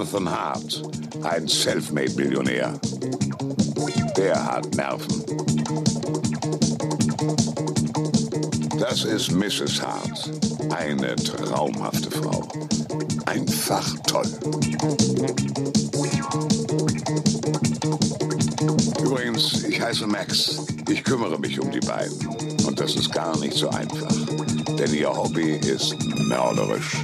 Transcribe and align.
Jonathan 0.00 0.30
Hart, 0.30 0.82
ein 1.24 1.46
Selfmade-Millionär. 1.46 2.72
Der 4.16 4.46
hat 4.46 4.74
Nerven. 4.74 5.22
Das 8.78 9.04
ist 9.04 9.30
Mrs. 9.30 9.82
Hart, 9.82 10.30
eine 10.70 11.16
traumhafte 11.16 12.10
Frau. 12.10 12.48
Einfach 13.26 13.94
toll. 14.06 14.24
Übrigens, 19.02 19.64
ich 19.64 19.82
heiße 19.82 20.06
Max. 20.06 20.64
Ich 20.88 21.04
kümmere 21.04 21.38
mich 21.38 21.60
um 21.60 21.70
die 21.70 21.80
beiden. 21.80 22.26
Und 22.66 22.80
das 22.80 22.94
ist 22.94 23.12
gar 23.12 23.38
nicht 23.38 23.52
so 23.52 23.68
einfach. 23.68 24.16
Denn 24.78 24.94
ihr 24.94 25.14
Hobby 25.14 25.56
ist 25.56 25.94
mörderisch. 26.26 26.96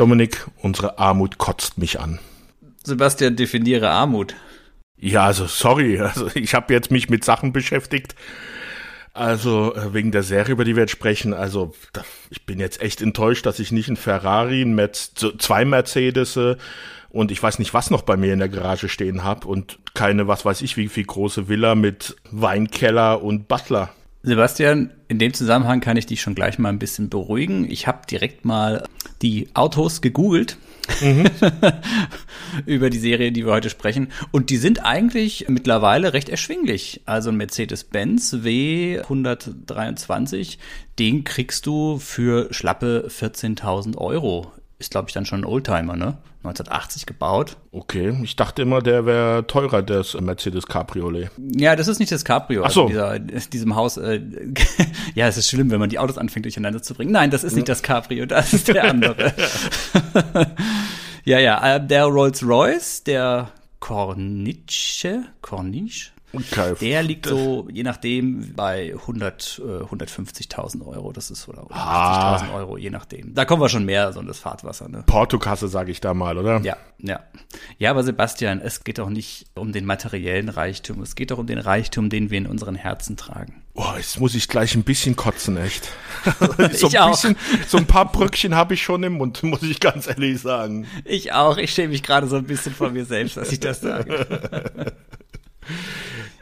Dominik, 0.00 0.46
unsere 0.62 0.98
Armut 0.98 1.36
kotzt 1.36 1.76
mich 1.76 2.00
an. 2.00 2.20
Sebastian, 2.84 3.36
definiere 3.36 3.90
Armut. 3.90 4.34
Ja, 4.96 5.26
also 5.26 5.46
sorry, 5.46 6.00
also 6.00 6.30
ich 6.34 6.54
habe 6.54 6.72
jetzt 6.72 6.90
mich 6.90 7.10
mit 7.10 7.22
Sachen 7.22 7.52
beschäftigt. 7.52 8.14
Also 9.12 9.74
äh, 9.74 9.92
wegen 9.92 10.10
der 10.10 10.22
Serie, 10.22 10.52
über 10.52 10.64
die 10.64 10.74
wir 10.74 10.84
jetzt 10.84 10.92
sprechen, 10.92 11.34
also 11.34 11.74
ich 12.30 12.46
bin 12.46 12.60
jetzt 12.60 12.80
echt 12.80 13.02
enttäuscht, 13.02 13.44
dass 13.44 13.58
ich 13.58 13.72
nicht 13.72 13.90
ein 13.90 13.96
Ferrari, 13.98 14.62
ein 14.62 14.74
Merz 14.74 15.12
zwei 15.36 15.66
Mercedes 15.66 16.38
und 17.10 17.30
ich 17.30 17.42
weiß 17.42 17.58
nicht, 17.58 17.74
was 17.74 17.90
noch 17.90 18.00
bei 18.00 18.16
mir 18.16 18.32
in 18.32 18.38
der 18.38 18.48
Garage 18.48 18.88
stehen 18.88 19.22
habe 19.22 19.46
und 19.48 19.80
keine, 19.92 20.26
was 20.26 20.46
weiß 20.46 20.62
ich, 20.62 20.78
wie 20.78 20.88
viel 20.88 21.04
große 21.04 21.50
Villa 21.50 21.74
mit 21.74 22.16
Weinkeller 22.30 23.22
und 23.22 23.48
Butler. 23.48 23.90
Sebastian, 24.22 24.90
in 25.08 25.18
dem 25.18 25.32
Zusammenhang 25.32 25.80
kann 25.80 25.96
ich 25.96 26.04
dich 26.04 26.20
schon 26.20 26.34
gleich 26.34 26.58
mal 26.58 26.68
ein 26.68 26.78
bisschen 26.78 27.08
beruhigen. 27.08 27.66
Ich 27.70 27.86
habe 27.86 28.06
direkt 28.06 28.44
mal 28.44 28.84
die 29.22 29.48
Autos 29.54 30.02
gegoogelt 30.02 30.58
mhm. 31.00 31.24
über 32.66 32.90
die 32.90 32.98
Serie, 32.98 33.32
die 33.32 33.46
wir 33.46 33.52
heute 33.52 33.70
sprechen. 33.70 34.08
Und 34.30 34.50
die 34.50 34.58
sind 34.58 34.84
eigentlich 34.84 35.46
mittlerweile 35.48 36.12
recht 36.12 36.28
erschwinglich. 36.28 37.00
Also 37.06 37.30
ein 37.30 37.36
Mercedes-Benz 37.36 38.34
W123, 38.34 40.58
den 40.98 41.24
kriegst 41.24 41.64
du 41.64 41.98
für 41.98 42.52
schlappe 42.52 43.08
14.000 43.08 43.96
Euro 43.96 44.52
ist, 44.80 44.90
glaube 44.90 45.08
ich, 45.08 45.14
dann 45.14 45.26
schon 45.26 45.42
ein 45.42 45.44
Oldtimer, 45.44 45.94
ne? 45.94 46.16
1980 46.42 47.04
gebaut. 47.04 47.58
Okay, 47.70 48.18
ich 48.22 48.34
dachte 48.34 48.62
immer, 48.62 48.80
der 48.80 49.04
wäre 49.04 49.46
teurer, 49.46 49.82
das 49.82 50.18
Mercedes 50.18 50.66
Cabriolet. 50.66 51.30
Ja, 51.36 51.76
das 51.76 51.86
ist 51.86 51.98
nicht 51.98 52.10
das 52.10 52.24
Cabrio. 52.24 52.64
Ach 52.64 52.70
so. 52.70 52.86
Also 52.86 53.18
dieser, 53.18 53.18
diesem 53.52 53.76
Haus, 53.76 53.98
äh, 53.98 54.22
ja, 55.14 55.28
es 55.28 55.36
ist 55.36 55.50
schlimm, 55.50 55.70
wenn 55.70 55.80
man 55.80 55.90
die 55.90 55.98
Autos 55.98 56.16
anfängt 56.16 56.46
durcheinander 56.46 56.82
zu 56.82 56.94
bringen. 56.94 57.12
Nein, 57.12 57.30
das 57.30 57.44
ist 57.44 57.56
nicht 57.56 57.68
das 57.68 57.82
Cabrio, 57.82 58.24
das 58.24 58.54
ist 58.54 58.68
der 58.68 58.84
andere. 58.84 59.34
ja, 61.24 61.38
ja, 61.38 61.76
äh, 61.76 61.86
der 61.86 62.04
Rolls-Royce, 62.06 63.04
der 63.04 63.50
Corniche, 63.80 65.24
Corniche, 65.42 66.12
Okay. 66.32 66.74
Der 66.80 67.02
liegt 67.02 67.26
so, 67.26 67.68
je 67.72 67.82
nachdem, 67.82 68.54
bei 68.54 68.94
100, 68.94 69.62
äh, 69.64 69.82
150.000 69.84 70.86
Euro. 70.86 71.12
Das 71.12 71.30
ist, 71.30 71.48
oder 71.48 71.62
150.000 71.62 71.72
ah. 71.72 72.54
Euro, 72.54 72.76
je 72.76 72.90
nachdem. 72.90 73.34
Da 73.34 73.44
kommen 73.44 73.62
wir 73.62 73.68
schon 73.68 73.84
mehr, 73.84 74.12
so 74.12 74.20
in 74.20 74.26
das 74.26 74.38
Fahrtwasser, 74.38 74.88
ne? 74.88 75.02
Portokasse, 75.06 75.68
sage 75.68 75.90
ich 75.90 76.00
da 76.00 76.14
mal, 76.14 76.38
oder? 76.38 76.60
Ja, 76.60 76.76
ja. 76.98 77.20
Ja, 77.78 77.90
aber 77.90 78.04
Sebastian, 78.04 78.60
es 78.60 78.84
geht 78.84 78.98
doch 78.98 79.10
nicht 79.10 79.46
um 79.54 79.72
den 79.72 79.86
materiellen 79.86 80.48
Reichtum. 80.48 81.02
Es 81.02 81.14
geht 81.14 81.30
doch 81.30 81.38
um 81.38 81.46
den 81.46 81.58
Reichtum, 81.58 82.10
den 82.10 82.30
wir 82.30 82.38
in 82.38 82.46
unseren 82.46 82.76
Herzen 82.76 83.16
tragen. 83.16 83.62
Boah, 83.74 83.96
jetzt 83.96 84.20
muss 84.20 84.34
ich 84.34 84.48
gleich 84.48 84.74
ein 84.74 84.82
bisschen 84.82 85.16
kotzen, 85.16 85.56
echt. 85.56 85.88
so 86.72 86.88
ich 86.88 87.00
ein 87.00 87.10
bisschen, 87.10 87.36
auch. 87.36 87.68
so 87.68 87.78
ein 87.78 87.86
paar 87.86 88.10
Brückchen 88.10 88.54
habe 88.54 88.74
ich 88.74 88.82
schon 88.82 89.02
im 89.02 89.14
Mund, 89.14 89.42
muss 89.44 89.62
ich 89.62 89.80
ganz 89.80 90.06
ehrlich 90.06 90.40
sagen. 90.40 90.86
Ich 91.04 91.32
auch. 91.32 91.56
Ich 91.56 91.72
schäme 91.72 91.88
mich 91.88 92.02
gerade 92.02 92.26
so 92.26 92.36
ein 92.36 92.44
bisschen 92.44 92.74
von 92.74 92.92
mir 92.92 93.04
selbst, 93.04 93.36
dass 93.36 93.50
ich 93.52 93.60
das 93.60 93.80
sage. 93.80 94.92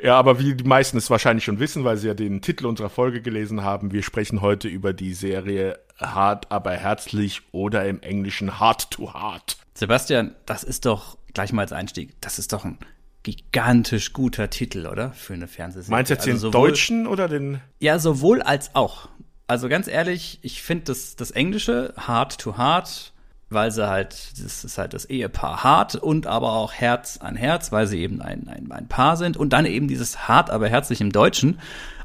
Ja, 0.03 0.17
aber 0.17 0.39
wie 0.39 0.55
die 0.55 0.65
meisten 0.65 0.97
es 0.97 1.11
wahrscheinlich 1.11 1.45
schon 1.45 1.59
wissen, 1.59 1.85
weil 1.85 1.97
sie 1.97 2.09
ja 2.09 2.15
den 2.15 2.41
Titel 2.41 2.67
unserer 2.67 2.91
Folge 2.91 3.21
gelesen 3.21 3.63
haben, 3.63 3.93
wir 3.93 4.03
sprechen 4.03 4.41
heute 4.41 4.69
über 4.69 4.93
die 4.93 5.15
Serie 5.15 5.79
Hart 5.99 6.51
aber 6.53 6.73
herzlich 6.73 7.43
oder 7.53 7.87
im 7.87 8.01
Englischen 8.03 8.61
Hard 8.61 8.91
to 8.91 9.13
Hard. 9.13 9.57
Sebastian, 9.75 10.35
das 10.47 10.63
ist 10.63 10.87
doch 10.87 11.19
gleich 11.35 11.53
mal 11.53 11.63
als 11.63 11.73
Einstieg, 11.73 12.21
das 12.21 12.39
ist 12.39 12.53
doch 12.53 12.65
ein 12.65 12.79
gigantisch 13.23 14.13
guter 14.13 14.49
Titel, 14.51 14.87
oder? 14.87 15.13
Für 15.13 15.35
eine 15.35 15.49
Fernsehserie. 15.49 15.91
Meinst 15.91 16.11
du 16.11 16.15
jetzt 16.15 16.23
also 16.23 16.33
den 16.33 16.39
sowohl, 16.39 16.69
deutschen 16.69 17.07
oder 17.07 17.29
den? 17.29 17.61
Ja, 17.81 17.99
sowohl 17.99 18.43
als 18.43 18.75
auch. 18.75 19.09
Also 19.47 19.69
ganz 19.69 19.89
ehrlich, 19.89 20.39
ich 20.43 20.63
finde 20.63 20.85
das, 20.85 21.17
das 21.17 21.31
Englische, 21.31 21.95
Hard 21.97 22.39
to 22.39 22.57
Hard, 22.57 23.13
weil 23.51 23.71
sie 23.71 23.89
halt, 23.89 24.33
das 24.43 24.65
ist 24.65 24.79
halt 24.79 24.95
das 24.95 25.05
Ehepaar 25.07 25.65
hart 25.65 25.95
und 25.95 26.27
aber 26.27 26.53
auch 26.53 26.73
Herz 26.73 27.19
an 27.19 27.37
Herz, 27.37 27.73
weil 27.73 27.87
sie 27.87 28.01
eben 28.01 28.21
ein, 28.21 28.49
ein, 28.49 28.71
ein 28.71 28.89
Paar 28.89 29.17
sind 29.17 29.37
und 29.37 29.53
dann 29.53 29.67
eben 29.67 29.89
dieses 29.89 30.29
hart, 30.29 30.51
aber 30.51 30.69
herzlich 30.69 31.01
im 31.01 31.13
Deutschen. 31.13 31.59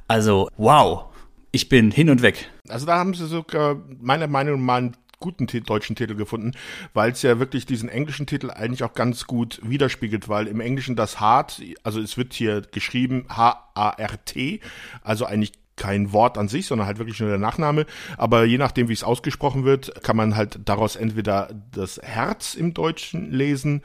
Also, 0.07 0.49
wow, 0.57 1.05
ich 1.51 1.69
bin 1.69 1.91
hin 1.91 2.09
und 2.09 2.21
weg. 2.21 2.49
Also 2.69 2.85
da 2.85 2.97
haben 2.97 3.13
sie 3.13 3.27
sogar 3.27 3.77
meiner 3.99 4.27
Meinung 4.27 4.65
nach 4.65 4.75
einen 4.75 4.97
guten 5.19 5.47
deutschen 5.47 5.95
Titel 5.95 6.15
gefunden, 6.15 6.51
weil 6.93 7.11
es 7.11 7.21
ja 7.21 7.39
wirklich 7.39 7.65
diesen 7.65 7.87
englischen 7.87 8.27
Titel 8.27 8.51
eigentlich 8.51 8.83
auch 8.83 8.93
ganz 8.93 9.25
gut 9.25 9.61
widerspiegelt, 9.63 10.27
weil 10.27 10.47
im 10.47 10.59
Englischen 10.59 10.97
das 10.97 11.21
hart, 11.21 11.61
also 11.83 12.01
es 12.01 12.17
wird 12.17 12.33
hier 12.33 12.61
geschrieben 12.61 13.25
H-A-R-T, 13.29 14.59
also 15.01 15.25
eigentlich 15.25 15.53
kein 15.75 16.13
Wort 16.13 16.37
an 16.37 16.47
sich, 16.47 16.67
sondern 16.67 16.87
halt 16.87 16.99
wirklich 16.99 17.19
nur 17.19 17.29
der 17.29 17.37
Nachname. 17.37 17.85
Aber 18.17 18.45
je 18.45 18.57
nachdem, 18.57 18.89
wie 18.89 18.93
es 18.93 19.03
ausgesprochen 19.03 19.63
wird, 19.63 20.03
kann 20.03 20.15
man 20.15 20.35
halt 20.35 20.59
daraus 20.65 20.95
entweder 20.95 21.49
das 21.71 21.99
Herz 22.03 22.53
im 22.53 22.73
Deutschen 22.73 23.31
lesen 23.31 23.81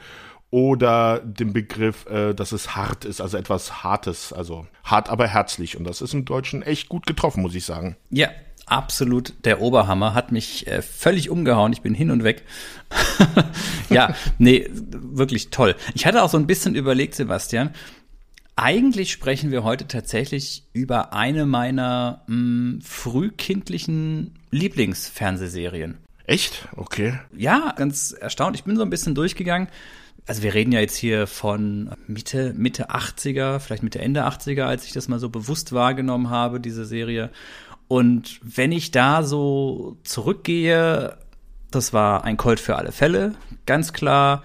oder 0.51 1.19
den 1.19 1.53
Begriff, 1.53 2.05
äh, 2.07 2.33
dass 2.33 2.51
es 2.51 2.75
hart 2.75 3.05
ist, 3.05 3.21
also 3.21 3.37
etwas 3.37 3.83
Hartes, 3.83 4.33
also 4.33 4.65
hart, 4.83 5.09
aber 5.09 5.27
herzlich. 5.27 5.77
Und 5.77 5.83
das 5.83 6.01
ist 6.01 6.13
im 6.13 6.25
Deutschen 6.25 6.63
echt 6.63 6.89
gut 6.89 7.05
getroffen, 7.05 7.41
muss 7.43 7.53
ich 7.53 7.65
sagen. 7.65 7.97
Ja, 8.09 8.29
absolut 8.65 9.33
der 9.45 9.61
Oberhammer, 9.61 10.13
hat 10.13 10.31
mich 10.31 10.67
äh, 10.67 10.81
völlig 10.81 11.29
umgehauen. 11.29 11.73
Ich 11.73 11.81
bin 11.81 11.93
hin 11.93 12.11
und 12.11 12.23
weg. 12.23 12.43
ja, 13.89 14.15
nee, 14.37 14.67
wirklich 14.71 15.49
toll. 15.51 15.75
Ich 15.93 16.05
hatte 16.05 16.23
auch 16.23 16.29
so 16.29 16.37
ein 16.37 16.47
bisschen 16.47 16.75
überlegt, 16.75 17.15
Sebastian, 17.15 17.71
eigentlich 18.61 19.11
sprechen 19.11 19.51
wir 19.51 19.63
heute 19.63 19.87
tatsächlich 19.87 20.63
über 20.73 21.13
eine 21.13 21.45
meiner 21.45 22.23
mh, 22.27 22.35
mm, 22.35 22.81
frühkindlichen 22.81 24.35
Lieblingsfernsehserien. 24.51 25.97
Echt? 26.25 26.67
Okay. 26.75 27.19
Ja, 27.35 27.73
ganz 27.75 28.11
erstaunt. 28.11 28.55
Ich 28.55 28.63
bin 28.63 28.75
so 28.75 28.83
ein 28.83 28.89
bisschen 28.89 29.15
durchgegangen. 29.15 29.67
Also 30.27 30.43
wir 30.43 30.53
reden 30.53 30.71
ja 30.71 30.79
jetzt 30.79 30.95
hier 30.95 31.25
von 31.25 31.89
Mitte, 32.05 32.53
Mitte 32.55 32.91
80er, 32.91 33.59
vielleicht 33.59 33.81
Mitte, 33.81 33.99
Ende 33.99 34.27
80er, 34.27 34.63
als 34.63 34.85
ich 34.85 34.91
das 34.91 35.07
mal 35.07 35.19
so 35.19 35.29
bewusst 35.29 35.73
wahrgenommen 35.73 36.29
habe, 36.29 36.59
diese 36.59 36.85
Serie. 36.85 37.31
Und 37.87 38.39
wenn 38.43 38.71
ich 38.71 38.91
da 38.91 39.23
so 39.23 39.97
zurückgehe, 40.03 41.17
das 41.71 41.93
war 41.93 42.25
ein 42.25 42.37
Colt 42.37 42.59
für 42.59 42.75
alle 42.75 42.91
Fälle, 42.91 43.33
ganz 43.65 43.93
klar. 43.93 44.43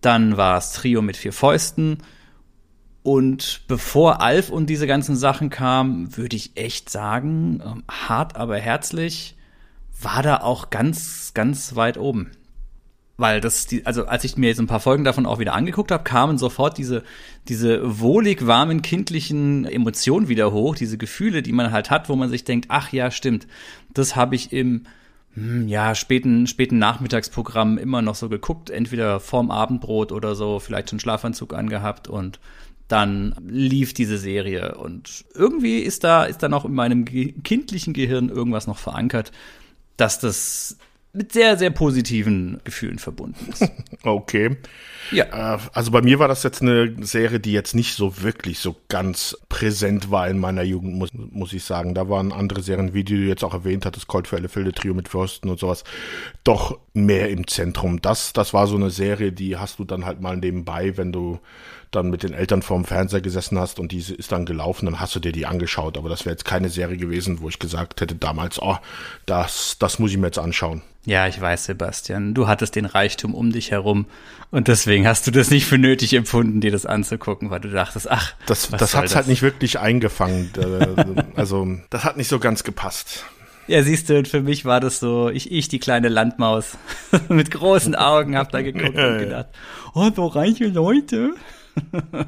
Dann 0.00 0.36
war 0.36 0.58
es 0.58 0.72
Trio 0.72 1.02
mit 1.02 1.16
vier 1.16 1.32
Fäusten. 1.32 1.98
Und 3.06 3.60
bevor 3.68 4.20
Alf 4.20 4.50
und 4.50 4.68
diese 4.68 4.88
ganzen 4.88 5.14
Sachen 5.14 5.48
kamen, 5.48 6.16
würde 6.16 6.34
ich 6.34 6.56
echt 6.56 6.90
sagen, 6.90 7.62
ähm, 7.64 7.84
hart 7.88 8.34
aber 8.34 8.58
herzlich, 8.58 9.36
war 10.02 10.24
da 10.24 10.38
auch 10.38 10.70
ganz, 10.70 11.30
ganz 11.32 11.76
weit 11.76 11.98
oben. 11.98 12.32
Weil 13.16 13.40
das, 13.40 13.68
die, 13.68 13.86
also 13.86 14.06
als 14.06 14.24
ich 14.24 14.36
mir 14.36 14.48
jetzt 14.48 14.58
ein 14.58 14.66
paar 14.66 14.80
Folgen 14.80 15.04
davon 15.04 15.24
auch 15.24 15.38
wieder 15.38 15.54
angeguckt 15.54 15.92
habe, 15.92 16.02
kamen 16.02 16.36
sofort 16.36 16.78
diese, 16.78 17.04
diese 17.46 18.00
wohlig 18.00 18.44
warmen 18.48 18.82
kindlichen 18.82 19.66
Emotionen 19.66 20.26
wieder 20.26 20.50
hoch, 20.50 20.74
diese 20.74 20.98
Gefühle, 20.98 21.42
die 21.42 21.52
man 21.52 21.70
halt 21.70 21.90
hat, 21.90 22.08
wo 22.08 22.16
man 22.16 22.28
sich 22.28 22.42
denkt, 22.42 22.66
ach 22.70 22.92
ja, 22.92 23.12
stimmt, 23.12 23.46
das 23.94 24.16
habe 24.16 24.34
ich 24.34 24.52
im 24.52 24.82
hm, 25.34 25.68
ja, 25.68 25.94
späten, 25.94 26.48
späten 26.48 26.80
Nachmittagsprogramm 26.80 27.78
immer 27.78 28.02
noch 28.02 28.16
so 28.16 28.28
geguckt, 28.28 28.68
entweder 28.68 29.20
vorm 29.20 29.52
Abendbrot 29.52 30.10
oder 30.10 30.34
so, 30.34 30.58
vielleicht 30.58 30.90
schon 30.90 30.98
Schlafanzug 30.98 31.54
angehabt 31.54 32.08
und 32.08 32.40
dann 32.88 33.34
lief 33.46 33.94
diese 33.94 34.18
Serie 34.18 34.76
und 34.76 35.24
irgendwie 35.34 35.78
ist 35.78 36.04
da 36.04 36.24
ist 36.24 36.42
da 36.42 36.48
noch 36.48 36.64
in 36.64 36.74
meinem 36.74 37.04
kindlichen 37.04 37.94
Gehirn 37.94 38.28
irgendwas 38.28 38.66
noch 38.66 38.78
verankert, 38.78 39.32
dass 39.96 40.20
das 40.20 40.78
mit 41.16 41.32
sehr, 41.32 41.56
sehr 41.56 41.70
positiven 41.70 42.60
Gefühlen 42.64 42.98
verbunden 42.98 43.48
ist. 43.50 43.64
Okay. 44.02 44.56
Ja. 45.10 45.54
Äh, 45.54 45.58
also 45.72 45.90
bei 45.90 46.00
mir 46.00 46.20
war 46.20 46.28
das 46.28 46.44
jetzt 46.44 46.62
eine 46.62 46.94
Serie, 47.04 47.40
die 47.40 47.52
jetzt 47.52 47.74
nicht 47.74 47.94
so 47.94 48.22
wirklich 48.22 48.60
so 48.60 48.76
ganz 48.88 49.36
präsent 49.48 50.12
war 50.12 50.28
in 50.28 50.38
meiner 50.38 50.62
Jugend, 50.62 50.94
muss, 50.94 51.10
muss 51.12 51.52
ich 51.52 51.64
sagen. 51.64 51.94
Da 51.94 52.08
waren 52.08 52.30
andere 52.30 52.62
Serien, 52.62 52.94
wie 52.94 53.02
du 53.02 53.14
jetzt 53.14 53.42
auch 53.42 53.54
erwähnt 53.54 53.84
hattest, 53.84 54.06
Cold 54.06 54.28
für 54.28 54.36
Elefilde, 54.36 54.72
Trio 54.72 54.94
mit 54.94 55.08
Fürsten 55.08 55.48
und 55.48 55.58
sowas, 55.58 55.82
doch 56.44 56.78
mehr 56.92 57.30
im 57.30 57.48
Zentrum. 57.48 58.00
Das, 58.00 58.32
das 58.32 58.54
war 58.54 58.68
so 58.68 58.76
eine 58.76 58.90
Serie, 58.90 59.32
die 59.32 59.56
hast 59.56 59.80
du 59.80 59.84
dann 59.84 60.04
halt 60.04 60.20
mal 60.20 60.36
nebenbei, 60.36 60.96
wenn 60.96 61.10
du 61.10 61.40
dann 61.90 62.10
mit 62.10 62.22
den 62.22 62.34
Eltern 62.34 62.62
vorm 62.62 62.84
Fernseher 62.84 63.20
gesessen 63.20 63.58
hast 63.58 63.78
und 63.78 63.92
diese 63.92 64.14
ist 64.14 64.32
dann 64.32 64.44
gelaufen, 64.44 64.86
dann 64.86 65.00
hast 65.00 65.14
du 65.14 65.20
dir 65.20 65.32
die 65.32 65.46
angeschaut. 65.46 65.96
Aber 65.96 66.08
das 66.08 66.24
wäre 66.24 66.32
jetzt 66.32 66.44
keine 66.44 66.68
Serie 66.68 66.96
gewesen, 66.96 67.40
wo 67.40 67.48
ich 67.48 67.58
gesagt 67.58 68.00
hätte 68.00 68.14
damals, 68.14 68.60
oh, 68.60 68.76
das, 69.24 69.76
das 69.78 69.98
muss 69.98 70.10
ich 70.10 70.18
mir 70.18 70.26
jetzt 70.26 70.38
anschauen. 70.38 70.82
Ja, 71.04 71.28
ich 71.28 71.40
weiß, 71.40 71.66
Sebastian. 71.66 72.34
Du 72.34 72.48
hattest 72.48 72.74
den 72.74 72.84
Reichtum 72.84 73.34
um 73.34 73.52
dich 73.52 73.70
herum 73.70 74.06
und 74.50 74.66
deswegen 74.66 75.06
hast 75.06 75.26
du 75.26 75.30
das 75.30 75.50
nicht 75.50 75.66
für 75.66 75.78
nötig 75.78 76.14
empfunden, 76.14 76.60
dir 76.60 76.72
das 76.72 76.84
anzugucken, 76.84 77.50
weil 77.50 77.60
du 77.60 77.70
dachtest, 77.70 78.10
ach, 78.10 78.34
das, 78.46 78.68
das 78.70 78.94
hat's 78.94 79.10
das? 79.10 79.16
halt 79.16 79.28
nicht 79.28 79.42
wirklich 79.42 79.78
eingefangen. 79.78 80.50
also, 81.36 81.68
das 81.90 82.04
hat 82.04 82.16
nicht 82.16 82.28
so 82.28 82.40
ganz 82.40 82.64
gepasst. 82.64 83.24
Ja, 83.68 83.82
siehst 83.82 84.08
du, 84.08 84.18
und 84.18 84.28
für 84.28 84.42
mich 84.42 84.64
war 84.64 84.80
das 84.80 85.00
so, 85.00 85.28
ich, 85.28 85.50
ich 85.50 85.68
die 85.68 85.80
kleine 85.80 86.08
Landmaus 86.08 86.76
mit 87.28 87.50
großen 87.50 87.94
Augen, 87.96 88.36
hab 88.36 88.50
da 88.50 88.62
geguckt 88.62 88.96
und 88.96 89.18
gedacht, 89.18 89.48
oh, 89.94 90.10
so 90.14 90.26
reiche 90.26 90.66
Leute. 90.66 91.34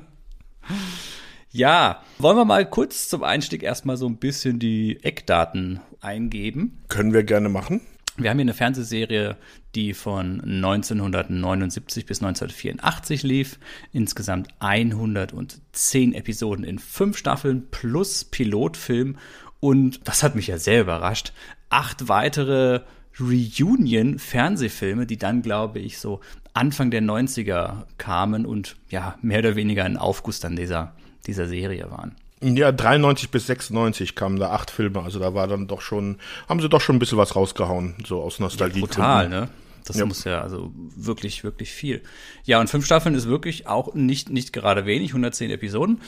ja, 1.50 2.02
wollen 2.18 2.36
wir 2.36 2.44
mal 2.44 2.68
kurz 2.68 3.08
zum 3.08 3.22
Einstieg 3.22 3.62
erstmal 3.62 3.96
so 3.96 4.06
ein 4.06 4.18
bisschen 4.18 4.58
die 4.58 5.02
Eckdaten 5.02 5.80
eingeben? 6.00 6.78
Können 6.88 7.12
wir 7.12 7.24
gerne 7.24 7.48
machen. 7.48 7.80
Wir 8.16 8.30
haben 8.30 8.38
hier 8.38 8.44
eine 8.44 8.54
Fernsehserie, 8.54 9.36
die 9.76 9.94
von 9.94 10.40
1979 10.40 12.04
bis 12.04 12.20
1984 12.20 13.22
lief. 13.22 13.60
Insgesamt 13.92 14.48
110 14.58 16.14
Episoden 16.14 16.64
in 16.64 16.80
fünf 16.80 17.16
Staffeln 17.16 17.68
plus 17.70 18.24
Pilotfilm. 18.24 19.18
Und 19.60 20.00
das 20.08 20.24
hat 20.24 20.34
mich 20.34 20.48
ja 20.48 20.58
sehr 20.58 20.80
überrascht. 20.80 21.32
Acht 21.70 22.08
weitere 22.08 22.80
Reunion-Fernsehfilme, 23.20 25.06
die 25.06 25.16
dann, 25.16 25.42
glaube 25.42 25.78
ich, 25.78 25.98
so 25.98 26.20
Anfang 26.54 26.90
der 26.90 27.02
90er 27.02 27.84
kamen 27.98 28.46
und 28.46 28.76
ja, 28.90 29.16
mehr 29.22 29.40
oder 29.40 29.56
weniger 29.56 29.84
ein 29.84 29.96
Aufguss 29.96 30.40
dann 30.40 30.56
dieser, 30.56 30.94
dieser 31.26 31.46
Serie 31.46 31.90
waren. 31.90 32.14
Ja, 32.40 32.70
93 32.70 33.30
bis 33.30 33.46
96 33.46 34.14
kamen 34.14 34.38
da 34.38 34.50
acht 34.50 34.70
Filme, 34.70 35.02
also 35.02 35.18
da 35.18 35.34
war 35.34 35.48
dann 35.48 35.66
doch 35.66 35.80
schon, 35.80 36.18
haben 36.48 36.60
sie 36.60 36.68
doch 36.68 36.80
schon 36.80 36.96
ein 36.96 36.98
bisschen 37.00 37.18
was 37.18 37.34
rausgehauen, 37.34 37.94
so 38.06 38.22
aus 38.22 38.38
Nostalgie. 38.38 38.80
Ja, 38.80 38.86
brutal, 38.86 39.28
ne? 39.28 39.48
Das 39.84 39.96
ja. 39.96 40.06
muss 40.06 40.24
ja 40.24 40.42
also 40.42 40.70
wirklich, 40.96 41.44
wirklich 41.44 41.72
viel. 41.72 42.02
Ja, 42.44 42.60
und 42.60 42.68
fünf 42.68 42.84
Staffeln 42.84 43.14
ist 43.14 43.26
wirklich 43.26 43.66
auch 43.66 43.94
nicht, 43.94 44.30
nicht 44.30 44.52
gerade 44.52 44.84
wenig, 44.86 45.10
110 45.10 45.50
Episoden. 45.50 46.00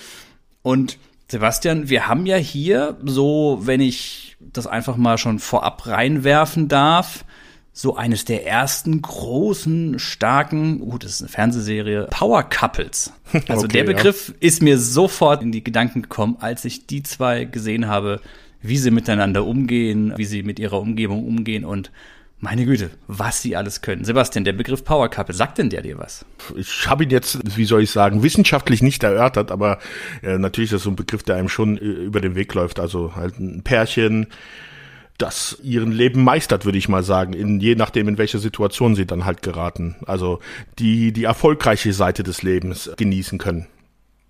Und 0.62 0.98
Sebastian, 1.30 1.88
wir 1.88 2.08
haben 2.08 2.26
ja 2.26 2.36
hier 2.36 2.96
so, 3.04 3.60
wenn 3.62 3.80
ich 3.80 4.36
das 4.40 4.66
einfach 4.66 4.96
mal 4.96 5.16
schon 5.18 5.38
vorab 5.38 5.86
reinwerfen 5.86 6.68
darf, 6.68 7.24
so 7.72 7.96
eines 7.96 8.24
der 8.24 8.46
ersten 8.46 9.00
großen, 9.00 9.98
starken, 9.98 10.80
gut, 10.80 11.04
das 11.04 11.12
ist 11.12 11.22
eine 11.22 11.28
Fernsehserie, 11.28 12.08
Power 12.10 12.42
Couples. 12.42 13.12
Also 13.48 13.66
okay, 13.66 13.78
der 13.78 13.84
Begriff 13.84 14.28
ja. 14.30 14.34
ist 14.40 14.60
mir 14.60 14.76
sofort 14.76 15.40
in 15.40 15.52
die 15.52 15.62
Gedanken 15.62 16.02
gekommen, 16.02 16.36
als 16.40 16.64
ich 16.64 16.86
die 16.88 17.04
zwei 17.04 17.44
gesehen 17.44 17.86
habe, 17.86 18.20
wie 18.60 18.76
sie 18.76 18.90
miteinander 18.90 19.46
umgehen, 19.46 20.12
wie 20.16 20.24
sie 20.24 20.42
mit 20.42 20.58
ihrer 20.58 20.80
Umgebung 20.80 21.24
umgehen 21.24 21.64
und 21.64 21.92
meine 22.40 22.64
Güte, 22.64 22.90
was 23.06 23.42
sie 23.42 23.54
alles 23.54 23.82
können. 23.82 24.04
Sebastian, 24.04 24.44
der 24.44 24.54
Begriff 24.54 24.82
Power 24.82 25.10
Couple, 25.10 25.34
sagt 25.34 25.58
denn 25.58 25.70
der 25.70 25.82
dir 25.82 25.98
was? 25.98 26.24
Ich 26.56 26.88
habe 26.88 27.04
ihn 27.04 27.10
jetzt, 27.10 27.38
wie 27.56 27.66
soll 27.66 27.82
ich 27.82 27.90
sagen, 27.90 28.22
wissenschaftlich 28.22 28.82
nicht 28.82 29.02
erörtert, 29.02 29.52
aber 29.52 29.78
äh, 30.22 30.38
natürlich 30.38 30.72
ist 30.72 30.78
das 30.78 30.82
so 30.84 30.90
ein 30.90 30.96
Begriff, 30.96 31.22
der 31.22 31.36
einem 31.36 31.48
schon 31.48 31.76
äh, 31.76 31.80
über 31.80 32.20
den 32.20 32.34
Weg 32.34 32.54
läuft. 32.54 32.80
Also 32.80 33.14
halt 33.14 33.38
ein 33.38 33.62
Pärchen, 33.62 34.26
das 35.18 35.58
ihren 35.62 35.92
Leben 35.92 36.24
meistert, 36.24 36.64
würde 36.64 36.78
ich 36.78 36.88
mal 36.88 37.02
sagen, 37.02 37.34
in, 37.34 37.60
je 37.60 37.74
nachdem, 37.74 38.08
in 38.08 38.16
welche 38.16 38.38
Situation 38.38 38.94
sie 38.94 39.06
dann 39.06 39.26
halt 39.26 39.42
geraten. 39.42 39.96
Also 40.06 40.40
die 40.78 41.12
die 41.12 41.24
erfolgreiche 41.24 41.92
Seite 41.92 42.22
des 42.22 42.42
Lebens 42.42 42.90
genießen 42.96 43.38
können. 43.38 43.66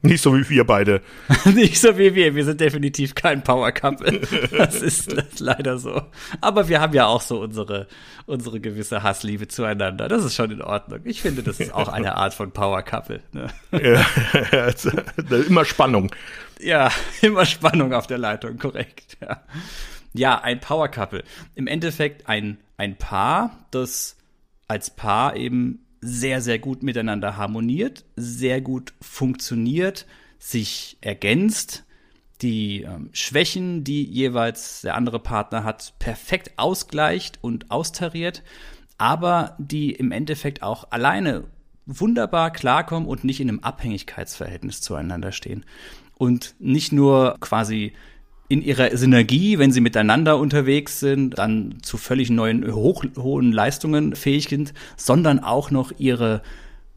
Nicht 0.03 0.23
so 0.23 0.35
wie 0.35 0.49
wir 0.49 0.65
beide. 0.65 1.03
Nicht 1.45 1.79
so 1.79 1.99
wie 1.99 2.15
wir. 2.15 2.35
Wir 2.35 2.45
sind 2.45 2.61
definitiv 2.61 3.15
kein 3.15 3.43
Power 3.43 3.71
Couple. 3.73 4.21
Das 4.57 4.81
ist 4.81 5.41
leider 5.41 5.79
so. 5.79 6.03
Aber 6.41 6.69
wir 6.69 6.81
haben 6.81 6.95
ja 6.95 7.07
auch 7.07 7.21
so 7.21 7.41
unsere, 7.41 7.87
unsere 8.27 8.61
gewisse 8.61 9.03
Hassliebe 9.03 9.49
zueinander. 9.49 10.09
Das 10.09 10.25
ist 10.25 10.35
schon 10.35 10.51
in 10.51 10.63
Ordnung. 10.63 11.01
Ich 11.05 11.21
finde, 11.21 11.43
das 11.43 11.61
ist 11.61 11.75
auch 11.75 11.89
eine 11.93 12.17
Art 12.17 12.35
von 12.35 12.53
Power 12.53 12.83
Couple. 12.83 13.21
Ne? 13.33 13.49
Ja, 13.73 14.71
immer 15.47 15.65
Spannung. 15.65 16.15
Ja, 16.61 16.91
immer 17.21 17.45
Spannung 17.45 17.93
auf 17.93 18.07
der 18.07 18.19
Leitung, 18.19 18.59
korrekt. 18.59 19.19
Ja. 19.21 19.43
Ja, 20.13 20.41
ein 20.41 20.61
Power 20.61 20.89
Couple. 20.89 21.25
Im 21.55 21.67
Endeffekt 21.67 22.29
ein, 22.29 22.59
ein 22.77 22.97
Paar, 22.97 23.67
das 23.71 24.17
als 24.67 24.91
Paar 24.91 25.37
eben 25.37 25.85
sehr, 26.01 26.41
sehr 26.41 26.59
gut 26.59 26.83
miteinander 26.83 27.37
harmoniert, 27.37 28.05
sehr 28.17 28.61
gut 28.61 28.95
funktioniert, 29.01 30.07
sich 30.39 30.97
ergänzt, 31.01 31.85
die 32.43 32.83
ähm, 32.83 33.11
Schwächen, 33.13 33.85
die 33.85 34.05
jeweils 34.05 34.81
der 34.81 34.95
andere 34.95 35.21
Partner 35.21 35.65
hat, 35.65 35.95
perfekt 35.99 36.53
ausgleicht 36.57 37.39
und 37.43 37.71
austariert, 37.71 38.43
aber 38.97 39.57
die 39.59 39.93
im 39.93 40.11
Endeffekt 40.13 40.63
auch 40.63 40.91
alleine 40.91 41.45
wunderbar 41.87 42.51
klarkommen 42.51 43.09
und 43.09 43.25
nicht 43.25 43.41
in 43.41 43.49
einem 43.49 43.61
Abhängigkeitsverhältnis 43.61 44.81
zueinander 44.81 45.33
stehen. 45.33 45.65
Und 46.17 46.55
nicht 46.59 46.93
nur 46.93 47.37
quasi 47.41 47.95
in 48.51 48.63
ihrer 48.63 48.97
Synergie, 48.97 49.59
wenn 49.59 49.71
sie 49.71 49.81
miteinander 49.81 50.37
unterwegs 50.37 50.99
sind, 50.99 51.39
dann 51.39 51.77
zu 51.83 51.97
völlig 51.97 52.31
neuen, 52.31 52.75
hoch, 52.75 53.05
hohen 53.17 53.53
Leistungen 53.53 54.17
fähig 54.17 54.49
sind, 54.49 54.75
sondern 54.97 55.39
auch 55.39 55.71
noch 55.71 55.93
ihre 55.99 56.43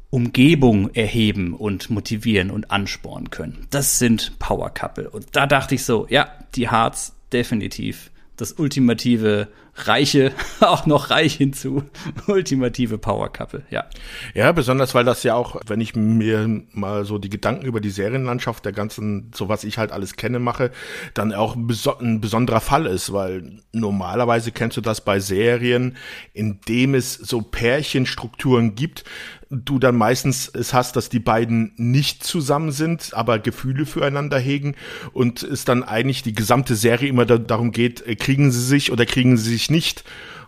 Umgebung 0.09 0.89
erheben 0.95 1.53
und 1.53 1.91
motivieren 1.91 2.49
und 2.49 2.71
anspornen 2.71 3.29
können. 3.29 3.67
Das 3.69 3.99
sind 3.99 4.39
Power 4.39 4.71
Couple. 4.71 5.07
Und 5.07 5.27
da 5.35 5.45
dachte 5.45 5.75
ich 5.75 5.85
so, 5.85 6.07
ja, 6.09 6.27
die 6.55 6.71
Hearts 6.71 7.13
definitiv 7.31 8.09
das 8.35 8.53
ultimative 8.53 9.47
Reiche, 9.75 10.31
auch 10.59 10.85
noch 10.85 11.09
reich 11.09 11.35
hinzu, 11.35 11.83
ultimative 12.27 12.97
Power 12.97 13.31
Couple, 13.31 13.63
ja. 13.69 13.85
Ja, 14.33 14.51
besonders, 14.51 14.93
weil 14.93 15.03
das 15.03 15.23
ja 15.23 15.35
auch, 15.35 15.59
wenn 15.65 15.81
ich 15.81 15.95
mir 15.95 16.61
mal 16.71 17.05
so 17.05 17.17
die 17.17 17.29
Gedanken 17.29 17.65
über 17.65 17.81
die 17.81 17.89
Serienlandschaft 17.89 18.65
der 18.65 18.71
ganzen, 18.71 19.31
so 19.33 19.49
was 19.49 19.63
ich 19.63 19.77
halt 19.77 19.91
alles 19.91 20.15
kenne, 20.15 20.39
mache, 20.39 20.71
dann 21.13 21.33
auch 21.33 21.55
ein, 21.55 21.67
ein 22.01 22.21
besonderer 22.21 22.61
Fall 22.61 22.85
ist, 22.85 23.13
weil 23.13 23.59
normalerweise 23.71 24.51
kennst 24.51 24.77
du 24.77 24.81
das 24.81 25.01
bei 25.01 25.19
Serien, 25.19 25.97
in 26.33 26.61
dem 26.67 26.93
es 26.93 27.13
so 27.13 27.41
Pärchenstrukturen 27.41 28.75
gibt, 28.75 29.03
du 29.53 29.77
dann 29.77 29.95
meistens 29.95 30.49
es 30.53 30.73
hast, 30.73 30.95
dass 30.95 31.09
die 31.09 31.19
beiden 31.19 31.73
nicht 31.77 32.23
zusammen 32.23 32.71
sind, 32.71 33.13
aber 33.13 33.39
Gefühle 33.39 33.85
füreinander 33.85 34.39
hegen 34.39 34.75
und 35.13 35.43
es 35.43 35.65
dann 35.65 35.83
eigentlich 35.83 36.23
die 36.23 36.33
gesamte 36.33 36.75
Serie 36.75 37.09
immer 37.09 37.25
da, 37.25 37.37
darum 37.37 37.71
geht, 37.71 38.05
äh, 38.05 38.15
kriegen 38.15 38.51
sie 38.51 38.63
sich 38.63 38.91
oder 38.91 39.05
kriegen 39.05 39.37
sie 39.37 39.51
sich 39.51 39.62
nicht. 39.69 40.03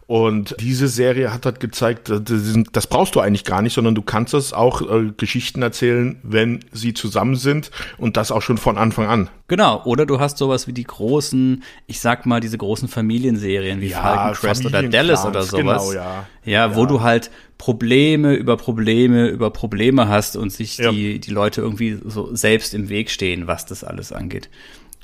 Und 0.08 0.56
diese 0.60 0.88
Serie 0.88 1.34
hat 1.34 1.48
halt 1.48 1.60
gezeigt, 1.60 2.12
das 2.72 2.88
brauchst 2.88 3.16
du 3.16 3.22
eigentlich 3.22 3.44
gar 3.44 3.64
nicht, 3.64 3.74
sondern 3.74 3.96
du 3.96 4.04
kannst 4.04 4.36
es 4.36 4.54
auch 4.54 4.84
äh, 4.84 5.12
Geschichten 5.18 5.64
erzählen, 5.64 6.20
wenn 6.22 6.60
sie 6.72 6.94
zusammen 6.94 7.36
sind 7.36 7.72
und 7.98 8.16
das 8.16 8.32
auch 8.32 8.44
schon 8.44 8.60
von 8.60 8.78
Anfang 8.78 9.08
an. 9.08 9.30
Genau, 9.48 9.82
oder 9.84 10.06
du 10.06 10.20
hast 10.20 10.38
sowas 10.38 10.68
wie 10.68 10.74
die 10.74 10.84
großen, 10.84 11.64
ich 11.88 12.00
sag 12.02 12.28
mal, 12.28 12.40
diese 12.40 12.60
großen 12.60 12.88
Familienserien 12.88 13.82
wie 13.82 13.88
ja, 13.88 14.02
Falcon 14.02 14.34
Crest 14.36 14.66
oder 14.68 14.84
Dallas 14.84 15.26
oder 15.26 15.42
sowas. 15.42 15.90
Genau, 15.90 15.94
ja. 15.94 16.26
ja. 16.44 16.68
Ja, 16.68 16.76
wo 16.76 16.86
du 16.86 17.02
halt 17.02 17.32
Probleme 17.58 18.36
über 18.36 18.58
Probleme 18.58 19.30
über 19.30 19.50
Probleme 19.50 20.08
hast 20.08 20.38
und 20.38 20.52
sich 20.52 20.78
ja. 20.78 20.92
die, 20.92 21.20
die 21.20 21.32
Leute 21.32 21.62
irgendwie 21.62 21.98
so 22.06 22.36
selbst 22.36 22.76
im 22.76 22.90
Weg 22.90 23.10
stehen, 23.10 23.48
was 23.48 23.66
das 23.66 23.84
alles 23.84 24.12
angeht. 24.12 24.52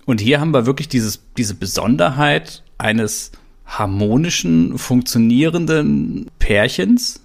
Und 0.05 0.21
hier 0.21 0.39
haben 0.39 0.51
wir 0.51 0.67
wirklich 0.67 0.89
dieses, 0.89 1.23
diese 1.37 1.55
Besonderheit 1.55 2.61
eines 2.77 3.31
harmonischen, 3.71 4.77
funktionierenden 4.77 6.29
Pärchens, 6.39 7.21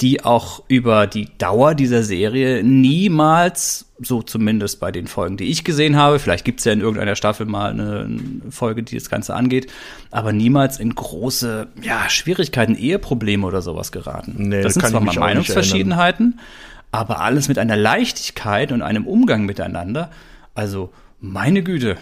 die 0.00 0.24
auch 0.24 0.62
über 0.68 1.06
die 1.06 1.28
Dauer 1.36 1.74
dieser 1.74 2.02
Serie 2.02 2.64
niemals, 2.64 3.86
so 4.00 4.22
zumindest 4.22 4.80
bei 4.80 4.90
den 4.90 5.06
Folgen, 5.06 5.36
die 5.36 5.44
ich 5.44 5.62
gesehen 5.62 5.96
habe, 5.96 6.18
vielleicht 6.18 6.46
gibt 6.46 6.60
es 6.60 6.64
ja 6.64 6.72
in 6.72 6.80
irgendeiner 6.80 7.14
Staffel 7.14 7.44
mal 7.44 7.72
eine, 7.72 8.08
Folge, 8.48 8.82
die 8.82 8.94
das 8.94 9.10
Ganze 9.10 9.34
angeht, 9.34 9.70
aber 10.10 10.32
niemals 10.32 10.80
in 10.80 10.94
große 10.94 11.68
ja, 11.82 12.08
Schwierigkeiten, 12.08 12.74
Eheprobleme 12.74 13.46
oder 13.46 13.60
sowas 13.60 13.92
geraten. 13.92 14.36
Nee, 14.38 14.62
das 14.62 14.74
sind 14.74 14.86
zwar 14.86 15.02
mal 15.02 15.14
Meinungsverschiedenheiten, 15.14 16.40
aber 16.90 17.20
alles 17.20 17.48
mit 17.48 17.58
einer 17.58 17.76
Leichtigkeit 17.76 18.72
und 18.72 18.80
einem 18.80 19.06
Umgang 19.06 19.44
miteinander. 19.44 20.10
Also, 20.54 20.90
meine 21.20 21.62
Güte, 21.62 21.98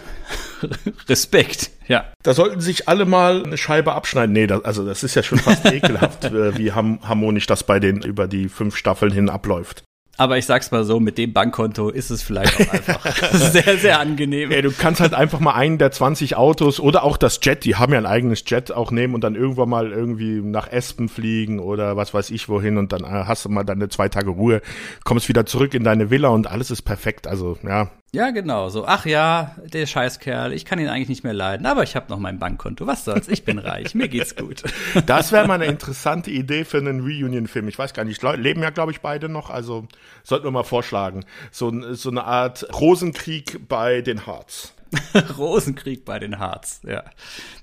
Respekt, 1.09 1.71
ja. 1.87 2.13
Da 2.23 2.35
sollten 2.35 2.61
sich 2.61 2.89
alle 2.89 3.05
mal 3.05 3.45
eine 3.45 3.57
Scheibe 3.57 3.93
abschneiden. 3.93 4.33
Nee, 4.33 4.47
das, 4.47 4.65
also 4.65 4.85
das 4.85 5.03
ist 5.05 5.15
ja 5.15 5.23
schon 5.23 5.39
fast 5.39 5.65
ekelhaft, 5.73 6.25
äh, 6.25 6.57
wie 6.57 6.73
harmonisch 6.73 7.47
das 7.47 7.65
bei 7.65 7.81
den 7.81 8.03
über 8.03 8.29
die 8.29 8.49
fünf 8.49 8.77
Staffeln 8.77 9.13
hin 9.13 9.29
abläuft. 9.29 9.85
Aber 10.19 10.37
ich 10.37 10.47
sag's 10.47 10.73
mal 10.73 10.83
so, 10.83 10.99
mit 10.99 11.17
dem 11.17 11.33
Bankkonto 11.33 11.91
ist 11.91 12.11
es 12.11 12.25
vielleicht 12.25 12.61
auch 12.61 12.73
einfach 12.73 13.33
sehr, 13.33 13.79
sehr 13.79 14.01
angenehm. 14.01 14.51
Ja, 14.51 14.63
du 14.63 14.73
kannst 14.73 15.01
halt 15.01 15.15
einfach 15.15 15.39
mal 15.39 15.55
einen 15.55 15.79
der 15.79 15.93
20 15.93 16.35
Autos 16.35 16.81
oder 16.81 17.05
auch 17.05 17.17
das 17.17 17.39
Jet, 17.41 17.65
die 17.65 17.77
haben 17.77 17.93
ja 17.93 17.99
ein 18.01 18.07
eigenes 18.07 18.43
Jet 18.45 18.73
auch 18.73 18.91
nehmen 18.91 19.15
und 19.15 19.23
dann 19.23 19.37
irgendwann 19.37 19.69
mal 19.69 19.93
irgendwie 19.93 20.41
nach 20.41 20.73
Espen 20.73 21.09
fliegen 21.09 21.61
oder 21.61 21.97
was 21.97 22.13
weiß 22.13 22.31
ich 22.31 22.49
wohin 22.49 22.79
und 22.79 22.93
dann 22.93 23.05
äh, 23.05 23.27
hast 23.27 23.45
du 23.45 23.49
mal 23.49 23.63
deine 23.63 23.91
zwei 23.91 24.09
Tage 24.09 24.31
Ruhe, 24.31 24.61
kommst 25.05 25.29
wieder 25.29 25.47
zurück 25.47 25.73
in 25.75 25.85
deine 25.85 26.11
Villa 26.11 26.31
und 26.31 26.49
alles 26.49 26.73
ist 26.73 26.83
perfekt. 26.83 27.29
Also, 27.29 27.57
ja, 27.63 27.89
ja, 28.13 28.31
genau. 28.31 28.71
So, 28.71 28.87
ach 28.87 29.05
ja, 29.05 29.55
der 29.63 29.85
Scheißkerl, 29.85 30.55
ich 30.55 30.65
kann 30.65 30.79
ihn 30.79 30.89
eigentlich 30.89 31.11
nicht 31.11 31.25
mehr 31.25 31.35
leiden, 31.35 31.67
aber 31.67 31.83
ich 31.83 31.95
habe 31.95 32.07
noch 32.09 32.19
mein 32.19 32.39
Bankkonto. 32.39 32.87
Was 32.87 33.05
soll's? 33.05 33.29
Ich 33.29 33.45
bin 33.45 33.59
reich, 33.59 33.95
mir 33.95 34.09
geht's 34.09 34.35
gut. 34.35 34.63
Das 35.05 35.31
wäre 35.31 35.47
mal 35.47 35.55
eine 35.55 35.67
interessante 35.67 36.31
Idee 36.31 36.65
für 36.65 36.79
einen 36.79 37.01
Reunion-Film. 37.01 37.69
Ich 37.69 37.79
weiß 37.79 37.93
gar 37.93 38.05
nicht, 38.05 38.23
leben 38.23 38.63
ja, 38.63 38.71
glaube 38.71 38.93
ich, 38.93 39.03
beide 39.03 39.29
noch, 39.29 39.51
also 39.51 39.87
sollten 40.23 40.47
wir 40.47 40.51
mal 40.51 40.65
vorschlagen. 40.65 41.25
So, 41.51 41.95
so 41.95 42.11
eine 42.11 42.25
Art 42.25 42.67
Rosenkrieg 42.81 43.69
bei 43.69 44.03
den 44.03 44.27
Hearts. 44.27 44.75
Rosenkrieg 45.39 46.05
bei 46.05 46.19
den 46.19 46.39
Hearts, 46.39 46.81
ja. 46.87 47.05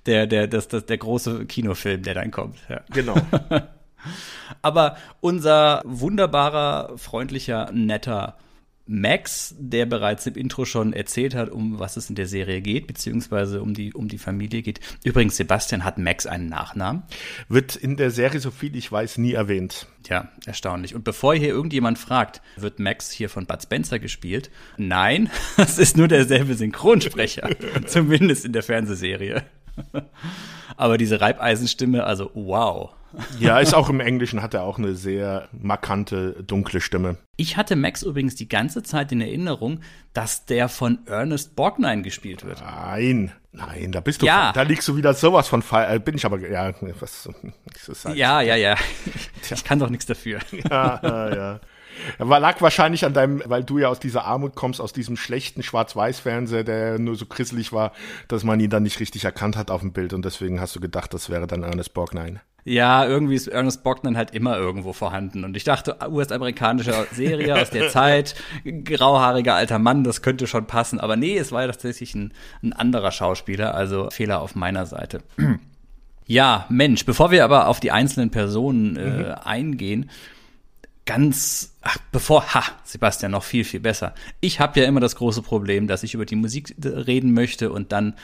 Der, 0.06 0.28
der, 0.28 0.48
das, 0.48 0.68
das, 0.68 0.86
der 0.86 0.98
große 0.98 1.46
Kinofilm, 1.46 2.04
der 2.04 2.14
dann 2.14 2.32
kommt. 2.32 2.58
Ja. 2.70 2.82
Genau. 2.92 3.16
aber 4.62 4.98
unser 5.22 5.82
wunderbarer, 5.86 6.98
freundlicher, 6.98 7.72
netter 7.72 8.38
Max, 8.88 9.56
der 9.58 9.88
bereits 9.88 10.28
im 10.28 10.36
Intro 10.36 10.66
schon 10.66 10.94
erzählt 10.94 11.34
hat, 11.34 11.50
um 11.50 11.80
was 11.80 11.98
es 11.98 12.10
in 12.10 12.16
der 12.16 12.28
Serie 12.28 12.62
geht, 12.62 12.86
beziehungsweise 12.86 13.62
um 13.62 13.74
die, 13.74 13.94
um 13.94 14.08
die 14.08 14.20
Familie 14.20 14.62
geht. 14.62 14.80
Übrigens, 15.04 15.38
Sebastian 15.38 15.84
hat 15.84 15.98
Max 15.98 16.28
einen 16.28 16.50
Nachnamen. 16.50 17.04
Wird 17.50 17.76
in 17.76 17.98
der 17.98 18.12
Serie, 18.12 18.40
so 18.40 18.52
viel 18.52 18.76
ich 18.76 18.92
weiß, 18.92 19.18
nie 19.18 19.34
erwähnt. 19.34 19.88
Ja, 20.08 20.30
erstaunlich. 20.46 20.94
Und 20.94 21.04
bevor 21.04 21.34
hier 21.34 21.50
irgendjemand 21.50 21.98
fragt, 21.98 22.42
wird 22.58 22.78
Max 22.80 23.10
hier 23.10 23.30
von 23.30 23.48
Bud 23.48 23.64
Spencer 23.64 23.98
gespielt? 23.98 24.52
Nein, 24.78 25.32
es 25.58 25.80
ist 25.80 25.98
nur 25.98 26.08
derselbe 26.08 26.54
Synchronsprecher. 26.54 27.50
zumindest 27.88 28.46
in 28.46 28.54
der 28.54 28.64
Fernsehserie. 28.64 29.44
Aber 30.78 30.98
diese 30.98 31.22
Reibeisenstimme, 31.22 32.04
also 32.04 32.30
wow. 32.36 32.92
Ja, 33.40 33.60
ist 33.60 33.74
auch 33.74 33.90
im 33.90 34.00
Englischen, 34.00 34.42
hat 34.42 34.54
er 34.54 34.64
auch 34.64 34.78
eine 34.78 34.96
sehr 34.96 35.50
markante, 35.52 36.44
dunkle 36.44 36.82
Stimme. 36.82 37.18
Ich 37.38 37.58
hatte 37.58 37.76
Max 37.76 38.04
übrigens 38.04 38.36
die 38.36 38.48
ganze 38.48 38.84
Zeit 38.84 39.12
in 39.12 39.22
Erinnerung, 39.22 39.82
dass 40.14 40.46
der 40.46 40.70
von 40.70 41.00
Ernest 41.06 41.56
Borgnine 41.56 42.02
gespielt 42.02 42.46
wird. 42.46 42.62
Nein, 42.62 43.32
nein, 43.52 43.92
da 43.92 44.00
bist 44.00 44.22
du, 44.22 44.26
ja. 44.26 44.52
da 44.54 44.62
liegst 44.62 44.88
du 44.88 44.96
wieder 44.96 45.14
sowas 45.14 45.48
von, 45.48 45.64
äh, 45.72 46.00
bin 46.00 46.16
ich 46.16 46.26
aber, 46.26 46.40
ja, 46.40 46.74
was, 47.00 47.30
was 47.88 48.06
halt, 48.06 48.18
ja, 48.18 48.42
ja, 48.42 48.56
ja, 48.56 48.76
ich 49.50 49.64
kann 49.64 49.80
doch 49.80 49.90
nichts 49.90 50.06
dafür. 50.06 50.40
Ja, 50.70 51.00
ja, 51.04 51.36
ja. 51.36 51.60
Er 52.18 52.26
lag 52.40 52.62
wahrscheinlich 52.62 53.06
an 53.06 53.14
deinem, 53.14 53.42
weil 53.46 53.64
du 53.64 53.78
ja 53.78 53.88
aus 53.88 54.00
dieser 54.00 54.26
Armut 54.26 54.56
kommst, 54.56 54.82
aus 54.82 54.94
diesem 54.94 55.18
schlechten 55.18 55.64
Schwarz-Weiß-Fernseher, 55.64 56.64
der 56.64 57.00
nur 57.00 57.16
so 57.16 57.26
krisselig 57.26 57.72
war, 57.74 57.94
dass 58.28 58.44
man 58.44 58.60
ihn 58.60 58.70
dann 58.70 58.84
nicht 58.84 59.00
richtig 59.00 59.24
erkannt 59.24 59.56
hat 59.56 59.72
auf 59.72 59.82
dem 59.82 59.94
Bild 59.94 60.14
und 60.14 60.26
deswegen 60.26 60.60
hast 60.60 60.76
du 60.76 60.80
gedacht, 60.80 61.14
das 61.14 61.30
wäre 61.30 61.48
dann 61.48 61.64
Ernest 61.64 61.94
Borgnine. 61.94 62.42
Ja, 62.68 63.06
irgendwie 63.06 63.36
ist 63.36 63.48
Ernest 63.48 63.84
Borgnine 63.84 64.18
halt 64.18 64.32
immer 64.32 64.58
irgendwo 64.58 64.92
vorhanden. 64.92 65.44
Und 65.44 65.56
ich 65.56 65.64
dachte, 65.64 65.98
US-amerikanische 66.10 67.08
Serie 67.12 67.62
aus 67.62 67.70
der 67.70 67.90
Zeit, 67.92 68.34
grauhaariger 68.84 69.54
alter 69.54 69.78
Mann, 69.78 70.04
das 70.04 70.24
könnte 70.24 70.48
schon 70.48 70.66
passen. 70.66 71.00
Aber 71.00 71.16
nee, 71.16 71.38
es 71.38 71.52
war 71.52 71.62
ja 71.62 71.68
tatsächlich 71.68 72.16
ein, 72.16 72.34
ein 72.64 72.74
anderer 72.74 73.12
Schauspieler, 73.12 73.76
also 73.76 74.10
Fehler 74.10 74.42
auf 74.42 74.56
meiner 74.56 74.86
Seite. 74.86 75.22
Ja, 76.28 76.66
Mensch, 76.70 77.06
bevor 77.06 77.30
wir 77.30 77.44
aber 77.44 77.68
auf 77.68 77.80
die 77.80 77.92
einzelnen 77.92 78.32
Personen 78.32 78.96
äh, 78.96 79.10
mhm. 79.10 79.36
eingehen, 79.44 80.10
ganz, 81.06 81.76
ach, 81.82 81.98
bevor, 82.12 82.54
ha, 82.54 82.64
Sebastian, 82.84 83.32
noch 83.32 83.44
viel, 83.44 83.64
viel 83.64 83.80
besser. 83.80 84.16
Ich 84.42 84.60
habe 84.60 84.80
ja 84.80 84.88
immer 84.88 85.00
das 85.00 85.16
große 85.16 85.44
Problem, 85.44 85.88
dass 85.88 86.04
ich 86.04 86.16
über 86.16 86.26
die 86.26 86.36
Musik 86.36 86.76
reden 86.84 87.34
möchte 87.34 87.72
und 87.72 87.92
dann 87.92 88.16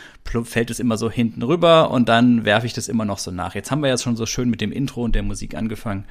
fällt 0.44 0.72
es 0.72 0.80
immer 0.80 0.98
so 0.98 1.10
hinten 1.10 1.44
rüber 1.44 1.92
und 1.92 2.10
dann 2.10 2.44
werfe 2.44 2.66
ich 2.66 2.74
das 2.74 2.88
immer 2.88 3.06
noch 3.06 3.20
so 3.20 3.30
nach. 3.32 3.54
Jetzt 3.54 3.70
haben 3.70 3.82
wir 3.82 3.90
jetzt 3.90 4.04
schon 4.04 4.18
so 4.18 4.26
schön 4.26 4.50
mit 4.50 4.62
dem 4.62 4.72
Intro 4.72 5.04
und 5.04 5.14
der 5.14 5.24
Musik 5.24 5.56
angefangen. 5.56 6.06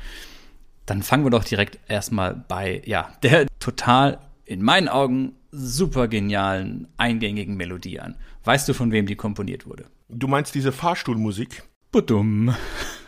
Dann 0.87 1.03
fangen 1.03 1.25
wir 1.25 1.31
doch 1.31 1.45
direkt 1.45 1.79
erstmal 1.89 2.35
bei, 2.35 2.83
ja, 2.85 3.13
der 3.23 3.47
total, 3.59 4.19
in 4.45 4.63
meinen 4.63 4.89
Augen, 4.89 5.33
super 5.53 6.07
genialen, 6.07 6.87
eingängigen 6.97 7.57
Melodie 7.57 8.01
an. 8.01 8.17
Weißt 8.45 8.69
du, 8.69 8.75
von 8.75 8.93
wem 8.93 9.07
die 9.07 9.17
komponiert 9.17 9.67
wurde? 9.67 9.87
Du 10.09 10.29
meinst 10.29 10.55
diese 10.55 10.73
Fahrstuhlmusik? 10.73 11.65
Budum. 11.93 12.55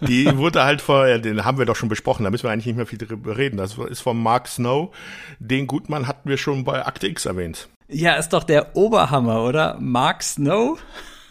Die 0.00 0.36
wurde 0.36 0.64
halt 0.64 0.80
vor, 0.80 1.06
den 1.18 1.44
haben 1.44 1.58
wir 1.58 1.66
doch 1.66 1.76
schon 1.76 1.88
besprochen, 1.88 2.24
da 2.24 2.30
müssen 2.30 2.44
wir 2.44 2.50
eigentlich 2.50 2.66
nicht 2.66 2.76
mehr 2.76 2.86
viel 2.86 2.98
drüber 2.98 3.36
reden. 3.36 3.56
Das 3.56 3.78
ist 3.78 4.00
von 4.00 4.20
Mark 4.20 4.48
Snow. 4.48 4.94
Den 5.38 5.66
Gutmann 5.66 6.08
hatten 6.08 6.28
wir 6.28 6.36
schon 6.36 6.64
bei 6.64 6.84
Akte 6.84 7.06
X 7.06 7.26
erwähnt. 7.26 7.68
Ja, 7.88 8.14
ist 8.14 8.30
doch 8.32 8.44
der 8.44 8.74
Oberhammer, 8.76 9.44
oder? 9.44 9.76
Mark 9.78 10.22
Snow? 10.22 10.78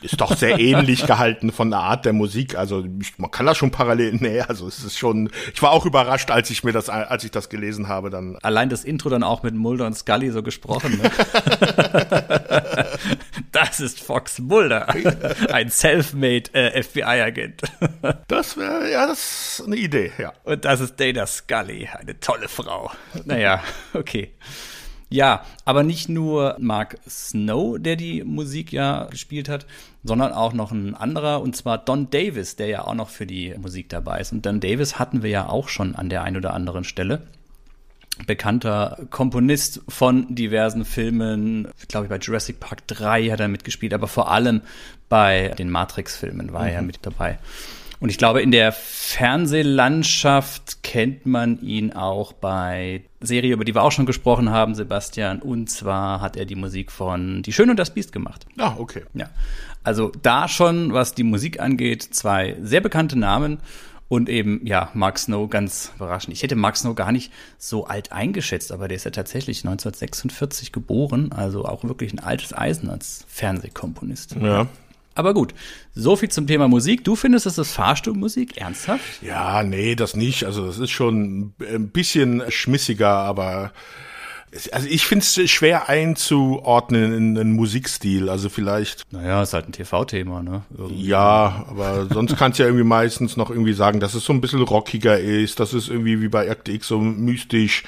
ist 0.01 0.19
doch 0.19 0.35
sehr 0.35 0.59
ähnlich 0.59 1.05
gehalten 1.05 1.51
von 1.51 1.69
der 1.69 1.79
Art 1.79 2.05
der 2.05 2.13
Musik. 2.13 2.57
Also 2.57 2.83
ich, 2.99 3.17
man 3.19 3.31
kann 3.31 3.45
das 3.45 3.57
schon 3.57 3.71
parallel, 3.71 4.15
nee, 4.19 4.41
also 4.41 4.67
es 4.67 4.83
ist 4.83 4.97
schon, 4.97 5.29
ich 5.53 5.61
war 5.61 5.71
auch 5.71 5.85
überrascht, 5.85 6.31
als 6.31 6.49
ich 6.49 6.63
mir 6.63 6.71
das, 6.71 6.89
als 6.89 7.23
ich 7.23 7.31
das 7.31 7.49
gelesen 7.49 7.87
habe, 7.87 8.09
dann. 8.09 8.37
Allein 8.41 8.69
das 8.69 8.83
Intro 8.83 9.09
dann 9.09 9.23
auch 9.23 9.43
mit 9.43 9.53
Mulder 9.55 9.85
und 9.85 9.93
Scully 9.93 10.31
so 10.31 10.41
gesprochen, 10.43 10.99
ne? 11.01 11.11
das 13.51 13.79
ist 13.79 13.99
Fox 13.99 14.39
Mulder, 14.39 14.87
ein 15.49 15.69
self-made 15.69 16.53
äh, 16.53 16.81
FBI-Agent. 16.81 17.61
das 18.27 18.57
wäre, 18.57 18.91
ja, 18.91 19.07
das 19.07 19.59
ist 19.59 19.65
eine 19.65 19.75
Idee, 19.75 20.11
ja. 20.17 20.33
Und 20.43 20.65
das 20.65 20.79
ist 20.79 20.99
Dana 20.99 21.25
Scully, 21.25 21.89
eine 21.93 22.19
tolle 22.19 22.47
Frau. 22.47 22.91
Naja, 23.25 23.63
okay. 23.93 24.31
Ja, 25.09 25.43
aber 25.65 25.83
nicht 25.83 26.07
nur 26.07 26.55
Mark 26.57 26.97
Snow, 27.09 27.77
der 27.77 27.97
die 27.97 28.23
Musik 28.23 28.71
ja 28.71 29.07
gespielt 29.11 29.49
hat, 29.49 29.65
sondern 30.03 30.31
auch 30.31 30.53
noch 30.53 30.71
ein 30.71 30.95
anderer, 30.95 31.41
und 31.41 31.53
zwar 31.53 31.79
Don 31.79 32.09
Davis, 32.09 32.55
der 32.55 32.67
ja 32.67 32.85
auch 32.85 32.93
noch 32.93 33.09
für 33.09 33.27
die 33.27 33.53
Musik 33.57 33.89
dabei 33.89 34.21
ist. 34.21 34.31
Und 34.31 34.45
Don 34.45 34.61
Davis 34.61 34.99
hatten 34.99 35.21
wir 35.21 35.29
ja 35.29 35.49
auch 35.49 35.67
schon 35.67 35.95
an 35.95 36.07
der 36.07 36.23
einen 36.23 36.37
oder 36.37 36.53
anderen 36.53 36.85
Stelle. 36.85 37.23
Bekannter 38.27 39.07
Komponist 39.09 39.81
von 39.87 40.35
diversen 40.35 40.85
Filmen, 40.85 41.67
glaube 41.87 42.05
ich 42.05 42.09
bei 42.09 42.17
Jurassic 42.17 42.59
Park 42.59 42.85
3 42.87 43.29
hat 43.29 43.39
er 43.39 43.47
mitgespielt, 43.47 43.93
aber 43.93 44.07
vor 44.07 44.31
allem 44.31 44.61
bei 45.09 45.53
den 45.57 45.69
Matrix-Filmen 45.69 46.53
war 46.53 46.63
mhm. 46.63 46.69
er 46.69 46.81
mit 46.81 46.99
dabei. 47.01 47.39
Und 48.01 48.09
ich 48.09 48.17
glaube, 48.17 48.41
in 48.41 48.49
der 48.49 48.71
Fernsehlandschaft 48.71 50.81
kennt 50.81 51.27
man 51.27 51.61
ihn 51.61 51.93
auch 51.93 52.33
bei 52.33 53.03
Serie, 53.19 53.53
über 53.53 53.63
die 53.63 53.75
wir 53.75 53.83
auch 53.83 53.91
schon 53.91 54.07
gesprochen 54.07 54.49
haben, 54.49 54.73
Sebastian. 54.73 55.39
Und 55.39 55.69
zwar 55.69 56.19
hat 56.19 56.35
er 56.35 56.45
die 56.45 56.55
Musik 56.55 56.91
von 56.91 57.43
Die 57.43 57.53
Schöne 57.53 57.71
und 57.71 57.77
das 57.77 57.93
Biest 57.93 58.11
gemacht. 58.11 58.47
Ah, 58.57 58.73
okay. 58.79 59.03
Ja. 59.13 59.29
Also 59.83 60.11
da 60.23 60.47
schon, 60.47 60.93
was 60.93 61.13
die 61.13 61.23
Musik 61.23 61.59
angeht, 61.59 62.01
zwei 62.01 62.57
sehr 62.63 62.81
bekannte 62.81 63.19
Namen. 63.19 63.59
Und 64.11 64.27
eben, 64.27 64.59
ja, 64.65 64.91
Mark 64.93 65.17
Snow, 65.17 65.49
ganz 65.49 65.93
überraschend. 65.95 66.33
Ich 66.33 66.43
hätte 66.43 66.57
Mark 66.57 66.75
Snow 66.75 66.93
gar 66.93 67.13
nicht 67.13 67.31
so 67.57 67.85
alt 67.85 68.11
eingeschätzt, 68.11 68.73
aber 68.73 68.89
der 68.89 68.97
ist 68.97 69.05
ja 69.05 69.11
tatsächlich 69.11 69.59
1946 69.59 70.73
geboren, 70.73 71.31
also 71.31 71.63
auch 71.63 71.85
wirklich 71.85 72.11
ein 72.11 72.19
altes 72.19 72.51
Eisen 72.51 72.89
als 72.89 73.23
Fernsehkomponist. 73.29 74.35
Ja. 74.35 74.67
Aber 75.15 75.33
gut, 75.33 75.53
so 75.95 76.17
viel 76.17 76.27
zum 76.27 76.45
Thema 76.45 76.67
Musik. 76.67 77.05
Du 77.05 77.15
findest, 77.15 77.45
das 77.45 77.57
ist 77.57 77.71
Fahrstuhlmusik? 77.71 78.57
Ernsthaft? 78.57 79.23
Ja, 79.23 79.63
nee, 79.63 79.95
das 79.95 80.13
nicht. 80.13 80.43
Also 80.43 80.67
das 80.67 80.77
ist 80.77 80.91
schon 80.91 81.53
ein 81.61 81.87
bisschen 81.87 82.43
schmissiger, 82.49 83.15
aber 83.15 83.71
also 84.71 84.87
ich 84.87 85.05
finde 85.05 85.23
es 85.23 85.49
schwer 85.49 85.87
einzuordnen 85.87 87.13
in 87.13 87.37
einen 87.37 87.53
Musikstil. 87.53 88.29
Also 88.29 88.49
vielleicht. 88.49 89.03
Naja, 89.11 89.41
ist 89.41 89.53
halt 89.53 89.69
ein 89.69 89.71
TV-Thema, 89.71 90.43
ne? 90.43 90.63
Irgendwie. 90.77 91.07
Ja, 91.07 91.65
aber 91.69 92.07
sonst 92.11 92.37
kannst 92.37 92.59
du 92.59 92.63
ja 92.63 92.67
irgendwie 92.67 92.85
meistens 92.85 93.37
noch 93.37 93.49
irgendwie 93.49 93.73
sagen, 93.73 93.99
dass 93.99 94.13
es 94.13 94.25
so 94.25 94.33
ein 94.33 94.41
bisschen 94.41 94.61
rockiger 94.61 95.19
ist, 95.19 95.59
dass 95.59 95.73
es 95.73 95.87
irgendwie 95.87 96.21
wie 96.21 96.27
bei 96.27 96.47
Act 96.47 96.67
X 96.67 96.87
so 96.87 96.99
mystisch, 96.99 97.83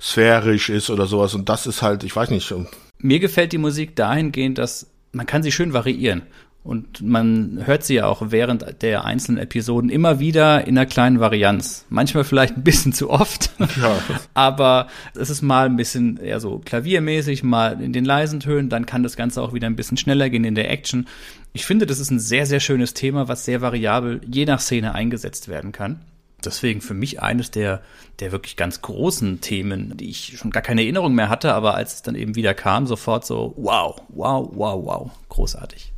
sphärisch 0.00 0.70
ist 0.70 0.90
oder 0.90 1.06
sowas. 1.06 1.34
Und 1.34 1.48
das 1.48 1.66
ist 1.66 1.82
halt, 1.82 2.02
ich 2.02 2.14
weiß 2.14 2.30
nicht. 2.30 2.52
Mir 2.98 3.20
gefällt 3.20 3.52
die 3.52 3.58
Musik 3.58 3.94
dahingehend, 3.94 4.58
dass 4.58 4.88
man 5.12 5.26
kann 5.26 5.42
sie 5.42 5.52
schön 5.52 5.72
variieren. 5.72 6.22
Und 6.68 7.00
man 7.00 7.62
hört 7.64 7.82
sie 7.82 7.94
ja 7.94 8.06
auch 8.08 8.20
während 8.26 8.82
der 8.82 9.06
einzelnen 9.06 9.38
Episoden 9.38 9.88
immer 9.88 10.20
wieder 10.20 10.66
in 10.66 10.76
einer 10.76 10.84
kleinen 10.84 11.18
Varianz. 11.18 11.86
Manchmal 11.88 12.24
vielleicht 12.24 12.58
ein 12.58 12.62
bisschen 12.62 12.92
zu 12.92 13.08
oft. 13.08 13.52
Ja. 13.80 13.98
Aber 14.34 14.88
es 15.14 15.30
ist 15.30 15.40
mal 15.40 15.64
ein 15.64 15.76
bisschen 15.76 16.18
eher 16.18 16.40
so 16.40 16.60
klaviermäßig, 16.62 17.42
mal 17.42 17.80
in 17.80 17.94
den 17.94 18.04
leisen 18.04 18.40
Tönen. 18.40 18.68
Dann 18.68 18.84
kann 18.84 19.02
das 19.02 19.16
Ganze 19.16 19.40
auch 19.40 19.54
wieder 19.54 19.66
ein 19.66 19.76
bisschen 19.76 19.96
schneller 19.96 20.28
gehen 20.28 20.44
in 20.44 20.54
der 20.54 20.70
Action. 20.70 21.08
Ich 21.54 21.64
finde, 21.64 21.86
das 21.86 22.00
ist 22.00 22.10
ein 22.10 22.20
sehr, 22.20 22.44
sehr 22.44 22.60
schönes 22.60 22.92
Thema, 22.92 23.28
was 23.28 23.46
sehr 23.46 23.62
variabel 23.62 24.20
je 24.30 24.44
nach 24.44 24.60
Szene 24.60 24.94
eingesetzt 24.94 25.48
werden 25.48 25.72
kann. 25.72 26.00
Deswegen 26.44 26.82
für 26.82 26.92
mich 26.92 27.22
eines 27.22 27.50
der, 27.50 27.80
der 28.20 28.30
wirklich 28.30 28.56
ganz 28.56 28.82
großen 28.82 29.40
Themen, 29.40 29.96
die 29.96 30.10
ich 30.10 30.36
schon 30.36 30.50
gar 30.50 30.62
keine 30.62 30.82
Erinnerung 30.82 31.14
mehr 31.14 31.30
hatte, 31.30 31.54
aber 31.54 31.76
als 31.76 31.94
es 31.94 32.02
dann 32.02 32.14
eben 32.14 32.34
wieder 32.34 32.52
kam, 32.52 32.86
sofort 32.86 33.24
so, 33.24 33.54
wow, 33.56 34.02
wow, 34.10 34.50
wow, 34.52 34.84
wow, 34.84 35.10
großartig. 35.30 35.94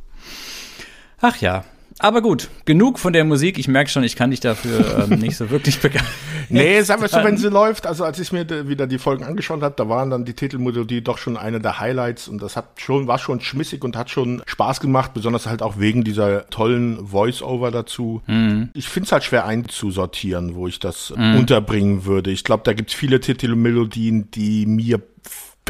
Ach 1.21 1.37
ja, 1.37 1.63
aber 2.03 2.21
gut, 2.21 2.49
genug 2.65 2.97
von 2.97 3.13
der 3.13 3.23
Musik. 3.23 3.59
Ich 3.59 3.67
merke 3.67 3.91
schon, 3.91 4.03
ich 4.03 4.15
kann 4.15 4.31
dich 4.31 4.39
dafür 4.39 5.07
ähm, 5.09 5.19
nicht 5.19 5.37
so 5.37 5.51
wirklich 5.51 5.79
begeistern. 5.79 6.11
Nee, 6.49 6.81
sagen 6.81 6.99
wir 7.01 7.07
so, 7.07 7.23
wenn 7.23 7.37
sie 7.37 7.47
läuft, 7.47 7.85
also 7.85 8.03
als 8.03 8.17
ich 8.19 8.31
mir 8.31 8.67
wieder 8.67 8.87
die 8.87 8.97
Folgen 8.97 9.23
angeschaut 9.23 9.61
habe, 9.61 9.75
da 9.77 9.87
waren 9.87 10.09
dann 10.09 10.25
die 10.25 10.33
Titelmelodie 10.33 11.01
doch 11.01 11.19
schon 11.19 11.37
eine 11.37 11.59
der 11.59 11.79
Highlights 11.79 12.27
und 12.27 12.41
das 12.41 12.57
hat 12.57 12.65
schon, 12.77 13.07
war 13.07 13.19
schon 13.19 13.39
schmissig 13.39 13.83
und 13.83 13.95
hat 13.95 14.09
schon 14.09 14.41
Spaß 14.47 14.79
gemacht, 14.79 15.13
besonders 15.13 15.45
halt 15.45 15.61
auch 15.61 15.77
wegen 15.77 16.03
dieser 16.03 16.49
tollen 16.49 17.07
Voice-Over 17.07 17.69
dazu. 17.69 18.21
Mhm. 18.25 18.69
Ich 18.73 18.89
finde 18.89 19.05
es 19.05 19.11
halt 19.11 19.23
schwer 19.23 19.45
einzusortieren, 19.45 20.55
wo 20.55 20.67
ich 20.67 20.79
das 20.79 21.13
mhm. 21.15 21.37
unterbringen 21.37 22.05
würde. 22.05 22.31
Ich 22.31 22.43
glaube, 22.43 22.63
da 22.65 22.73
gibt 22.73 22.89
es 22.89 22.95
viele 22.95 23.19
Titelmelodien, 23.19 24.31
die 24.31 24.65
mir 24.65 25.01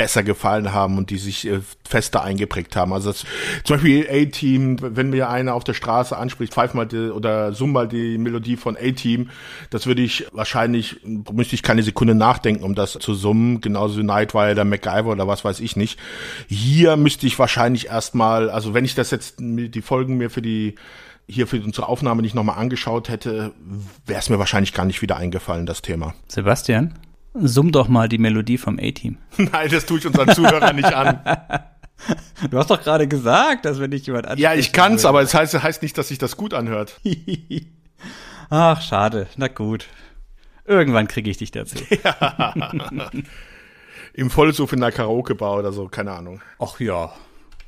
besser 0.02 0.24
gefallen 0.24 0.74
haben 0.74 0.98
und 0.98 1.12
die 1.12 1.20
sich 1.20 1.48
äh, 1.48 1.60
fester 1.88 2.24
eingeprägt 2.24 2.76
haben. 2.76 2.92
Also 2.92 3.12
das, 3.12 3.24
zum 3.64 3.76
Beispiel 3.76 4.08
A-Team, 4.10 4.78
wenn 4.82 5.12
mir 5.12 5.30
einer 5.30 5.54
auf 5.54 5.64
der 5.64 5.76
Straße 5.76 6.18
anspricht, 6.18 6.56
pfeif 6.56 6.74
mal 6.74 6.88
die, 6.88 7.12
oder 7.12 7.54
summ 7.54 7.72
mal 7.72 7.88
die 7.88 8.18
Melodie 8.18 8.58
von 8.58 8.76
A-Team, 8.76 9.30
das 9.70 9.86
würde 9.86 10.02
ich 10.02 10.26
wahrscheinlich, 10.32 11.02
müsste 11.32 11.54
ich 11.54 11.62
keine 11.62 11.84
Sekunde 11.84 12.16
nachdenken, 12.16 12.64
um 12.64 12.74
das 12.74 12.94
zu 12.94 13.14
summen, 13.14 13.62
genauso 13.62 14.00
wie 14.00 14.04
Nightwire 14.04 14.54
oder 14.54 14.66
MacGyver 14.66 15.12
oder 15.12 15.28
was 15.28 15.46
weiß 15.46 15.60
ich 15.60 15.76
nicht. 15.76 16.00
Hier 16.48 16.98
müsste 16.98 17.28
ich 17.28 17.38
wahrscheinlich 17.38 17.86
erstmal, 17.86 18.50
also 18.50 18.74
wenn 18.74 18.86
ich 18.86 18.96
das 18.96 19.12
jetzt, 19.12 19.36
die 19.38 19.82
Folgen 19.84 20.18
mir 20.18 20.32
für 20.32 20.42
die 20.42 20.74
hier 21.28 21.46
für 21.46 21.62
unsere 21.62 21.88
Aufnahme 21.88 22.24
nicht 22.24 22.34
nochmal 22.34 22.58
angeschaut 22.58 23.08
hätte, 23.08 23.54
wäre 24.08 24.20
es 24.20 24.30
mir 24.32 24.40
wahrscheinlich 24.40 24.74
gar 24.74 24.86
nicht 24.86 25.04
wieder 25.04 25.18
eingefallen, 25.18 25.68
das 25.68 25.84
Thema. 25.84 26.16
Sebastian? 26.28 26.96
Summ 27.34 27.72
doch 27.72 27.88
mal 27.88 28.10
die 28.10 28.18
Melodie 28.18 28.58
vom 28.58 28.78
A-Team. 28.80 29.18
Nein, 29.38 29.70
das 29.70 29.86
tue 29.86 30.00
ich 30.00 30.08
unseren 30.08 30.34
Zuhörern 30.34 30.76
nicht 30.76 30.94
an. 30.94 31.20
Du 32.50 32.58
hast 32.58 32.72
doch 32.72 32.82
gerade 32.82 33.08
gesagt, 33.08 33.64
dass 33.64 33.80
wenn 33.80 33.92
dich 33.92 34.08
jemand 34.08 34.26
anspricht. 34.26 34.42
Ja, 34.42 34.56
ich 34.56 34.74
kann's, 34.74 35.06
aber 35.06 35.22
es 35.22 35.36
heißt, 35.36 35.62
heißt 35.62 35.84
nicht, 35.84 35.96
dass 36.00 36.08
sich 36.08 36.18
das 36.18 36.36
gut 36.36 36.56
anhört. 36.56 37.00
Ach, 38.50 38.82
schade. 38.82 39.28
Na 39.38 39.48
gut. 39.48 39.86
Irgendwann 40.66 41.08
kriege 41.08 41.30
ich 41.30 41.38
dich 41.38 41.52
dazu. 41.52 41.76
Ja. 42.04 42.56
Im 44.14 44.32
Vollsuff 44.32 44.74
in 44.74 44.82
einer 44.82 44.92
Karaoke-Bar 44.92 45.60
oder 45.60 45.72
so, 45.72 45.88
keine 45.90 46.14
Ahnung. 46.14 46.42
Ach 46.58 46.80
ja. 46.80 47.14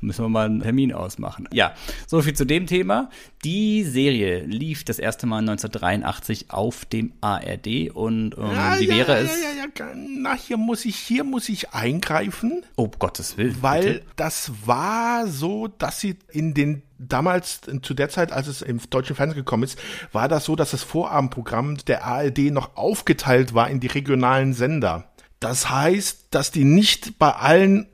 Müssen 0.04 0.26
wir 0.26 0.30
mal 0.30 0.46
einen 0.46 0.62
Termin 0.62 0.94
ausmachen. 0.94 1.48
Ja, 1.52 1.74
so 2.08 2.22
viel 2.22 2.34
zu 2.34 2.46
dem 2.46 2.68
Thema. 2.68 3.10
Die 3.44 3.84
Serie 3.84 4.44
lief 4.46 4.84
das 4.84 5.00
erste 5.00 5.26
Mal 5.26 5.40
1983 5.40 6.52
auf 6.52 6.86
dem 6.86 7.14
ARD 7.22 7.92
und 7.94 8.38
ähm, 8.38 8.52
ja, 8.52 8.80
wie 8.80 8.90
wäre 8.90 9.14
ja, 9.14 9.20
es? 9.20 9.42
Ja, 9.42 9.50
ja, 9.50 9.66
ja, 9.78 9.96
na, 9.96 10.36
hier 10.36 10.58
muss 10.58 10.86
ich, 10.86 10.96
hier 10.96 11.24
muss 11.24 11.50
ich 11.50 11.72
eingreifen. 11.72 12.64
Oh 12.76 12.88
Gottes 12.88 13.38
Willen. 13.38 13.58
Weil 13.62 13.84
bitte? 13.84 14.06
das 14.16 14.52
war 14.66 15.28
so, 15.28 15.68
dass 15.68 16.00
sie 16.00 16.18
in 16.32 16.54
den 16.54 16.84
damals 16.98 17.62
zu 17.82 17.94
der 17.94 18.10
Zeit, 18.10 18.32
als 18.32 18.48
es 18.48 18.62
im 18.62 18.80
deutschen 18.90 19.16
Fernsehen 19.16 19.38
gekommen 19.38 19.64
ist, 19.64 19.78
war 20.12 20.28
das 20.28 20.46
so, 20.46 20.56
dass 20.56 20.72
das 20.72 20.84
Vorabendprogramm 20.84 21.78
der 21.88 22.06
ARD 22.06 22.52
noch 22.52 22.76
aufgeteilt 22.76 23.54
war 23.54 23.70
in 23.70 23.80
die 23.80 23.88
regionalen 23.88 24.54
Sender. 24.54 25.10
Das 25.40 25.70
heißt, 25.70 26.28
dass 26.32 26.52
die 26.52 26.64
nicht 26.64 27.20
bei 27.20 27.32
allen 27.32 27.88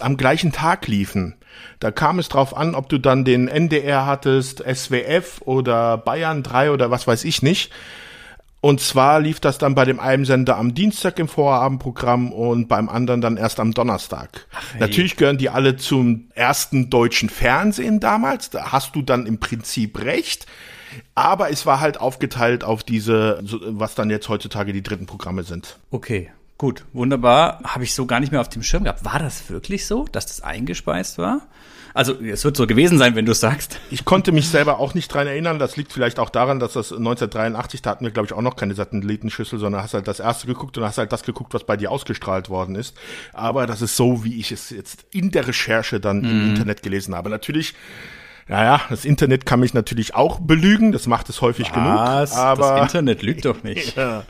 am 0.00 0.16
gleichen 0.16 0.52
Tag 0.52 0.86
liefen. 0.86 1.36
Da 1.80 1.90
kam 1.90 2.18
es 2.18 2.28
drauf 2.28 2.56
an, 2.56 2.74
ob 2.74 2.88
du 2.88 2.98
dann 2.98 3.24
den 3.24 3.48
NDR 3.48 4.06
hattest, 4.06 4.64
SWF 4.64 5.42
oder 5.44 5.98
Bayern 5.98 6.42
3 6.42 6.70
oder 6.70 6.90
was 6.90 7.06
weiß 7.06 7.24
ich 7.24 7.42
nicht. 7.42 7.70
Und 8.64 8.80
zwar 8.80 9.20
lief 9.20 9.40
das 9.40 9.58
dann 9.58 9.74
bei 9.74 9.84
dem 9.84 10.00
einen 10.00 10.24
Sender 10.24 10.56
am 10.56 10.74
Dienstag 10.74 11.18
im 11.18 11.28
Vorabendprogramm 11.28 12.32
und 12.32 12.66
beim 12.66 12.88
anderen 12.88 13.20
dann 13.20 13.36
erst 13.36 13.60
am 13.60 13.74
Donnerstag. 13.74 14.46
Ach, 14.54 14.78
Natürlich 14.78 15.16
gehören 15.16 15.36
die 15.36 15.50
alle 15.50 15.76
zum 15.76 16.28
ersten 16.34 16.88
deutschen 16.88 17.28
Fernsehen 17.28 18.00
damals. 18.00 18.48
Da 18.48 18.72
hast 18.72 18.96
du 18.96 19.02
dann 19.02 19.26
im 19.26 19.38
Prinzip 19.38 20.02
recht. 20.02 20.46
Aber 21.14 21.50
es 21.50 21.66
war 21.66 21.80
halt 21.80 22.00
aufgeteilt 22.00 22.64
auf 22.64 22.82
diese, 22.82 23.40
was 23.42 23.94
dann 23.94 24.08
jetzt 24.08 24.30
heutzutage 24.30 24.72
die 24.72 24.82
dritten 24.82 25.04
Programme 25.04 25.42
sind. 25.42 25.78
Okay. 25.90 26.30
Gut, 26.56 26.84
wunderbar. 26.92 27.60
Habe 27.64 27.84
ich 27.84 27.94
so 27.94 28.06
gar 28.06 28.20
nicht 28.20 28.30
mehr 28.30 28.40
auf 28.40 28.48
dem 28.48 28.62
Schirm 28.62 28.84
gehabt. 28.84 29.04
War 29.04 29.18
das 29.18 29.50
wirklich 29.50 29.86
so, 29.86 30.06
dass 30.12 30.26
das 30.26 30.40
eingespeist 30.40 31.18
war? 31.18 31.42
Also 31.94 32.20
es 32.20 32.44
wird 32.44 32.56
so 32.56 32.66
gewesen 32.66 32.98
sein, 32.98 33.14
wenn 33.14 33.24
du 33.24 33.32
es 33.32 33.40
sagst. 33.40 33.78
Ich 33.88 34.04
konnte 34.04 34.32
mich 34.32 34.48
selber 34.48 34.80
auch 34.80 34.94
nicht 34.94 35.14
dran 35.14 35.28
erinnern. 35.28 35.60
Das 35.60 35.76
liegt 35.76 35.92
vielleicht 35.92 36.18
auch 36.18 36.28
daran, 36.28 36.58
dass 36.58 36.72
das 36.72 36.90
1983, 36.90 37.82
da 37.82 37.90
hatten 37.90 38.04
wir 38.04 38.10
glaube 38.10 38.26
ich 38.26 38.32
auch 38.32 38.42
noch 38.42 38.56
keine 38.56 38.74
Satellitenschüssel, 38.74 39.60
sondern 39.60 39.80
hast 39.80 39.94
halt 39.94 40.08
das 40.08 40.18
erste 40.18 40.48
geguckt 40.48 40.76
und 40.76 40.84
hast 40.84 40.98
halt 40.98 41.12
das 41.12 41.22
geguckt, 41.22 41.54
was 41.54 41.62
bei 41.62 41.76
dir 41.76 41.92
ausgestrahlt 41.92 42.50
worden 42.50 42.74
ist. 42.74 42.96
Aber 43.32 43.68
das 43.68 43.80
ist 43.80 43.96
so, 43.96 44.24
wie 44.24 44.40
ich 44.40 44.50
es 44.50 44.70
jetzt 44.70 45.06
in 45.12 45.30
der 45.30 45.46
Recherche 45.46 46.00
dann 46.00 46.18
mhm. 46.18 46.30
im 46.30 46.48
Internet 46.50 46.82
gelesen 46.82 47.14
habe. 47.14 47.30
Natürlich 47.30 47.74
naja, 48.48 48.80
das 48.90 49.04
Internet 49.04 49.46
kann 49.46 49.60
mich 49.60 49.74
natürlich 49.74 50.14
auch 50.14 50.40
belügen, 50.40 50.92
das 50.92 51.06
macht 51.06 51.28
es 51.28 51.40
häufig 51.40 51.70
Was? 51.70 51.74
genug. 52.30 52.44
Aber 52.44 52.76
das 52.76 52.82
Internet 52.82 53.22
lügt 53.22 53.44
doch 53.44 53.62
nicht. 53.62 53.96
ja, 53.96 54.24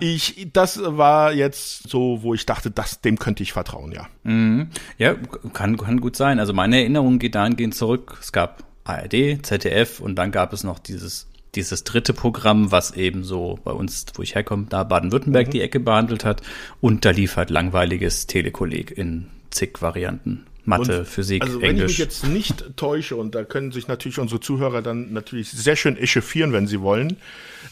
ich, 0.00 0.48
das 0.52 0.80
war 0.82 1.32
jetzt 1.32 1.88
so, 1.88 2.22
wo 2.22 2.34
ich 2.34 2.46
dachte, 2.46 2.70
das, 2.70 3.00
dem 3.00 3.18
könnte 3.18 3.42
ich 3.42 3.52
vertrauen, 3.52 3.92
ja. 3.92 4.06
Mhm. 4.22 4.68
Ja, 4.98 5.14
kann, 5.52 5.76
kann 5.76 6.00
gut 6.00 6.16
sein. 6.16 6.38
Also 6.38 6.52
meine 6.52 6.78
Erinnerung 6.78 7.18
geht 7.18 7.34
dahingehend 7.34 7.74
zurück. 7.74 8.18
Es 8.20 8.32
gab 8.32 8.62
ARD, 8.84 9.44
ZDF 9.44 10.00
und 10.00 10.16
dann 10.16 10.30
gab 10.30 10.52
es 10.52 10.64
noch 10.64 10.78
dieses 10.78 11.26
dieses 11.54 11.84
dritte 11.84 12.12
Programm, 12.12 12.70
was 12.70 12.92
eben 12.92 13.24
so 13.24 13.58
bei 13.64 13.72
uns, 13.72 14.06
wo 14.14 14.22
ich 14.22 14.34
herkomme, 14.34 14.66
da 14.68 14.84
Baden-Württemberg 14.84 15.48
mhm. 15.48 15.50
die 15.50 15.60
Ecke 15.60 15.80
behandelt 15.80 16.24
hat. 16.24 16.42
Und 16.80 17.04
da 17.04 17.10
lief 17.10 17.36
halt 17.36 17.50
langweiliges 17.50 18.26
Telekolleg 18.26 18.96
in 18.96 19.26
zig 19.50 19.82
Varianten. 19.82 20.46
Mathe, 20.64 21.00
und, 21.00 21.08
Physik, 21.08 21.42
also 21.42 21.60
wenn 21.60 21.70
Englisch. 21.70 21.92
ich 21.92 21.98
mich 21.98 21.98
jetzt 21.98 22.26
nicht 22.26 22.76
täusche, 22.76 23.16
und 23.16 23.34
da 23.34 23.44
können 23.44 23.72
sich 23.72 23.88
natürlich 23.88 24.18
unsere 24.18 24.40
Zuhörer 24.40 24.82
dann 24.82 25.12
natürlich 25.12 25.50
sehr 25.50 25.76
schön 25.76 25.96
echauffieren, 25.96 26.52
wenn 26.52 26.66
sie 26.66 26.80
wollen, 26.80 27.16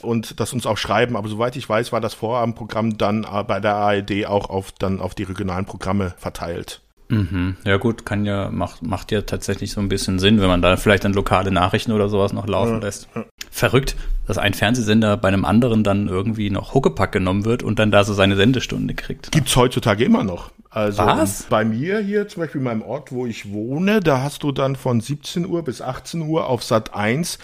und 0.00 0.40
das 0.40 0.52
uns 0.52 0.66
auch 0.66 0.78
schreiben, 0.78 1.16
aber 1.16 1.28
soweit 1.28 1.56
ich 1.56 1.68
weiß, 1.68 1.92
war 1.92 2.00
das 2.00 2.14
Vorabendprogramm 2.14 2.98
dann 2.98 3.26
bei 3.46 3.60
der 3.60 3.74
ARD 3.74 4.26
auch 4.26 4.50
auf, 4.50 4.72
dann 4.72 5.00
auf 5.00 5.14
die 5.14 5.24
regionalen 5.24 5.66
Programme 5.66 6.14
verteilt. 6.18 6.80
Mhm. 7.08 7.56
Ja 7.64 7.78
gut, 7.78 8.04
kann 8.04 8.24
ja, 8.24 8.50
macht, 8.50 8.82
macht 8.82 9.12
ja 9.12 9.22
tatsächlich 9.22 9.72
so 9.72 9.80
ein 9.80 9.88
bisschen 9.88 10.18
Sinn, 10.18 10.40
wenn 10.40 10.48
man 10.48 10.62
da 10.62 10.76
vielleicht 10.76 11.04
dann 11.04 11.14
lokale 11.14 11.50
Nachrichten 11.50 11.92
oder 11.92 12.08
sowas 12.08 12.32
noch 12.32 12.46
laufen 12.46 12.74
ja, 12.74 12.78
lässt. 12.80 13.08
Ja. 13.14 13.24
Verrückt, 13.50 13.96
dass 14.26 14.36
ein 14.36 14.52
Fernsehsender 14.52 15.16
bei 15.16 15.28
einem 15.28 15.44
anderen 15.44 15.84
dann 15.84 16.08
irgendwie 16.08 16.50
noch 16.50 16.74
Huckepack 16.74 17.12
genommen 17.12 17.44
wird 17.44 17.62
und 17.62 17.78
dann 17.78 17.90
da 17.90 18.04
so 18.04 18.12
seine 18.12 18.36
Sendestunde 18.36 18.94
kriegt. 18.94 19.32
Gibt's 19.32 19.56
heutzutage 19.56 20.04
immer 20.04 20.22
noch. 20.22 20.50
Also 20.70 21.02
Was? 21.06 21.44
bei 21.44 21.64
mir 21.64 21.98
hier, 22.00 22.28
zum 22.28 22.42
Beispiel 22.42 22.58
in 22.58 22.64
meinem 22.66 22.82
Ort, 22.82 23.10
wo 23.10 23.24
ich 23.24 23.52
wohne, 23.52 24.00
da 24.00 24.20
hast 24.20 24.42
du 24.42 24.52
dann 24.52 24.76
von 24.76 25.00
17 25.00 25.46
Uhr 25.46 25.62
bis 25.62 25.80
18 25.80 26.20
Uhr 26.20 26.46
auf 26.46 26.62
Sat 26.62 26.94
1 26.94 27.38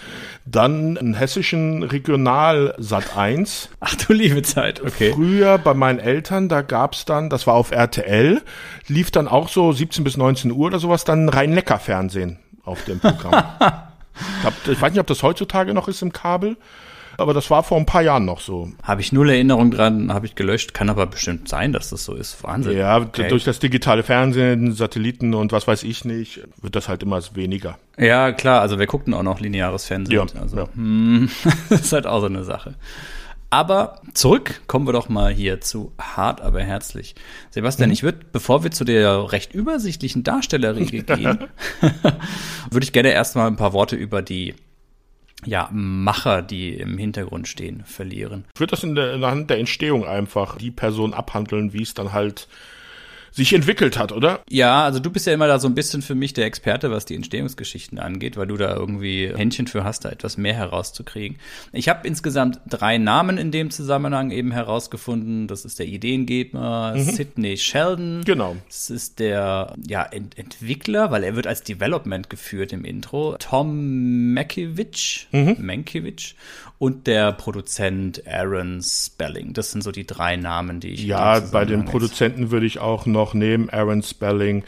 dann 0.45 0.95
einen 0.95 1.15
hessischen 1.15 1.81
Regional 1.81 2.75
Sat 2.77 3.17
1. 3.17 3.69
Ach 3.79 3.95
du 3.95 4.13
liebe 4.13 4.43
Zeit, 4.43 4.79
okay. 4.79 5.11
Früher 5.13 5.57
bei 5.57 5.73
meinen 5.73 5.97
Eltern, 5.97 6.49
da 6.49 6.61
gab's 6.61 7.05
dann, 7.05 7.31
das 7.31 7.47
war 7.47 7.55
auf 7.55 7.71
RTL, 7.71 8.43
lief 8.87 9.09
dann 9.09 9.27
auch 9.27 9.49
so 9.49 9.71
17 9.71 10.03
bis 10.03 10.17
19 10.17 10.51
Uhr 10.51 10.67
oder 10.67 10.77
sowas, 10.77 11.03
dann 11.03 11.27
rein 11.27 11.51
lecker 11.51 11.79
Fernsehen 11.79 12.37
auf 12.63 12.85
dem 12.85 12.99
Programm. 12.99 13.43
ich, 14.19 14.41
glaub, 14.41 14.53
ich 14.67 14.81
weiß 14.81 14.91
nicht, 14.91 15.01
ob 15.01 15.07
das 15.07 15.23
heutzutage 15.23 15.73
noch 15.73 15.87
ist 15.87 16.03
im 16.03 16.13
Kabel. 16.13 16.57
Aber 17.17 17.33
das 17.33 17.49
war 17.49 17.63
vor 17.63 17.77
ein 17.77 17.85
paar 17.85 18.01
Jahren 18.01 18.25
noch 18.25 18.39
so. 18.39 18.71
Habe 18.83 19.01
ich 19.01 19.11
null 19.11 19.29
Erinnerung 19.29 19.71
dran, 19.71 20.13
habe 20.13 20.25
ich 20.25 20.35
gelöscht. 20.35 20.73
Kann 20.73 20.89
aber 20.89 21.05
bestimmt 21.05 21.47
sein, 21.47 21.73
dass 21.73 21.89
das 21.89 22.05
so 22.05 22.13
ist. 22.13 22.43
Wahnsinn. 22.43 22.77
Ja, 22.77 22.97
okay. 22.97 23.27
durch 23.27 23.43
das 23.43 23.59
digitale 23.59 24.03
Fernsehen, 24.03 24.73
Satelliten 24.73 25.33
und 25.33 25.51
was 25.51 25.67
weiß 25.67 25.83
ich 25.83 26.05
nicht, 26.05 26.41
wird 26.61 26.75
das 26.75 26.89
halt 26.89 27.03
immer 27.03 27.21
weniger. 27.33 27.77
Ja, 27.97 28.31
klar. 28.31 28.61
Also 28.61 28.79
wir 28.79 28.87
guckten 28.87 29.13
auch 29.13 29.23
noch 29.23 29.39
lineares 29.39 29.85
Fernsehen. 29.85 30.27
Ja, 30.33 30.41
also, 30.41 30.57
ja. 30.57 30.67
Hm, 30.73 31.29
das 31.69 31.81
ist 31.81 31.93
halt 31.93 32.07
auch 32.07 32.19
so 32.19 32.25
eine 32.27 32.43
Sache. 32.43 32.75
Aber 33.55 34.01
zurück 34.13 34.61
kommen 34.67 34.85
wir 34.85 34.91
doch 34.91 35.07
mal 35.07 35.31
hier 35.31 35.61
zu 35.61 35.93
hart, 35.97 36.41
aber 36.41 36.61
herzlich. 36.61 37.15
Sebastian, 37.51 37.89
mhm. 37.89 37.93
ich 37.93 38.03
würde, 38.03 38.19
bevor 38.33 38.63
wir 38.63 38.71
zu 38.71 38.83
der 38.83 39.31
recht 39.31 39.53
übersichtlichen 39.53 40.23
Darstellerriege 40.23 41.03
gehen, 41.15 41.39
würde 42.69 42.83
ich 42.83 42.91
gerne 42.91 43.11
erstmal 43.11 43.47
ein 43.47 43.55
paar 43.55 43.71
Worte 43.71 43.95
über 43.95 44.21
die 44.21 44.55
ja, 45.45 45.69
Macher, 45.71 46.41
die 46.41 46.73
im 46.73 46.97
Hintergrund 46.97 47.47
stehen, 47.47 47.83
verlieren. 47.85 48.45
Ich 48.53 48.59
das 48.71 48.83
in 48.83 48.95
der, 48.95 49.13
in 49.13 49.21
der 49.21 49.31
Hand 49.31 49.49
der 49.49 49.59
Entstehung 49.59 50.05
einfach 50.05 50.57
die 50.57 50.71
Person 50.71 51.13
abhandeln, 51.13 51.73
wie 51.73 51.83
es 51.83 51.93
dann 51.93 52.13
halt 52.13 52.47
sich 53.35 53.51
entwickelt 53.51 53.97
hat, 53.99 54.13
oder? 54.13 54.39
Ja, 54.49 54.85
also 54.85 54.99
du 54.99 55.11
bist 55.11 55.27
ja 55.27 55.33
immer 55.33 55.47
da 55.47 55.59
so 55.59 55.67
ein 55.67 55.75
bisschen 55.75 56.01
für 56.01 56.15
mich 56.15 56.31
der 56.31 56.45
Experte, 56.45 56.89
was 56.89 57.03
die 57.03 57.15
Entstehungsgeschichten 57.15 57.99
angeht, 57.99 58.37
weil 58.37 58.47
du 58.47 58.55
da 58.55 58.73
irgendwie 58.73 59.29
Händchen 59.35 59.67
für 59.67 59.83
hast, 59.83 60.05
da 60.05 60.09
etwas 60.09 60.37
mehr 60.37 60.53
herauszukriegen. 60.53 61.37
Ich 61.73 61.89
habe 61.89 62.07
insgesamt 62.07 62.61
drei 62.69 62.97
Namen 62.97 63.37
in 63.37 63.51
dem 63.51 63.71
Zusammenhang 63.71 64.31
eben 64.31 64.51
herausgefunden. 64.51 65.47
Das 65.47 65.65
ist 65.65 65.79
der 65.79 65.85
Ideengeber 65.87 66.93
mhm. 66.95 67.01
Sidney 67.01 67.57
Sheldon. 67.57 68.23
Genau. 68.23 68.55
Das 68.67 68.89
ist 68.89 69.19
der 69.19 69.73
ja, 69.85 70.03
Ent 70.03 70.37
Entwickler, 70.37 71.11
weil 71.11 71.25
er 71.25 71.35
wird 71.35 71.45
als 71.45 71.61
Development 71.63 72.29
geführt 72.29 72.71
im 72.71 72.85
Intro. 72.85 73.35
Tom 73.37 74.33
Mankiewicz. 74.33 75.27
Mhm. 75.33 75.57
Mankiewicz 75.59 76.35
und 76.77 77.07
der 77.07 77.31
Produzent 77.31 78.23
Aaron 78.27 78.81
Spelling. 78.81 79.53
Das 79.53 79.71
sind 79.71 79.83
so 79.83 79.91
die 79.91 80.05
drei 80.05 80.35
Namen, 80.35 80.79
die 80.79 80.89
ich. 80.89 81.03
Ja, 81.05 81.39
bei 81.39 81.65
den 81.65 81.85
Produzenten 81.85 82.51
würde 82.51 82.65
ich 82.65 82.79
auch 82.79 83.05
noch 83.05 83.33
neben 83.33 83.69
Aaron 83.69 84.03
Spelling 84.03 84.63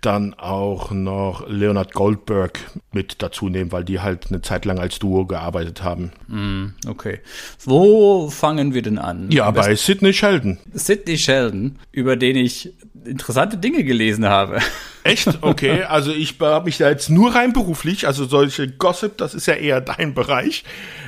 dann 0.00 0.34
auch 0.34 0.90
noch 0.90 1.46
Leonard 1.48 1.92
Goldberg 1.92 2.60
mit 2.92 3.22
dazu 3.22 3.48
nehmen, 3.48 3.72
weil 3.72 3.84
die 3.84 4.00
halt 4.00 4.28
eine 4.28 4.42
Zeit 4.42 4.64
lang 4.64 4.78
als 4.78 4.98
Duo 4.98 5.26
gearbeitet 5.26 5.82
haben. 5.82 6.12
Mm, 6.28 6.88
okay. 6.88 7.20
Wo 7.64 8.30
fangen 8.30 8.74
wir 8.74 8.82
denn 8.82 8.98
an? 8.98 9.30
Ja, 9.30 9.50
bei 9.50 9.74
Sidney 9.74 10.12
Sheldon. 10.12 10.58
Sidney 10.72 11.18
Sheldon, 11.18 11.78
über 11.92 12.16
den 12.16 12.36
ich 12.36 12.72
interessante 13.04 13.56
Dinge 13.56 13.84
gelesen 13.84 14.26
habe. 14.26 14.60
Echt? 15.04 15.42
Okay, 15.42 15.82
also 15.88 16.12
ich 16.12 16.38
habe 16.40 16.64
mich 16.64 16.78
da 16.78 16.88
jetzt 16.88 17.10
nur 17.10 17.34
rein 17.34 17.52
beruflich, 17.52 18.06
also 18.06 18.24
solche 18.24 18.68
Gossip, 18.68 19.18
das 19.18 19.34
ist 19.34 19.46
ja 19.46 19.54
eher 19.54 19.80
dein 19.80 20.14
Bereich. 20.14 20.64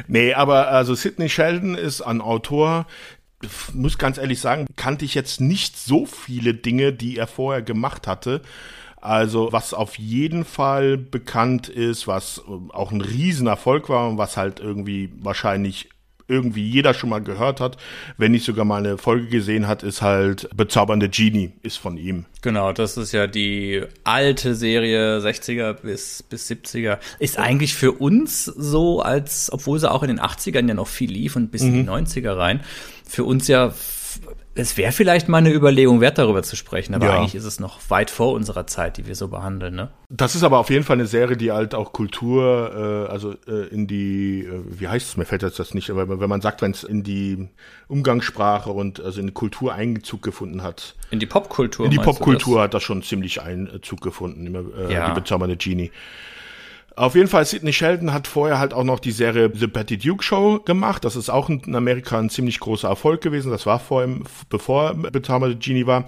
Nee, 0.08 0.34
aber 0.34 0.68
also 0.68 0.94
Sidney 0.94 1.28
Sheldon 1.28 1.74
ist 1.74 2.00
ein 2.00 2.20
Autor, 2.20 2.86
muss 3.72 3.98
ganz 3.98 4.18
ehrlich 4.18 4.40
sagen, 4.40 4.66
kannte 4.76 5.04
ich 5.04 5.14
jetzt 5.14 5.40
nicht 5.40 5.76
so 5.76 6.06
viele 6.06 6.54
Dinge, 6.54 6.92
die 6.92 7.16
er 7.16 7.26
vorher 7.26 7.62
gemacht 7.62 8.06
hatte. 8.06 8.42
Also 9.00 9.48
was 9.50 9.74
auf 9.74 9.98
jeden 9.98 10.44
Fall 10.44 10.96
bekannt 10.96 11.68
ist, 11.68 12.06
was 12.06 12.40
auch 12.68 12.92
ein 12.92 13.00
Riesenerfolg 13.00 13.88
war 13.88 14.08
und 14.08 14.16
was 14.16 14.36
halt 14.36 14.60
irgendwie 14.60 15.12
wahrscheinlich 15.18 15.88
irgendwie 16.32 16.66
jeder 16.66 16.94
schon 16.94 17.10
mal 17.10 17.20
gehört 17.20 17.60
hat, 17.60 17.76
wenn 18.16 18.32
nicht 18.32 18.44
sogar 18.44 18.64
mal 18.64 18.78
eine 18.78 18.98
Folge 18.98 19.26
gesehen 19.26 19.68
hat, 19.68 19.82
ist 19.82 20.02
halt 20.02 20.48
Bezaubernde 20.56 21.08
Genie, 21.08 21.52
ist 21.62 21.76
von 21.76 21.96
ihm. 21.96 22.24
Genau, 22.40 22.72
das 22.72 22.96
ist 22.96 23.12
ja 23.12 23.26
die 23.26 23.82
alte 24.02 24.54
Serie, 24.54 25.18
60er 25.18 25.74
bis, 25.74 26.22
bis 26.22 26.50
70er. 26.50 26.98
Ist 27.18 27.38
eigentlich 27.38 27.74
für 27.74 27.92
uns 27.92 28.46
so, 28.46 29.00
als, 29.00 29.52
obwohl 29.52 29.78
sie 29.78 29.90
auch 29.90 30.02
in 30.02 30.08
den 30.08 30.20
80ern 30.20 30.66
ja 30.66 30.74
noch 30.74 30.88
viel 30.88 31.10
lief 31.10 31.36
und 31.36 31.50
bis 31.52 31.62
mhm. 31.62 31.68
in 31.68 31.74
die 31.74 31.90
90er 31.90 32.36
rein, 32.36 32.60
für 33.06 33.24
uns 33.24 33.46
ja 33.46 33.72
es 34.54 34.76
wäre 34.76 34.92
vielleicht 34.92 35.28
mal 35.28 35.38
eine 35.38 35.52
Überlegung 35.52 36.00
wert, 36.00 36.18
darüber 36.18 36.42
zu 36.42 36.56
sprechen, 36.56 36.94
aber 36.94 37.06
ja. 37.06 37.18
eigentlich 37.18 37.34
ist 37.34 37.44
es 37.44 37.58
noch 37.58 37.78
weit 37.88 38.10
vor 38.10 38.32
unserer 38.32 38.66
Zeit, 38.66 38.98
die 38.98 39.06
wir 39.06 39.14
so 39.14 39.28
behandeln. 39.28 39.74
Ne? 39.74 39.90
Das 40.10 40.34
ist 40.34 40.42
aber 40.42 40.58
auf 40.58 40.68
jeden 40.68 40.84
Fall 40.84 40.96
eine 40.96 41.06
Serie, 41.06 41.38
die 41.38 41.52
halt 41.52 41.74
auch 41.74 41.92
Kultur, 41.92 43.06
äh, 43.08 43.10
also 43.10 43.34
äh, 43.48 43.68
in 43.68 43.86
die, 43.86 44.40
äh, 44.40 44.62
wie 44.66 44.88
heißt 44.88 45.08
es, 45.08 45.16
mir 45.16 45.24
fällt 45.24 45.42
jetzt 45.42 45.58
das 45.58 45.72
nicht, 45.72 45.88
aber 45.88 46.20
wenn 46.20 46.28
man 46.28 46.42
sagt, 46.42 46.60
wenn 46.60 46.72
es 46.72 46.84
in 46.84 47.02
die 47.02 47.48
Umgangssprache 47.88 48.70
und 48.70 49.00
also 49.00 49.20
in 49.20 49.28
die 49.28 49.32
Kultur 49.32 49.72
Einzug 49.72 50.20
gefunden 50.22 50.62
hat. 50.62 50.96
In 51.10 51.18
die 51.18 51.26
Popkultur. 51.26 51.86
In 51.86 51.90
die 51.90 51.98
Popkultur 51.98 52.60
hat 52.60 52.74
das 52.74 52.82
schon 52.82 53.02
ziemlich 53.02 53.40
Einzug 53.40 54.02
gefunden, 54.02 54.46
immer, 54.46 54.64
äh, 54.76 54.92
ja. 54.92 55.08
die 55.08 55.20
bezaubernde 55.20 55.56
Genie. 55.56 55.90
Auf 56.94 57.14
jeden 57.14 57.28
Fall, 57.28 57.44
Sidney 57.46 57.72
Sheldon 57.72 58.12
hat 58.12 58.26
vorher 58.26 58.58
halt 58.58 58.74
auch 58.74 58.84
noch 58.84 59.00
die 59.00 59.12
Serie 59.12 59.50
The 59.54 59.66
Patty 59.66 59.96
Duke 59.96 60.22
Show 60.22 60.60
gemacht. 60.60 61.04
Das 61.04 61.16
ist 61.16 61.30
auch 61.30 61.48
in 61.48 61.74
Amerika 61.74 62.18
ein 62.18 62.28
ziemlich 62.28 62.60
großer 62.60 62.88
Erfolg 62.88 63.22
gewesen. 63.22 63.50
Das 63.50 63.64
war 63.64 63.80
vor 63.80 64.04
ihm, 64.04 64.24
bevor 64.50 64.94
Betamade 64.94 65.56
Genie 65.56 65.86
war. 65.86 66.04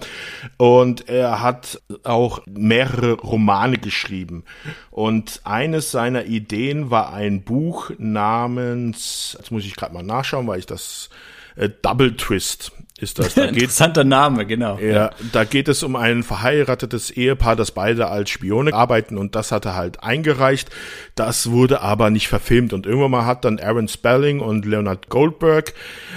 Und 0.57 1.09
er 1.09 1.41
hat 1.41 1.81
auch 2.03 2.41
mehrere 2.45 3.13
Romane 3.13 3.77
geschrieben. 3.77 4.43
Und 4.91 5.41
eines 5.43 5.89
seiner 5.89 6.25
Ideen 6.25 6.91
war 6.91 7.13
ein 7.13 7.43
Buch 7.43 7.91
namens, 7.97 9.35
jetzt 9.39 9.51
muss 9.51 9.65
ich 9.65 9.75
gerade 9.75 9.93
mal 9.93 10.03
nachschauen, 10.03 10.45
weil 10.45 10.59
ich 10.59 10.67
das 10.67 11.09
äh, 11.55 11.69
Double 11.81 12.15
Twist 12.15 12.71
ist 12.97 13.19
das. 13.19 13.33
Da 13.33 13.43
Interessanter 13.45 14.03
Name, 14.03 14.45
genau. 14.45 14.77
Ja, 14.79 15.11
da 15.31 15.43
geht 15.43 15.67
es 15.67 15.83
um 15.83 15.95
ein 15.95 16.23
verheiratetes 16.23 17.11
Ehepaar, 17.11 17.55
das 17.55 17.71
beide 17.71 18.07
als 18.07 18.29
Spione 18.29 18.73
arbeiten 18.73 19.17
und 19.17 19.35
das 19.35 19.51
hat 19.51 19.65
er 19.65 19.75
halt 19.75 20.03
eingereicht. 20.03 20.69
Das 21.15 21.51
wurde 21.51 21.81
aber 21.81 22.09
nicht 22.09 22.27
verfilmt 22.27 22.73
und 22.73 22.85
irgendwann 22.85 23.11
mal 23.11 23.25
hat 23.25 23.43
dann 23.45 23.59
Aaron 23.59 23.87
Spelling 23.87 24.39
und 24.39 24.65
Leonard 24.65 25.09
Goldberg 25.09 25.73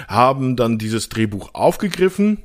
haben 0.06 0.56
dann 0.56 0.78
dieses 0.78 1.08
Drehbuch 1.08 1.50
aufgegriffen 1.54 2.44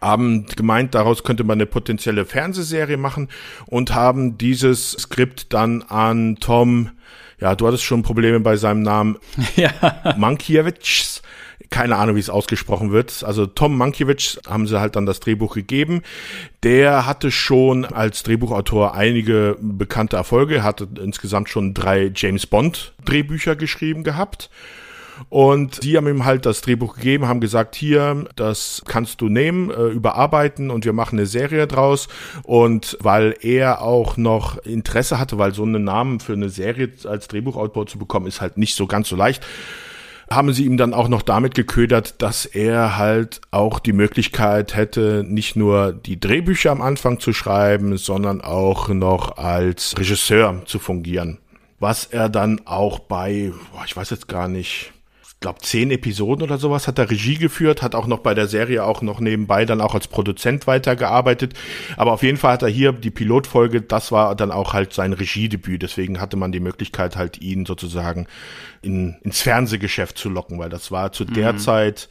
haben 0.00 0.46
gemeint, 0.46 0.94
daraus 0.94 1.22
könnte 1.22 1.44
man 1.44 1.56
eine 1.58 1.66
potenzielle 1.66 2.24
Fernsehserie 2.24 2.96
machen 2.96 3.28
und 3.66 3.94
haben 3.94 4.38
dieses 4.38 4.92
Skript 4.92 5.52
dann 5.52 5.82
an 5.82 6.36
Tom, 6.36 6.90
ja, 7.38 7.54
du 7.54 7.66
hattest 7.66 7.84
schon 7.84 8.02
Probleme 8.02 8.40
bei 8.40 8.56
seinem 8.56 8.80
Namen, 8.80 9.18
ja. 9.56 9.70
Mankiewicz 10.16 11.20
keine 11.72 11.96
Ahnung, 11.96 12.14
wie 12.14 12.20
es 12.20 12.30
ausgesprochen 12.30 12.92
wird. 12.92 13.24
Also 13.24 13.46
Tom 13.46 13.76
Mankiewicz 13.76 14.38
haben 14.46 14.68
sie 14.68 14.78
halt 14.78 14.94
dann 14.94 15.06
das 15.06 15.18
Drehbuch 15.18 15.54
gegeben. 15.54 16.02
Der 16.62 17.06
hatte 17.06 17.32
schon 17.32 17.84
als 17.84 18.22
Drehbuchautor 18.22 18.94
einige 18.94 19.56
bekannte 19.60 20.16
Erfolge, 20.16 20.62
hatte 20.62 20.86
insgesamt 21.02 21.48
schon 21.48 21.74
drei 21.74 22.12
James 22.14 22.46
Bond 22.46 22.92
Drehbücher 23.04 23.56
geschrieben 23.56 24.04
gehabt. 24.04 24.50
Und 25.28 25.82
die 25.82 25.96
haben 25.96 26.08
ihm 26.08 26.24
halt 26.24 26.46
das 26.46 26.60
Drehbuch 26.62 26.96
gegeben, 26.96 27.26
haben 27.26 27.40
gesagt, 27.40 27.74
hier, 27.74 28.24
das 28.36 28.82
kannst 28.86 29.20
du 29.20 29.28
nehmen, 29.28 29.70
äh, 29.70 29.88
überarbeiten 29.88 30.70
und 30.70 30.84
wir 30.84 30.92
machen 30.92 31.18
eine 31.18 31.26
Serie 31.26 31.66
draus. 31.66 32.08
Und 32.42 32.96
weil 33.00 33.36
er 33.40 33.82
auch 33.82 34.16
noch 34.16 34.58
Interesse 34.58 35.18
hatte, 35.18 35.38
weil 35.38 35.54
so 35.54 35.62
einen 35.62 35.84
Namen 35.84 36.20
für 36.20 36.32
eine 36.32 36.48
Serie 36.48 36.90
als 37.04 37.28
Drehbuchautor 37.28 37.86
zu 37.86 37.98
bekommen, 37.98 38.26
ist 38.26 38.40
halt 38.40 38.56
nicht 38.56 38.74
so 38.74 38.86
ganz 38.86 39.08
so 39.08 39.16
leicht, 39.16 39.44
haben 40.30 40.52
sie 40.52 40.64
ihm 40.64 40.76
dann 40.76 40.94
auch 40.94 41.08
noch 41.08 41.22
damit 41.22 41.54
geködert, 41.54 42.22
dass 42.22 42.46
er 42.46 42.96
halt 42.96 43.40
auch 43.50 43.78
die 43.78 43.92
Möglichkeit 43.92 44.74
hätte, 44.74 45.24
nicht 45.26 45.56
nur 45.56 45.92
die 45.92 46.18
Drehbücher 46.18 46.70
am 46.70 46.82
Anfang 46.82 47.20
zu 47.20 47.32
schreiben, 47.32 47.96
sondern 47.96 48.40
auch 48.40 48.88
noch 48.88 49.36
als 49.36 49.94
Regisseur 49.98 50.62
zu 50.66 50.78
fungieren. 50.78 51.38
Was 51.78 52.06
er 52.06 52.28
dann 52.28 52.60
auch 52.64 53.00
bei, 53.00 53.52
boah, 53.72 53.84
ich 53.84 53.96
weiß 53.96 54.10
jetzt 54.10 54.28
gar 54.28 54.48
nicht, 54.48 54.92
glaube, 55.42 55.60
zehn 55.60 55.90
Episoden 55.90 56.42
oder 56.42 56.56
sowas 56.56 56.88
hat 56.88 56.98
er 56.98 57.10
Regie 57.10 57.36
geführt, 57.36 57.82
hat 57.82 57.94
auch 57.94 58.06
noch 58.06 58.20
bei 58.20 58.32
der 58.32 58.46
Serie 58.46 58.84
auch 58.84 59.02
noch 59.02 59.20
nebenbei 59.20 59.66
dann 59.66 59.82
auch 59.82 59.94
als 59.94 60.08
Produzent 60.08 60.66
weitergearbeitet. 60.66 61.52
Aber 61.98 62.12
auf 62.12 62.22
jeden 62.22 62.38
Fall 62.38 62.54
hat 62.54 62.62
er 62.62 62.68
hier 62.68 62.92
die 62.92 63.10
Pilotfolge, 63.10 63.82
das 63.82 64.10
war 64.10 64.34
dann 64.34 64.50
auch 64.50 64.72
halt 64.72 64.94
sein 64.94 65.12
Regiedebüt. 65.12 65.82
Deswegen 65.82 66.20
hatte 66.20 66.36
man 66.38 66.52
die 66.52 66.60
Möglichkeit 66.60 67.16
halt 67.16 67.42
ihn 67.42 67.66
sozusagen 67.66 68.26
in, 68.80 69.16
ins 69.22 69.42
Fernsehgeschäft 69.42 70.16
zu 70.16 70.30
locken, 70.30 70.58
weil 70.58 70.70
das 70.70 70.90
war 70.90 71.12
zu 71.12 71.24
der 71.24 71.52
mhm. 71.52 71.58
Zeit 71.58 72.08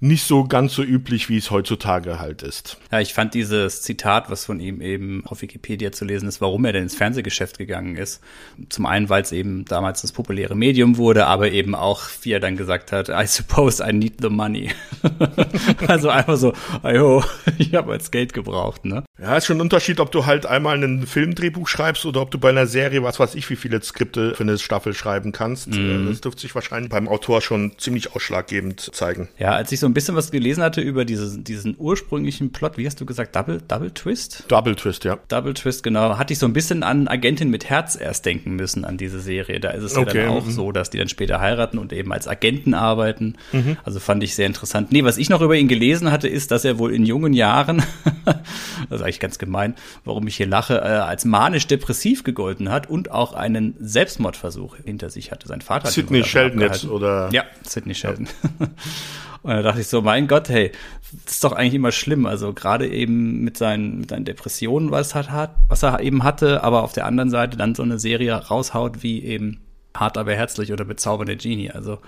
nicht 0.00 0.24
so 0.24 0.44
ganz 0.44 0.74
so 0.74 0.82
üblich, 0.82 1.28
wie 1.28 1.36
es 1.36 1.50
heutzutage 1.50 2.18
halt 2.18 2.42
ist. 2.42 2.78
Ja, 2.90 3.00
ich 3.00 3.12
fand 3.12 3.34
dieses 3.34 3.82
Zitat, 3.82 4.30
was 4.30 4.46
von 4.46 4.58
ihm 4.58 4.80
eben 4.80 5.22
auf 5.26 5.42
Wikipedia 5.42 5.92
zu 5.92 6.06
lesen 6.06 6.26
ist, 6.26 6.40
warum 6.40 6.64
er 6.64 6.72
denn 6.72 6.84
ins 6.84 6.94
Fernsehgeschäft 6.94 7.58
gegangen 7.58 7.96
ist. 7.96 8.22
Zum 8.70 8.86
einen, 8.86 9.10
weil 9.10 9.22
es 9.22 9.32
eben 9.32 9.66
damals 9.66 10.00
das 10.00 10.12
populäre 10.12 10.56
Medium 10.56 10.96
wurde, 10.96 11.26
aber 11.26 11.52
eben 11.52 11.74
auch, 11.74 12.02
wie 12.22 12.32
er 12.32 12.40
dann 12.40 12.56
gesagt 12.56 12.92
hat, 12.92 13.10
I 13.10 13.26
suppose 13.26 13.84
I 13.86 13.92
need 13.92 14.14
the 14.22 14.30
money. 14.30 14.70
also 15.86 16.08
einfach 16.08 16.38
so, 16.38 16.54
ayo, 16.82 17.22
ich 17.58 17.74
habe 17.74 17.92
jetzt 17.92 18.10
Geld 18.10 18.32
gebraucht, 18.32 18.86
ne? 18.86 19.04
Ja, 19.20 19.36
ist 19.36 19.46
schon 19.46 19.58
ein 19.58 19.60
Unterschied, 19.60 20.00
ob 20.00 20.10
du 20.12 20.24
halt 20.24 20.46
einmal 20.46 20.82
ein 20.82 21.06
Filmdrehbuch 21.06 21.68
schreibst 21.68 22.06
oder 22.06 22.22
ob 22.22 22.30
du 22.30 22.38
bei 22.38 22.48
einer 22.48 22.66
Serie, 22.66 23.02
was 23.02 23.20
weiß 23.20 23.34
ich, 23.34 23.50
wie 23.50 23.56
viele 23.56 23.82
Skripte 23.82 24.34
für 24.34 24.44
eine 24.44 24.56
Staffel 24.56 24.94
schreiben 24.94 25.32
kannst. 25.32 25.68
Mm. 25.68 26.06
Das 26.08 26.22
dürfte 26.22 26.40
sich 26.40 26.54
wahrscheinlich 26.54 26.90
beim 26.90 27.06
Autor 27.06 27.42
schon 27.42 27.72
ziemlich 27.76 28.14
ausschlaggebend 28.14 28.80
zeigen. 28.94 29.28
Ja, 29.38 29.50
als 29.50 29.72
ich 29.72 29.80
so 29.80 29.86
ein 29.86 29.92
bisschen 29.92 30.16
was 30.16 30.30
gelesen 30.30 30.62
hatte 30.62 30.80
über 30.80 31.04
diese, 31.04 31.38
diesen 31.38 31.74
ursprünglichen 31.78 32.50
Plot, 32.52 32.78
wie 32.78 32.86
hast 32.86 32.98
du 33.00 33.04
gesagt, 33.04 33.36
Double, 33.36 33.60
Double 33.68 33.90
Twist? 33.90 34.44
Double 34.48 34.74
Twist, 34.74 35.04
ja. 35.04 35.18
Double 35.28 35.52
Twist, 35.52 35.82
genau. 35.82 36.16
Hatte 36.16 36.32
ich 36.32 36.38
so 36.38 36.46
ein 36.46 36.54
bisschen 36.54 36.82
an 36.82 37.06
Agentin 37.06 37.50
mit 37.50 37.68
Herz 37.68 37.98
erst 38.00 38.24
denken 38.24 38.56
müssen 38.56 38.86
an 38.86 38.96
diese 38.96 39.20
Serie. 39.20 39.60
Da 39.60 39.70
ist 39.70 39.84
es 39.84 39.96
okay. 39.96 40.16
ja 40.16 40.24
dann 40.24 40.32
auch 40.32 40.46
mhm. 40.46 40.50
so, 40.50 40.72
dass 40.72 40.88
die 40.88 40.98
dann 40.98 41.08
später 41.08 41.40
heiraten 41.40 41.76
und 41.76 41.92
eben 41.92 42.10
als 42.12 42.26
Agenten 42.26 42.72
arbeiten. 42.72 43.36
Mhm. 43.52 43.76
Also 43.84 44.00
fand 44.00 44.22
ich 44.22 44.34
sehr 44.34 44.46
interessant. 44.46 44.92
Nee, 44.92 45.04
was 45.04 45.18
ich 45.18 45.28
noch 45.28 45.42
über 45.42 45.56
ihn 45.56 45.68
gelesen 45.68 46.10
hatte, 46.10 46.28
ist, 46.28 46.50
dass 46.50 46.64
er 46.64 46.78
wohl 46.78 46.94
in 46.94 47.04
jungen 47.04 47.34
Jahren, 47.34 47.82
ist 48.88 49.02
eigentlich 49.10 49.20
ganz 49.20 49.38
gemein, 49.38 49.74
warum 50.04 50.26
ich 50.26 50.36
hier 50.36 50.46
lache, 50.46 50.76
äh, 50.78 50.84
als 50.84 51.24
manisch-depressiv 51.24 52.24
gegolten 52.24 52.70
hat 52.70 52.88
und 52.88 53.10
auch 53.10 53.34
einen 53.34 53.74
Selbstmordversuch 53.80 54.76
hinter 54.84 55.10
sich 55.10 55.32
hatte. 55.32 55.48
Sein 55.48 55.60
Vater 55.60 55.88
Sidney 55.88 56.22
Sheldon 56.24 56.60
jetzt, 56.60 56.84
oder? 56.86 57.28
Ja, 57.32 57.44
Sidney 57.66 57.94
Sheldon. 57.94 58.28
Ja. 58.58 58.68
Und 59.42 59.52
da 59.52 59.62
dachte 59.62 59.80
ich 59.80 59.86
so, 59.86 60.02
mein 60.02 60.28
Gott, 60.28 60.50
hey, 60.50 60.70
das 61.24 61.36
ist 61.36 61.44
doch 61.44 61.52
eigentlich 61.52 61.72
immer 61.72 61.92
schlimm. 61.92 62.26
Also 62.26 62.52
gerade 62.52 62.86
eben 62.86 63.42
mit 63.42 63.56
seinen, 63.56 64.00
mit 64.00 64.10
seinen 64.10 64.26
Depressionen, 64.26 64.90
was, 64.90 65.14
hat, 65.14 65.54
was 65.66 65.82
er 65.82 66.00
eben 66.00 66.24
hatte, 66.24 66.62
aber 66.62 66.82
auf 66.82 66.92
der 66.92 67.06
anderen 67.06 67.30
Seite 67.30 67.56
dann 67.56 67.74
so 67.74 67.82
eine 67.82 67.98
Serie 67.98 68.34
raushaut 68.34 69.02
wie 69.02 69.24
eben 69.24 69.62
Hart 69.96 70.18
aber 70.18 70.34
herzlich 70.34 70.74
oder 70.74 70.84
bezaubernde 70.84 71.38
Genie. 71.38 71.70
Also 71.70 72.00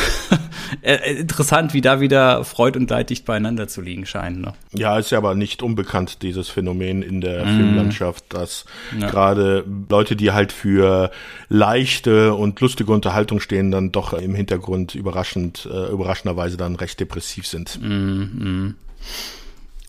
interessant, 0.82 1.74
wie 1.74 1.80
da 1.80 2.00
wieder 2.00 2.44
Freud 2.44 2.78
und 2.78 2.90
Leid 2.90 3.10
dicht 3.10 3.24
beieinander 3.24 3.68
zu 3.68 3.80
liegen 3.80 4.06
scheinen. 4.06 4.40
Ne? 4.40 4.52
Ja, 4.72 4.98
ist 4.98 5.10
ja 5.10 5.18
aber 5.18 5.34
nicht 5.34 5.62
unbekannt, 5.62 6.22
dieses 6.22 6.48
Phänomen 6.48 7.02
in 7.02 7.20
der 7.20 7.44
mm. 7.44 7.56
Filmlandschaft, 7.56 8.24
dass 8.30 8.64
ja. 8.98 9.08
gerade 9.08 9.64
Leute, 9.88 10.16
die 10.16 10.32
halt 10.32 10.52
für 10.52 11.10
leichte 11.48 12.34
und 12.34 12.60
lustige 12.60 12.92
Unterhaltung 12.92 13.40
stehen, 13.40 13.70
dann 13.70 13.92
doch 13.92 14.12
im 14.12 14.34
Hintergrund 14.34 14.94
überraschend, 14.94 15.68
äh, 15.70 15.90
überraschenderweise 15.90 16.56
dann 16.56 16.76
recht 16.76 16.98
depressiv 16.98 17.46
sind. 17.46 17.78
Mm, 17.80 17.88
mm. 17.88 18.74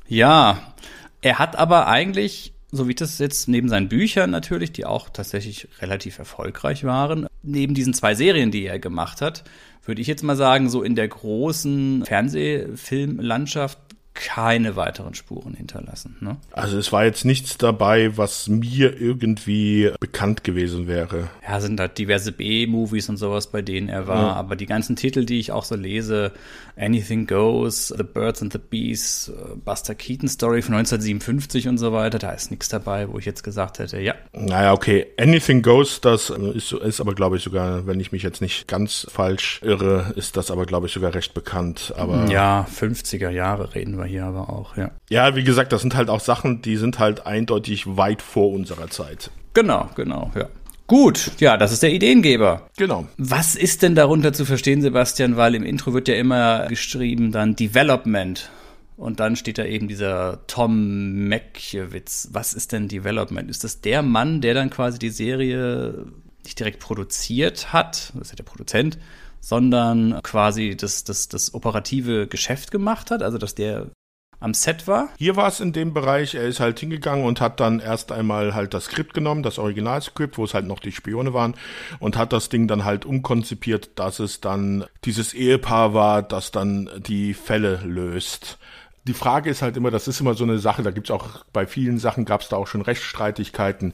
Ja, 0.08 0.74
er 1.22 1.40
hat 1.40 1.56
aber 1.56 1.88
eigentlich 1.88 2.54
so 2.74 2.88
wie 2.88 2.96
das 2.96 3.20
jetzt 3.20 3.48
neben 3.48 3.70
seinen 3.70 3.88
Büchern 3.88 4.32
natürlich, 4.32 4.74
die 4.74 4.84
auch 4.84 5.08
tatsächlich 5.10 5.68
relativ 5.80 6.18
erfolgreich 6.18 6.84
waren, 6.84 7.28
neben 7.44 7.76
diesen 7.76 7.94
zwei 7.94 8.16
Serien, 8.16 8.50
die 8.50 8.66
er 8.66 8.80
gemacht 8.80 9.22
hat, 9.22 9.44
würde 9.86 10.02
ich 10.02 10.08
jetzt 10.08 10.24
mal 10.24 10.36
sagen, 10.36 10.70
so 10.70 10.82
in 10.84 10.96
der 10.96 11.08
großen 11.08 12.06
Fernsehfilmlandschaft 12.06 13.78
keine 14.14 14.76
weiteren 14.76 15.16
Spuren 15.16 15.54
hinterlassen. 15.54 16.18
Ne? 16.20 16.38
Also 16.52 16.78
es 16.78 16.92
war 16.92 17.06
jetzt 17.06 17.26
nichts 17.26 17.58
dabei, 17.58 18.16
was 18.18 18.48
mir 18.48 19.00
irgendwie 19.00 19.92
bekannt 20.00 20.44
gewesen 20.44 20.88
wäre. 20.88 21.30
Ja, 21.48 21.60
sind 21.60 21.80
halt 21.80 21.98
diverse 21.98 22.32
B-Movies 22.32 23.10
und 23.10 23.18
sowas, 23.18 23.48
bei 23.48 23.62
denen 23.62 23.90
er 23.90 24.08
war. 24.08 24.22
Ja. 24.22 24.34
Aber 24.34 24.56
die 24.56 24.66
ganzen 24.66 24.96
Titel, 24.96 25.26
die 25.26 25.40
ich 25.40 25.52
auch 25.52 25.64
so 25.64 25.76
lese, 25.76 26.32
Anything 26.78 27.28
Goes, 27.28 27.90
The 27.90 28.04
Birds 28.04 28.42
and 28.42 28.54
the 28.54 28.60
Bees, 28.60 29.30
äh, 29.30 29.56
Buster 29.56 29.96
Keaton 29.96 30.28
Story 30.28 30.62
von 30.62 30.76
1957 30.76 31.68
und 31.68 31.78
so 31.78 31.92
weiter, 31.92 32.20
da 32.20 32.32
ist 32.32 32.52
nichts 32.52 32.70
dabei, 32.70 33.10
wo 33.12 33.20
ich 33.20 33.26
jetzt 33.26 33.44
gesagt 33.44 33.80
hätte, 33.80 34.00
ja. 34.00 34.16
Naja, 34.34 34.74
okay. 34.74 35.08
Anything 35.20 35.62
Goes, 35.62 36.02
das 36.02 36.30
ist, 36.30 36.72
ist 36.72 37.02
aber, 37.02 37.14
glaube 37.14 37.38
ich, 37.38 37.44
sogar, 37.44 37.86
wenn 37.88 38.00
ich 38.00 38.12
mich 38.12 38.24
jetzt 38.24 38.42
nicht 38.42 38.68
ganz 38.68 39.08
falsch 39.10 39.60
irre, 39.64 40.14
ist 40.16 40.38
das 40.38 40.52
aber, 40.52 40.66
glaube 40.66 40.88
ich, 40.88 40.94
sogar 40.94 41.14
recht 41.14 41.34
bekannt. 41.34 41.94
Aber 41.98 42.28
ja, 42.28 42.68
50er 42.74 43.30
Jahre 43.30 43.76
reden 43.76 43.98
wir 43.98 44.03
wir 44.04 44.10
hier 44.10 44.26
aber 44.26 44.50
auch, 44.50 44.78
ja. 44.78 44.92
Ja, 45.10 45.36
wie 45.36 45.44
gesagt, 45.44 45.74
das 45.74 45.82
sind 45.82 45.96
halt 45.96 46.10
auch 46.10 46.20
Sachen, 46.20 46.62
die 46.62 46.78
sind 46.78 47.00
halt 47.00 47.26
eindeutig 47.26 47.98
weit 47.98 48.22
vor 48.22 48.52
unserer 48.52 48.90
Zeit. 48.90 49.32
Genau, 49.54 49.90
genau, 49.96 50.32
ja. 50.36 50.48
Gut, 50.88 51.32
ja, 51.40 51.56
das 51.58 51.72
ist 51.72 51.82
der 51.82 51.94
Ideengeber. 51.94 52.70
Genau. 52.78 53.08
Was 53.18 53.56
ist 53.56 53.82
denn 53.82 53.96
darunter 53.96 54.34
zu 54.34 54.46
verstehen, 54.46 54.82
Sebastian? 54.82 55.38
Weil 55.38 55.56
im 55.56 55.64
Intro 55.64 55.94
wird 55.94 56.08
ja 56.08 56.16
immer 56.16 56.68
geschrieben 56.68 57.32
dann 57.32 57.56
Development. 57.56 58.50
Und 58.98 59.20
dann 59.20 59.36
steht 59.36 59.58
da 59.58 59.66
eben 59.66 59.88
dieser 59.88 60.46
Tom 60.48 61.28
Mekiewicz. 61.28 62.30
Was 62.32 62.54
ist 62.54 62.74
denn 62.74 62.90
Development? 62.90 63.50
Ist 63.50 63.64
das 63.64 63.82
der 63.82 64.02
Mann, 64.02 64.42
der 64.42 64.54
dann 64.54 64.70
quasi 64.70 65.00
die 65.00 65.10
Serie 65.10 66.06
nicht 66.44 66.60
direkt 66.60 66.80
produziert 66.80 67.72
hat? 67.74 68.12
Das 68.14 68.24
ist 68.24 68.32
ja 68.32 68.36
der 68.36 68.44
Produzent 68.44 69.00
sondern 69.44 70.22
quasi 70.24 70.78
das, 70.78 71.04
das, 71.04 71.28
das 71.28 71.54
operative 71.54 72.28
Geschäft 72.28 72.72
gemacht 72.72 73.12
hat, 73.12 73.22
also 73.22 73.38
dass 73.38 73.56
der 73.56 73.92
am 74.40 74.54
Set 74.54 74.88
war. 74.88 75.10
Hier 75.18 75.36
war 75.36 75.48
es 75.48 75.60
in 75.60 75.74
dem 75.74 75.94
Bereich, 75.94 76.36
er 76.36 76.44
ist 76.44 76.60
halt 76.60 76.80
hingegangen 76.80 77.26
und 77.26 77.40
hat 77.40 77.60
dann 77.60 77.80
erst 77.80 78.12
einmal 78.12 78.54
halt 78.54 78.74
das 78.74 78.86
Skript 78.86 79.14
genommen, 79.14 79.44
das 79.44 79.60
Originalskript, 79.60 80.38
wo 80.38 80.46
es 80.46 80.54
halt 80.54 80.66
noch 80.66 80.80
die 80.80 80.92
Spione 80.92 81.34
waren 81.34 81.56
und 82.00 82.18
hat 82.18 82.34
das 82.34 82.50
Ding 82.50 82.68
dann 82.68 82.84
halt 82.86 83.06
umkonzipiert, 83.06 83.92
dass 83.96 84.20
es 84.20 84.42
dann 84.42 84.86
dieses 85.06 85.34
Ehepaar 85.34 85.94
war, 85.94 86.24
das 86.24 86.52
dann 86.52 86.90
die 87.06 87.34
Fälle 87.34 87.82
löst 87.84 88.60
die 89.06 89.14
Frage 89.14 89.50
ist 89.50 89.62
halt 89.62 89.76
immer, 89.76 89.92
das 89.92 90.08
ist 90.08 90.22
immer 90.22 90.34
so 90.34 90.46
eine 90.46 90.60
Sache, 90.60 90.82
da 90.82 90.92
gibt's 90.92 91.12
auch 91.12 91.44
bei 91.52 91.66
vielen 91.68 92.00
Sachen 92.00 92.24
gab's 92.24 92.48
da 92.48 92.56
auch 92.56 92.68
schon 92.68 92.82
Rechtsstreitigkeiten. 92.82 93.94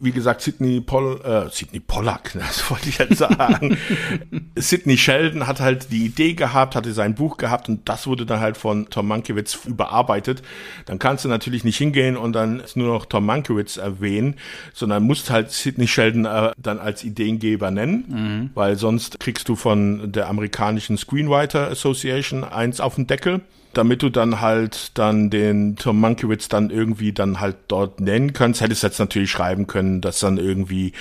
Wie 0.00 0.10
gesagt, 0.10 0.40
Sidney 0.40 0.80
Poll, 0.80 1.20
äh, 1.22 1.48
Sidney 1.48 1.78
Pollack, 1.78 2.32
das 2.34 2.68
wollte 2.68 2.88
ich 2.88 2.98
jetzt 2.98 3.18
sagen. 3.18 3.78
Sidney 4.56 4.98
Sheldon 4.98 5.46
hat 5.46 5.60
halt 5.60 5.92
die 5.92 6.06
Idee 6.06 6.34
gehabt, 6.34 6.74
hatte 6.74 6.92
sein 6.92 7.14
Buch 7.14 7.36
gehabt 7.36 7.68
und 7.68 7.88
das 7.88 8.08
wurde 8.08 8.26
dann 8.26 8.40
halt 8.40 8.56
von 8.56 8.90
Tom 8.90 9.06
Mankiewicz 9.06 9.60
überarbeitet. 9.64 10.42
Dann 10.86 10.98
kannst 10.98 11.24
du 11.24 11.28
natürlich 11.28 11.62
nicht 11.62 11.76
hingehen 11.76 12.16
und 12.16 12.32
dann 12.32 12.64
nur 12.74 12.88
noch 12.88 13.06
Tom 13.06 13.24
Mankiewicz 13.24 13.76
erwähnen, 13.76 14.34
sondern 14.74 15.04
musst 15.04 15.30
halt 15.30 15.52
Sidney 15.52 15.86
Sheldon 15.86 16.24
äh, 16.24 16.50
dann 16.58 16.80
als 16.80 17.04
Ideengeber 17.04 17.70
nennen, 17.70 18.04
mhm. 18.08 18.50
weil 18.54 18.76
sonst 18.76 19.20
kriegst 19.20 19.48
du 19.48 19.54
von 19.54 20.10
der 20.10 20.28
amerikanischen 20.28 20.98
Screenwriter 20.98 21.68
Association 21.68 22.42
eins 22.42 22.80
auf 22.80 22.96
den 22.96 23.06
Deckel 23.06 23.42
damit 23.74 24.02
du 24.02 24.10
dann 24.10 24.40
halt 24.40 24.96
dann 24.98 25.30
den 25.30 25.76
Tom 25.76 26.00
Mankiewicz 26.00 26.48
dann 26.48 26.70
irgendwie 26.70 27.12
dann 27.12 27.40
halt 27.40 27.56
dort 27.68 28.00
nennen 28.00 28.32
kannst, 28.32 28.60
hättest 28.60 28.82
jetzt 28.82 28.98
natürlich 28.98 29.30
schreiben 29.30 29.66
können, 29.66 30.00
dass 30.00 30.20
dann 30.20 30.38
irgendwie 30.38 30.92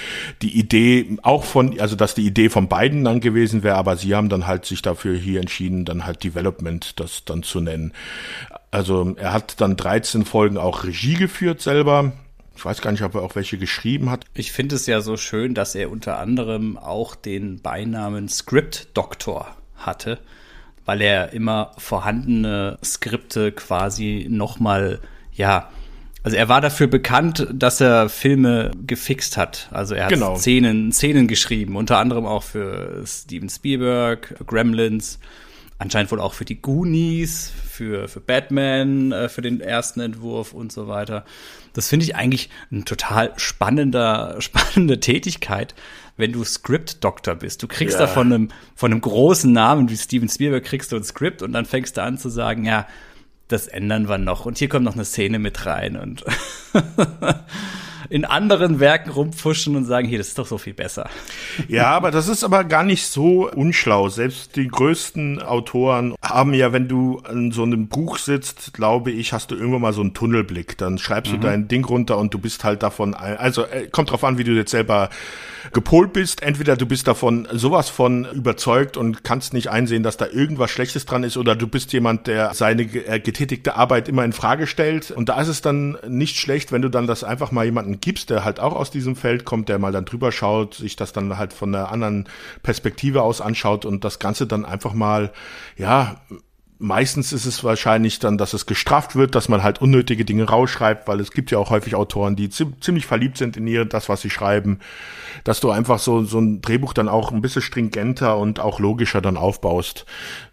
die 0.41 0.57
Idee 0.57 1.17
auch 1.21 1.43
von, 1.43 1.79
also 1.79 1.95
dass 1.95 2.15
die 2.15 2.25
Idee 2.25 2.49
von 2.49 2.67
beiden 2.67 3.03
dann 3.03 3.19
gewesen 3.19 3.63
wäre, 3.63 3.75
aber 3.75 3.97
sie 3.97 4.15
haben 4.15 4.29
dann 4.29 4.47
halt 4.47 4.65
sich 4.65 4.81
dafür 4.81 5.15
hier 5.15 5.41
entschieden, 5.41 5.85
dann 5.85 6.05
halt 6.05 6.23
Development 6.23 6.99
das 6.99 7.25
dann 7.25 7.43
zu 7.43 7.59
nennen. 7.59 7.93
Also 8.71 9.15
er 9.17 9.33
hat 9.33 9.59
dann 9.59 9.75
13 9.75 10.25
Folgen 10.25 10.57
auch 10.57 10.83
Regie 10.83 11.15
geführt 11.15 11.61
selber. 11.61 12.13
Ich 12.55 12.65
weiß 12.65 12.81
gar 12.81 12.91
nicht, 12.91 13.03
ob 13.03 13.15
er 13.15 13.21
auch 13.21 13.35
welche 13.35 13.57
geschrieben 13.57 14.09
hat. 14.09 14.25
Ich 14.33 14.51
finde 14.51 14.75
es 14.75 14.85
ja 14.85 15.01
so 15.01 15.17
schön, 15.17 15.53
dass 15.53 15.75
er 15.75 15.91
unter 15.91 16.19
anderem 16.19 16.77
auch 16.77 17.15
den 17.15 17.61
Beinamen 17.61 18.29
Script 18.29 18.89
Doctor 18.93 19.55
hatte 19.75 20.19
weil 20.91 20.99
er 20.99 21.31
immer 21.31 21.71
vorhandene 21.77 22.77
Skripte 22.83 23.53
quasi 23.53 24.27
nochmal, 24.29 24.99
ja, 25.33 25.69
also 26.21 26.35
er 26.35 26.49
war 26.49 26.59
dafür 26.59 26.87
bekannt, 26.87 27.47
dass 27.53 27.79
er 27.79 28.09
Filme 28.09 28.71
gefixt 28.85 29.37
hat. 29.37 29.69
Also 29.71 29.95
er 29.95 30.03
hat 30.03 30.11
genau. 30.11 30.35
Szenen, 30.35 30.91
Szenen 30.91 31.29
geschrieben, 31.29 31.77
unter 31.77 31.97
anderem 31.97 32.25
auch 32.25 32.43
für 32.43 33.03
Steven 33.07 33.47
Spielberg, 33.47 34.35
Gremlins, 34.45 35.17
anscheinend 35.81 36.11
wohl 36.11 36.19
auch 36.19 36.35
für 36.35 36.45
die 36.45 36.61
Goonies, 36.61 37.51
für, 37.67 38.07
für 38.07 38.19
Batman, 38.19 39.11
äh, 39.11 39.29
für 39.29 39.41
den 39.41 39.61
ersten 39.61 39.99
Entwurf 39.99 40.53
und 40.53 40.71
so 40.71 40.87
weiter. 40.87 41.25
Das 41.73 41.89
finde 41.89 42.05
ich 42.05 42.15
eigentlich 42.15 42.51
ein 42.71 42.85
total 42.85 43.33
spannender, 43.37 44.35
spannende 44.39 44.99
Tätigkeit, 44.99 45.73
wenn 46.17 46.33
du 46.33 46.43
Script-Doktor 46.43 47.33
bist. 47.33 47.63
Du 47.63 47.67
kriegst 47.67 47.99
ja. 47.99 48.05
da 48.05 48.07
von 48.07 48.31
einem, 48.31 48.49
von 48.75 48.91
einem 48.91 49.01
großen 49.01 49.51
Namen 49.51 49.89
wie 49.89 49.97
Steven 49.97 50.29
Spielberg 50.29 50.63
kriegst 50.63 50.91
du 50.91 50.97
ein 50.97 51.03
Skript 51.03 51.41
und 51.41 51.51
dann 51.51 51.65
fängst 51.65 51.97
du 51.97 52.03
an 52.03 52.19
zu 52.19 52.29
sagen, 52.29 52.63
ja, 52.63 52.87
das 53.47 53.67
ändern 53.67 54.07
wir 54.07 54.19
noch. 54.19 54.45
Und 54.45 54.59
hier 54.59 54.69
kommt 54.69 54.85
noch 54.85 54.93
eine 54.93 55.03
Szene 55.03 55.39
mit 55.39 55.65
rein 55.65 55.97
und 55.97 56.23
in 58.11 58.25
anderen 58.25 58.81
Werken 58.81 59.09
rumpfuschen 59.09 59.77
und 59.77 59.85
sagen, 59.85 60.05
hier, 60.05 60.17
das 60.17 60.27
ist 60.27 60.37
doch 60.37 60.45
so 60.45 60.57
viel 60.57 60.73
besser. 60.73 61.09
Ja, 61.69 61.91
aber 61.91 62.11
das 62.11 62.27
ist 62.27 62.43
aber 62.43 62.65
gar 62.65 62.83
nicht 62.83 63.07
so 63.07 63.49
unschlau. 63.49 64.09
Selbst 64.09 64.57
die 64.57 64.67
größten 64.67 65.41
Autoren 65.41 66.15
haben 66.21 66.53
ja, 66.53 66.73
wenn 66.73 66.89
du 66.89 67.19
an 67.19 67.53
so 67.53 67.63
einem 67.63 67.87
Buch 67.87 68.17
sitzt, 68.17 68.73
glaube 68.73 69.11
ich, 69.11 69.31
hast 69.31 69.51
du 69.51 69.55
irgendwann 69.55 69.81
mal 69.81 69.93
so 69.93 70.01
einen 70.01 70.13
Tunnelblick. 70.13 70.77
Dann 70.77 70.97
schreibst 70.97 71.31
mhm. 71.31 71.39
du 71.39 71.47
dein 71.47 71.67
Ding 71.69 71.85
runter 71.85 72.17
und 72.17 72.33
du 72.33 72.37
bist 72.37 72.65
halt 72.65 72.83
davon, 72.83 73.13
also 73.13 73.63
äh, 73.63 73.87
kommt 73.87 74.11
drauf 74.11 74.25
an, 74.25 74.37
wie 74.37 74.43
du 74.43 74.51
jetzt 74.51 74.71
selber 74.71 75.09
gepolt 75.73 76.13
bist. 76.13 76.43
Entweder 76.43 76.75
du 76.75 76.85
bist 76.85 77.07
davon 77.07 77.47
sowas 77.51 77.89
von 77.89 78.25
überzeugt 78.25 78.97
und 78.97 79.23
kannst 79.23 79.53
nicht 79.53 79.69
einsehen, 79.69 80.03
dass 80.03 80.17
da 80.17 80.27
irgendwas 80.27 80.71
Schlechtes 80.71 81.05
dran 81.05 81.23
ist, 81.23 81.37
oder 81.37 81.55
du 81.55 81.67
bist 81.67 81.93
jemand, 81.93 82.27
der 82.27 82.53
seine 82.53 82.83
äh, 82.83 83.19
getätigte 83.19 83.75
Arbeit 83.75 84.07
immer 84.07 84.25
in 84.25 84.33
Frage 84.33 84.67
stellt. 84.67 85.11
Und 85.11 85.29
da 85.29 85.39
ist 85.39 85.47
es 85.47 85.61
dann 85.61 85.97
nicht 86.07 86.37
schlecht, 86.37 86.71
wenn 86.71 86.81
du 86.81 86.89
dann 86.89 87.07
das 87.07 87.23
einfach 87.23 87.51
mal 87.51 87.65
jemanden 87.65 87.99
gibst, 87.99 88.29
der 88.29 88.43
halt 88.43 88.59
auch 88.59 88.75
aus 88.75 88.91
diesem 88.91 89.15
Feld 89.15 89.45
kommt, 89.45 89.69
der 89.69 89.79
mal 89.79 89.91
dann 89.91 90.05
drüber 90.05 90.31
schaut, 90.31 90.75
sich 90.75 90.95
das 90.95 91.13
dann 91.13 91.37
halt 91.37 91.53
von 91.53 91.73
einer 91.73 91.91
anderen 91.91 92.27
Perspektive 92.63 93.21
aus 93.21 93.41
anschaut 93.41 93.85
und 93.85 94.03
das 94.03 94.19
Ganze 94.19 94.47
dann 94.47 94.65
einfach 94.65 94.93
mal, 94.93 95.31
ja, 95.77 96.21
meistens 96.81 97.31
ist 97.31 97.45
es 97.45 97.63
wahrscheinlich 97.63 98.19
dann, 98.19 98.37
dass 98.37 98.53
es 98.53 98.65
gestraft 98.65 99.15
wird, 99.15 99.35
dass 99.35 99.47
man 99.47 99.63
halt 99.63 99.81
unnötige 99.81 100.25
Dinge 100.25 100.45
rausschreibt, 100.45 101.07
weil 101.07 101.19
es 101.19 101.31
gibt 101.31 101.51
ja 101.51 101.59
auch 101.59 101.69
häufig 101.69 101.95
Autoren, 101.95 102.35
die 102.35 102.49
ziemlich 102.49 103.05
verliebt 103.05 103.37
sind 103.37 103.55
in 103.55 103.67
ihr, 103.67 103.85
das, 103.85 104.09
was 104.09 104.21
sie 104.21 104.29
schreiben, 104.29 104.79
dass 105.43 105.59
du 105.59 105.69
einfach 105.69 105.99
so, 105.99 106.23
so 106.23 106.39
ein 106.39 106.61
Drehbuch 106.61 106.93
dann 106.93 107.07
auch 107.07 107.31
ein 107.31 107.41
bisschen 107.41 107.61
stringenter 107.61 108.37
und 108.37 108.59
auch 108.59 108.79
logischer 108.79 109.21
dann 109.21 109.37
aufbaust. 109.37 110.05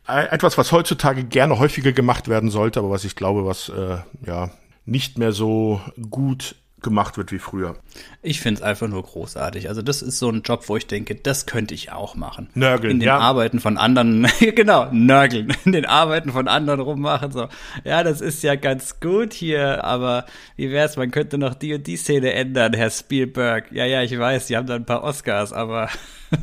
Äh, 0.06 0.26
etwas, 0.26 0.58
was 0.58 0.70
heutzutage 0.70 1.24
gerne 1.24 1.58
häufiger 1.58 1.92
gemacht 1.92 2.28
werden 2.28 2.50
sollte, 2.50 2.80
aber 2.80 2.90
was 2.90 3.04
ich 3.04 3.16
glaube, 3.16 3.46
was 3.46 3.70
äh, 3.70 3.96
ja 4.26 4.50
nicht 4.84 5.18
mehr 5.18 5.32
so 5.32 5.80
gut 6.10 6.56
gemacht 6.82 7.16
wird 7.16 7.32
wie 7.32 7.38
früher. 7.38 7.76
Ich 8.20 8.40
finde 8.40 8.59
es 8.59 8.62
einfach 8.62 8.88
nur 8.88 9.04
großartig. 9.04 9.68
Also 9.68 9.81
das 9.81 10.02
ist 10.02 10.18
so 10.18 10.28
ein 10.28 10.42
Job, 10.42 10.64
wo 10.66 10.76
ich 10.76 10.88
denke, 10.88 11.14
das 11.14 11.46
könnte 11.46 11.72
ich 11.72 11.92
auch 11.92 12.16
machen. 12.16 12.48
Nörgeln, 12.54 12.94
In 12.94 13.00
den 13.00 13.07
ja. 13.07 13.18
Arbeiten 13.18 13.61
von 13.61 13.78
anderen, 13.78 14.26
genau, 14.40 14.88
nörgeln. 14.90 15.54
In 15.64 15.70
den 15.70 15.87
Arbeiten 15.87 16.33
von 16.33 16.48
anderen 16.48 16.81
rummachen, 16.81 17.31
so. 17.31 17.48
Ja, 17.85 18.02
das 18.02 18.20
ist 18.20 18.42
ja 18.42 18.57
ganz 18.57 18.98
gut 18.98 19.33
hier, 19.33 19.85
aber 19.85 20.26
wie 20.57 20.72
wär's, 20.72 20.96
man 20.96 21.12
könnte 21.12 21.38
noch 21.38 21.54
die 21.54 21.74
und 21.74 21.87
die 21.87 21.96
Szene 21.96 22.33
ändern, 22.33 22.72
Herr 22.72 22.90
Spielberg. 22.90 23.70
Ja, 23.70 23.85
ja, 23.85 24.02
ich 24.02 24.18
weiß, 24.18 24.48
Sie 24.48 24.57
haben 24.57 24.66
da 24.66 24.74
ein 24.74 24.87
paar 24.87 25.04
Oscars, 25.04 25.52
aber 25.52 25.88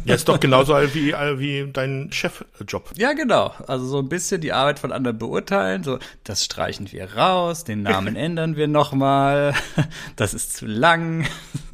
ja, 0.03 0.15
ist 0.15 0.27
doch 0.27 0.39
genauso 0.39 0.73
wie, 0.93 1.13
wie 1.13 1.69
dein 1.71 2.11
Chefjob. 2.11 2.91
Ja, 2.97 3.13
genau. 3.13 3.53
Also 3.67 3.85
so 3.85 3.99
ein 3.99 4.09
bisschen 4.09 4.41
die 4.41 4.51
Arbeit 4.51 4.79
von 4.79 4.91
anderen 4.91 5.17
beurteilen. 5.17 5.83
So, 5.83 5.99
das 6.23 6.43
streichen 6.43 6.91
wir 6.91 7.15
raus, 7.15 7.63
den 7.63 7.83
Namen 7.83 8.15
ändern 8.15 8.55
wir 8.55 8.67
nochmal. 8.67 9.53
Das 10.15 10.33
ist 10.33 10.57
zu 10.57 10.65
lang. 10.65 11.27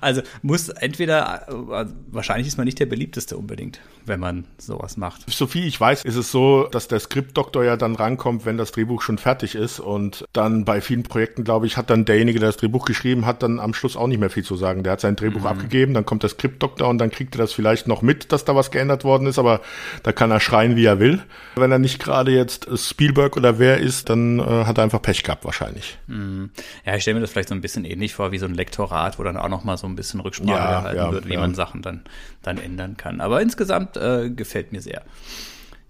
Also 0.00 0.22
muss 0.42 0.68
entweder, 0.68 1.46
äh, 1.48 1.86
wahrscheinlich 2.10 2.46
ist 2.46 2.56
man 2.56 2.64
nicht 2.64 2.78
der 2.78 2.86
beliebteste 2.86 3.36
unbedingt, 3.36 3.80
wenn 4.06 4.20
man 4.20 4.44
sowas 4.58 4.96
macht. 4.96 5.30
Sophie, 5.30 5.66
ich 5.66 5.80
weiß, 5.80 6.04
ist 6.04 6.16
es 6.16 6.30
so, 6.30 6.64
dass 6.64 6.88
der 6.88 7.00
Skriptdoktor 7.00 7.64
ja 7.64 7.76
dann 7.76 7.94
rankommt, 7.94 8.44
wenn 8.46 8.56
das 8.56 8.72
Drehbuch 8.72 9.02
schon 9.02 9.18
fertig 9.18 9.54
ist 9.54 9.80
und 9.80 10.24
dann 10.32 10.64
bei 10.64 10.80
vielen 10.80 11.02
Projekten, 11.02 11.44
glaube 11.44 11.66
ich, 11.66 11.76
hat 11.76 11.90
dann 11.90 12.04
derjenige, 12.04 12.38
der 12.38 12.48
das 12.48 12.56
Drehbuch 12.56 12.84
geschrieben 12.84 13.26
hat, 13.26 13.42
dann 13.42 13.60
am 13.60 13.74
Schluss 13.74 13.96
auch 13.96 14.06
nicht 14.06 14.20
mehr 14.20 14.30
viel 14.30 14.44
zu 14.44 14.56
sagen. 14.56 14.82
Der 14.82 14.92
hat 14.92 15.00
sein 15.00 15.16
Drehbuch 15.16 15.40
mhm. 15.40 15.46
abgegeben, 15.46 15.94
dann 15.94 16.06
kommt 16.06 16.22
der 16.22 16.30
Skriptdoktor 16.30 16.88
und 16.88 16.98
dann 16.98 17.10
kriegt 17.10 17.34
er 17.34 17.38
das 17.38 17.52
vielleicht 17.52 17.86
noch 17.86 18.02
mit, 18.02 18.32
dass 18.32 18.44
da 18.44 18.54
was 18.54 18.70
geändert 18.70 19.04
worden 19.04 19.26
ist, 19.26 19.38
aber 19.38 19.60
da 20.02 20.12
kann 20.12 20.30
er 20.30 20.40
schreien, 20.40 20.76
wie 20.76 20.84
er 20.84 20.98
will. 20.98 21.22
Wenn 21.56 21.72
er 21.72 21.78
nicht 21.78 21.98
gerade 22.02 22.32
jetzt 22.32 22.68
Spielberg 22.78 23.36
oder 23.36 23.58
wer 23.58 23.78
ist, 23.78 24.08
dann 24.08 24.38
äh, 24.38 24.64
hat 24.64 24.78
er 24.78 24.84
einfach 24.84 25.02
Pech 25.02 25.22
gehabt 25.22 25.44
wahrscheinlich. 25.44 25.98
Mhm. 26.06 26.50
Ja, 26.84 26.96
ich 26.96 27.02
stelle 27.02 27.16
mir 27.16 27.20
das 27.20 27.30
vielleicht 27.30 27.48
so 27.48 27.54
ein 27.54 27.60
bisschen 27.60 27.84
ähnlich 27.84 28.14
vor 28.14 28.32
wie 28.32 28.38
so 28.38 28.46
ein 28.46 28.54
Lektorat, 28.54 29.18
wo 29.18 29.22
dann 29.22 29.36
auch 29.36 29.48
noch 29.48 29.64
mal 29.64 29.76
so 29.76 29.86
ein 29.90 29.96
bisschen 29.96 30.20
Rücksprache 30.20 30.50
ja, 30.50 30.80
gehalten 30.80 30.96
ja, 30.96 31.12
wird, 31.12 31.28
wie 31.28 31.34
ja. 31.34 31.40
man 31.40 31.54
Sachen 31.54 31.82
dann, 31.82 32.02
dann 32.42 32.58
ändern 32.58 32.96
kann. 32.96 33.20
Aber 33.20 33.42
insgesamt 33.42 33.96
äh, 33.96 34.30
gefällt 34.30 34.72
mir 34.72 34.80
sehr. 34.80 35.02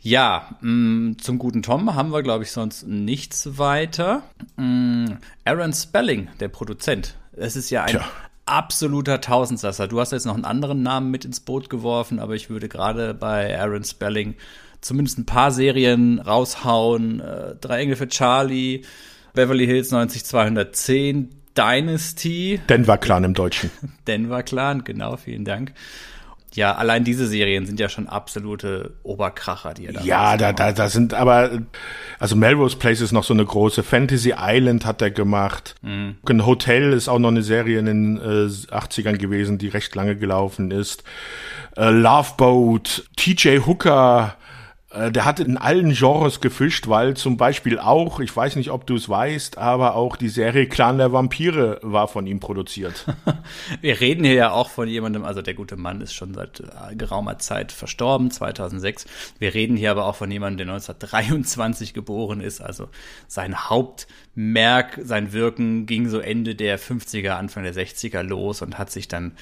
Ja, 0.02 0.56
mh, 0.60 0.70
mm, 0.70 1.18
zum 1.18 1.38
guten 1.38 1.62
Tom 1.62 1.94
haben 1.94 2.10
wir, 2.10 2.22
glaube 2.22 2.44
ich, 2.44 2.52
sonst 2.52 2.86
nichts 2.86 3.58
weiter. 3.58 4.22
Mh, 4.56 4.64
mm, 4.64 5.18
Aaron 5.44 5.72
Spelling, 5.72 6.28
der 6.40 6.48
Produzent. 6.48 7.16
Es 7.32 7.54
ist 7.54 7.70
ja 7.70 7.84
ein 7.84 7.90
Tja. 7.90 8.04
absoluter 8.46 9.20
Tausendsasser. 9.20 9.88
Du 9.88 10.00
hast 10.00 10.12
jetzt 10.12 10.26
noch 10.26 10.34
einen 10.34 10.46
anderen 10.46 10.82
Namen 10.82 11.10
mit 11.10 11.24
ins 11.24 11.40
Boot 11.40 11.68
geworfen, 11.68 12.18
aber 12.18 12.34
ich 12.34 12.48
würde 12.48 12.68
gerade 12.68 13.12
bei 13.14 13.58
Aaron 13.58 13.84
Spelling 13.84 14.36
zumindest 14.80 15.18
ein 15.18 15.26
paar 15.26 15.52
Serien 15.52 16.18
raushauen. 16.18 17.20
Äh, 17.20 17.56
Drei 17.60 17.80
Engel 17.82 17.96
für 17.96 18.08
Charlie, 18.08 18.82
Beverly 19.34 19.66
Hills 19.66 19.90
90210, 19.90 21.30
Dynasty. 21.56 22.60
Denver 22.68 22.98
Clan 22.98 23.24
im 23.24 23.34
Deutschen. 23.34 23.70
Denver 24.06 24.42
Clan, 24.42 24.84
genau, 24.84 25.16
vielen 25.16 25.44
Dank. 25.44 25.72
Ja, 26.54 26.74
allein 26.74 27.04
diese 27.04 27.26
Serien 27.26 27.64
sind 27.64 27.78
ja 27.78 27.88
schon 27.88 28.08
absolute 28.08 28.94
Oberkracher, 29.04 29.72
die 29.72 29.86
er 29.86 29.92
da 29.92 30.02
Ja, 30.02 30.36
da, 30.36 30.52
da, 30.52 30.72
da 30.72 30.88
sind 30.88 31.14
aber, 31.14 31.60
also 32.18 32.34
Melrose 32.34 32.76
Place 32.76 33.00
ist 33.00 33.12
noch 33.12 33.22
so 33.22 33.34
eine 33.34 33.44
große. 33.44 33.84
Fantasy 33.84 34.34
Island 34.36 34.84
hat 34.84 35.00
er 35.00 35.12
gemacht. 35.12 35.76
Mhm. 35.82 36.16
Ein 36.28 36.46
Hotel 36.46 36.92
ist 36.92 37.08
auch 37.08 37.20
noch 37.20 37.28
eine 37.28 37.42
Serie 37.42 37.78
in 37.78 37.86
den 37.86 38.16
äh, 38.16 38.48
80ern 38.74 39.16
gewesen, 39.16 39.58
die 39.58 39.68
recht 39.68 39.94
lange 39.94 40.16
gelaufen 40.16 40.72
ist. 40.72 41.04
Äh, 41.76 41.90
Love 41.90 42.30
Boat, 42.36 43.04
TJ 43.16 43.58
Hooker, 43.66 44.36
der 44.92 45.24
hat 45.24 45.38
in 45.38 45.56
allen 45.56 45.92
Genres 45.92 46.40
gefischt, 46.40 46.88
weil 46.88 47.16
zum 47.16 47.36
Beispiel 47.36 47.78
auch, 47.78 48.18
ich 48.18 48.34
weiß 48.34 48.56
nicht, 48.56 48.70
ob 48.70 48.88
du 48.88 48.96
es 48.96 49.08
weißt, 49.08 49.56
aber 49.56 49.94
auch 49.94 50.16
die 50.16 50.28
Serie 50.28 50.66
Clan 50.66 50.98
der 50.98 51.12
Vampire 51.12 51.78
war 51.82 52.08
von 52.08 52.26
ihm 52.26 52.40
produziert. 52.40 53.06
Wir 53.80 54.00
reden 54.00 54.24
hier 54.24 54.34
ja 54.34 54.50
auch 54.50 54.68
von 54.68 54.88
jemandem, 54.88 55.24
also 55.24 55.42
der 55.42 55.54
gute 55.54 55.76
Mann 55.76 56.00
ist 56.00 56.12
schon 56.12 56.34
seit 56.34 56.58
äh, 56.58 56.96
geraumer 56.96 57.38
Zeit 57.38 57.70
verstorben, 57.70 58.32
2006. 58.32 59.06
Wir 59.38 59.54
reden 59.54 59.76
hier 59.76 59.92
aber 59.92 60.06
auch 60.06 60.16
von 60.16 60.28
jemandem, 60.28 60.66
der 60.66 60.74
1923 60.74 61.94
geboren 61.94 62.40
ist, 62.40 62.60
also 62.60 62.88
sein 63.28 63.70
Hauptmerk, 63.70 64.98
sein 65.04 65.32
Wirken 65.32 65.86
ging 65.86 66.08
so 66.08 66.18
Ende 66.18 66.56
der 66.56 66.80
50er, 66.80 67.30
Anfang 67.30 67.62
der 67.62 67.74
60er 67.74 68.24
los 68.24 68.60
und 68.60 68.76
hat 68.76 68.90
sich 68.90 69.06
dann 69.06 69.36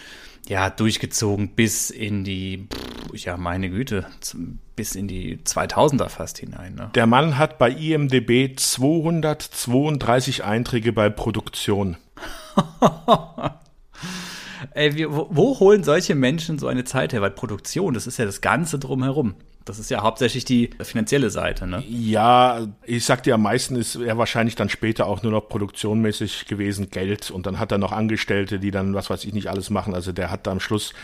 ja, 0.47 0.69
durchgezogen 0.69 1.55
bis 1.55 1.89
in 1.89 2.23
die, 2.25 2.69
ja, 3.15 3.39
meine 3.39 3.71
Güte, 3.71 4.07
bis 4.79 4.95
in 4.95 5.09
die 5.09 5.39
2000er 5.39 6.09
fast 6.09 6.39
hinein. 6.39 6.77
Ne? 6.77 6.91
Der 6.95 7.09
Mann 7.09 7.37
hat 7.37 7.59
bei 7.59 7.69
IMDB 7.69 8.57
232 8.57 10.45
Einträge 10.45 10.93
bei 10.93 11.11
Produktion. 11.11 11.97
Ey, 14.75 15.11
wo, 15.11 15.27
wo, 15.31 15.59
holen 15.59 15.83
solche 15.83 16.15
Menschen 16.15 16.61
so 16.61 16.69
eine 16.69 16.85
Zeit 16.85 17.13
her? 17.13 17.21
Weil 17.23 17.33
Produktion, 17.33 17.93
das 17.93 18.07
ist 18.07 18.19
ja 18.19 18.25
das 18.25 18.41
Ganze 18.41 18.79
drumherum. 18.79 19.35
Das 19.69 19.79
ist 19.79 19.91
ja 19.91 20.03
hauptsächlich 20.03 20.47
die 20.47 20.71
finanzielle 20.81 21.29
Seite, 21.29 21.67
ne? 21.67 21.85
Ja, 21.87 22.67
ich 22.85 23.05
sag 23.05 23.23
dir, 23.23 23.35
am 23.35 23.43
meisten 23.43 23.77
ist 23.77 23.97
er 23.97 24.17
wahrscheinlich 24.17 24.55
dann 24.55 24.71
später 24.71 25.07
auch 25.07 25.23
nur 25.23 25.31
noch 25.31 25.49
produktionmäßig 25.49 26.47
gewesen, 26.47 26.89
Geld. 26.91 27.31
Und 27.31 27.45
dann 27.45 27.59
hat 27.59 27.71
er 27.71 27.77
noch 27.77 27.93
Angestellte, 27.93 28.59
die 28.59 28.71
dann, 28.71 28.95
was 28.95 29.11
weiß 29.11 29.25
ich 29.27 29.35
nicht, 29.35 29.49
alles 29.49 29.69
machen. 29.69 29.95
Also 29.95 30.13
der 30.13 30.31
hat 30.31 30.47
da 30.47 30.53
am 30.53 30.61
Schluss 30.61 30.95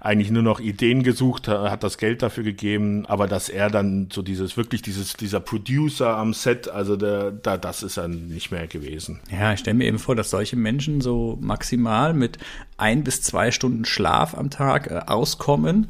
eigentlich 0.00 0.30
nur 0.30 0.44
noch 0.44 0.60
Ideen 0.60 1.02
gesucht, 1.02 1.48
hat 1.48 1.82
das 1.82 1.98
Geld 1.98 2.22
dafür 2.22 2.44
gegeben. 2.44 3.06
Aber 3.06 3.26
dass 3.26 3.48
er 3.48 3.70
dann 3.70 4.08
so 4.12 4.22
dieses, 4.22 4.56
wirklich 4.56 4.82
dieses, 4.82 5.14
dieser 5.14 5.40
Producer 5.40 6.16
am 6.16 6.32
Set, 6.32 6.68
also 6.68 6.94
der, 6.94 7.32
da, 7.32 7.56
das 7.56 7.82
ist 7.82 7.96
er 7.96 8.06
nicht 8.06 8.52
mehr 8.52 8.68
gewesen. 8.68 9.18
Ja, 9.30 9.52
ich 9.52 9.60
stelle 9.60 9.76
mir 9.76 9.86
eben 9.86 9.98
vor, 9.98 10.14
dass 10.14 10.30
solche 10.30 10.54
Menschen 10.54 11.00
so 11.00 11.38
maximal 11.40 12.14
mit 12.14 12.38
ein 12.76 13.02
bis 13.02 13.22
zwei 13.22 13.50
Stunden 13.50 13.84
Schlaf 13.84 14.36
am 14.36 14.50
Tag 14.50 14.90
äh, 14.90 15.00
auskommen 15.06 15.88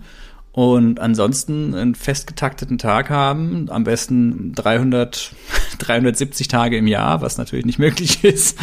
und 0.52 1.00
ansonsten 1.00 1.74
einen 1.74 1.94
festgetakteten 1.94 2.76
Tag 2.76 3.08
haben, 3.08 3.70
am 3.70 3.84
besten 3.84 4.52
300, 4.54 5.32
370 5.78 6.48
Tage 6.48 6.76
im 6.76 6.86
Jahr, 6.86 7.22
was 7.22 7.38
natürlich 7.38 7.64
nicht 7.64 7.78
möglich 7.78 8.22
ist, 8.24 8.58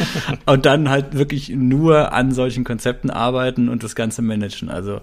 und 0.45 0.65
dann 0.65 0.89
halt 0.89 1.15
wirklich 1.15 1.49
nur 1.49 2.13
an 2.13 2.31
solchen 2.31 2.63
Konzepten 2.63 3.09
arbeiten 3.09 3.69
und 3.69 3.83
das 3.83 3.95
Ganze 3.95 4.21
managen. 4.21 4.69
Also 4.69 5.01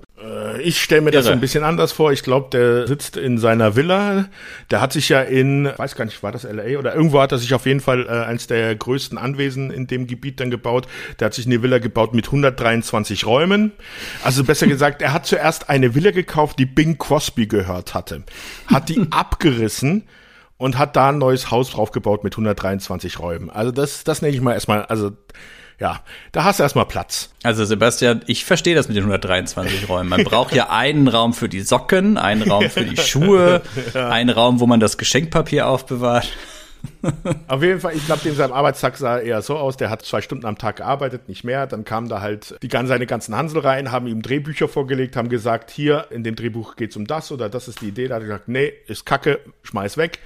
ich 0.63 0.81
stelle 0.81 1.03
mir 1.03 1.11
das 1.11 1.27
ein 1.27 1.41
bisschen 1.41 1.63
anders 1.63 1.93
vor. 1.93 2.11
Ich 2.11 2.23
glaube, 2.23 2.49
der 2.51 2.87
sitzt 2.87 3.19
in 3.19 3.37
seiner 3.39 3.77
Villa. 3.77 4.27
Der 4.71 4.81
hat 4.81 4.93
sich 4.93 5.11
ja 5.11 5.21
in, 5.21 5.71
weiß 5.77 5.95
gar 5.95 6.07
nicht, 6.07 6.23
war 6.23 6.33
das 6.33 6.45
LA 6.45 6.79
oder 6.79 6.95
irgendwo 6.95 7.21
hat 7.21 7.33
er 7.33 7.39
sich 7.39 7.53
auf 7.53 7.67
jeden 7.67 7.81
Fall 7.81 8.07
äh, 8.07 8.25
eins 8.27 8.47
der 8.47 8.75
größten 8.75 9.19
Anwesen 9.19 9.71
in 9.71 9.87
dem 9.87 10.07
Gebiet 10.07 10.41
dann 10.41 10.51
gebaut. 10.51 10.87
Der 11.21 11.27
hat 11.27 11.35
sich 11.35 11.47
eine 11.47 11.63
Villa 11.63 11.79
gebaut 11.79 12.15
mit 12.15 12.27
123 12.27 13.27
Räumen. 13.27 13.73
Also 14.25 14.43
besser 14.43 14.67
gesagt, 14.67 15.03
er 15.03 15.13
hat 15.13 15.27
zuerst 15.27 15.69
eine 15.69 15.95
Villa 15.95 16.13
gekauft, 16.13 16.59
die 16.59 16.67
Bing 16.67 16.97
Crosby 16.97 17.47
gehört 17.47 17.93
hatte. 17.93 18.23
Hat 18.69 18.89
die 18.89 19.07
abgerissen 19.11 20.05
und 20.57 20.79
hat 20.79 20.97
da 20.97 21.11
ein 21.11 21.19
neues 21.19 21.51
Haus 21.51 21.71
draufgebaut 21.73 22.25
mit 22.25 22.33
123 22.33 23.19
Räumen. 23.19 23.51
Also 23.51 23.71
das, 23.71 24.05
das 24.05 24.23
nenne 24.23 24.35
ich 24.35 24.41
mal 24.41 24.55
erstmal, 24.55 24.87
also 24.87 25.13
ja, 25.79 26.01
da 26.33 26.45
hast 26.45 26.59
du 26.59 26.63
erstmal 26.63 26.87
Platz. 26.87 27.31
Also 27.43 27.65
Sebastian, 27.65 28.23
ich 28.27 28.45
verstehe 28.45 28.75
das 28.75 28.89
mit 28.89 28.97
den 28.97 29.05
123 29.05 29.89
Räumen. 29.89 30.09
Man 30.09 30.25
braucht 30.25 30.55
ja 30.55 30.71
einen 30.71 31.07
Raum 31.07 31.35
für 31.35 31.49
die 31.49 31.61
Socken, 31.61 32.17
einen 32.17 32.43
Raum 32.51 32.71
für 32.71 32.85
die 32.85 32.97
Schuhe, 32.97 33.63
ja. 33.95 34.09
einen 34.09 34.31
Raum, 34.31 34.61
wo 34.61 34.67
man 34.67 34.81
das 34.81 34.97
Geschenkpapier 34.97 35.69
aufbewahrt. 35.69 36.33
Auf 37.49 37.63
jeden 37.63 37.81
Fall, 37.81 37.95
ich 37.95 38.07
glaube, 38.07 38.23
dem 38.23 38.35
sein 38.35 38.53
Arbeitstag 38.53 38.97
sah 38.97 39.19
eher 39.19 39.43
so 39.43 39.57
aus, 39.57 39.77
der 39.77 39.91
hat 39.91 40.03
zwei 40.03 40.21
Stunden 40.21 40.47
am 40.47 40.57
Tag 40.57 40.77
gearbeitet, 40.77 41.29
nicht 41.29 41.45
mehr. 41.45 41.67
Dann 41.67 41.85
kamen 41.85 42.09
da 42.09 42.21
halt 42.21 42.57
die, 42.63 42.69
seine 42.71 43.07
ganzen 43.07 43.37
Hansel 43.37 43.61
rein, 43.61 43.93
haben 43.93 44.07
ihm 44.07 44.23
Drehbücher 44.23 44.69
vorgelegt, 44.69 45.17
haben 45.17 45.29
gesagt, 45.29 45.71
hier, 45.71 46.07
in 46.11 46.25
dem 46.25 46.37
Drehbuch 46.37 46.77
geht's 46.77 46.97
um 46.97 47.07
das 47.07 47.33
oder 47.33 47.49
das 47.49 47.69
ist 47.69 47.81
die 47.81 47.89
Idee. 47.89 48.09
Da 48.09 48.17
hat 48.17 48.23
er 48.23 48.29
gesagt, 48.29 48.49
nee, 48.49 48.73
ist 48.87 49.05
kacke, 49.05 49.41
schmeiß 49.63 49.97
weg. 49.97 50.21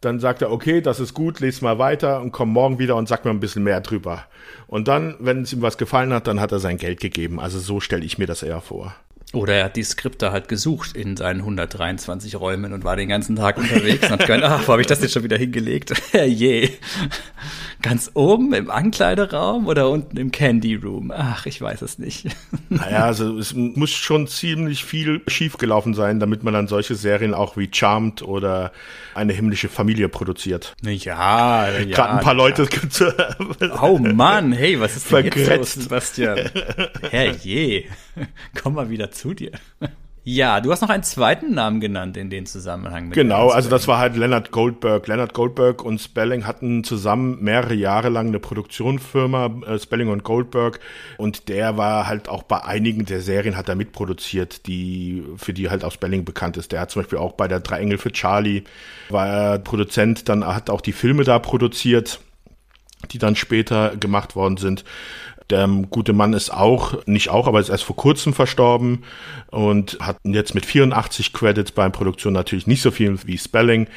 Dann 0.00 0.18
sagt 0.18 0.40
er, 0.42 0.50
okay, 0.50 0.80
das 0.80 0.98
ist 0.98 1.12
gut, 1.12 1.40
lese 1.40 1.62
mal 1.62 1.78
weiter 1.78 2.20
und 2.20 2.32
komm 2.32 2.50
morgen 2.50 2.78
wieder 2.78 2.96
und 2.96 3.08
sag 3.08 3.24
mir 3.24 3.30
ein 3.30 3.40
bisschen 3.40 3.64
mehr 3.64 3.80
drüber. 3.80 4.24
Und 4.66 4.88
dann, 4.88 5.16
wenn 5.18 5.42
es 5.42 5.52
ihm 5.52 5.62
was 5.62 5.76
gefallen 5.76 6.12
hat, 6.12 6.26
dann 6.26 6.40
hat 6.40 6.52
er 6.52 6.58
sein 6.58 6.78
Geld 6.78 7.00
gegeben. 7.00 7.38
Also 7.38 7.58
so 7.58 7.80
stelle 7.80 8.04
ich 8.04 8.16
mir 8.16 8.26
das 8.26 8.42
eher 8.42 8.60
vor. 8.60 8.94
Oder 9.32 9.54
er 9.54 9.64
hat 9.66 9.76
die 9.76 9.84
Skripte 9.84 10.32
halt 10.32 10.48
gesucht 10.48 10.96
in 10.96 11.16
seinen 11.16 11.40
123 11.40 12.34
Räumen 12.40 12.72
und 12.72 12.82
war 12.82 12.96
den 12.96 13.08
ganzen 13.08 13.36
Tag 13.36 13.58
unterwegs 13.58 14.02
und 14.04 14.10
hat 14.10 14.26
gedacht, 14.26 14.42
ach, 14.42 14.66
wo 14.66 14.72
habe 14.72 14.80
ich 14.80 14.88
das 14.88 15.00
jetzt 15.02 15.12
schon 15.12 15.22
wieder 15.22 15.36
hingelegt? 15.36 15.92
Je. 16.12 16.70
Ganz 17.80 18.10
oben 18.14 18.52
im 18.52 18.70
Ankleideraum 18.70 19.68
oder 19.68 19.88
unten 19.88 20.16
im 20.16 20.32
Candy 20.32 20.74
Room? 20.74 21.12
Ach, 21.14 21.46
ich 21.46 21.60
weiß 21.60 21.82
es 21.82 21.98
nicht. 21.98 22.26
Naja, 22.72 23.04
also 23.04 23.36
es 23.36 23.52
muss 23.52 23.90
schon 23.90 24.28
ziemlich 24.28 24.84
viel 24.84 25.22
schiefgelaufen 25.26 25.92
sein, 25.92 26.20
damit 26.20 26.44
man 26.44 26.54
dann 26.54 26.68
solche 26.68 26.94
Serien 26.94 27.34
auch 27.34 27.56
wie 27.56 27.68
Charmed 27.70 28.22
oder 28.22 28.70
eine 29.12 29.32
himmlische 29.32 29.68
Familie 29.68 30.08
produziert. 30.08 30.76
Ja, 30.82 31.68
ja. 31.68 31.84
Gerade 31.84 32.10
ein 32.12 32.20
paar 32.20 32.26
ja. 32.26 32.38
Leute. 32.38 32.68
oh 33.82 33.98
Mann, 33.98 34.52
hey, 34.52 34.78
was 34.78 34.94
ist 34.94 35.10
denn 35.10 35.22
Vergrätzt. 35.22 35.48
jetzt 35.48 35.76
los, 35.76 35.84
Sebastian? 35.84 36.38
Herrje, 37.10 37.86
komm 38.62 38.74
mal 38.74 38.88
wieder 38.88 39.10
zu 39.20 39.34
dir. 39.34 39.52
Ja, 40.22 40.60
du 40.60 40.70
hast 40.70 40.82
noch 40.82 40.90
einen 40.90 41.02
zweiten 41.02 41.54
Namen 41.54 41.80
genannt 41.80 42.18
in 42.18 42.28
dem 42.28 42.44
Zusammenhang. 42.44 43.06
Mit 43.08 43.14
genau, 43.14 43.48
also 43.48 43.70
das 43.70 43.88
war 43.88 43.98
halt 43.98 44.16
Leonard 44.16 44.50
Goldberg. 44.50 45.08
Leonard 45.08 45.32
Goldberg 45.32 45.82
und 45.82 45.98
Spelling 45.98 46.46
hatten 46.46 46.84
zusammen 46.84 47.42
mehrere 47.42 47.72
Jahre 47.72 48.10
lang 48.10 48.28
eine 48.28 48.38
Produktionsfirma, 48.38 49.62
äh, 49.66 49.78
Spelling 49.78 50.08
und 50.08 50.22
Goldberg. 50.22 50.78
Und 51.16 51.48
der 51.48 51.78
war 51.78 52.06
halt 52.06 52.28
auch 52.28 52.42
bei 52.42 52.62
einigen 52.62 53.06
der 53.06 53.22
Serien 53.22 53.56
hat 53.56 53.70
er 53.70 53.76
mitproduziert, 53.76 54.66
die, 54.66 55.24
für 55.36 55.54
die 55.54 55.70
halt 55.70 55.84
auch 55.84 55.92
Spelling 55.92 56.26
bekannt 56.26 56.58
ist. 56.58 56.72
Der 56.72 56.80
hat 56.80 56.90
zum 56.90 57.00
Beispiel 57.00 57.18
auch 57.18 57.32
bei 57.32 57.48
der 57.48 57.60
Drei 57.60 57.78
Engel 57.80 57.96
für 57.96 58.12
Charlie, 58.12 58.64
war 59.08 59.26
er 59.26 59.58
Produzent, 59.58 60.28
dann 60.28 60.46
hat 60.46 60.68
auch 60.68 60.82
die 60.82 60.92
Filme 60.92 61.24
da 61.24 61.38
produziert 61.38 62.20
die 63.10 63.18
dann 63.18 63.36
später 63.36 63.96
gemacht 63.96 64.36
worden 64.36 64.56
sind. 64.56 64.84
Der 65.50 65.66
gute 65.90 66.12
Mann 66.12 66.32
ist 66.32 66.50
auch, 66.50 67.04
nicht 67.06 67.28
auch, 67.28 67.46
aber 67.46 67.60
ist 67.60 67.68
erst 67.68 67.84
vor 67.84 67.96
kurzem 67.96 68.32
verstorben 68.32 69.04
und 69.50 69.98
hat 70.00 70.16
jetzt 70.24 70.54
mit 70.54 70.64
84 70.64 71.32
Credits 71.32 71.72
bei 71.72 71.88
Produktion 71.88 72.32
natürlich 72.32 72.66
nicht 72.66 72.82
so 72.82 72.90
viel 72.90 73.18
wie 73.24 73.36
Spelling, 73.36 73.88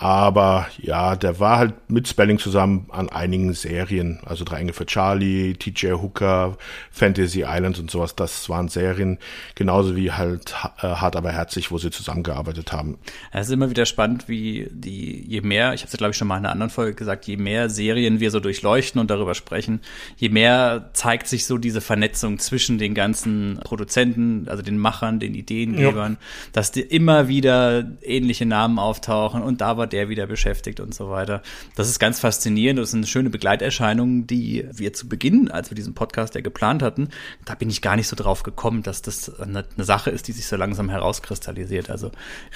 Aber 0.00 0.66
ja, 0.78 1.14
der 1.14 1.40
war 1.40 1.58
halt 1.58 1.74
mit 1.90 2.08
Spelling 2.08 2.38
zusammen 2.38 2.86
an 2.88 3.10
einigen 3.10 3.52
Serien, 3.52 4.18
also 4.24 4.46
Drei 4.46 4.60
Engel 4.60 4.72
für 4.72 4.86
Charlie, 4.86 5.52
TJ 5.52 5.92
Hooker, 5.92 6.56
Fantasy 6.90 7.40
Islands 7.46 7.78
und 7.78 7.90
sowas. 7.90 8.16
Das 8.16 8.48
waren 8.48 8.68
Serien, 8.68 9.18
genauso 9.56 9.96
wie 9.96 10.10
halt 10.10 10.54
äh, 10.78 10.86
Hart 10.86 11.16
aber 11.16 11.32
herzig, 11.32 11.70
wo 11.70 11.76
sie 11.76 11.90
zusammengearbeitet 11.90 12.72
haben. 12.72 12.96
Es 13.30 13.48
ist 13.48 13.52
immer 13.52 13.68
wieder 13.68 13.84
spannend, 13.84 14.26
wie 14.26 14.70
die, 14.72 15.22
je 15.28 15.42
mehr, 15.42 15.74
ich 15.74 15.82
habe 15.82 15.90
es 15.92 15.98
glaube 15.98 16.12
ich 16.12 16.16
schon 16.16 16.28
mal 16.28 16.38
in 16.38 16.46
einer 16.46 16.52
anderen 16.52 16.70
Folge 16.70 16.94
gesagt, 16.94 17.26
je 17.26 17.36
mehr 17.36 17.68
Serien 17.68 18.20
wir 18.20 18.30
so 18.30 18.40
durchleuchten 18.40 19.02
und 19.02 19.10
darüber 19.10 19.34
sprechen, 19.34 19.82
je 20.16 20.30
mehr 20.30 20.88
zeigt 20.94 21.26
sich 21.26 21.44
so 21.44 21.58
diese 21.58 21.82
Vernetzung 21.82 22.38
zwischen 22.38 22.78
den 22.78 22.94
ganzen 22.94 23.60
Produzenten, 23.64 24.48
also 24.48 24.62
den 24.62 24.78
Machern, 24.78 25.20
den 25.20 25.34
Ideengebern, 25.34 26.12
ja. 26.12 26.18
dass 26.52 26.72
die 26.72 26.80
immer 26.80 27.28
wieder 27.28 27.84
ähnliche 28.00 28.46
Namen 28.46 28.78
auftauchen 28.78 29.42
und 29.42 29.60
da 29.60 29.76
war 29.76 29.89
der 29.92 30.08
wieder 30.08 30.26
beschäftigt 30.26 30.80
und 30.80 30.94
so 30.94 31.10
weiter. 31.10 31.42
Das 31.76 31.88
ist 31.88 31.98
ganz 31.98 32.20
faszinierend. 32.20 32.78
Das 32.78 32.94
eine 32.94 33.06
schöne 33.06 33.30
Begleiterscheinung, 33.30 34.26
die 34.26 34.66
wir 34.72 34.92
zu 34.92 35.08
Beginn, 35.08 35.50
als 35.50 35.70
wir 35.70 35.74
diesen 35.74 35.94
Podcast 35.94 36.34
ja 36.34 36.40
geplant 36.40 36.82
hatten, 36.82 37.08
da 37.44 37.54
bin 37.54 37.70
ich 37.70 37.82
gar 37.82 37.96
nicht 37.96 38.08
so 38.08 38.16
drauf 38.16 38.42
gekommen, 38.42 38.82
dass 38.82 39.02
das 39.02 39.40
eine, 39.40 39.64
eine 39.76 39.84
Sache 39.84 40.10
ist, 40.10 40.28
die 40.28 40.32
sich 40.32 40.46
so 40.46 40.56
langsam 40.56 40.88
herauskristallisiert. 40.88 41.90
Also 41.90 42.10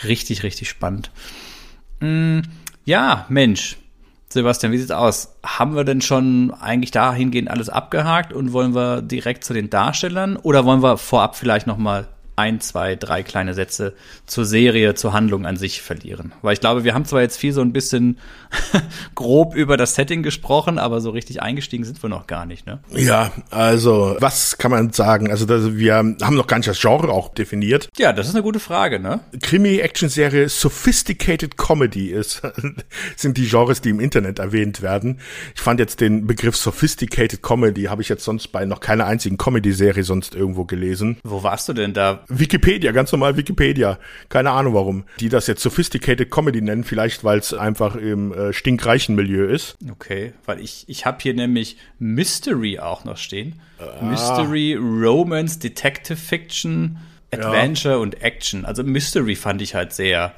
richtig, 0.04 0.42
richtig 0.42 0.68
spannend. 0.68 1.10
Mm, 2.00 2.40
ja, 2.84 3.26
Mensch. 3.28 3.76
Sebastian, 4.28 4.72
wie 4.72 4.78
sieht's 4.78 4.90
aus? 4.90 5.36
Haben 5.44 5.76
wir 5.76 5.84
denn 5.84 6.00
schon 6.00 6.52
eigentlich 6.52 6.90
dahingehend 6.90 7.48
alles 7.48 7.68
abgehakt 7.68 8.32
und 8.32 8.52
wollen 8.52 8.74
wir 8.74 9.00
direkt 9.00 9.44
zu 9.44 9.54
den 9.54 9.70
Darstellern 9.70 10.36
oder 10.36 10.64
wollen 10.64 10.82
wir 10.82 10.98
vorab 10.98 11.36
vielleicht 11.36 11.68
noch 11.68 11.78
mal 11.78 12.08
ein, 12.36 12.60
zwei, 12.60 12.96
drei 12.96 13.22
kleine 13.22 13.54
Sätze 13.54 13.94
zur 14.26 14.44
Serie, 14.44 14.94
zur 14.94 15.12
Handlung 15.12 15.46
an 15.46 15.56
sich 15.56 15.82
verlieren. 15.82 16.32
Weil 16.42 16.54
ich 16.54 16.60
glaube, 16.60 16.84
wir 16.84 16.94
haben 16.94 17.04
zwar 17.04 17.20
jetzt 17.20 17.36
viel 17.36 17.52
so 17.52 17.60
ein 17.60 17.72
bisschen 17.72 18.18
grob 19.14 19.54
über 19.54 19.76
das 19.76 19.94
Setting 19.94 20.22
gesprochen, 20.22 20.78
aber 20.78 21.00
so 21.00 21.10
richtig 21.10 21.42
eingestiegen 21.42 21.84
sind 21.84 22.02
wir 22.02 22.10
noch 22.10 22.26
gar 22.26 22.46
nicht, 22.46 22.66
ne? 22.66 22.80
Ja, 22.90 23.32
also, 23.50 24.16
was 24.18 24.58
kann 24.58 24.70
man 24.70 24.92
sagen? 24.92 25.30
Also, 25.30 25.46
das, 25.46 25.76
wir 25.76 25.94
haben 25.94 26.16
noch 26.30 26.46
gar 26.46 26.56
nicht 26.56 26.68
das 26.68 26.80
Genre 26.80 27.08
auch 27.10 27.28
definiert. 27.28 27.88
Ja, 27.96 28.12
das 28.12 28.28
ist 28.28 28.34
eine 28.34 28.42
gute 28.42 28.60
Frage, 28.60 28.98
ne? 28.98 29.20
Krimi-Action-Serie 29.40 30.48
Sophisticated 30.48 31.56
Comedy 31.56 32.08
ist, 32.10 32.42
sind 33.16 33.36
die 33.36 33.46
Genres, 33.46 33.80
die 33.80 33.90
im 33.90 34.00
Internet 34.00 34.40
erwähnt 34.40 34.82
werden. 34.82 35.20
Ich 35.54 35.60
fand 35.60 35.78
jetzt 35.78 36.00
den 36.00 36.26
Begriff 36.26 36.56
Sophisticated 36.56 37.42
Comedy, 37.42 37.84
habe 37.84 38.02
ich 38.02 38.08
jetzt 38.08 38.24
sonst 38.24 38.48
bei 38.48 38.64
noch 38.64 38.80
keiner 38.80 39.06
einzigen 39.06 39.36
Comedy-Serie 39.36 40.02
sonst 40.02 40.34
irgendwo 40.34 40.64
gelesen. 40.64 41.18
Wo 41.22 41.42
warst 41.42 41.68
du 41.68 41.72
denn 41.72 41.92
da? 41.92 42.23
Wikipedia, 42.28 42.92
ganz 42.92 43.12
normal 43.12 43.36
Wikipedia. 43.36 43.98
Keine 44.28 44.50
Ahnung 44.50 44.74
warum. 44.74 45.04
Die 45.20 45.28
das 45.28 45.46
jetzt 45.46 45.62
Sophisticated 45.62 46.30
Comedy 46.30 46.60
nennen, 46.60 46.84
vielleicht 46.84 47.24
weil 47.24 47.38
es 47.38 47.54
einfach 47.54 47.96
im 47.96 48.32
äh, 48.32 48.52
stinkreichen 48.52 49.14
Milieu 49.14 49.46
ist. 49.46 49.76
Okay, 49.90 50.32
weil 50.44 50.60
ich, 50.60 50.84
ich 50.88 51.06
habe 51.06 51.18
hier 51.20 51.34
nämlich 51.34 51.76
Mystery 51.98 52.78
auch 52.78 53.04
noch 53.04 53.16
stehen. 53.16 53.60
Ah. 53.78 54.04
Mystery, 54.04 54.74
Romance, 54.74 55.58
Detective 55.58 56.16
Fiction, 56.16 56.98
Adventure 57.30 57.94
ja. 57.94 58.00
und 58.00 58.22
Action. 58.22 58.64
Also 58.64 58.82
Mystery 58.82 59.36
fand 59.36 59.62
ich 59.62 59.74
halt 59.74 59.92
sehr 59.92 60.34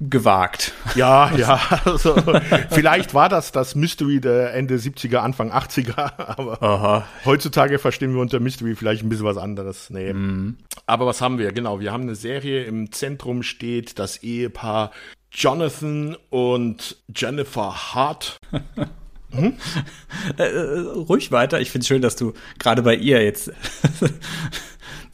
gewagt. 0.00 0.72
Ja, 0.94 1.34
ja. 1.36 1.60
Also, 1.84 2.16
vielleicht 2.70 3.14
war 3.14 3.28
das 3.28 3.52
das 3.52 3.74
Mystery 3.74 4.20
der 4.20 4.54
Ende 4.54 4.76
70er, 4.76 5.18
Anfang 5.18 5.52
80er, 5.52 6.12
aber 6.18 6.62
Aha. 6.62 7.06
heutzutage 7.24 7.78
verstehen 7.78 8.14
wir 8.14 8.20
unter 8.20 8.40
Mystery 8.40 8.74
vielleicht 8.74 9.02
ein 9.02 9.08
bisschen 9.08 9.26
was 9.26 9.36
anderes. 9.36 9.90
Nee. 9.90 10.12
Mhm. 10.12 10.56
Aber 10.86 11.06
was 11.06 11.20
haben 11.20 11.38
wir? 11.38 11.52
Genau, 11.52 11.80
wir 11.80 11.92
haben 11.92 12.02
eine 12.02 12.14
Serie, 12.14 12.64
im 12.64 12.92
Zentrum 12.92 13.42
steht 13.42 13.98
das 13.98 14.22
Ehepaar 14.22 14.90
Jonathan 15.30 16.16
und 16.30 16.96
Jennifer 17.14 17.94
Hart. 17.94 18.38
Hm? 19.34 19.54
Äh, 20.38 20.44
äh, 20.44 20.78
ruhig 20.78 21.32
weiter. 21.32 21.60
Ich 21.60 21.72
finde 21.72 21.82
es 21.82 21.88
schön, 21.88 22.02
dass 22.02 22.14
du 22.14 22.34
gerade 22.60 22.82
bei 22.82 22.94
ihr 22.94 23.20
jetzt 23.22 23.50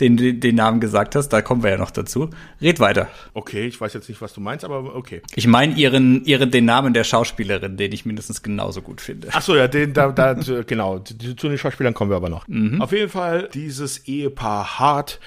den, 0.00 0.16
den, 0.16 0.40
den 0.40 0.54
Namen 0.54 0.80
gesagt 0.80 1.14
hast. 1.14 1.28
Da 1.28 1.42
kommen 1.42 1.62
wir 1.62 1.70
ja 1.70 1.76
noch 1.76 1.90
dazu. 1.90 2.30
Red 2.60 2.80
weiter. 2.80 3.08
Okay, 3.34 3.66
ich 3.66 3.80
weiß 3.80 3.92
jetzt 3.94 4.08
nicht, 4.08 4.20
was 4.20 4.32
du 4.32 4.40
meinst, 4.40 4.64
aber 4.64 4.94
okay. 4.94 5.22
Ich 5.34 5.46
meine 5.46 5.74
ihren, 5.74 6.24
ihren, 6.24 6.50
den 6.50 6.64
Namen 6.64 6.94
der 6.94 7.04
Schauspielerin, 7.04 7.76
den 7.76 7.92
ich 7.92 8.04
mindestens 8.06 8.42
genauso 8.42 8.82
gut 8.82 9.00
finde. 9.00 9.28
Ach 9.32 9.42
so, 9.42 9.56
ja, 9.56 9.68
den, 9.68 9.92
da, 9.92 10.12
da, 10.12 10.34
genau. 10.66 10.98
Zu 10.98 11.48
den 11.48 11.58
Schauspielern 11.58 11.94
kommen 11.94 12.10
wir 12.10 12.16
aber 12.16 12.28
noch. 12.28 12.46
Mhm. 12.48 12.80
Auf 12.80 12.92
jeden 12.92 13.08
Fall 13.10 13.48
dieses 13.52 14.06
Ehepaar 14.06 14.78
Hart 14.78 15.20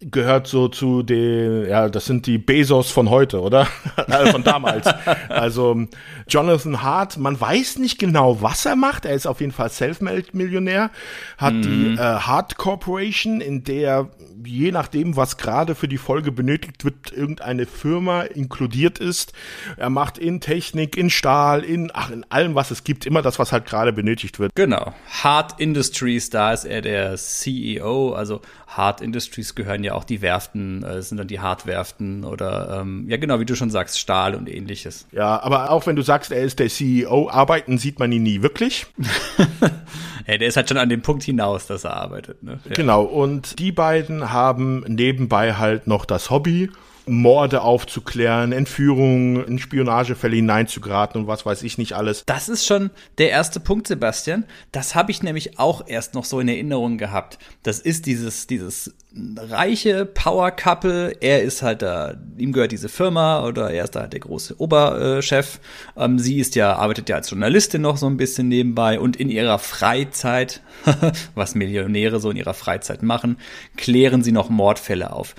gehört 0.00 0.46
so 0.46 0.68
zu 0.68 1.02
den, 1.02 1.68
ja, 1.68 1.88
das 1.88 2.06
sind 2.06 2.26
die 2.26 2.38
Bezos 2.38 2.90
von 2.90 3.10
heute, 3.10 3.40
oder? 3.40 3.66
Also 4.08 4.32
von 4.32 4.42
damals. 4.42 4.86
also 5.28 5.86
Jonathan 6.28 6.82
Hart, 6.82 7.18
man 7.18 7.40
weiß 7.40 7.78
nicht 7.78 7.98
genau, 7.98 8.40
was 8.40 8.64
er 8.64 8.76
macht. 8.76 9.04
Er 9.04 9.14
ist 9.14 9.26
auf 9.26 9.40
jeden 9.40 9.52
Fall 9.52 9.70
Self-Millionär, 9.70 10.90
hat 11.36 11.54
mhm. 11.54 11.62
die 11.62 11.94
äh, 11.94 11.98
Hart 11.98 12.56
Corporation, 12.56 13.40
in 13.40 13.62
der 13.64 14.08
je 14.44 14.72
nachdem, 14.72 15.16
was 15.16 15.36
gerade 15.36 15.74
für 15.74 15.88
die 15.88 15.98
Folge 15.98 16.32
benötigt 16.32 16.84
wird, 16.84 17.12
irgendeine 17.12 17.66
Firma 17.66 18.22
inkludiert 18.22 18.98
ist. 18.98 19.32
Er 19.76 19.90
macht 19.90 20.18
in 20.18 20.40
Technik, 20.40 20.96
in 20.96 21.10
Stahl, 21.10 21.64
in, 21.64 21.90
ach, 21.92 22.10
in 22.10 22.24
allem, 22.30 22.54
was 22.54 22.70
es 22.70 22.84
gibt, 22.84 23.06
immer 23.06 23.22
das, 23.22 23.38
was 23.38 23.52
halt 23.52 23.66
gerade 23.66 23.92
benötigt 23.92 24.38
wird. 24.38 24.54
Genau. 24.54 24.94
Hart 25.22 25.60
Industries, 25.60 26.30
da 26.30 26.52
ist 26.52 26.64
er 26.64 26.80
der 26.82 27.16
CEO, 27.16 28.12
also 28.12 28.40
Hart 28.66 29.00
Industries 29.00 29.54
gehören 29.54 29.82
ja 29.82 29.94
auch 29.94 30.04
die 30.04 30.22
Werften, 30.22 30.84
äh, 30.84 31.02
sind 31.02 31.18
dann 31.18 31.26
die 31.26 31.40
Hartwerften 31.40 32.24
oder 32.24 32.80
ähm, 32.80 33.06
ja 33.08 33.16
genau, 33.16 33.40
wie 33.40 33.44
du 33.44 33.56
schon 33.56 33.70
sagst, 33.70 33.98
Stahl 33.98 34.34
und 34.34 34.48
ähnliches. 34.48 35.06
Ja, 35.10 35.42
aber 35.42 35.70
auch 35.70 35.86
wenn 35.86 35.96
du 35.96 36.02
sagst, 36.02 36.30
er 36.30 36.42
ist 36.42 36.60
der 36.60 36.68
CEO, 36.68 37.28
arbeiten 37.28 37.78
sieht 37.78 37.98
man 37.98 38.12
ihn 38.12 38.22
nie 38.22 38.42
wirklich. 38.42 38.86
ja, 40.30 40.38
der 40.38 40.48
ist 40.48 40.56
halt 40.56 40.68
schon 40.68 40.78
an 40.78 40.88
dem 40.88 41.02
Punkt 41.02 41.24
hinaus, 41.24 41.66
dass 41.66 41.84
er 41.84 41.96
arbeitet. 41.96 42.42
Ne? 42.42 42.60
Ja. 42.64 42.74
Genau, 42.74 43.02
und 43.02 43.58
die 43.58 43.72
beiden 43.72 44.32
haben 44.32 44.84
nebenbei 44.86 45.54
halt 45.54 45.86
noch 45.86 46.04
das 46.04 46.30
Hobby 46.30 46.70
Morde 47.06 47.62
aufzuklären, 47.62 48.52
Entführungen, 48.52 49.44
in 49.44 49.58
Spionagefälle 49.58 50.36
hineinzugeraten 50.36 51.20
und 51.20 51.26
was 51.26 51.44
weiß 51.44 51.62
ich 51.62 51.78
nicht 51.78 51.94
alles. 51.94 52.24
Das 52.26 52.48
ist 52.48 52.66
schon 52.66 52.90
der 53.18 53.30
erste 53.30 53.60
Punkt, 53.60 53.88
Sebastian. 53.88 54.44
Das 54.72 54.94
habe 54.94 55.10
ich 55.10 55.22
nämlich 55.22 55.58
auch 55.58 55.86
erst 55.86 56.14
noch 56.14 56.24
so 56.24 56.40
in 56.40 56.48
Erinnerung 56.48 56.98
gehabt. 56.98 57.38
Das 57.62 57.80
ist 57.80 58.06
dieses, 58.06 58.46
dieses 58.46 58.94
reiche 59.36 60.06
Power 60.06 60.50
Couple. 60.50 61.12
Er 61.20 61.42
ist 61.42 61.62
halt 61.62 61.82
da, 61.82 62.14
ihm 62.36 62.52
gehört 62.52 62.72
diese 62.72 62.88
Firma 62.88 63.44
oder 63.44 63.70
er 63.70 63.84
ist 63.84 63.96
da 63.96 64.00
halt 64.00 64.12
der 64.12 64.20
große 64.20 64.60
Oberchef. 64.60 65.60
Ähm, 65.96 66.18
sie 66.18 66.38
ist 66.38 66.54
ja, 66.54 66.74
arbeitet 66.74 67.08
ja 67.08 67.16
als 67.16 67.30
Journalistin 67.30 67.82
noch 67.82 67.96
so 67.96 68.06
ein 68.06 68.16
bisschen 68.16 68.48
nebenbei 68.48 69.00
und 69.00 69.16
in 69.16 69.30
ihrer 69.30 69.58
Freizeit, 69.58 70.62
was 71.34 71.54
Millionäre 71.54 72.20
so 72.20 72.30
in 72.30 72.36
ihrer 72.36 72.54
Freizeit 72.54 73.02
machen, 73.02 73.38
klären 73.76 74.22
sie 74.22 74.32
noch 74.32 74.48
Mordfälle 74.48 75.12
auf. 75.12 75.34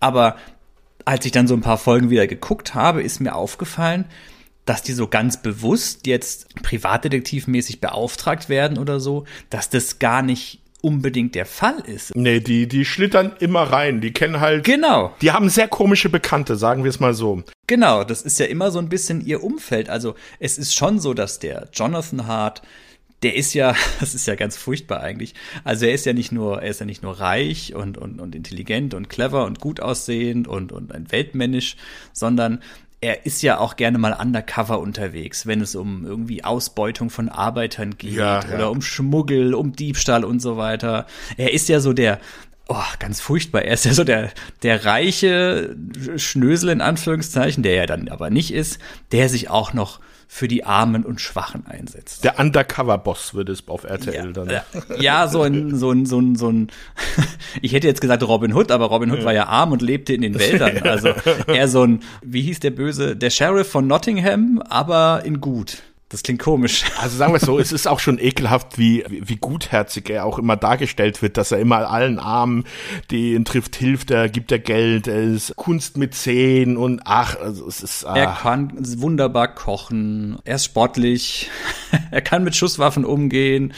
Aber 0.00 0.34
als 1.04 1.24
ich 1.26 1.32
dann 1.32 1.46
so 1.46 1.54
ein 1.54 1.60
paar 1.60 1.78
Folgen 1.78 2.10
wieder 2.10 2.26
geguckt 2.26 2.74
habe, 2.74 3.02
ist 3.02 3.20
mir 3.20 3.34
aufgefallen, 3.34 4.04
dass 4.64 4.82
die 4.82 4.92
so 4.92 5.08
ganz 5.08 5.42
bewusst 5.42 6.06
jetzt 6.06 6.54
privatdetektivmäßig 6.62 7.80
beauftragt 7.80 8.48
werden 8.48 8.78
oder 8.78 9.00
so, 9.00 9.24
dass 9.50 9.70
das 9.70 9.98
gar 9.98 10.22
nicht 10.22 10.60
unbedingt 10.82 11.34
der 11.34 11.46
Fall 11.46 11.78
ist. 11.86 12.14
Nee, 12.14 12.40
die, 12.40 12.66
die 12.66 12.84
schlittern 12.84 13.32
immer 13.38 13.62
rein. 13.62 14.00
Die 14.00 14.12
kennen 14.12 14.40
halt. 14.40 14.64
Genau. 14.64 15.14
Die 15.22 15.30
haben 15.30 15.48
sehr 15.48 15.68
komische 15.68 16.08
Bekannte, 16.08 16.56
sagen 16.56 16.84
wir 16.84 16.90
es 16.90 17.00
mal 17.00 17.14
so. 17.14 17.42
Genau, 17.68 18.04
das 18.04 18.22
ist 18.22 18.38
ja 18.38 18.46
immer 18.46 18.70
so 18.70 18.80
ein 18.80 18.88
bisschen 18.88 19.24
ihr 19.24 19.42
Umfeld. 19.42 19.88
Also 19.88 20.14
es 20.40 20.58
ist 20.58 20.74
schon 20.74 20.98
so, 20.98 21.14
dass 21.14 21.38
der 21.38 21.68
Jonathan 21.72 22.26
Hart 22.26 22.62
der 23.22 23.36
ist 23.36 23.54
ja, 23.54 23.74
das 24.00 24.14
ist 24.14 24.26
ja 24.26 24.34
ganz 24.34 24.56
furchtbar 24.56 25.00
eigentlich. 25.00 25.34
Also 25.64 25.86
er 25.86 25.94
ist 25.94 26.06
ja 26.06 26.12
nicht 26.12 26.32
nur, 26.32 26.62
er 26.62 26.70
ist 26.70 26.80
ja 26.80 26.86
nicht 26.86 27.02
nur 27.02 27.20
reich 27.20 27.74
und, 27.74 27.98
und, 27.98 28.20
und 28.20 28.34
intelligent 28.34 28.94
und 28.94 29.08
clever 29.08 29.44
und 29.44 29.60
gut 29.60 29.80
aussehend 29.80 30.48
und, 30.48 30.72
und 30.72 30.92
ein 30.92 31.10
weltmännisch, 31.10 31.76
sondern 32.12 32.60
er 33.00 33.26
ist 33.26 33.42
ja 33.42 33.58
auch 33.58 33.74
gerne 33.74 33.98
mal 33.98 34.12
undercover 34.12 34.78
unterwegs, 34.78 35.46
wenn 35.46 35.60
es 35.60 35.74
um 35.74 36.06
irgendwie 36.06 36.44
Ausbeutung 36.44 37.10
von 37.10 37.28
Arbeitern 37.28 37.98
geht 37.98 38.12
ja, 38.12 38.44
ja. 38.44 38.54
oder 38.54 38.70
um 38.70 38.80
Schmuggel, 38.80 39.54
um 39.54 39.72
Diebstahl 39.72 40.24
und 40.24 40.40
so 40.40 40.56
weiter. 40.56 41.06
Er 41.36 41.52
ist 41.52 41.68
ja 41.68 41.80
so 41.80 41.92
der, 41.92 42.20
oh, 42.68 42.76
ganz 43.00 43.20
furchtbar. 43.20 43.62
Er 43.62 43.74
ist 43.74 43.84
ja 43.84 43.92
so 43.92 44.04
der, 44.04 44.30
der 44.62 44.84
reiche 44.84 45.74
Schnösel 46.16 46.68
in 46.68 46.80
Anführungszeichen, 46.80 47.64
der 47.64 47.74
er 47.76 47.86
dann 47.86 48.08
aber 48.08 48.30
nicht 48.30 48.52
ist, 48.52 48.78
der 49.10 49.28
sich 49.28 49.50
auch 49.50 49.72
noch 49.72 49.98
für 50.34 50.48
die 50.48 50.64
Armen 50.64 51.04
und 51.04 51.20
Schwachen 51.20 51.66
einsetzt. 51.66 52.24
Der 52.24 52.38
Undercover-Boss 52.40 53.34
würde 53.34 53.52
es 53.52 53.68
auf 53.68 53.84
RTL 53.84 54.14
ja, 54.14 54.32
dann. 54.32 54.50
Ja, 54.98 55.28
so 55.28 55.42
ein, 55.42 55.76
so 55.76 55.90
ein, 55.90 56.06
so 56.06 56.18
ein, 56.18 56.36
so 56.36 56.48
ein, 56.48 56.68
ich 57.60 57.74
hätte 57.74 57.86
jetzt 57.86 58.00
gesagt 58.00 58.22
Robin 58.22 58.54
Hood, 58.54 58.70
aber 58.70 58.86
Robin 58.86 59.10
Hood 59.10 59.18
ja. 59.18 59.24
war 59.26 59.34
ja 59.34 59.46
arm 59.48 59.72
und 59.72 59.82
lebte 59.82 60.14
in 60.14 60.22
den 60.22 60.38
Wäldern. 60.38 60.80
Also 60.84 61.10
eher 61.46 61.68
so 61.68 61.82
ein, 61.82 62.00
wie 62.22 62.40
hieß 62.40 62.60
der 62.60 62.70
Böse, 62.70 63.14
der 63.14 63.28
Sheriff 63.28 63.68
von 63.68 63.86
Nottingham, 63.86 64.62
aber 64.70 65.20
in 65.26 65.42
gut. 65.42 65.82
Das 66.12 66.22
klingt 66.22 66.42
komisch. 66.42 66.84
Also 67.00 67.16
sagen 67.16 67.32
wir 67.32 67.38
es 67.38 67.44
so, 67.44 67.58
es 67.58 67.72
ist 67.72 67.88
auch 67.88 67.98
schon 67.98 68.18
ekelhaft, 68.18 68.78
wie, 68.78 69.02
wie 69.08 69.36
gutherzig 69.36 70.10
er 70.10 70.26
auch 70.26 70.38
immer 70.38 70.56
dargestellt 70.56 71.22
wird, 71.22 71.38
dass 71.38 71.52
er 71.52 71.58
immer 71.58 71.90
allen 71.90 72.18
Armen, 72.18 72.64
die 73.10 73.32
ihn 73.32 73.46
trifft, 73.46 73.76
hilft, 73.76 74.10
er 74.10 74.28
gibt 74.28 74.52
er 74.52 74.58
Geld, 74.58 75.08
er 75.08 75.22
ist 75.22 75.56
Kunst 75.56 75.96
mit 75.96 76.14
Zehen 76.14 76.76
und 76.76 77.00
ach, 77.06 77.40
also 77.40 77.66
es 77.66 77.82
ist. 77.82 78.04
Ah. 78.04 78.14
Er 78.14 78.26
kann 78.26 78.74
wunderbar 78.78 79.54
kochen, 79.54 80.38
er 80.44 80.56
ist 80.56 80.66
sportlich, 80.66 81.50
er 82.10 82.20
kann 82.20 82.44
mit 82.44 82.54
Schusswaffen 82.56 83.06
umgehen. 83.06 83.72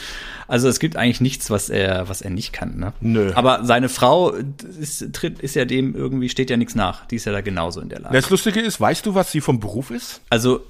Also 0.47 0.67
es 0.67 0.79
gibt 0.79 0.97
eigentlich 0.97 1.21
nichts, 1.21 1.49
was 1.49 1.69
er, 1.69 2.09
was 2.09 2.21
er 2.21 2.31
nicht 2.31 2.51
kann. 2.51 2.77
Ne? 2.77 2.93
Nö. 2.99 3.31
Aber 3.33 3.63
seine 3.63 3.87
Frau 3.87 4.31
ist, 4.31 5.13
tritt, 5.13 5.39
ist 5.39 5.55
ja 5.55 5.63
dem 5.63 5.95
irgendwie, 5.95 6.27
steht 6.27 6.49
ja 6.49 6.57
nichts 6.57 6.75
nach. 6.75 7.05
Die 7.07 7.15
ist 7.15 7.25
ja 7.25 7.31
da 7.31 7.39
genauso 7.39 7.79
in 7.79 7.89
der 7.89 8.01
Lage. 8.01 8.13
Das 8.13 8.29
Lustige 8.29 8.59
ist, 8.59 8.79
weißt 8.79 9.05
du, 9.05 9.15
was 9.15 9.31
sie 9.31 9.41
vom 9.41 9.59
Beruf 9.59 9.89
ist? 9.89 10.21
Also 10.29 10.61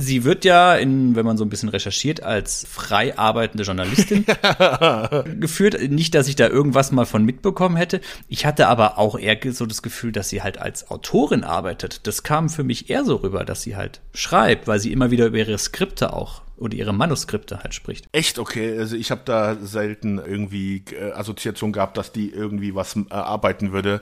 Sie 0.00 0.22
wird 0.22 0.44
ja, 0.44 0.76
in, 0.76 1.16
wenn 1.16 1.26
man 1.26 1.36
so 1.36 1.44
ein 1.44 1.48
bisschen 1.48 1.70
recherchiert, 1.70 2.22
als 2.22 2.64
frei 2.70 3.18
arbeitende 3.18 3.64
Journalistin 3.64 4.24
geführt. 5.40 5.90
Nicht, 5.90 6.14
dass 6.14 6.28
ich 6.28 6.36
da 6.36 6.46
irgendwas 6.46 6.92
mal 6.92 7.04
von 7.04 7.24
mitbekommen 7.24 7.76
hätte. 7.76 8.00
Ich 8.28 8.46
hatte 8.46 8.68
aber 8.68 8.96
auch 8.98 9.18
eher 9.18 9.36
so 9.52 9.66
das 9.66 9.82
Gefühl, 9.82 10.12
dass 10.12 10.28
sie 10.28 10.40
halt 10.40 10.58
als 10.58 10.88
Autorin 10.92 11.42
arbeitet. 11.42 12.06
Das 12.06 12.22
kam 12.22 12.48
für 12.48 12.62
mich 12.62 12.90
eher 12.90 13.04
so 13.04 13.16
rüber, 13.16 13.44
dass 13.44 13.62
sie 13.62 13.74
halt 13.74 14.00
schreibt, 14.14 14.68
weil 14.68 14.78
sie 14.78 14.92
immer 14.92 15.10
wieder 15.10 15.26
über 15.26 15.38
ihre 15.38 15.58
Skripte 15.58 16.12
auch 16.12 16.42
oder 16.56 16.76
ihre 16.76 16.94
Manuskripte 16.94 17.64
halt 17.64 17.74
spricht. 17.74 18.06
Echt 18.12 18.38
okay, 18.38 18.78
also 18.78 18.94
ich 18.94 19.10
habe 19.10 19.22
da 19.24 19.56
selten 19.56 20.18
irgendwie 20.18 20.84
äh, 20.92 21.10
Assoziation 21.10 21.72
gehabt, 21.72 21.96
dass 21.96 22.12
die 22.12 22.30
irgendwie 22.30 22.72
was 22.76 22.94
äh, 22.94 23.02
arbeiten 23.10 23.72
würde 23.72 24.00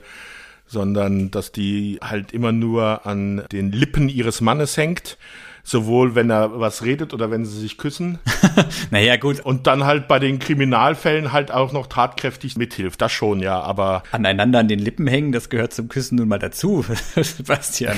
sondern 0.69 1.31
dass 1.31 1.53
die 1.53 1.97
halt 2.01 2.33
immer 2.33 2.51
nur 2.51 3.05
an 3.05 3.43
den 3.53 3.71
Lippen 3.71 4.09
ihres 4.09 4.41
Mannes 4.41 4.75
hängt 4.75 5.17
sowohl 5.67 6.15
wenn 6.15 6.29
er 6.29 6.61
was 6.61 6.85
redet 6.85 7.13
oder 7.13 7.29
wenn 7.29 7.43
sie 7.43 7.59
sich 7.59 7.77
küssen. 7.77 8.19
naja, 8.91 9.17
gut. 9.17 9.41
Und 9.41 9.67
dann 9.67 9.83
halt 9.83 10.07
bei 10.07 10.17
den 10.17 10.39
Kriminalfällen 10.39 11.33
halt 11.33 11.51
auch 11.51 11.73
noch 11.73 11.87
tatkräftig 11.87 12.55
mithilft. 12.55 13.01
Das 13.01 13.11
schon, 13.11 13.41
ja, 13.41 13.59
aber. 13.59 14.03
Aneinander 14.11 14.59
an 14.59 14.69
den 14.69 14.79
Lippen 14.79 15.07
hängen, 15.07 15.33
das 15.33 15.49
gehört 15.49 15.73
zum 15.73 15.89
Küssen 15.89 16.15
nun 16.15 16.29
mal 16.29 16.39
dazu, 16.39 16.85
Sebastian. 17.15 17.97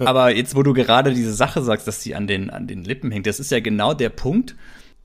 aber 0.00 0.34
jetzt, 0.34 0.56
wo 0.56 0.64
du 0.64 0.74
gerade 0.74 1.14
diese 1.14 1.32
Sache 1.32 1.62
sagst, 1.62 1.86
dass 1.86 2.02
sie 2.02 2.16
an 2.16 2.26
den, 2.26 2.50
an 2.50 2.66
den 2.66 2.82
Lippen 2.82 3.12
hängt, 3.12 3.28
das 3.28 3.38
ist 3.38 3.52
ja 3.52 3.60
genau 3.60 3.94
der 3.94 4.08
Punkt, 4.08 4.56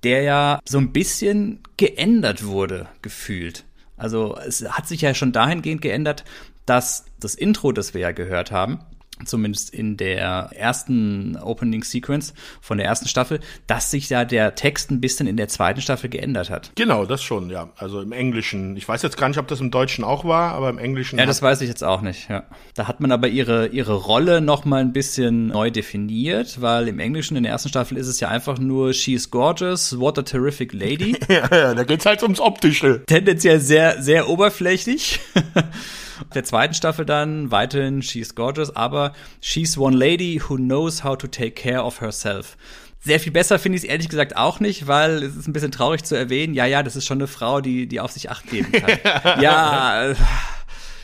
der 0.01 0.23
ja 0.23 0.59
so 0.65 0.79
ein 0.79 0.93
bisschen 0.93 1.59
geändert 1.77 2.43
wurde, 2.43 2.87
gefühlt. 3.03 3.65
Also 3.97 4.35
es 4.47 4.67
hat 4.67 4.87
sich 4.87 5.01
ja 5.01 5.13
schon 5.13 5.31
dahingehend 5.31 5.83
geändert, 5.83 6.25
dass 6.65 7.05
das 7.19 7.35
Intro, 7.35 7.71
das 7.71 7.93
wir 7.93 8.01
ja 8.01 8.11
gehört 8.11 8.51
haben, 8.51 8.79
zumindest 9.23 9.73
in 9.73 9.97
der 9.97 10.49
ersten 10.53 11.37
Opening 11.37 11.83
Sequence 11.83 12.33
von 12.59 12.77
der 12.77 12.87
ersten 12.87 13.07
Staffel, 13.07 13.39
dass 13.67 13.91
sich 13.91 14.07
da 14.07 14.25
der 14.25 14.55
Text 14.55 14.91
ein 14.91 14.99
bisschen 14.99 15.27
in 15.27 15.37
der 15.37 15.47
zweiten 15.47 15.81
Staffel 15.81 16.09
geändert 16.09 16.49
hat. 16.49 16.71
Genau, 16.75 17.05
das 17.05 17.23
schon, 17.23 17.49
ja. 17.49 17.69
Also 17.77 18.01
im 18.01 18.11
Englischen. 18.11 18.75
Ich 18.75 18.87
weiß 18.87 19.01
jetzt 19.01 19.17
gar 19.17 19.29
nicht, 19.29 19.37
ob 19.37 19.47
das 19.47 19.61
im 19.61 19.71
Deutschen 19.71 20.03
auch 20.03 20.25
war, 20.25 20.53
aber 20.53 20.69
im 20.69 20.77
Englischen. 20.77 21.17
Ja, 21.17 21.25
das 21.25 21.41
weiß 21.41 21.61
ich 21.61 21.69
jetzt 21.69 21.83
auch 21.83 22.01
nicht, 22.01 22.29
ja. 22.29 22.43
Da 22.73 22.87
hat 22.87 22.99
man 22.99 23.11
aber 23.11 23.27
ihre, 23.27 23.67
ihre 23.67 23.93
Rolle 23.93 24.41
noch 24.41 24.65
mal 24.65 24.81
ein 24.81 24.91
bisschen 24.91 25.47
neu 25.47 25.71
definiert, 25.71 26.61
weil 26.61 26.87
im 26.87 26.99
Englischen 26.99 27.37
in 27.37 27.43
der 27.43 27.53
ersten 27.53 27.69
Staffel 27.69 27.97
ist 27.97 28.07
es 28.07 28.19
ja 28.19 28.27
einfach 28.27 28.57
nur 28.57 28.93
She's 28.93 29.31
gorgeous, 29.31 29.97
what 29.97 30.19
a 30.19 30.23
terrific 30.23 30.73
lady. 30.73 31.17
ja, 31.29 31.47
ja, 31.51 31.73
da 31.73 31.83
geht's 31.83 32.05
halt 32.05 32.21
ums 32.23 32.39
Optische. 32.39 33.03
Tendenziell 33.05 33.59
sehr, 33.59 34.01
sehr 34.01 34.29
oberflächlich. 34.29 35.19
Der 36.33 36.43
zweiten 36.43 36.73
Staffel 36.73 37.05
dann 37.05 37.51
weiterhin 37.51 38.01
She's 38.01 38.35
Gorgeous, 38.35 38.75
aber 38.75 39.13
She's 39.41 39.77
one 39.77 39.95
lady 39.95 40.41
who 40.47 40.55
knows 40.57 41.03
how 41.03 41.17
to 41.17 41.27
take 41.27 41.51
care 41.51 41.83
of 41.83 42.01
herself. 42.01 42.57
Sehr 42.99 43.19
viel 43.19 43.31
besser 43.31 43.59
finde 43.59 43.77
ich 43.77 43.83
es 43.83 43.89
ehrlich 43.89 44.09
gesagt 44.09 44.35
auch 44.35 44.59
nicht, 44.59 44.87
weil 44.87 45.21
es 45.21 45.35
ist 45.35 45.47
ein 45.47 45.53
bisschen 45.53 45.71
traurig 45.71 46.03
zu 46.03 46.15
erwähnen. 46.15 46.55
Ja, 46.55 46.65
ja, 46.65 46.81
das 46.81 46.95
ist 46.95 47.05
schon 47.05 47.19
eine 47.19 47.27
Frau, 47.27 47.61
die, 47.61 47.87
die 47.87 47.99
auf 47.99 48.11
sich 48.11 48.31
Acht 48.31 48.49
geben 48.49 48.71
kann. 48.71 49.41
ja, 49.43 50.15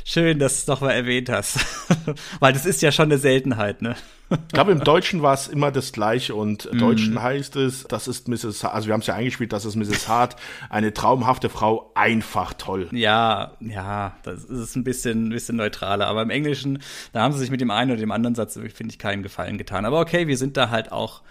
schön, 0.03 0.39
dass 0.39 0.53
du 0.53 0.57
es 0.59 0.65
doch 0.65 0.81
mal 0.81 0.91
erwähnt 0.91 1.29
hast. 1.29 1.59
weil 2.39 2.53
das 2.53 2.65
ist 2.65 2.81
ja 2.81 2.91
schon 2.91 3.05
eine 3.05 3.19
Seltenheit, 3.19 3.83
ne? 3.83 3.95
Ich 4.31 4.53
glaube, 4.53 4.71
im 4.71 4.83
Deutschen 4.83 5.21
war 5.21 5.33
es 5.33 5.47
immer 5.47 5.71
das 5.71 5.91
Gleiche 5.91 6.35
und 6.35 6.65
im 6.65 6.79
Deutschen 6.79 7.15
mm. 7.15 7.21
heißt 7.21 7.55
es, 7.57 7.83
das 7.83 8.07
ist 8.07 8.27
Mrs. 8.27 8.63
Hart, 8.63 8.73
also 8.73 8.87
wir 8.87 8.93
haben 8.93 9.01
es 9.01 9.07
ja 9.07 9.15
eingespielt, 9.15 9.51
das 9.51 9.65
ist 9.65 9.75
Mrs. 9.75 10.07
Hart, 10.07 10.35
eine 10.69 10.93
traumhafte 10.93 11.49
Frau, 11.49 11.91
einfach 11.95 12.53
toll. 12.53 12.87
Ja, 12.91 13.51
ja, 13.59 14.15
das 14.23 14.45
ist 14.45 14.75
ein 14.75 14.83
bisschen, 14.83 15.27
ein 15.27 15.29
bisschen 15.29 15.57
neutraler, 15.57 16.07
aber 16.07 16.21
im 16.21 16.29
Englischen, 16.29 16.81
da 17.13 17.21
haben 17.21 17.33
sie 17.33 17.39
sich 17.39 17.51
mit 17.51 17.61
dem 17.61 17.71
einen 17.71 17.91
oder 17.91 17.99
dem 17.99 18.11
anderen 18.11 18.35
Satz, 18.35 18.53
finde 18.53 18.91
ich, 18.91 18.99
keinen 18.99 19.23
Gefallen 19.23 19.57
getan. 19.57 19.85
Aber 19.85 19.99
okay, 19.99 20.27
wir 20.27 20.37
sind 20.37 20.57
da 20.57 20.69
halt 20.69 20.91
auch 20.91 21.21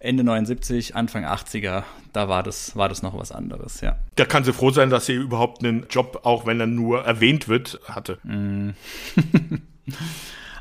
Ende 0.00 0.22
79, 0.22 0.94
Anfang 0.94 1.24
80er, 1.24 1.82
da 2.12 2.28
war 2.28 2.42
das, 2.42 2.76
war 2.76 2.88
das 2.88 3.02
noch 3.02 3.18
was 3.18 3.32
anderes, 3.32 3.80
ja. 3.80 3.96
Da 4.14 4.24
kann 4.24 4.44
sie 4.44 4.52
froh 4.52 4.70
sein, 4.70 4.90
dass 4.90 5.06
sie 5.06 5.14
überhaupt 5.14 5.64
einen 5.64 5.86
Job, 5.90 6.20
auch 6.24 6.46
wenn 6.46 6.60
er 6.60 6.66
nur 6.66 7.04
erwähnt 7.04 7.48
wird, 7.48 7.80
hatte. 7.88 8.18
Mm. 8.22 8.70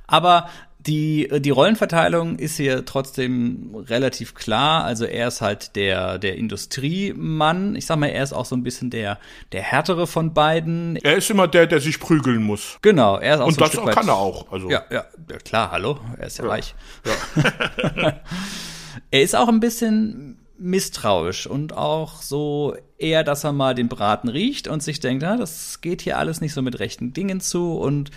Aber 0.07 0.49
die, 0.87 1.27
die 1.39 1.49
Rollenverteilung 1.49 2.39
ist 2.39 2.57
hier 2.57 2.85
trotzdem 2.85 3.75
relativ 3.75 4.33
klar. 4.33 4.85
Also 4.85 5.05
er 5.05 5.27
ist 5.27 5.41
halt 5.41 5.75
der, 5.75 6.17
der 6.17 6.37
Industriemann. 6.37 7.75
Ich 7.75 7.85
sag 7.85 7.97
mal, 7.97 8.07
er 8.07 8.23
ist 8.23 8.33
auch 8.33 8.45
so 8.45 8.55
ein 8.55 8.63
bisschen 8.63 8.89
der, 8.89 9.19
der 9.51 9.61
härtere 9.61 10.07
von 10.07 10.33
beiden. 10.33 10.95
Er 10.97 11.17
ist 11.17 11.29
immer 11.29 11.47
der, 11.47 11.67
der 11.67 11.81
sich 11.81 11.99
prügeln 11.99 12.43
muss. 12.43 12.77
Genau, 12.81 13.17
er 13.17 13.35
ist 13.35 13.41
auch 13.41 13.47
Und 13.47 13.55
so 13.55 13.61
das 13.61 13.71
kann 13.71 13.85
weit, 13.85 14.07
er 14.07 14.15
auch. 14.15 14.51
Also. 14.51 14.69
Ja, 14.69 14.83
ja, 14.89 15.05
klar, 15.43 15.71
hallo. 15.71 15.99
Er 16.17 16.27
ist 16.27 16.37
ja, 16.37 16.45
ja. 16.45 16.49
reich. 16.51 16.75
Ja. 17.05 18.21
er 19.11 19.21
ist 19.21 19.35
auch 19.35 19.49
ein 19.49 19.59
bisschen 19.59 20.39
misstrauisch 20.57 21.47
und 21.47 21.73
auch 21.73 22.21
so 22.21 22.75
eher, 22.97 23.23
dass 23.23 23.43
er 23.43 23.51
mal 23.51 23.75
den 23.75 23.89
Braten 23.89 24.29
riecht 24.29 24.67
und 24.67 24.81
sich 24.81 24.99
denkt, 24.99 25.21
ja, 25.21 25.37
das 25.37 25.81
geht 25.81 26.01
hier 26.01 26.17
alles 26.17 26.41
nicht 26.41 26.53
so 26.53 26.61
mit 26.61 26.79
rechten 26.79 27.13
Dingen 27.13 27.41
zu 27.41 27.77
und 27.77 28.09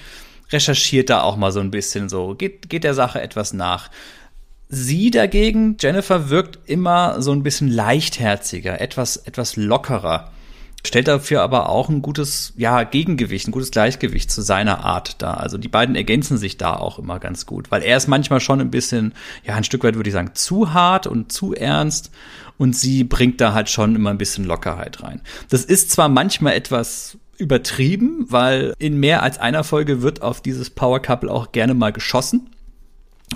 recherchiert 0.52 1.10
da 1.10 1.22
auch 1.22 1.36
mal 1.36 1.52
so 1.52 1.60
ein 1.60 1.70
bisschen 1.70 2.08
so, 2.08 2.34
geht, 2.34 2.68
geht 2.68 2.84
der 2.84 2.94
Sache 2.94 3.20
etwas 3.20 3.52
nach. 3.52 3.90
Sie 4.68 5.10
dagegen, 5.10 5.76
Jennifer, 5.80 6.30
wirkt 6.30 6.58
immer 6.66 7.20
so 7.20 7.32
ein 7.32 7.42
bisschen 7.42 7.68
leichtherziger, 7.68 8.80
etwas, 8.80 9.16
etwas 9.16 9.56
lockerer. 9.56 10.30
Stellt 10.86 11.08
dafür 11.08 11.42
aber 11.42 11.68
auch 11.68 11.90
ein 11.90 12.00
gutes, 12.00 12.54
ja, 12.56 12.84
Gegengewicht, 12.84 13.48
ein 13.48 13.52
gutes 13.52 13.70
Gleichgewicht 13.70 14.30
zu 14.30 14.40
seiner 14.40 14.84
Art 14.84 15.20
da. 15.20 15.34
Also 15.34 15.58
die 15.58 15.68
beiden 15.68 15.94
ergänzen 15.94 16.38
sich 16.38 16.56
da 16.56 16.74
auch 16.74 16.98
immer 16.98 17.18
ganz 17.18 17.44
gut, 17.44 17.70
weil 17.70 17.82
er 17.82 17.96
ist 17.96 18.06
manchmal 18.06 18.40
schon 18.40 18.60
ein 18.60 18.70
bisschen, 18.70 19.12
ja, 19.44 19.54
ein 19.56 19.64
Stück 19.64 19.84
weit 19.84 19.96
würde 19.96 20.08
ich 20.08 20.14
sagen, 20.14 20.30
zu 20.34 20.72
hart 20.72 21.06
und 21.06 21.32
zu 21.32 21.52
ernst 21.52 22.10
und 22.56 22.74
sie 22.74 23.04
bringt 23.04 23.40
da 23.40 23.52
halt 23.52 23.68
schon 23.68 23.94
immer 23.94 24.10
ein 24.10 24.18
bisschen 24.18 24.44
Lockerheit 24.44 25.02
rein. 25.02 25.20
Das 25.50 25.64
ist 25.64 25.90
zwar 25.90 26.08
manchmal 26.08 26.54
etwas 26.54 27.18
übertrieben, 27.40 28.26
weil 28.28 28.74
in 28.78 28.98
mehr 28.98 29.22
als 29.22 29.38
einer 29.38 29.64
Folge 29.64 30.02
wird 30.02 30.22
auf 30.22 30.40
dieses 30.40 30.70
Power 30.70 31.00
Couple 31.00 31.30
auch 31.30 31.52
gerne 31.52 31.74
mal 31.74 31.92
geschossen. 31.92 32.50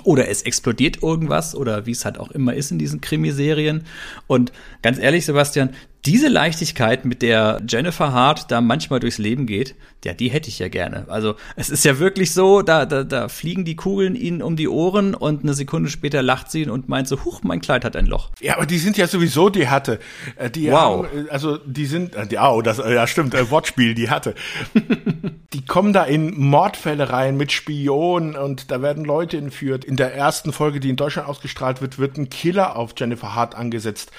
Oder 0.03 0.27
es 0.27 0.41
explodiert 0.41 1.01
irgendwas 1.01 1.55
oder 1.55 1.85
wie 1.85 1.91
es 1.91 2.03
halt 2.03 2.17
auch 2.17 2.29
immer 2.31 2.53
ist 2.53 2.69
in 2.71 2.79
diesen 2.79 2.99
Krimiserien. 2.99 3.85
Und 4.27 4.51
ganz 4.81 4.99
ehrlich, 4.99 5.25
Sebastian, 5.25 5.69
diese 6.05 6.27
Leichtigkeit, 6.27 7.05
mit 7.05 7.21
der 7.21 7.61
Jennifer 7.67 8.13
Hart 8.13 8.51
da 8.51 8.61
manchmal 8.61 8.99
durchs 8.99 9.17
Leben 9.17 9.47
geht, 9.47 9.75
ja, 10.03 10.13
die 10.13 10.29
hätte 10.29 10.49
ich 10.49 10.59
ja 10.59 10.67
gerne. 10.67 11.05
Also 11.07 11.35
es 11.55 11.71
ist 11.71 11.83
ja 11.83 11.97
wirklich 11.97 12.31
so, 12.31 12.61
da, 12.61 12.85
da, 12.85 13.03
da 13.03 13.27
fliegen 13.27 13.65
die 13.65 13.75
Kugeln 13.75 14.15
ihnen 14.15 14.43
um 14.43 14.55
die 14.55 14.67
Ohren 14.67 15.15
und 15.15 15.41
eine 15.41 15.55
Sekunde 15.55 15.89
später 15.89 16.21
lacht 16.21 16.51
sie 16.51 16.69
und 16.69 16.87
meint 16.87 17.07
so, 17.07 17.25
huch, 17.25 17.41
mein 17.41 17.59
Kleid 17.59 17.83
hat 17.83 17.95
ein 17.95 18.05
Loch. 18.05 18.29
Ja, 18.39 18.55
aber 18.57 18.67
die 18.67 18.77
sind 18.77 18.97
ja 18.97 19.07
sowieso 19.07 19.49
die 19.49 19.67
hatte. 19.67 19.99
Äh, 20.35 20.51
die 20.51 20.69
wow. 20.69 21.07
Haben, 21.07 21.27
äh, 21.27 21.29
also 21.29 21.57
die 21.57 21.87
sind, 21.87 22.13
äh, 22.13 22.27
die, 22.27 22.37
oh, 22.37 22.61
das, 22.61 22.77
ja 22.77 23.07
stimmt, 23.07 23.33
äh, 23.33 23.49
Wortspiel, 23.49 23.95
die 23.95 24.11
hatte. 24.11 24.35
die 25.53 25.65
kommen 25.65 25.91
da 25.91 26.03
in 26.03 26.39
Mordfälle 26.39 27.09
rein 27.09 27.35
mit 27.35 27.51
Spionen 27.51 28.35
und 28.35 28.69
da 28.69 28.83
werden 28.83 29.05
Leute 29.05 29.37
entführt. 29.37 29.83
In 29.83 29.95
der 29.95 30.13
ersten 30.13 30.53
Folge, 30.53 30.79
die 30.79 30.89
in 30.89 30.97
Deutschland 30.97 31.27
ausgestrahlt 31.27 31.81
wird, 31.81 31.97
wird 31.97 32.17
ein 32.17 32.29
Killer 32.29 32.75
auf 32.75 32.93
Jennifer 32.95 33.33
Hart 33.33 33.55
angesetzt. 33.55 34.11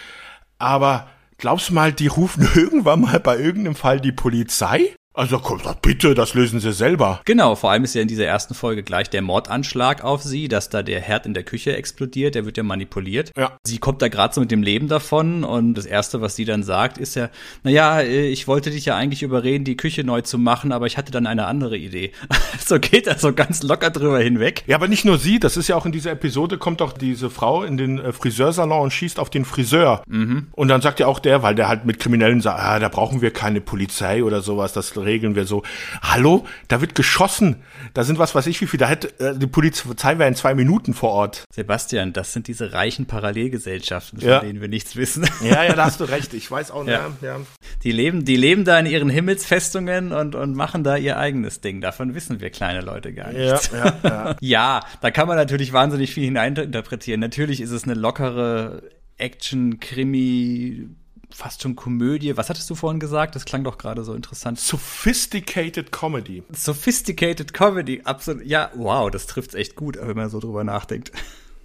Aber 0.59 1.07
Glaubst 1.39 1.69
du 1.69 1.75
mal, 1.75 1.93
die 1.93 2.07
rufen 2.07 2.49
irgendwann 2.55 3.03
mal 3.03 3.21
bei 3.21 3.39
irgendeinem 3.39 3.75
Fall 3.75 4.01
die 4.01 4.13
Polizei? 4.13 4.95
Also 5.17 5.39
komm, 5.39 5.63
bitte, 5.81 6.15
das 6.15 6.35
lösen 6.35 6.61
sie 6.61 6.75
selber. 6.75 7.23
Genau, 7.25 7.55
vor 7.55 7.71
allem 7.71 7.85
ist 7.85 7.95
ja 7.95 8.03
in 8.03 8.09
dieser 8.09 8.27
ersten 8.27 8.53
Folge 8.53 8.83
gleich 8.83 9.09
der 9.09 9.23
Mordanschlag 9.23 10.05
auf 10.05 10.23
sie, 10.23 10.47
dass 10.47 10.69
da 10.69 10.83
der 10.83 11.01
Herd 11.01 11.25
in 11.25 11.33
der 11.33 11.43
Küche 11.43 11.75
explodiert, 11.75 12.35
der 12.35 12.45
wird 12.45 12.59
ja 12.59 12.63
manipuliert. 12.63 13.33
Ja. 13.35 13.53
Sie 13.65 13.79
kommt 13.79 14.03
da 14.03 14.09
gerade 14.09 14.35
so 14.35 14.43
mit 14.43 14.51
dem 14.51 14.63
Leben 14.63 14.89
davon 14.89 15.43
und 15.43 15.73
das 15.73 15.87
Erste, 15.87 16.21
was 16.21 16.37
sie 16.37 16.45
dann 16.45 16.63
sagt, 16.63 16.99
ist 16.99 17.17
ja, 17.17 17.31
naja, 17.63 18.01
äh, 18.01 18.27
ich 18.27 18.47
wollte 18.47 18.71
dich 18.71 18.85
ja 18.85 18.95
eigentlich 18.95 19.23
überreden, 19.23 19.65
die 19.65 19.79
Küche 19.79 20.05
neu 20.05 20.21
zu 20.21 20.37
machen, 20.37 20.71
aber 20.71 20.85
ich 20.85 20.99
hatte 20.99 21.13
dann 21.13 21.27
eine 21.27 21.47
andere 21.47 21.79
Idee. 21.79 22.13
so 22.63 22.79
geht 22.79 23.07
er 23.07 23.19
so 23.19 23.33
ganz 23.33 23.63
locker 23.63 23.89
drüber 23.89 24.21
hinweg. 24.21 24.65
Ja, 24.67 24.77
aber 24.77 24.87
nicht 24.87 25.07
nur 25.07 25.17
sie, 25.17 25.41
das 25.41 25.57
ist 25.57 25.69
ja 25.69 25.77
auch 25.77 25.87
in 25.87 25.93
dieser 25.93 26.11
Episode, 26.11 26.59
kommt 26.59 26.83
doch 26.83 26.93
diese 26.93 27.31
Frau 27.31 27.63
in 27.63 27.79
den 27.79 27.99
äh, 27.99 28.13
Friseursalon 28.13 28.83
und 28.83 28.91
schießt 28.93 29.19
auf 29.19 29.31
den 29.31 29.47
Friseur. 29.47 30.03
Mhm. 30.07 30.49
Und 30.53 30.69
dann 30.69 30.83
sagt 30.83 31.01
ja 31.01 31.07
auch 31.07 31.21
der, 31.21 31.43
weil 31.43 31.55
der 31.55 31.69
halt 31.69 31.87
mit 31.87 32.01
Kriminellen 32.01 32.43
sagt, 32.43 32.61
ah, 32.61 32.79
da 32.79 32.91
brauchen 32.91 33.23
wir 33.23 33.31
keine 33.31 33.63
Polizei 33.63 34.23
oder 34.23 34.43
sowas, 34.43 34.75
das 34.75 34.95
regeln 35.07 35.35
wir 35.35 35.47
so. 35.47 35.63
Hallo, 36.03 36.45
da 36.69 36.83
wird 36.83 36.95
geschossen. 36.95 37.57
Da 37.95 38.05
sind 38.05 38.19
was 38.19 38.35
weiß 38.35 38.47
ich 38.49 38.61
wie 38.61 38.67
viel. 38.67 38.79
Da 38.79 38.89
hätte 38.89 39.09
äh, 39.19 39.39
die 39.39 39.47
Polizei 39.47 40.19
wäre 40.19 40.29
in 40.29 40.35
zwei 40.35 40.55
Minuten 40.55 40.93
vor 40.93 41.11
Ort. 41.13 41.45
Sebastian, 41.55 42.13
das 42.13 42.33
sind 42.35 42.49
diese 42.49 42.73
reichen 42.75 43.07
Parallelgesellschaften, 43.07 44.21
von 44.21 44.29
Ja. 44.29 44.41
denen 44.41 44.61
wir 44.61 44.69
nichts 44.69 44.97
wissen. 44.97 45.27
Ja, 45.43 45.65
ja, 45.65 45.75
da 45.75 45.87
hast 45.87 46.01
du 46.01 46.05
recht. 46.05 46.35
Ich 46.35 46.51
weiß 46.51 46.71
auch 46.71 46.85
nicht. 46.85 46.93
Ja. 46.93 47.11
Ja. 47.23 47.37
Die 47.85 47.93
leben, 47.93 48.25
die 48.25 48.37
leben 48.37 48.65
da 48.65 48.79
in 48.79 48.87
ihren 48.87 49.09
Himmelsfestungen 49.09 50.13
und, 50.13 50.35
und 50.35 50.55
machen 50.55 50.85
da 50.85 50.97
ihr 50.97 51.17
eigenes 51.19 51.61
Ding. 51.61 51.81
Davon 51.81 52.15
wissen 52.15 52.41
wir 52.41 52.51
kleine 52.51 52.81
Leute 52.81 53.13
gar 53.15 53.33
nichts. 53.33 53.71
ja, 53.73 53.95
ja. 54.03 54.37
Ja, 54.41 54.81
da 55.01 55.11
kann 55.11 55.29
man 55.29 55.37
natürlich 55.37 55.73
wahnsinnig 55.73 56.13
viel 56.13 56.25
hineininterpretieren. 56.25 57.21
Natürlich 57.21 57.61
ist 57.61 57.71
es 57.71 57.85
eine 57.85 57.95
lockere 57.95 58.83
Action, 59.19 59.81
Krimi, 59.81 60.89
fast 61.31 61.63
schon 61.63 61.77
Komödie. 61.77 62.37
Was 62.37 62.49
hattest 62.49 62.69
du 62.71 62.75
vorhin 62.75 63.01
gesagt? 63.01 63.35
Das 63.35 63.45
klang 63.45 63.65
doch 63.65 63.79
gerade 63.79 64.05
so 64.05 64.15
interessant. 64.15 64.59
Sophisticated 64.59 65.93
Comedy. 65.93 66.43
Sophisticated 66.53 67.53
Comedy, 67.53 68.03
absolut. 68.05 68.45
Ja, 68.45 68.71
wow, 68.75 69.11
das 69.11 69.27
trifft's 69.27 69.55
echt 69.55 69.77
gut, 69.77 69.99
wenn 70.01 70.17
man 70.17 70.31
so 70.31 70.41
drüber 70.41 70.65
nachdenkt. 70.65 71.13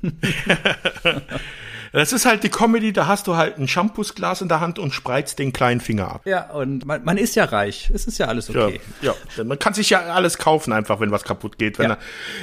Das 1.94 2.14
ist 2.14 2.26
halt 2.26 2.44
die 2.44 2.50
Comedy, 2.50 2.94
da 2.94 3.08
hast 3.08 3.28
du 3.28 3.36
halt 3.36 3.58
ein 3.58 3.68
Shampoosglas 3.68 4.42
in 4.42 4.48
der 4.48 4.62
Hand 4.62 4.80
und 4.80 4.94
spreizt 4.94 5.40
den 5.40 5.52
kleinen 5.52 5.82
Finger 5.82 6.10
ab. 6.10 6.22
Ja, 6.26 6.50
und 6.52 6.86
man, 6.86 7.04
man 7.04 7.18
ist 7.18 7.36
ja 7.36 7.44
reich. 7.46 7.92
Es 7.94 8.06
ist 8.08 8.18
ja 8.18 8.28
alles 8.28 8.50
okay. 8.50 8.80
Ja, 9.02 9.14
ja, 9.36 9.44
man 9.44 9.60
kann 9.60 9.74
sich 9.74 9.90
ja 9.90 10.00
alles 10.14 10.38
kaufen 10.38 10.72
einfach, 10.72 11.00
wenn 11.02 11.12
was 11.12 11.24
kaputt 11.24 11.58
geht. 11.58 11.80
Wenn, 11.80 11.90
Ja. 11.90 11.96
er, 11.96 12.00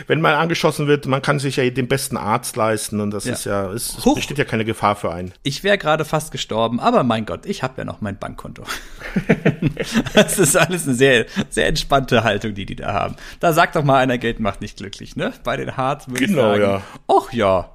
wenn 0.06 0.20
man 0.20 0.34
angeschossen 0.34 0.86
wird, 0.86 1.06
man 1.06 1.22
kann 1.22 1.38
sich 1.38 1.56
ja 1.56 1.68
den 1.70 1.88
besten 1.88 2.16
Arzt 2.18 2.56
leisten 2.56 3.00
und 3.00 3.10
das 3.10 3.24
Ja. 3.24 3.32
ist 3.32 3.44
ja, 3.46 3.72
es, 3.72 3.96
es 3.98 4.14
besteht 4.14 4.36
ja 4.38 4.44
keine 4.44 4.64
Gefahr 4.66 4.96
für 4.96 5.12
einen. 5.12 5.32
Ich 5.44 5.64
wäre 5.64 5.78
gerade 5.78 6.04
fast 6.04 6.30
gestorben, 6.30 6.78
aber 6.78 7.02
mein 7.02 7.24
Gott, 7.24 7.46
ich 7.46 7.62
habe 7.62 7.74
ja 7.78 7.84
noch 7.84 8.00
mein 8.02 8.18
Bankkonto. 8.18 8.64
das 10.14 10.38
ist 10.38 10.56
alles 10.56 10.86
eine 10.86 10.94
sehr, 10.94 11.26
sehr 11.48 11.66
entspannte 11.68 12.22
Haltung, 12.24 12.54
die 12.54 12.66
die 12.66 12.76
da 12.76 12.92
haben. 12.92 13.16
Da 13.40 13.52
sagt 13.52 13.76
doch 13.76 13.84
mal 13.84 13.98
einer, 13.98 14.18
Geld 14.18 14.40
macht 14.40 14.60
nicht 14.60 14.76
glücklich, 14.76 15.16
ne? 15.16 15.32
Bei 15.44 15.56
den 15.56 15.76
Harz 15.76 16.06
würde 16.08 16.26
Genau, 16.26 16.54
ich 16.54 16.60
sagen, 16.60 16.62
ja. 16.62 16.82
ach 17.08 17.32
ja. 17.32 17.70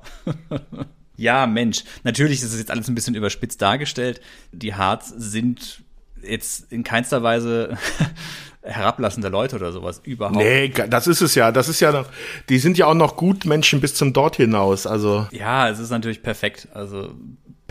Ja, 1.24 1.48
Mensch, 1.48 1.84
natürlich 2.04 2.44
ist 2.44 2.54
es 2.54 2.60
jetzt 2.60 2.70
alles 2.70 2.88
ein 2.88 2.96
bisschen 2.96 3.16
überspitzt 3.16 3.62
dargestellt. 3.62 4.22
Die 4.52 4.76
Harz 4.76 5.14
sind 5.16 5.84
jetzt 6.22 6.72
in 6.72 6.84
keinster 6.84 7.24
Weise 7.24 7.78
herablassende 8.62 9.30
Leute 9.30 9.56
oder 9.58 9.72
sowas 9.72 10.02
überhaupt. 10.04 10.38
Nee, 10.38 10.70
das 10.70 11.08
ist 11.08 11.22
es 11.22 11.36
ja. 11.36 11.52
Das 11.52 11.68
ist 11.68 11.80
ja 11.80 11.92
noch, 11.92 12.08
die 12.50 12.60
sind 12.60 12.78
ja 12.78 12.86
auch 12.86 12.94
noch 12.94 13.18
gut 13.18 13.46
Menschen 13.46 13.82
bis 13.82 13.94
zum 13.96 14.14
Dort 14.14 14.38
hinaus. 14.38 14.88
Also, 14.88 15.28
Ja, 15.32 15.70
es 15.70 15.80
ist 15.80 15.90
natürlich 15.90 16.22
perfekt. 16.22 16.70
Also 16.74 17.14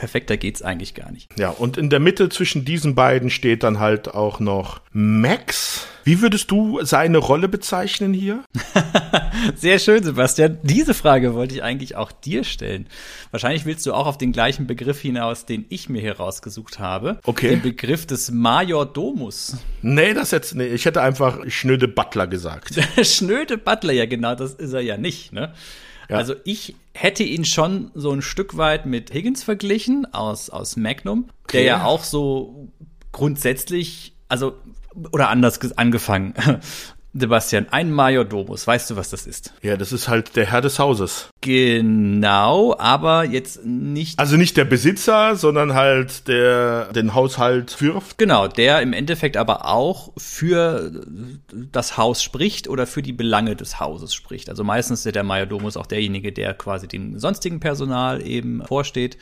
perfekter 0.02 0.36
geht's 0.36 0.62
eigentlich 0.62 0.94
gar 0.94 1.12
nicht. 1.12 1.38
ja. 1.38 1.50
Und 1.50 1.76
in 1.76 1.88
der 1.88 2.00
Mitte 2.00 2.28
zwischen 2.28 2.64
diesen 2.64 2.96
beiden 2.96 3.30
steht 3.30 3.62
dann 3.62 3.78
halt 3.78 4.08
auch 4.08 4.40
noch 4.40 4.80
Max. 4.90 5.86
Wie 6.02 6.20
würdest 6.20 6.50
du 6.50 6.80
seine 6.82 7.18
Rolle 7.18 7.48
bezeichnen 7.48 8.12
hier? 8.12 8.42
Sehr 9.54 9.78
schön, 9.78 10.02
Sebastian. 10.02 10.58
Diese 10.64 10.92
Frage 10.92 11.34
wollte 11.34 11.54
ich 11.54 11.62
eigentlich 11.62 11.94
auch 11.94 12.10
dir 12.10 12.42
stellen. 12.42 12.88
Wahrscheinlich 13.30 13.64
willst 13.64 13.86
du 13.86 13.94
auch 13.94 14.08
auf 14.08 14.18
den 14.18 14.32
gleichen 14.32 14.66
Begriff 14.66 15.00
hinaus, 15.00 15.46
den 15.46 15.66
ich 15.68 15.88
mir 15.88 16.00
hier 16.00 16.16
rausgesucht 16.16 16.80
habe. 16.80 17.20
Okay. 17.22 17.50
Den 17.50 17.62
Begriff 17.62 18.04
des 18.04 18.32
Majordomus. 18.32 19.58
Nee, 19.82 20.14
das 20.14 20.32
jetzt, 20.32 20.56
nee, 20.56 20.66
ich 20.66 20.84
hätte 20.84 21.00
einfach 21.00 21.38
schnöde 21.46 21.86
Butler 21.86 22.26
gesagt. 22.26 22.74
Schnöde 23.04 23.56
Butler, 23.56 23.92
ja 23.92 24.06
genau, 24.06 24.34
das 24.34 24.54
ist 24.54 24.72
er 24.72 24.80
ja 24.80 24.96
nicht, 24.96 25.32
ne? 25.32 25.54
Ja. 26.08 26.16
Also 26.16 26.34
ich 26.44 26.74
hätte 26.94 27.22
ihn 27.22 27.44
schon 27.44 27.90
so 27.94 28.10
ein 28.10 28.22
Stück 28.22 28.56
weit 28.56 28.86
mit 28.86 29.12
Higgins 29.12 29.42
verglichen 29.42 30.12
aus, 30.12 30.50
aus 30.50 30.76
Magnum, 30.76 31.28
der 31.52 31.60
Okay. 31.60 31.66
ja 31.66 31.84
auch 31.84 32.04
so 32.04 32.68
grundsätzlich, 33.12 34.14
also, 34.28 34.54
oder 35.12 35.28
anders 35.28 35.60
angefangen. 35.78 36.34
Sebastian, 37.14 37.66
ein 37.70 37.92
Majordomus, 37.92 38.66
weißt 38.66 38.90
du, 38.90 38.96
was 38.96 39.10
das 39.10 39.26
ist? 39.26 39.52
Ja, 39.62 39.76
das 39.76 39.92
ist 39.92 40.08
halt 40.08 40.34
der 40.34 40.46
Herr 40.50 40.62
des 40.62 40.78
Hauses. 40.78 41.28
Genau, 41.42 42.74
aber 42.78 43.24
jetzt 43.24 43.66
nicht 43.66 44.18
Also 44.18 44.36
nicht 44.36 44.56
der 44.56 44.64
Besitzer, 44.64 45.36
sondern 45.36 45.74
halt 45.74 46.26
der 46.26 46.86
den 46.92 47.14
Haushalt 47.14 47.72
führt. 47.72 48.16
Genau, 48.16 48.48
der 48.48 48.80
im 48.80 48.94
Endeffekt 48.94 49.36
aber 49.36 49.66
auch 49.66 50.12
für 50.16 51.02
das 51.52 51.98
Haus 51.98 52.22
spricht 52.22 52.68
oder 52.68 52.86
für 52.86 53.02
die 53.02 53.12
Belange 53.12 53.56
des 53.56 53.78
Hauses 53.78 54.14
spricht. 54.14 54.48
Also 54.48 54.64
meistens 54.64 55.04
ist 55.04 55.14
der 55.14 55.24
Majordomus 55.24 55.76
auch 55.76 55.86
derjenige, 55.86 56.32
der 56.32 56.54
quasi 56.54 56.88
dem 56.88 57.18
sonstigen 57.18 57.60
Personal 57.60 58.26
eben 58.26 58.64
vorsteht 58.64 59.18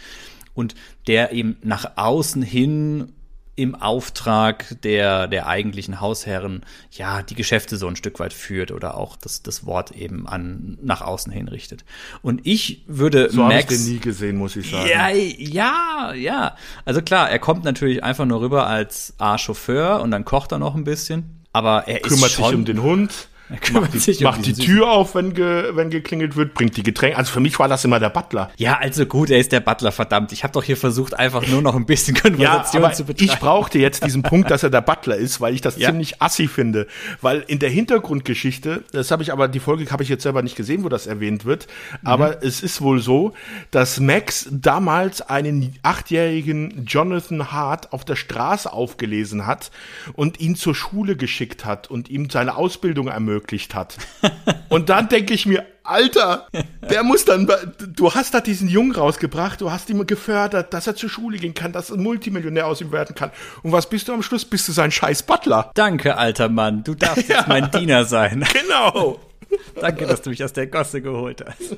und 0.55 0.76
der 1.09 1.32
eben 1.32 1.57
nach 1.62 1.97
außen 1.97 2.43
hin 2.43 3.12
im 3.61 3.74
Auftrag 3.74 4.80
der, 4.82 5.26
der 5.26 5.46
eigentlichen 5.46 6.00
Hausherren, 6.00 6.62
ja, 6.92 7.20
die 7.22 7.34
Geschäfte 7.34 7.76
so 7.76 7.86
ein 7.88 7.94
Stück 7.94 8.18
weit 8.18 8.32
führt 8.32 8.72
oder 8.72 8.96
auch 8.96 9.16
das, 9.16 9.42
das 9.42 9.66
Wort 9.66 9.90
eben 9.92 10.26
an, 10.26 10.78
nach 10.82 11.02
außen 11.02 11.30
hin 11.30 11.46
richtet. 11.46 11.84
Und 12.22 12.40
ich 12.44 12.84
würde 12.86 13.30
So 13.30 13.44
habe 13.44 13.54
ich 13.54 13.66
Max. 13.66 13.76
den 13.84 13.92
nie 13.92 14.00
gesehen, 14.00 14.36
muss 14.38 14.56
ich 14.56 14.70
sagen. 14.70 14.88
Ja, 14.88 15.11
ja, 15.11 16.14
ja. 16.14 16.56
Also 16.86 17.02
klar, 17.02 17.28
er 17.30 17.38
kommt 17.38 17.64
natürlich 17.64 18.02
einfach 18.02 18.24
nur 18.24 18.40
rüber 18.40 18.66
als 18.66 19.12
A-Chauffeur 19.18 20.00
und 20.00 20.11
dann 20.11 20.24
kocht 20.24 20.52
er 20.52 20.58
noch 20.58 20.74
ein 20.74 20.84
bisschen. 20.84 21.44
Aber 21.52 21.86
er 21.86 22.02
ist 22.02 22.08
kümmert 22.08 22.30
schon, 22.30 22.44
sich 22.46 22.54
um 22.54 22.64
den 22.64 22.82
Hund, 22.82 23.28
macht 23.72 23.94
die, 23.94 23.98
sich 23.98 24.20
macht 24.20 24.46
die 24.46 24.53
Tür 24.53 24.90
auf, 24.90 25.14
wenn, 25.14 25.34
ge, 25.34 25.70
wenn 25.74 25.90
geklingelt 25.90 26.36
wird, 26.36 26.55
bringt 26.55 26.76
die 26.76 26.82
Getränke. 26.82 27.16
Also 27.18 27.32
für 27.32 27.40
mich 27.40 27.59
war 27.59 27.68
das 27.68 27.84
immer 27.84 27.98
der 28.01 28.11
Butler. 28.11 28.51
Ja, 28.57 28.78
also 28.78 29.07
gut, 29.07 29.30
er 29.30 29.38
ist 29.38 29.53
der 29.53 29.61
Butler, 29.61 29.92
verdammt. 29.92 30.32
Ich 30.32 30.42
habe 30.44 30.53
doch 30.53 30.62
hier 30.62 30.76
versucht, 30.76 31.18
einfach 31.18 31.46
nur 31.48 31.61
noch 31.62 31.74
ein 31.74 31.86
bisschen 31.86 32.14
Ja, 32.14 32.22
Konversation 32.22 32.84
aber 32.84 32.92
zu 32.94 33.05
betreiben. 33.05 33.32
ich 33.32 33.38
brauchte 33.38 33.78
jetzt 33.78 34.05
diesen 34.05 34.22
Punkt, 34.22 34.51
dass 34.51 34.62
er 34.62 34.70
der 34.70 34.80
Butler 34.82 35.16
ist, 35.16 35.40
weil 35.40 35.55
ich 35.55 35.61
das 35.61 35.76
Ja. 35.76 35.88
ziemlich 35.88 36.20
assi 36.22 36.46
finde. 36.48 36.86
Weil 37.20 37.44
in 37.46 37.59
der 37.59 37.70
Hintergrundgeschichte, 37.70 38.84
das 38.92 39.11
habe 39.11 39.22
ich 39.22 39.32
aber, 39.32 39.48
die 39.48 39.61
Folge 39.61 39.90
habe 39.90 40.03
ich 40.03 40.09
jetzt 40.09 40.22
selber 40.22 40.42
nicht 40.42 40.57
gesehen, 40.57 40.84
wo 40.84 40.88
das 40.88 41.07
erwähnt 41.07 41.44
wird, 41.44 41.66
Mhm. 42.03 42.07
aber 42.09 42.42
es 42.44 42.62
ist 42.62 42.80
wohl 42.80 43.01
so, 43.01 43.32
dass 43.70 44.01
Max 44.01 44.48
damals 44.51 45.22
einen 45.22 45.74
achtjährigen 45.82 46.84
Jonathan 46.86 47.53
Hart 47.53 47.92
auf 47.92 48.05
der 48.05 48.16
Straße 48.16 48.72
aufgelesen 48.72 49.46
hat 49.46 49.70
und 50.14 50.40
ihn 50.40 50.55
zur 50.57 50.74
Schule 50.74 51.16
geschickt 51.16 51.64
hat 51.64 51.90
und 51.90 52.09
ihm 52.11 52.30
seine 52.30 52.57
Ausbildung 52.57 53.09
ermöglicht 53.09 53.39
hat. 53.74 53.97
Und 54.68 54.88
dann 54.88 55.09
denke 55.09 55.34
ich 55.34 55.47
mir, 55.47 55.64
Alter, 55.82 56.47
der 56.88 57.03
muss 57.03 57.24
dann, 57.24 57.51
du 57.78 58.14
hast 58.14 58.32
da 58.34 58.41
diesen 58.41 58.68
Jungen 58.68 58.93
rausgebracht, 58.93 59.61
du 59.61 59.72
hast 59.72 59.91
ihn 59.91 60.07
gefördert, 60.07 60.72
dass 60.72 60.86
er 60.86 60.95
zur 60.95 61.11
Schule 61.11 61.38
gehen 61.38 61.55
kann, 61.55 61.72
dass 61.72 61.91
ein 61.91 62.03
Multimillionär 62.03 62.66
aus 62.66 62.80
ihm 62.80 62.93
werden 62.93 63.16
kann. 63.16 63.32
Und 63.62 63.72
was 63.72 63.88
bist 63.88 64.07
du 64.07 64.12
am 64.12 64.22
Schluss? 64.22 64.45
Bist 64.45 64.68
du 64.68 64.72
sein 64.72 64.93
scheiß 64.93 65.24
Butler? 65.24 65.72
Danke, 65.74 66.16
alter 66.16 66.49
Mann. 66.49 66.84
Du 66.84 66.95
darfst 66.95 67.28
jetzt 67.28 67.49
mein 67.49 67.70
Diener 67.70 68.05
sein. 68.05 68.45
Genau. 68.53 69.18
Danke, 69.80 70.07
dass 70.07 70.22
du 70.22 70.30
mich 70.30 70.42
aus 70.44 70.53
der 70.53 70.66
Gosse 70.66 71.03
geholt 71.03 71.44
hast. 71.44 71.76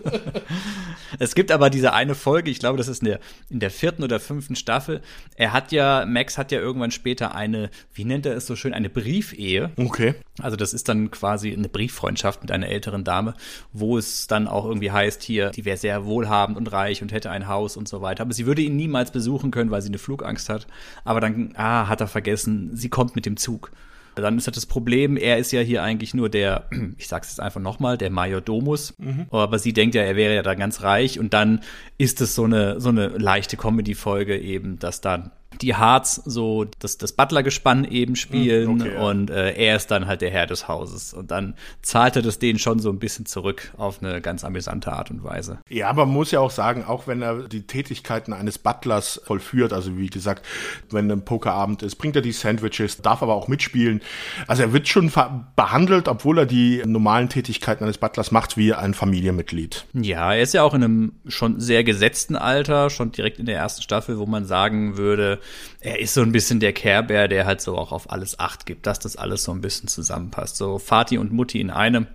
es 1.19 1.35
gibt 1.35 1.51
aber 1.51 1.71
diese 1.71 1.93
eine 1.93 2.15
Folge, 2.15 2.51
ich 2.51 2.59
glaube, 2.59 2.79
das 2.79 2.89
ist 2.89 3.03
in 3.03 3.09
der, 3.09 3.21
in 3.51 3.61
der 3.61 3.71
vierten 3.71 4.03
oder 4.03 4.21
fünften 4.21 4.57
Staffel. 4.57 5.01
Er 5.37 5.53
hat 5.53 5.73
ja, 5.73 6.05
Max 6.07 6.39
hat 6.39 6.53
ja 6.53 6.61
irgendwann 6.61 6.91
später 6.91 7.35
eine, 7.35 7.71
wie 7.95 8.05
nennt 8.05 8.27
er 8.27 8.37
es 8.37 8.47
so 8.47 8.57
schön, 8.57 8.75
eine 8.75 8.91
Briefehe. 8.91 9.71
Okay. 9.77 10.15
Also 10.41 10.57
das 10.57 10.75
ist 10.75 10.89
dann 10.89 11.11
quasi 11.11 11.53
eine 11.53 11.69
Brieffreundschaft 11.69 12.43
mit 12.43 12.51
einer 12.51 12.69
älteren 12.69 13.05
Dame, 13.05 13.35
wo 13.73 13.99
es 13.99 14.27
dann 14.27 14.49
auch 14.49 14.65
irgendwie 14.65 14.91
heißt, 14.91 15.23
hier, 15.23 15.51
die 15.51 15.65
wäre 15.65 15.77
sehr 15.77 16.05
wohlhabend 16.05 16.57
und 16.57 16.73
reich 16.73 17.03
und 17.03 17.13
hätte 17.13 17.31
ein 17.31 17.49
Haus 17.49 17.77
und 17.77 17.89
so 17.89 18.03
weiter. 18.03 18.23
Aber 18.23 18.33
sie 18.33 18.47
würde 18.47 18.63
ihn 18.63 18.77
niemals 18.77 19.11
besuchen 19.11 19.51
können, 19.51 19.71
weil 19.71 19.83
sie 19.83 19.89
eine 19.89 19.99
Flugangst 19.99 20.49
hat. 20.49 20.67
Aber 21.05 21.21
dann, 21.21 21.53
ah, 21.57 21.89
hat 21.89 22.01
er 22.01 22.09
vergessen, 22.09 22.71
sie 22.75 22.89
kommt 22.89 23.15
mit 23.15 23.27
dem 23.27 23.37
Zug. 23.37 23.73
Dann 24.15 24.39
ist 24.39 24.47
halt 24.47 24.57
das 24.57 24.67
Problem, 24.67 25.17
er 25.17 25.39
ist 25.39 25.53
ja 25.53 25.61
hier 25.61 25.83
eigentlich 25.83 26.15
nur 26.15 26.29
der, 26.29 26.69
ich 26.99 27.09
sag's 27.09 27.31
jetzt 27.31 27.41
einfach 27.41 27.61
nochmal, 27.61 27.99
der 27.99 28.11
Majordomus. 28.11 28.95
Aber 29.31 29.59
sie 29.59 29.73
denkt 29.73 29.95
ja, 29.95 30.03
er 30.03 30.17
wäre 30.17 30.35
ja 30.35 30.43
da 30.43 30.55
ganz 30.55 30.83
reich. 30.83 31.19
Und 31.19 31.35
dann 31.35 31.61
ist 31.99 32.21
es 32.21 32.35
so 32.35 32.45
eine, 32.45 32.81
so 32.81 32.91
eine 32.91 33.09
leichte 33.09 33.57
Comedy-Folge 33.57 34.39
eben, 34.39 34.79
dass 34.79 35.01
dann 35.01 35.31
die 35.63 35.75
Harz 35.75 36.21
so 36.25 36.67
das, 36.81 36.99
das 36.99 37.13
Butler-Gespann 37.13 37.85
eben 37.85 38.17
spielen 38.17 38.81
okay, 38.81 38.95
ja. 38.95 39.03
und 39.03 39.31
äh, 39.31 39.53
er 39.53 39.77
ist 39.77 39.91
dann 39.91 40.07
halt 40.07 40.21
der 40.21 40.31
Herr 40.31 40.47
des 40.47 40.69
Hauses. 40.69 41.15
Und 41.15 41.31
dann 41.31 41.55
zahlt 41.83 42.17
er 42.17 42.23
das 42.23 42.39
denen 42.39 42.59
schon 42.59 42.81
so 42.81 42.91
ein 42.91 42.99
bisschen 42.99 43.27
zurück 43.27 43.73
auf 43.77 44.03
eine 44.03 44.21
ganz 44.21 44.45
amüsante 44.45 44.93
Art 44.93 45.11
und 45.11 45.23
Weise. 45.25 45.59
Ja, 45.69 45.89
aber 45.89 46.07
man 46.07 46.15
muss 46.15 46.31
ja 46.33 46.41
auch 46.41 46.51
sagen, 46.51 46.85
auch 46.85 47.07
wenn 47.07 47.23
er 47.23 47.49
die 47.49 47.67
Tätigkeiten 47.67 48.33
eines 48.33 48.59
Butlers 48.59 49.21
vollführt, 49.25 49.73
also 49.73 49.97
wie 49.97 50.09
gesagt, 50.09 50.45
wenn 50.91 51.11
ein 51.11 51.25
Pokerabend 51.25 51.83
ist, 51.83 51.97
bringt 51.97 52.17
er 52.17 52.23
die 52.23 52.33
Sandwiches, 52.33 53.01
darf 53.03 53.23
aber 53.23 53.35
auch 53.35 53.49
mitspielen. 53.49 54.03
Also 54.47 54.63
er 54.63 54.73
wird 54.73 54.89
schon 54.89 55.13
behandelt, 55.57 56.09
obwohl 56.09 56.39
er 56.39 56.47
die 56.47 56.83
normalen 56.85 57.29
Tätigkeiten 57.29 57.85
eines 57.85 57.99
Butlers 57.99 58.33
macht, 58.33 58.57
wie 58.57 58.75
ein 58.75 58.95
Familienmitglied. 58.95 59.87
Ja, 59.95 60.35
er 60.35 60.43
ist 60.43 60.55
ja 60.55 60.63
auch 60.63 60.75
in 60.75 60.83
einem 60.83 61.13
schon 61.29 61.61
sehr 61.61 61.85
gesetzten 61.85 62.37
Alter, 62.37 62.91
schon 62.91 63.13
direkt 63.13 63.39
in 63.39 63.47
der 63.47 63.57
ersten 63.57 63.83
Staffel, 63.83 64.19
wo 64.19 64.27
man 64.27 64.45
sagen 64.45 64.97
würde, 64.97 65.39
er 65.81 66.01
ist 66.01 66.15
so 66.15 66.23
ein 66.23 66.33
bisschen 66.33 66.61
der 66.61 66.73
Care-Bär, 66.73 67.29
der 67.29 67.47
halt 67.47 67.61
so 67.61 67.77
auch 67.77 67.93
auf 67.93 68.11
alles 68.11 68.39
Acht 68.39 68.67
gibt, 68.67 68.87
dass 68.87 68.99
das 68.99 69.17
alles 69.17 69.45
so 69.45 69.53
ein 69.53 69.61
bisschen 69.61 69.89
zusammenpasst. 69.89 70.57
So 70.57 70.79
Vati 70.79 71.19
und 71.19 71.33
Mutti 71.33 71.61
in 71.61 71.71
einem. 71.71 72.07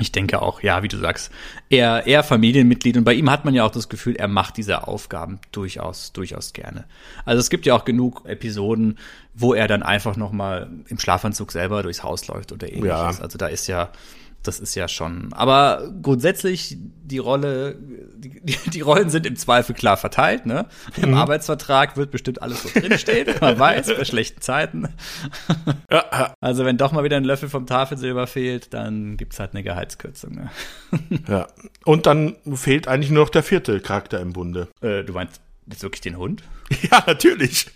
Ich 0.00 0.10
denke 0.10 0.42
auch, 0.42 0.60
ja, 0.60 0.82
wie 0.82 0.88
du 0.88 0.96
sagst, 0.96 1.30
er, 1.70 2.08
er 2.08 2.24
Familienmitglied 2.24 2.96
und 2.96 3.04
bei 3.04 3.14
ihm 3.14 3.30
hat 3.30 3.44
man 3.44 3.54
ja 3.54 3.64
auch 3.64 3.70
das 3.70 3.88
Gefühl, 3.88 4.16
er 4.16 4.26
macht 4.26 4.56
diese 4.56 4.88
Aufgaben 4.88 5.38
durchaus, 5.52 6.12
durchaus 6.12 6.52
gerne. 6.52 6.84
Also 7.24 7.38
es 7.38 7.48
gibt 7.48 7.64
ja 7.64 7.76
auch 7.76 7.84
genug 7.84 8.26
Episoden, 8.26 8.98
wo 9.34 9.54
er 9.54 9.68
dann 9.68 9.84
einfach 9.84 10.16
noch 10.16 10.32
mal 10.32 10.68
im 10.88 10.98
Schlafanzug 10.98 11.52
selber 11.52 11.84
durchs 11.84 12.02
Haus 12.02 12.26
läuft 12.26 12.50
oder 12.50 12.66
ähnliches. 12.68 13.18
Ja. 13.18 13.22
Also 13.22 13.38
da 13.38 13.46
ist 13.46 13.68
ja, 13.68 13.92
das 14.46 14.60
ist 14.60 14.74
ja 14.74 14.88
schon. 14.88 15.32
Aber 15.32 15.90
grundsätzlich, 16.02 16.76
die 16.78 17.18
Rolle, 17.18 17.76
die, 18.16 18.56
die 18.70 18.80
Rollen 18.80 19.10
sind 19.10 19.26
im 19.26 19.36
Zweifel 19.36 19.74
klar 19.74 19.96
verteilt, 19.96 20.46
ne? 20.46 20.66
Im 20.96 21.10
mhm. 21.10 21.16
Arbeitsvertrag 21.16 21.96
wird 21.96 22.10
bestimmt 22.10 22.42
alles 22.42 22.62
so 22.62 22.68
drinstehen, 22.68 23.34
man 23.40 23.58
weiß, 23.58 23.88
bei 23.88 24.04
schlechten 24.04 24.40
Zeiten. 24.40 24.88
Ja. 25.90 26.34
Also 26.40 26.64
wenn 26.64 26.76
doch 26.76 26.92
mal 26.92 27.04
wieder 27.04 27.16
ein 27.16 27.24
Löffel 27.24 27.48
vom 27.48 27.66
Tafelsilber 27.66 28.26
fehlt, 28.26 28.72
dann 28.72 29.16
gibt's 29.16 29.40
halt 29.40 29.52
eine 29.52 29.62
Gehaltskürzung, 29.62 30.34
ne? 30.34 30.50
Ja. 31.28 31.46
Und 31.84 32.06
dann 32.06 32.36
fehlt 32.54 32.88
eigentlich 32.88 33.10
nur 33.10 33.24
noch 33.24 33.30
der 33.30 33.42
vierte 33.42 33.80
Charakter 33.80 34.20
im 34.20 34.32
Bunde. 34.32 34.68
Äh, 34.80 35.04
du 35.04 35.12
meinst 35.12 35.40
Jetzt 35.66 35.82
wirklich 35.82 36.02
den 36.02 36.18
Hund? 36.18 36.42
Ja, 36.90 37.02
natürlich. 37.06 37.66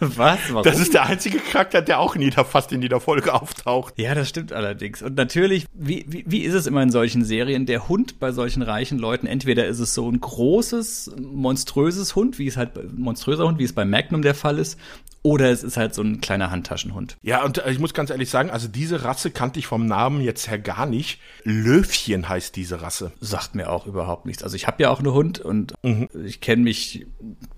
Was? 0.00 0.38
Warum? 0.48 0.62
Das 0.62 0.80
ist 0.80 0.94
der 0.94 1.04
einzige 1.04 1.38
Charakter, 1.38 1.82
der 1.82 2.00
auch 2.00 2.14
in 2.16 2.22
jeder, 2.22 2.44
fast 2.44 2.72
in 2.72 2.82
jeder 2.82 3.00
Folge 3.00 3.34
auftaucht. 3.34 3.94
Ja, 3.98 4.14
das 4.14 4.28
stimmt 4.28 4.52
allerdings. 4.52 5.02
Und 5.02 5.16
natürlich, 5.16 5.66
wie, 5.74 6.04
wie, 6.08 6.24
wie 6.26 6.40
ist 6.40 6.54
es 6.54 6.66
immer 6.66 6.82
in 6.82 6.90
solchen 6.90 7.24
Serien? 7.24 7.66
Der 7.66 7.88
Hund 7.88 8.18
bei 8.20 8.32
solchen 8.32 8.62
reichen 8.62 8.98
Leuten, 8.98 9.26
entweder 9.26 9.66
ist 9.66 9.80
es 9.80 9.94
so 9.94 10.10
ein 10.10 10.20
großes, 10.20 11.12
monströses 11.20 12.16
Hund, 12.16 12.38
wie 12.38 12.46
es 12.46 12.56
halt, 12.56 12.70
monströser 12.96 13.46
Hund, 13.46 13.58
wie 13.58 13.64
es 13.64 13.72
bei 13.72 13.84
Magnum 13.84 14.22
der 14.22 14.34
Fall 14.34 14.58
ist, 14.58 14.78
oder 15.26 15.50
es 15.50 15.64
ist 15.64 15.78
halt 15.78 15.94
so 15.94 16.02
ein 16.02 16.20
kleiner 16.20 16.50
Handtaschenhund. 16.50 17.16
Ja, 17.22 17.42
und 17.44 17.56
äh, 17.56 17.72
ich 17.72 17.78
muss 17.78 17.94
ganz 17.94 18.10
ehrlich 18.10 18.28
sagen, 18.28 18.50
also 18.50 18.68
diese 18.68 19.04
Rasse 19.04 19.30
kannte 19.30 19.58
ich 19.58 19.66
vom 19.66 19.86
Namen 19.86 20.20
jetzt 20.20 20.50
her 20.50 20.58
gar 20.58 20.84
nicht. 20.84 21.18
Löwchen 21.44 22.28
heißt 22.28 22.54
diese 22.54 22.82
Rasse. 22.82 23.10
Sagt 23.20 23.54
mir 23.54 23.70
auch 23.70 23.86
überhaupt 23.86 24.26
nichts. 24.26 24.42
Also 24.42 24.54
ich 24.54 24.66
habe 24.66 24.82
ja 24.82 24.90
auch 24.90 24.98
einen 24.98 25.14
Hund 25.14 25.40
und 25.40 25.72
mhm. 25.82 26.10
ich 26.26 26.42
kenne 26.42 26.62
mich 26.62 27.06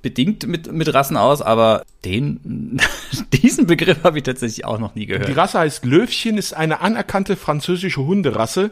bedingt 0.01 0.47
mit, 0.47 0.71
mit 0.71 0.86
Rassen 0.95 1.17
aus, 1.17 1.43
aber 1.43 1.85
den, 2.05 2.81
diesen 3.33 3.67
Begriff 3.67 4.05
habe 4.05 4.19
ich 4.19 4.25
tatsächlich 4.25 4.65
auch 4.65 4.79
noch 4.79 4.95
nie 4.95 5.07
gehört. 5.07 5.29
Die 5.29 5.33
Rasse 5.33 5.59
heißt 5.59 5.85
Löwchen, 5.85 6.39
ist 6.39 6.55
eine 6.55 6.81
anerkannte 6.81 7.37
französische 7.37 8.05
Hunderasse 8.05 8.71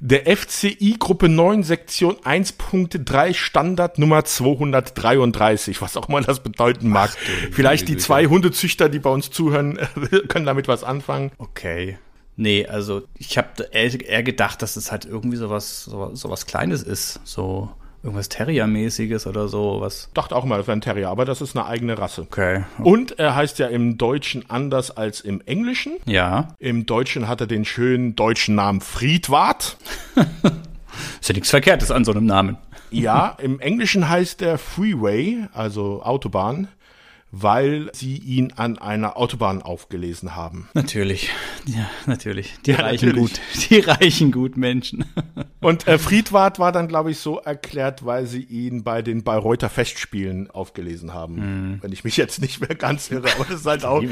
der 0.00 0.34
FCI 0.34 0.96
Gruppe 0.98 1.28
9 1.28 1.62
Sektion 1.62 2.16
1.3 2.16 3.34
Standard 3.34 3.98
Nummer 3.98 4.24
233, 4.24 5.80
was 5.82 5.96
auch 5.96 6.08
immer 6.08 6.22
das 6.22 6.40
bedeuten 6.40 6.88
mag. 6.88 7.10
Ach, 7.12 7.48
Vielleicht 7.52 7.86
die 7.88 7.98
zwei 7.98 8.26
Hundezüchter, 8.26 8.88
die 8.88 8.98
bei 8.98 9.10
uns 9.10 9.30
zuhören, 9.30 9.78
können 10.28 10.46
damit 10.46 10.68
was 10.68 10.84
anfangen. 10.84 11.32
Okay. 11.38 11.98
Nee, 12.36 12.66
also 12.66 13.02
ich 13.18 13.36
habe 13.36 13.68
eher 13.72 14.22
gedacht, 14.22 14.62
dass 14.62 14.76
es 14.76 14.90
halt 14.90 15.04
irgendwie 15.04 15.36
sowas, 15.36 15.84
sowas, 15.84 16.18
sowas 16.18 16.46
Kleines 16.46 16.82
ist. 16.82 17.20
So 17.24 17.68
irgendwas 18.02 18.28
Terrier-mäßiges 18.28 19.26
oder 19.26 19.48
so. 19.48 19.80
Was. 19.80 20.08
Dachte 20.14 20.34
auch 20.36 20.44
mal, 20.44 20.58
das 20.58 20.66
wäre 20.66 20.76
ein 20.76 20.80
Terrier, 20.80 21.08
aber 21.08 21.24
das 21.24 21.40
ist 21.40 21.56
eine 21.56 21.66
eigene 21.66 21.98
Rasse. 21.98 22.22
Okay. 22.22 22.64
Und 22.78 23.18
er 23.18 23.34
heißt 23.34 23.58
ja 23.58 23.66
im 23.66 23.98
Deutschen 23.98 24.48
anders 24.48 24.96
als 24.96 25.20
im 25.20 25.40
Englischen. 25.46 25.96
Ja. 26.06 26.48
Im 26.58 26.86
Deutschen 26.86 27.28
hat 27.28 27.40
er 27.40 27.46
den 27.46 27.64
schönen 27.64 28.16
deutschen 28.16 28.54
Namen 28.54 28.80
Friedwart. 28.80 29.76
ist 31.20 31.28
ja 31.28 31.34
nichts 31.34 31.50
Verkehrtes 31.50 31.90
an 31.90 32.04
so 32.04 32.12
einem 32.12 32.26
Namen. 32.26 32.56
ja, 32.90 33.36
im 33.38 33.60
Englischen 33.60 34.08
heißt 34.08 34.42
er 34.42 34.58
Freeway, 34.58 35.46
also 35.52 36.02
Autobahn 36.02 36.68
weil 37.32 37.90
sie 37.92 38.16
ihn 38.16 38.52
an 38.56 38.78
einer 38.78 39.16
Autobahn 39.16 39.62
aufgelesen 39.62 40.34
haben. 40.34 40.68
Natürlich, 40.74 41.30
ja, 41.66 41.88
natürlich. 42.06 42.54
Die 42.66 42.72
ja, 42.72 42.80
reichen 42.80 43.10
natürlich. 43.10 43.32
gut, 43.32 43.40
die 43.70 43.78
reichen 43.80 44.32
gut 44.32 44.56
Menschen. 44.56 45.04
Und 45.60 45.86
äh, 45.86 45.98
Friedwart 45.98 46.58
war 46.58 46.72
dann, 46.72 46.88
glaube 46.88 47.10
ich, 47.10 47.18
so 47.18 47.38
erklärt, 47.38 48.04
weil 48.06 48.26
sie 48.26 48.42
ihn 48.42 48.82
bei 48.82 49.02
den 49.02 49.22
Bayreuther 49.24 49.68
Festspielen 49.68 50.50
aufgelesen 50.50 51.12
haben. 51.12 51.34
Mhm. 51.34 51.82
Wenn 51.82 51.92
ich 51.92 52.02
mich 52.02 52.16
jetzt 52.16 52.40
nicht 52.40 52.60
mehr 52.60 52.74
ganz 52.74 53.10
irre, 53.10 53.28
aber 53.34 53.44
das 53.44 53.60
ist 53.60 53.66
halt 53.66 53.84
auch. 53.84 54.02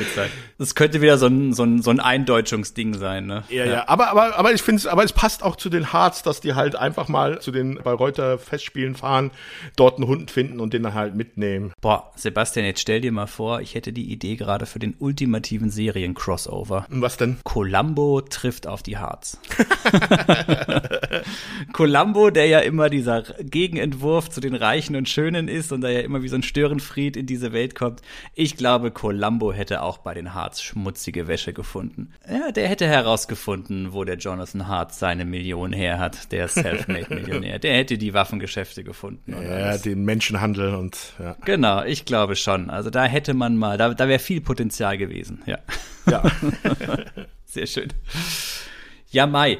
Das 0.59 0.75
könnte 0.75 1.01
wieder 1.01 1.17
so 1.17 1.27
ein, 1.27 1.55
so 1.55 1.65
ein, 1.65 1.83
so 1.83 1.91
ein 1.91 2.01
Eindeutschungsding 2.01 2.95
sein, 2.95 3.27
ne? 3.27 3.45
Ja, 3.49 3.65
ja, 3.65 3.73
ja. 3.73 3.89
Aber, 3.89 4.11
aber, 4.11 4.37
aber 4.39 4.53
ich 4.53 4.63
finde 4.63 4.81
es, 4.81 4.87
aber 4.87 5.05
es 5.05 5.13
passt 5.13 5.43
auch 5.43 5.57
zu 5.57 5.71
den 5.71 5.93
Harz, 5.93 6.23
dass 6.23 6.41
die 6.41 6.55
halt 6.55 6.77
einfach 6.77 7.09
mal 7.09 7.41
zu 7.41 7.51
den 7.51 7.77
Bayreuther 7.77 8.39
Festspielen 8.39 8.95
fahren, 8.95 9.31
dort 9.77 9.97
einen 9.97 10.07
Hund 10.07 10.31
finden 10.31 10.61
und 10.61 10.75
den 10.75 10.83
dann 10.83 10.95
halt 10.95 11.15
mitnehmen. 11.15 11.73
Boah, 11.81 12.13
Sebastian, 12.15 12.67
jetzt 12.67 12.81
stell 12.81 13.01
dir 13.01 13.08
dir 13.09 13.13
mal 13.13 13.27
vor, 13.27 13.61
ich 13.61 13.75
hätte 13.75 13.93
die 13.93 14.13
Idee 14.13 14.37
gerade 14.37 14.67
für 14.67 14.79
den 14.79 14.95
ultimativen 14.99 15.71
Serien-Crossover. 15.71 16.87
Was 16.91 17.17
denn? 17.17 17.39
Columbo 17.45 18.21
trifft 18.21 18.67
auf 18.67 18.83
die 18.83 18.99
Harz. 18.99 19.41
Columbo, 21.73 22.31
der 22.31 22.47
ja 22.47 22.61
immer 22.61 22.91
dieser 22.91 23.23
Gegenentwurf 23.41 24.31
zu 24.31 24.41
den 24.41 24.55
Reichen 24.55 24.97
und 24.97 25.09
Schönen 25.09 25.49
ist 25.49 25.73
und 25.73 25.81
der 25.81 25.93
ja 25.93 26.01
immer 26.01 26.23
wie 26.23 26.29
so 26.29 26.37
ein 26.37 26.43
Störenfried 26.43 27.17
in 27.17 27.27
diese 27.27 27.53
Welt 27.53 27.75
kommt. 27.75 28.03
Ich 28.35 28.57
glaube, 28.57 28.91
Columbo 28.91 29.53
hätte 29.53 29.83
auch 29.83 29.99
bei 29.99 30.15
den 30.15 30.35
Harz 30.35 30.61
schmutzige 30.61 31.27
Wäsche 31.29 31.53
gefunden. 31.53 32.13
Ja, 32.29 32.53
der 32.53 32.69
hätte 32.69 32.87
herausgefunden, 32.87 33.93
wo 33.93 34.05
der 34.05 34.17
Jonathan 34.17 34.69
Hart 34.69 34.95
seine 34.95 35.25
Million 35.25 35.73
her 35.73 35.99
hat, 35.99 36.31
der 36.33 36.49
Selfmade-Millionär. 36.49 37.59
Der 37.59 37.75
hätte 37.75 37.97
die 37.97 38.13
Waffengeschäfte 38.13 38.85
gefunden. 38.85 39.35
Ja, 39.43 39.79
den 39.79 40.05
Menschenhandel 40.05 40.75
und 40.75 41.15
ja. 41.19 41.37
Genau, 41.45 41.83
ich 41.83 42.05
glaube 42.05 42.37
schon. 42.37 42.71
Also 42.71 42.91
da 42.99 43.05
hätte 43.05 43.33
man 43.33 43.57
mal, 43.57 43.79
da, 43.79 43.95
da 43.95 44.09
wäre 44.09 44.19
viel 44.19 44.41
Potenzial 44.41 44.99
gewesen, 44.99 45.41
ja. 45.47 45.59
Ja. 46.11 46.25
Sehr 47.47 47.69
schön. 47.69 47.93
Ja, 49.11 49.29
Mai. 49.29 49.59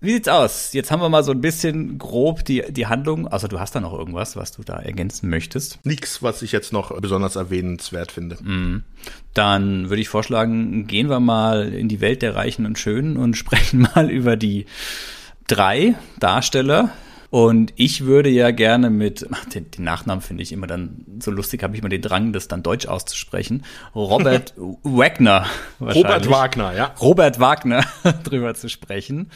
Wie 0.00 0.12
sieht's 0.12 0.28
aus? 0.28 0.74
Jetzt 0.74 0.90
haben 0.90 1.00
wir 1.00 1.08
mal 1.08 1.24
so 1.24 1.32
ein 1.32 1.40
bisschen 1.40 1.96
grob 1.96 2.44
die, 2.44 2.62
die 2.68 2.88
Handlung. 2.88 3.26
Also 3.26 3.48
du 3.48 3.58
hast 3.58 3.74
da 3.74 3.80
noch 3.80 3.94
irgendwas, 3.94 4.36
was 4.36 4.52
du 4.52 4.62
da 4.64 4.76
ergänzen 4.78 5.30
möchtest? 5.30 5.78
Nichts, 5.86 6.22
was 6.22 6.42
ich 6.42 6.52
jetzt 6.52 6.74
noch 6.74 7.00
besonders 7.00 7.36
erwähnenswert 7.36 8.12
finde. 8.12 8.34
Mm. 8.42 8.84
Dann 9.32 9.88
würde 9.88 10.02
ich 10.02 10.10
vorschlagen, 10.10 10.86
gehen 10.86 11.08
wir 11.08 11.20
mal 11.20 11.72
in 11.72 11.88
die 11.88 12.02
Welt 12.02 12.20
der 12.20 12.34
Reichen 12.34 12.66
und 12.66 12.78
Schönen 12.78 13.16
und 13.16 13.34
sprechen 13.38 13.88
mal 13.94 14.10
über 14.10 14.36
die 14.36 14.66
drei 15.46 15.94
Darsteller, 16.18 16.90
und 17.32 17.72
ich 17.76 18.04
würde 18.04 18.28
ja 18.28 18.50
gerne 18.50 18.90
mit, 18.90 19.26
den, 19.54 19.70
den 19.70 19.84
Nachnamen 19.84 20.20
finde 20.20 20.42
ich 20.42 20.52
immer 20.52 20.66
dann 20.66 21.06
so 21.18 21.30
lustig, 21.30 21.62
habe 21.62 21.74
ich 21.74 21.80
immer 21.80 21.88
den 21.88 22.02
Drang, 22.02 22.34
das 22.34 22.46
dann 22.46 22.62
deutsch 22.62 22.84
auszusprechen. 22.84 23.64
Robert 23.94 24.52
Wagner. 24.82 25.46
Robert 25.80 26.28
Wagner, 26.28 26.76
ja. 26.76 26.94
Robert 27.00 27.40
Wagner 27.40 27.86
drüber 28.24 28.52
zu 28.52 28.68
sprechen 28.68 29.30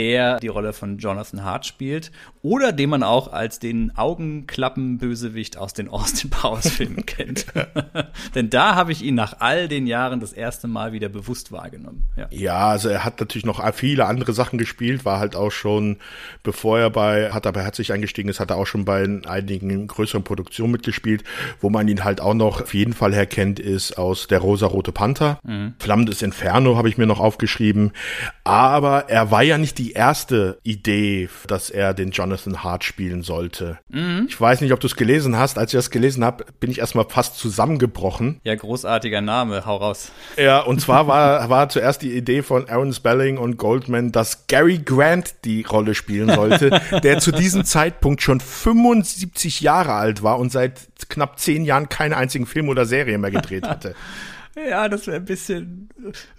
der 0.00 0.40
die 0.40 0.48
Rolle 0.48 0.72
von 0.72 0.96
Jonathan 0.96 1.44
Hart 1.44 1.66
spielt 1.66 2.10
oder 2.42 2.72
den 2.72 2.88
man 2.88 3.02
auch 3.02 3.32
als 3.32 3.58
den 3.58 3.92
Augenklappenbösewicht 3.96 5.58
aus 5.58 5.74
den 5.74 5.88
Austin 5.88 6.30
Powers 6.30 6.70
Filmen 6.70 7.04
kennt. 7.04 7.46
Denn 8.34 8.48
da 8.48 8.74
habe 8.76 8.92
ich 8.92 9.02
ihn 9.02 9.14
nach 9.14 9.40
all 9.40 9.68
den 9.68 9.86
Jahren 9.86 10.20
das 10.20 10.32
erste 10.32 10.68
Mal 10.68 10.92
wieder 10.92 11.10
bewusst 11.10 11.52
wahrgenommen. 11.52 12.04
Ja. 12.16 12.26
ja, 12.30 12.68
also 12.68 12.88
er 12.88 13.04
hat 13.04 13.20
natürlich 13.20 13.44
noch 13.44 13.62
viele 13.74 14.06
andere 14.06 14.32
Sachen 14.32 14.58
gespielt, 14.58 15.04
war 15.04 15.20
halt 15.20 15.36
auch 15.36 15.50
schon, 15.50 15.98
bevor 16.42 16.78
er 16.78 16.88
bei, 16.88 17.30
hat 17.32 17.46
aber 17.46 17.60
herzlich 17.62 17.92
eingestiegen 17.92 18.30
ist, 18.30 18.40
hat 18.40 18.50
er 18.50 18.56
auch 18.56 18.66
schon 18.66 18.86
bei 18.86 19.02
einigen 19.26 19.86
größeren 19.86 20.24
Produktionen 20.24 20.72
mitgespielt, 20.72 21.24
wo 21.60 21.68
man 21.68 21.88
ihn 21.88 22.04
halt 22.04 22.22
auch 22.22 22.34
noch 22.34 22.62
auf 22.62 22.72
jeden 22.72 22.94
Fall 22.94 23.14
herkennt, 23.14 23.60
ist 23.60 23.98
aus 23.98 24.28
der 24.28 24.38
Rosa-Rote 24.38 24.92
Panther. 24.92 25.38
Mhm. 25.42 25.74
Flammendes 25.78 26.22
Inferno 26.22 26.78
habe 26.78 26.88
ich 26.88 26.96
mir 26.96 27.06
noch 27.06 27.20
aufgeschrieben. 27.20 27.92
Aber 28.44 29.10
er 29.10 29.30
war 29.30 29.42
ja 29.42 29.58
nicht 29.58 29.76
die 29.78 29.89
erste 29.92 30.58
Idee, 30.62 31.28
dass 31.46 31.70
er 31.70 31.94
den 31.94 32.10
Jonathan 32.10 32.62
Hart 32.62 32.84
spielen 32.84 33.22
sollte. 33.22 33.78
Mhm. 33.88 34.26
Ich 34.28 34.40
weiß 34.40 34.60
nicht, 34.60 34.72
ob 34.72 34.80
du 34.80 34.86
es 34.86 34.96
gelesen 34.96 35.36
hast. 35.36 35.58
Als 35.58 35.72
ich 35.72 35.78
das 35.78 35.90
gelesen 35.90 36.24
habe, 36.24 36.44
bin 36.60 36.70
ich 36.70 36.78
erstmal 36.78 37.06
fast 37.08 37.38
zusammengebrochen. 37.38 38.40
Ja, 38.44 38.54
großartiger 38.54 39.20
Name, 39.20 39.64
hau 39.66 39.76
raus. 39.76 40.12
Ja, 40.36 40.60
und 40.60 40.80
zwar 40.80 41.06
war, 41.06 41.48
war 41.48 41.68
zuerst 41.68 42.02
die 42.02 42.16
Idee 42.16 42.42
von 42.42 42.68
Aaron 42.68 42.92
Spelling 42.92 43.38
und 43.38 43.56
Goldman, 43.56 44.12
dass 44.12 44.46
Gary 44.46 44.78
Grant 44.78 45.44
die 45.44 45.62
Rolle 45.62 45.94
spielen 45.94 46.30
sollte, 46.34 46.80
der 47.02 47.18
zu 47.18 47.32
diesem 47.32 47.64
Zeitpunkt 47.64 48.22
schon 48.22 48.40
75 48.40 49.60
Jahre 49.60 49.94
alt 49.94 50.22
war 50.22 50.38
und 50.38 50.52
seit 50.52 50.88
knapp 51.08 51.38
zehn 51.38 51.64
Jahren 51.64 51.88
keinen 51.88 52.12
einzigen 52.12 52.46
Film 52.46 52.68
oder 52.68 52.86
Serie 52.86 53.18
mehr 53.18 53.30
gedreht 53.30 53.66
hatte. 53.66 53.94
Ja, 54.56 54.88
das 54.88 55.06
wäre 55.06 55.18
ein 55.18 55.24
bisschen. 55.24 55.88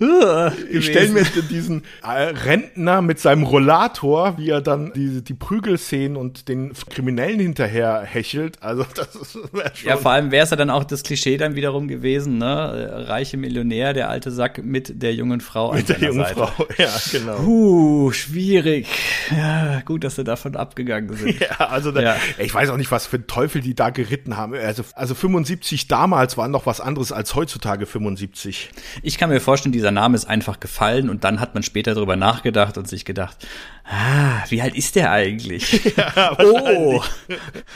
Uh, 0.02 0.50
ich 0.70 0.88
stelle 0.88 1.10
mir 1.10 1.24
diesen 1.50 1.84
äh, 2.04 2.10
Rentner 2.10 3.02
mit 3.02 3.20
seinem 3.20 3.44
Rollator, 3.44 4.38
wie 4.38 4.50
er 4.50 4.60
dann 4.60 4.92
die, 4.94 5.24
die 5.24 5.34
Prügelszenen 5.34 6.18
und 6.18 6.50
den 6.50 6.74
Kriminellen 6.90 7.40
hinterher 7.40 8.02
hechelt. 8.02 8.62
Also 8.62 8.86
das 8.96 9.36
wäre 9.54 9.72
schon. 9.74 9.88
Ja, 9.88 9.96
vor 9.96 10.12
allem 10.12 10.32
wäre 10.32 10.44
es 10.44 10.50
ja 10.50 10.58
dann 10.58 10.70
auch 10.70 10.84
das 10.84 11.04
Klischee 11.04 11.38
dann 11.38 11.56
wiederum 11.56 11.88
gewesen, 11.88 12.38
ne? 12.38 13.06
Reiche 13.08 13.38
Millionär, 13.38 13.94
der 13.94 14.10
alte 14.10 14.30
Sack 14.30 14.62
mit 14.62 15.02
der 15.02 15.14
jungen 15.16 15.40
Frau. 15.40 15.74
Mit 15.74 15.88
der 15.88 16.00
jungen 16.00 16.26
Seite. 16.26 16.36
Frau, 16.36 16.68
ja, 16.78 16.92
genau. 17.12 17.40
Uh, 17.40 18.12
schwierig. 18.12 18.88
Ja, 19.30 19.82
gut, 19.86 20.04
dass 20.04 20.18
sie 20.18 20.26
davon 20.26 20.56
abgegangen 20.56 21.16
sind. 21.16 21.32
Ja, 21.42 21.68
also 21.70 21.92
da, 21.92 22.02
ja. 22.02 22.16
ich 22.38 22.54
weiß 22.54 22.70
auch 22.70 22.78
nicht, 22.78 22.92
was 22.92 23.08
für 23.08 23.26
Teufel 23.26 23.62
die 23.62 23.74
da 23.74 23.90
geritten 23.90 24.38
haben. 24.38 24.54
Also, 24.54 24.84
also 24.94 25.16
75 25.16 25.88
damals 25.88 26.38
war 26.38 26.48
noch 26.50 26.66
was 26.66 26.82
anderes 26.82 27.12
als 27.12 27.36
heutzutage 27.36 27.86
75. 27.86 28.01
75. 28.02 28.72
Ich 29.04 29.18
kann 29.18 29.30
mir 29.30 29.40
vorstellen, 29.40 29.72
dieser 29.72 29.92
Name 29.92 30.16
ist 30.16 30.26
einfach 30.26 30.60
gefallen 30.60 31.10
und 31.10 31.24
dann 31.24 31.40
hat 31.40 31.54
man 31.54 31.64
später 31.64 31.94
darüber 31.94 32.16
nachgedacht 32.16 32.78
und 32.78 32.88
sich 32.88 33.06
gedacht, 33.06 33.38
ah, 33.86 34.44
wie 34.50 34.62
alt 34.62 34.76
ist 34.76 34.96
der 34.96 35.12
eigentlich? 35.12 35.82
Ja, 36.02 36.38
oh. 36.40 37.04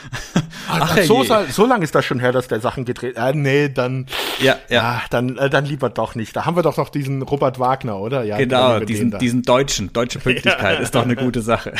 Ach, 0.68 0.98
so, 1.02 1.24
so 1.50 1.66
lange 1.66 1.84
ist 1.84 1.94
das 1.94 2.04
schon 2.04 2.18
her, 2.18 2.32
dass 2.32 2.48
der 2.48 2.60
Sachen 2.60 2.84
gedreht. 2.84 3.16
Äh, 3.16 3.34
nee, 3.34 3.68
dann. 3.68 4.06
Ja, 4.40 4.56
ja. 4.68 4.82
Ah, 4.82 5.02
dann, 5.10 5.36
äh, 5.36 5.50
dann 5.50 5.66
lieber 5.66 5.90
doch 5.90 6.14
nicht. 6.14 6.34
Da 6.34 6.44
haben 6.44 6.56
wir 6.56 6.62
doch 6.62 6.76
noch 6.76 6.88
diesen 6.88 7.22
Robert 7.22 7.58
Wagner, 7.58 7.98
oder? 7.98 8.24
Ja, 8.24 8.38
genau, 8.38 8.80
diesen, 8.80 9.16
diesen 9.18 9.42
deutschen, 9.42 9.92
deutsche 9.92 10.18
Pünktlichkeit 10.20 10.80
ist 10.80 10.94
doch 10.94 11.02
eine 11.02 11.14
gute 11.14 11.42
Sache. 11.42 11.74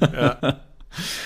Ja. 0.00 0.60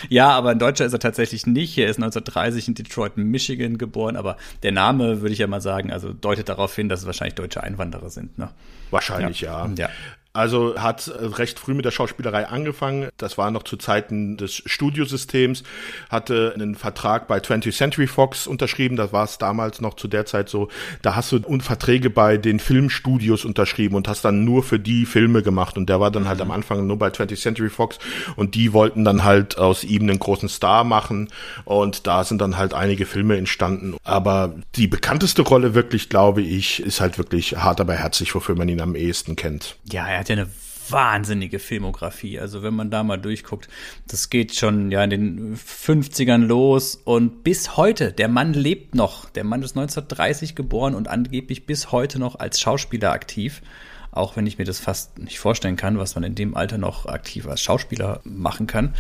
Ja, 0.09 0.31
aber 0.31 0.51
ein 0.51 0.59
Deutscher 0.59 0.85
ist 0.85 0.93
er 0.93 0.99
tatsächlich 0.99 1.47
nicht. 1.47 1.77
Er 1.79 1.89
ist 1.89 1.97
1930 1.97 2.69
in 2.69 2.75
Detroit, 2.75 3.17
Michigan 3.17 3.79
geboren, 3.79 4.17
aber 4.17 4.37
der 4.63 4.73
Name, 4.73 5.21
würde 5.21 5.33
ich 5.33 5.39
ja 5.39 5.47
mal 5.47 5.61
sagen, 5.61 5.93
also 5.93 6.13
deutet 6.13 6.49
darauf 6.49 6.75
hin, 6.75 6.89
dass 6.89 7.01
es 7.01 7.07
wahrscheinlich 7.07 7.35
deutsche 7.35 7.63
Einwanderer 7.63 8.11
sind. 8.11 8.39
Ne? 8.39 8.51
Wahrscheinlich, 8.91 9.41
ja. 9.41 9.69
ja. 9.77 9.89
Also 10.35 10.75
hat 10.77 11.13
recht 11.17 11.61
früh 11.61 11.75
mit 11.75 11.85
der 11.85 11.93
Schauspielerei 11.93 12.49
angefangen. 12.49 13.09
Das 13.19 13.39
war 13.39 13.53
noch 13.53 13.63
zu 13.63 13.77
Zeiten 13.77 14.37
des 14.37 14.63
Studiosystems. 14.67 15.63
Hatte 16.11 16.53
einen 16.57 16.75
Vertrag 16.75 17.29
bei 17.29 17.39
20th 17.39 17.77
Century 17.77 18.09
Fox 18.09 18.49
unterschrieben. 18.49 18.97
Das 18.97 19.13
war 19.13 19.23
es 19.23 19.39
damals 19.39 19.81
noch 19.81 19.95
zu 19.95 20.09
der 20.09 20.27
Zeit 20.27 20.49
so. 20.49 20.69
Da 21.03 21.15
hast 21.15 21.31
du 21.31 21.39
Verträge 21.61 22.11
bei 22.11 22.37
den 22.37 22.59
Filmstudios 22.59 23.45
unterschrieben 23.45 23.95
und 23.95 24.09
hast 24.09 24.25
dann 24.25 24.45
nur 24.45 24.65
für 24.65 24.81
die 24.81 25.07
Filme 25.07 25.45
gemacht. 25.45 25.77
Und 25.77 25.89
der 25.89 26.01
war 26.01 26.11
dann 26.11 26.27
halt 26.27 26.41
am 26.41 26.51
Anfang 26.51 26.85
nur 26.85 26.99
bei 26.99 27.11
20th 27.11 27.41
Century 27.41 27.71
Fox. 27.71 28.01
Und 28.35 28.57
die 28.57 28.73
wollten 28.73 29.05
dann 29.05 29.23
halt 29.23 29.57
aus 29.57 29.85
ihm 29.85 30.03
einen 30.03 30.19
großen 30.19 30.49
Star 30.49 30.83
machen. 30.83 31.29
Und 31.65 32.09
da 32.09 32.25
sind 32.25 32.41
dann 32.41 32.57
halt 32.57 32.75
einige 32.75 33.07
Filme 33.07 33.37
entstanden. 33.37 33.95
Aber 34.03 34.57
die 34.75 34.89
bekannteste 34.89 35.43
Rolle 35.43 35.75
wirklich, 35.75 36.09
glaube 36.09 36.43
ich, 36.43 36.81
ist 36.81 37.01
halt 37.01 37.19
wirklich 37.19 37.57
hart 37.57 37.81
aber 37.81 37.95
herzlich, 37.95 38.35
wofür 38.35 38.57
man 38.57 38.69
ihn 38.69 38.81
am 38.81 38.97
ehesten 38.97 39.37
kennt. 39.37 39.77
Ja, 39.93 40.09
er 40.09 40.24
hat 40.25 40.29
ja 40.31 40.43
eine 40.43 40.51
wahnsinnige 40.89 41.59
Filmografie. 41.59 42.39
Also 42.39 42.63
wenn 42.63 42.75
man 42.75 42.91
da 42.91 43.03
mal 43.03 43.17
durchguckt, 43.17 43.69
das 44.07 44.31
geht 44.31 44.55
schon 44.55 44.91
ja 44.91 45.03
in 45.05 45.11
den 45.11 45.57
50ern 45.57 46.45
los 46.45 46.97
und 46.97 47.43
bis 47.43 47.77
heute, 47.77 48.13
der 48.13 48.29
Mann 48.29 48.53
lebt 48.55 48.95
noch. 48.95 49.29
Der 49.31 49.45
Mann 49.45 49.63
ist 49.63 49.77
1930 49.77 50.55
geboren 50.55 50.95
und 50.95 51.09
angeblich 51.09 51.67
bis 51.67 51.93
heute 51.93 52.19
noch 52.19 52.39
als 52.39 52.61
Schauspieler 52.61 53.13
aktiv. 53.13 53.63
Auch 54.11 54.37
wenn 54.37 54.47
ich 54.47 54.59
mir 54.59 54.65
das 54.65 54.79
fast 54.79 55.19
nicht 55.19 55.41
vorstellen 55.41 55.77
kann, 55.77 55.99
was 55.99 56.15
man 56.15 56.23
in 56.23 56.37
dem 56.37 56.57
Alter 56.57 56.79
noch 56.79 57.07
aktiv 57.07 57.49
als 57.49 57.61
Schauspieler 57.61 58.21
machen 58.23 58.67
kann. 58.67 58.95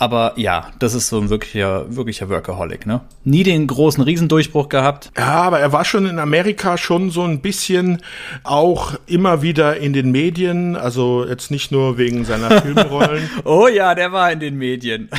Aber 0.00 0.34
ja, 0.36 0.70
das 0.78 0.94
ist 0.94 1.08
so 1.08 1.18
ein 1.20 1.28
wirklicher, 1.28 1.84
wirklicher 1.94 2.28
Workaholic, 2.28 2.86
ne? 2.86 3.00
Nie 3.24 3.42
den 3.42 3.66
großen 3.66 4.02
Riesendurchbruch 4.02 4.68
gehabt. 4.68 5.10
Ja, 5.18 5.42
aber 5.42 5.58
er 5.58 5.72
war 5.72 5.84
schon 5.84 6.06
in 6.06 6.20
Amerika 6.20 6.78
schon 6.78 7.10
so 7.10 7.24
ein 7.24 7.40
bisschen 7.40 8.00
auch 8.44 8.94
immer 9.06 9.42
wieder 9.42 9.76
in 9.76 9.92
den 9.92 10.12
Medien, 10.12 10.76
also 10.76 11.26
jetzt 11.26 11.50
nicht 11.50 11.72
nur 11.72 11.98
wegen 11.98 12.24
seiner 12.24 12.62
Filmrollen. 12.62 13.28
oh 13.44 13.66
ja, 13.66 13.96
der 13.96 14.12
war 14.12 14.30
in 14.30 14.38
den 14.38 14.56
Medien. 14.56 15.10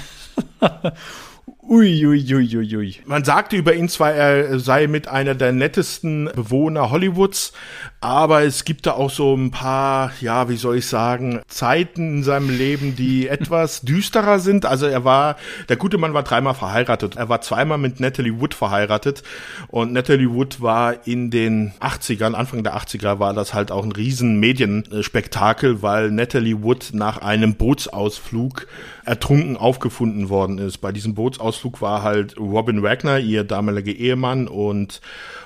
Uiuiuiui. 1.69 2.33
Ui, 2.33 2.57
ui, 2.57 2.75
ui. 2.77 2.95
Man 3.05 3.23
sagte 3.23 3.55
über 3.55 3.75
ihn 3.75 3.89
zwar, 3.89 4.11
er 4.13 4.59
sei 4.59 4.87
mit 4.87 5.07
einer 5.07 5.35
der 5.35 5.51
nettesten 5.51 6.27
Bewohner 6.33 6.89
Hollywoods, 6.89 7.53
aber 8.01 8.41
es 8.41 8.65
gibt 8.65 8.87
da 8.87 8.93
auch 8.93 9.11
so 9.11 9.35
ein 9.35 9.51
paar, 9.51 10.11
ja, 10.19 10.49
wie 10.49 10.55
soll 10.55 10.77
ich 10.77 10.87
sagen, 10.87 11.41
Zeiten 11.47 12.17
in 12.17 12.23
seinem 12.23 12.49
Leben, 12.49 12.95
die 12.95 13.27
etwas 13.27 13.81
düsterer 13.81 14.39
sind. 14.39 14.65
Also 14.65 14.87
er 14.87 15.05
war, 15.05 15.35
der 15.67 15.75
gute 15.75 15.99
Mann 15.99 16.15
war 16.15 16.23
dreimal 16.23 16.55
verheiratet. 16.55 17.17
Er 17.17 17.29
war 17.29 17.41
zweimal 17.41 17.77
mit 17.77 17.99
Natalie 17.99 18.41
Wood 18.41 18.55
verheiratet 18.55 19.21
und 19.67 19.93
Natalie 19.93 20.31
Wood 20.31 20.61
war 20.61 21.05
in 21.05 21.29
den 21.29 21.73
80ern, 21.81 22.33
Anfang 22.33 22.63
der 22.63 22.77
80er 22.77 23.19
war 23.19 23.35
das 23.35 23.53
halt 23.53 23.71
auch 23.71 23.83
ein 23.83 23.91
riesen 23.91 24.39
Medienspektakel, 24.39 25.83
weil 25.83 26.09
Natalie 26.09 26.63
Wood 26.63 26.89
nach 26.93 27.19
einem 27.19 27.53
Bootsausflug 27.53 28.65
ertrunken 29.09 29.57
aufgefunden 29.57 30.29
worden 30.29 30.59
ist. 30.59 30.77
Bei 30.77 30.91
diesem 30.91 31.15
Bootsausflug 31.15 31.81
war 31.81 32.03
halt 32.03 32.37
Robin 32.37 32.83
Wagner, 32.83 33.17
ihr 33.17 33.43
damaliger 33.43 33.91
Ehemann 33.91 34.47
und 34.47 35.01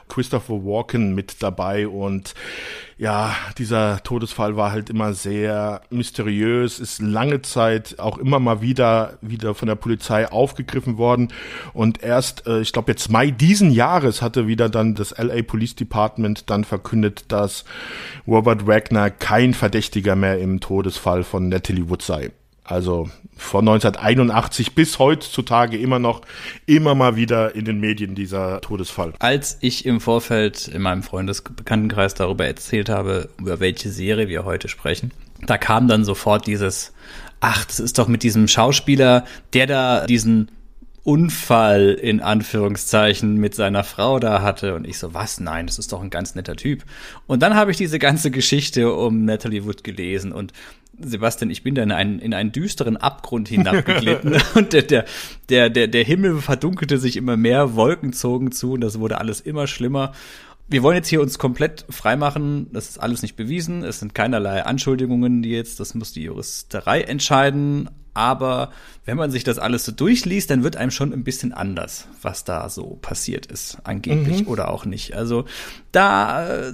Christopher 0.09 0.65
Walken 0.65 1.15
mit 1.15 1.41
dabei 1.41 1.87
und 1.87 2.33
ja, 2.97 3.33
dieser 3.57 4.03
Todesfall 4.03 4.57
war 4.57 4.73
halt 4.73 4.89
immer 4.89 5.13
sehr 5.13 5.81
mysteriös, 5.89 6.81
ist 6.81 7.01
lange 7.01 7.41
Zeit 7.41 7.99
auch 7.99 8.17
immer 8.17 8.39
mal 8.39 8.61
wieder 8.61 9.17
wieder 9.21 9.55
von 9.55 9.69
der 9.69 9.75
Polizei 9.75 10.29
aufgegriffen 10.29 10.97
worden 10.97 11.29
und 11.73 12.03
erst, 12.03 12.45
äh, 12.45 12.59
ich 12.59 12.73
glaube 12.73 12.91
jetzt 12.91 13.09
Mai 13.09 13.31
diesen 13.31 13.71
Jahres 13.71 14.21
hatte 14.21 14.45
wieder 14.45 14.67
dann 14.67 14.93
das 14.93 15.17
LA 15.17 15.41
Police 15.41 15.75
Department 15.75 16.49
dann 16.49 16.65
verkündet, 16.65 17.25
dass 17.29 17.63
Robert 18.27 18.67
Wagner 18.67 19.09
kein 19.09 19.53
Verdächtiger 19.53 20.17
mehr 20.17 20.37
im 20.39 20.59
Todesfall 20.59 21.23
von 21.23 21.47
Natalie 21.47 21.89
Wood 21.89 22.01
sei. 22.01 22.31
Also 22.63 23.09
von 23.35 23.67
1981 23.67 24.73
bis 24.73 24.99
heutzutage 24.99 25.77
immer 25.77 25.99
noch 25.99 26.21
immer 26.65 26.95
mal 26.95 27.15
wieder 27.15 27.55
in 27.55 27.65
den 27.65 27.79
Medien 27.79 28.15
dieser 28.15 28.61
Todesfall. 28.61 29.13
Als 29.19 29.57
ich 29.61 29.85
im 29.85 29.99
Vorfeld 29.99 30.67
in 30.69 30.81
meinem 30.81 31.03
Freundesbekanntenkreis 31.03 32.13
darüber 32.13 32.45
erzählt 32.45 32.89
habe, 32.89 33.29
über 33.37 33.59
welche 33.59 33.89
Serie 33.89 34.29
wir 34.29 34.45
heute 34.45 34.69
sprechen, 34.69 35.11
da 35.45 35.57
kam 35.57 35.87
dann 35.87 36.05
sofort 36.05 36.47
dieses, 36.47 36.93
ach, 37.41 37.65
das 37.65 37.79
ist 37.79 37.97
doch 37.97 38.07
mit 38.07 38.23
diesem 38.23 38.47
Schauspieler, 38.47 39.25
der 39.51 39.67
da 39.67 40.05
diesen 40.05 40.49
Unfall 41.03 41.97
in 42.01 42.21
Anführungszeichen 42.21 43.35
mit 43.35 43.55
seiner 43.55 43.83
Frau 43.83 44.19
da 44.19 44.41
hatte. 44.41 44.73
Und 44.73 44.87
ich 44.87 44.97
so, 44.97 45.13
was? 45.13 45.41
Nein, 45.41 45.67
das 45.67 45.77
ist 45.77 45.91
doch 45.91 46.01
ein 46.01 46.09
ganz 46.09 46.33
netter 46.35 46.55
Typ. 46.55 46.83
Und 47.27 47.41
dann 47.41 47.55
habe 47.55 47.71
ich 47.71 47.77
diese 47.77 47.99
ganze 47.99 48.31
Geschichte 48.31 48.93
um 48.93 49.25
Natalie 49.25 49.65
Wood 49.65 49.83
gelesen 49.83 50.31
und 50.31 50.53
Sebastian, 50.99 51.49
ich 51.49 51.63
bin 51.63 51.75
da 51.75 51.83
in 51.83 51.91
einen, 51.91 52.19
in 52.19 52.33
einen 52.33 52.51
düsteren 52.51 52.97
Abgrund 52.97 53.49
hinabgeglitten 53.49 54.35
und 54.55 54.73
der, 54.73 54.83
der, 54.83 55.69
der, 55.69 55.87
der, 55.87 56.03
Himmel 56.03 56.39
verdunkelte 56.39 56.97
sich 56.97 57.17
immer 57.17 57.35
mehr, 57.35 57.75
Wolken 57.75 58.13
zogen 58.13 58.51
zu 58.51 58.73
und 58.73 58.81
das 58.81 58.99
wurde 58.99 59.17
alles 59.17 59.41
immer 59.41 59.67
schlimmer. 59.67 60.13
Wir 60.67 60.83
wollen 60.83 60.95
jetzt 60.95 61.09
hier 61.09 61.21
uns 61.21 61.39
komplett 61.39 61.85
freimachen. 61.89 62.67
Das 62.71 62.89
ist 62.89 62.97
alles 62.97 63.21
nicht 63.21 63.35
bewiesen. 63.35 63.83
Es 63.83 63.99
sind 63.99 64.15
keinerlei 64.15 64.63
Anschuldigungen, 64.63 65.41
die 65.41 65.51
jetzt, 65.51 65.79
das 65.79 65.93
muss 65.93 66.13
die 66.13 66.23
Juristerei 66.23 67.01
entscheiden 67.01 67.89
aber 68.13 68.71
wenn 69.05 69.17
man 69.17 69.31
sich 69.31 69.43
das 69.43 69.59
alles 69.59 69.83
so 69.83 69.91
durchliest, 69.91 70.49
dann 70.49 70.63
wird 70.63 70.77
einem 70.77 70.91
schon 70.91 71.11
ein 71.11 71.23
bisschen 71.23 71.51
anders, 71.51 72.07
was 72.21 72.45
da 72.45 72.69
so 72.69 72.97
passiert 73.01 73.47
ist, 73.47 73.77
angeblich 73.83 74.43
mhm. 74.43 74.47
oder 74.47 74.69
auch 74.69 74.85
nicht. 74.85 75.13
Also 75.13 75.45
da, 75.91 76.67
äh, 76.69 76.73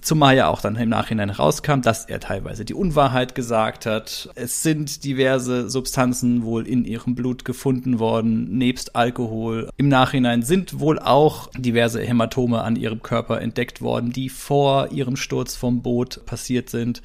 zumal 0.00 0.36
ja 0.36 0.48
auch 0.48 0.62
dann 0.62 0.76
im 0.76 0.88
Nachhinein 0.88 1.28
rauskam, 1.28 1.82
dass 1.82 2.06
er 2.06 2.20
teilweise 2.20 2.64
die 2.64 2.74
Unwahrheit 2.74 3.34
gesagt 3.34 3.84
hat. 3.84 4.30
Es 4.36 4.62
sind 4.62 5.04
diverse 5.04 5.68
Substanzen 5.68 6.44
wohl 6.44 6.66
in 6.66 6.84
ihrem 6.84 7.14
Blut 7.14 7.44
gefunden 7.44 7.98
worden, 7.98 8.56
nebst 8.56 8.96
Alkohol. 8.96 9.68
Im 9.76 9.88
Nachhinein 9.88 10.42
sind 10.42 10.80
wohl 10.80 10.98
auch 10.98 11.50
diverse 11.58 12.00
Hämatome 12.00 12.62
an 12.62 12.76
ihrem 12.76 13.02
Körper 13.02 13.42
entdeckt 13.42 13.82
worden, 13.82 14.12
die 14.12 14.30
vor 14.30 14.92
ihrem 14.92 15.16
Sturz 15.16 15.56
vom 15.56 15.82
Boot 15.82 16.24
passiert 16.24 16.70
sind. 16.70 17.02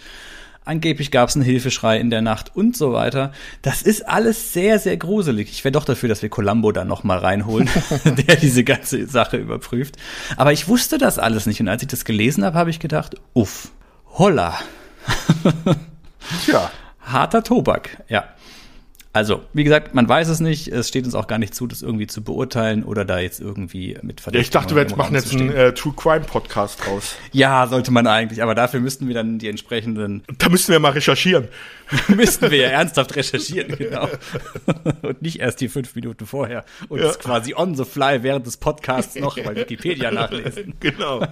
Angeblich 0.63 1.09
gab 1.09 1.29
es 1.29 1.35
einen 1.35 1.43
Hilfeschrei 1.43 1.99
in 1.99 2.11
der 2.11 2.21
Nacht 2.21 2.55
und 2.55 2.77
so 2.77 2.93
weiter. 2.93 3.31
Das 3.63 3.81
ist 3.81 4.07
alles 4.07 4.53
sehr, 4.53 4.77
sehr 4.77 4.95
gruselig. 4.95 5.49
Ich 5.49 5.63
wäre 5.63 5.71
doch 5.71 5.85
dafür, 5.85 6.07
dass 6.07 6.21
wir 6.21 6.29
Columbo 6.29 6.71
dann 6.71 6.87
noch 6.87 7.03
mal 7.03 7.17
reinholen, 7.17 7.67
der 8.05 8.35
diese 8.35 8.63
ganze 8.63 9.07
Sache 9.07 9.37
überprüft. 9.37 9.97
Aber 10.37 10.53
ich 10.53 10.67
wusste 10.67 10.99
das 10.99 11.17
alles 11.17 11.47
nicht. 11.47 11.59
Und 11.61 11.67
als 11.67 11.81
ich 11.81 11.87
das 11.87 12.05
gelesen 12.05 12.45
habe, 12.45 12.57
habe 12.59 12.69
ich 12.69 12.79
gedacht, 12.79 13.15
uff, 13.33 13.71
holla. 14.17 14.59
Tja. 16.45 16.69
Harter 17.01 17.43
Tobak, 17.43 18.03
ja. 18.07 18.25
Also, 19.13 19.41
wie 19.51 19.65
gesagt, 19.65 19.93
man 19.93 20.07
weiß 20.07 20.29
es 20.29 20.39
nicht. 20.39 20.69
Es 20.69 20.87
steht 20.87 21.03
uns 21.03 21.15
auch 21.15 21.27
gar 21.27 21.37
nicht 21.37 21.53
zu, 21.53 21.67
das 21.67 21.81
irgendwie 21.81 22.07
zu 22.07 22.23
beurteilen 22.23 22.83
oder 22.83 23.03
da 23.03 23.19
jetzt 23.19 23.41
irgendwie 23.41 23.97
mit 24.01 24.21
Verdächtigen. 24.21 24.35
Ja, 24.35 24.41
ich 24.41 24.49
dachte, 24.49 24.75
wir 24.75 24.97
machen 24.97 25.15
jetzt 25.15 25.33
einen 25.33 25.51
äh, 25.51 25.73
True 25.73 25.93
Crime 25.93 26.21
Podcast 26.21 26.87
raus. 26.87 27.17
Ja, 27.33 27.67
sollte 27.67 27.91
man 27.91 28.07
eigentlich. 28.07 28.41
Aber 28.41 28.55
dafür 28.55 28.79
müssten 28.79 29.09
wir 29.09 29.13
dann 29.13 29.37
die 29.37 29.49
entsprechenden. 29.49 30.23
Da 30.37 30.47
müssten 30.47 30.71
wir 30.71 30.79
mal 30.79 30.93
recherchieren. 30.93 31.49
müssten 32.07 32.49
wir 32.51 32.57
ja 32.57 32.69
ernsthaft 32.69 33.13
recherchieren, 33.13 33.75
genau. 33.77 34.07
Und 35.01 35.21
nicht 35.21 35.41
erst 35.41 35.59
die 35.59 35.67
fünf 35.67 35.93
Minuten 35.93 36.25
vorher 36.25 36.63
und 36.87 37.01
ja. 37.01 37.11
quasi 37.11 37.53
on 37.53 37.75
the 37.75 37.83
fly 37.83 38.23
während 38.23 38.47
des 38.47 38.55
Podcasts 38.55 39.15
noch 39.15 39.35
bei 39.35 39.55
Wikipedia 39.55 40.09
nachlesen. 40.09 40.75
Genau. 40.79 41.27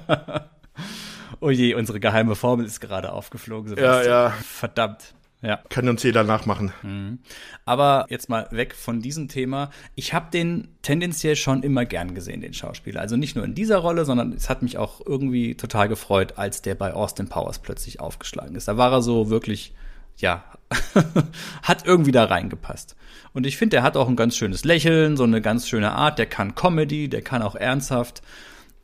oh 1.39 1.49
je, 1.49 1.75
unsere 1.75 2.01
geheime 2.01 2.35
Formel 2.35 2.65
ist 2.65 2.81
gerade 2.81 3.13
aufgeflogen. 3.13 3.69
Sebastian. 3.69 4.05
Ja, 4.05 4.27
ja. 4.27 4.33
Verdammt. 4.43 5.13
Ja. 5.41 5.61
Kann 5.69 5.87
uns 5.87 6.03
jeder 6.03 6.23
nachmachen. 6.23 6.73
Mhm. 6.83 7.19
Aber 7.65 8.05
jetzt 8.09 8.27
mal 8.27 8.47
weg 8.51 8.75
von 8.75 9.01
diesem 9.01 9.29
Thema. 9.29 9.69
Ich 9.95 10.13
habe 10.13 10.31
den 10.31 10.67
tendenziell 10.81 11.37
schon 11.37 11.63
immer 11.63 11.85
gern 11.85 12.13
gesehen, 12.13 12.41
den 12.41 12.53
Schauspieler. 12.53 12.99
Also 12.99 13.15
nicht 13.15 13.37
nur 13.37 13.45
in 13.45 13.55
dieser 13.55 13.77
Rolle, 13.77 14.03
sondern 14.03 14.33
es 14.33 14.49
hat 14.49 14.61
mich 14.61 14.77
auch 14.77 14.99
irgendwie 15.05 15.55
total 15.55 15.87
gefreut, 15.87 16.33
als 16.37 16.61
der 16.61 16.75
bei 16.75 16.93
Austin 16.93 17.29
Powers 17.29 17.59
plötzlich 17.59 18.01
aufgeschlagen 18.01 18.55
ist. 18.55 18.67
Da 18.67 18.75
war 18.75 18.91
er 18.91 19.01
so 19.01 19.29
wirklich, 19.29 19.73
ja, 20.17 20.43
hat 21.63 21.85
irgendwie 21.85 22.11
da 22.11 22.25
reingepasst. 22.25 22.97
Und 23.31 23.45
ich 23.45 23.55
finde, 23.55 23.77
der 23.77 23.83
hat 23.83 23.95
auch 23.95 24.09
ein 24.09 24.17
ganz 24.17 24.35
schönes 24.35 24.65
Lächeln, 24.65 25.15
so 25.15 25.23
eine 25.23 25.41
ganz 25.41 25.69
schöne 25.69 25.93
Art. 25.93 26.19
Der 26.19 26.25
kann 26.25 26.55
Comedy, 26.55 27.07
der 27.07 27.21
kann 27.21 27.41
auch 27.41 27.55
ernsthaft. 27.55 28.21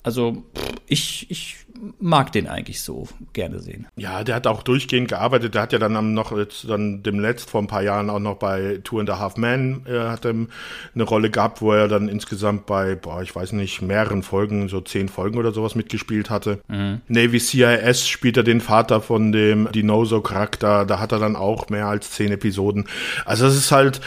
Also 0.04 0.46
ich, 0.88 1.30
ich 1.30 1.65
mag 2.00 2.32
den 2.32 2.48
eigentlich 2.48 2.82
so 2.82 3.08
gerne 3.34 3.60
sehen. 3.60 3.88
Ja, 3.96 4.24
der 4.24 4.36
hat 4.36 4.48
auch 4.48 4.64
durchgehend 4.64 5.10
gearbeitet. 5.10 5.56
Der 5.56 5.62
hat 5.62 5.74
ja 5.74 5.80
dann 5.80 6.14
noch 6.14 6.36
jetzt 6.36 6.70
dann 6.70 7.04
dem 7.04 7.20
Letzt 7.20 7.50
vor 7.50 7.62
ein 7.62 7.68
paar 7.68 7.82
Jahren 7.82 8.10
auch 8.10 8.20
noch 8.20 8.36
bei 8.36 8.80
Two 8.84 9.00
and 9.00 9.10
a 9.10 9.20
Half 9.20 9.38
Men 9.38 9.86
äh, 9.88 10.00
hat 10.00 10.26
er 10.26 10.34
eine 10.34 11.04
Rolle 11.04 11.30
gehabt, 11.30 11.62
wo 11.62 11.72
er 11.72 11.88
dann 11.88 12.08
insgesamt 12.08 12.66
bei, 12.66 12.96
boah, 12.96 13.22
ich 13.22 13.36
weiß 13.36 13.54
nicht, 13.54 13.82
mehreren 13.82 14.24
Folgen, 14.24 14.70
so 14.70 14.82
zehn 14.82 15.10
Folgen 15.10 15.38
oder 15.38 15.52
sowas 15.52 15.76
mitgespielt 15.76 16.30
hatte. 16.30 16.60
Mhm. 16.68 17.02
Navy 17.08 17.40
CIS 17.40 18.08
spielt 18.08 18.38
er 18.38 18.44
den 18.44 18.62
Vater 18.62 19.02
von 19.02 19.32
dem 19.32 19.70
Dinoso-Charakter. 19.72 20.86
Da 20.86 21.00
hat 21.00 21.12
er 21.12 21.20
dann 21.20 21.36
auch 21.36 21.70
mehr 21.70 21.88
als 21.88 22.12
zehn 22.12 22.32
Episoden. 22.32 22.86
Also 23.26 23.46
es 23.46 23.56
ist 23.56 23.72
halt 23.72 24.02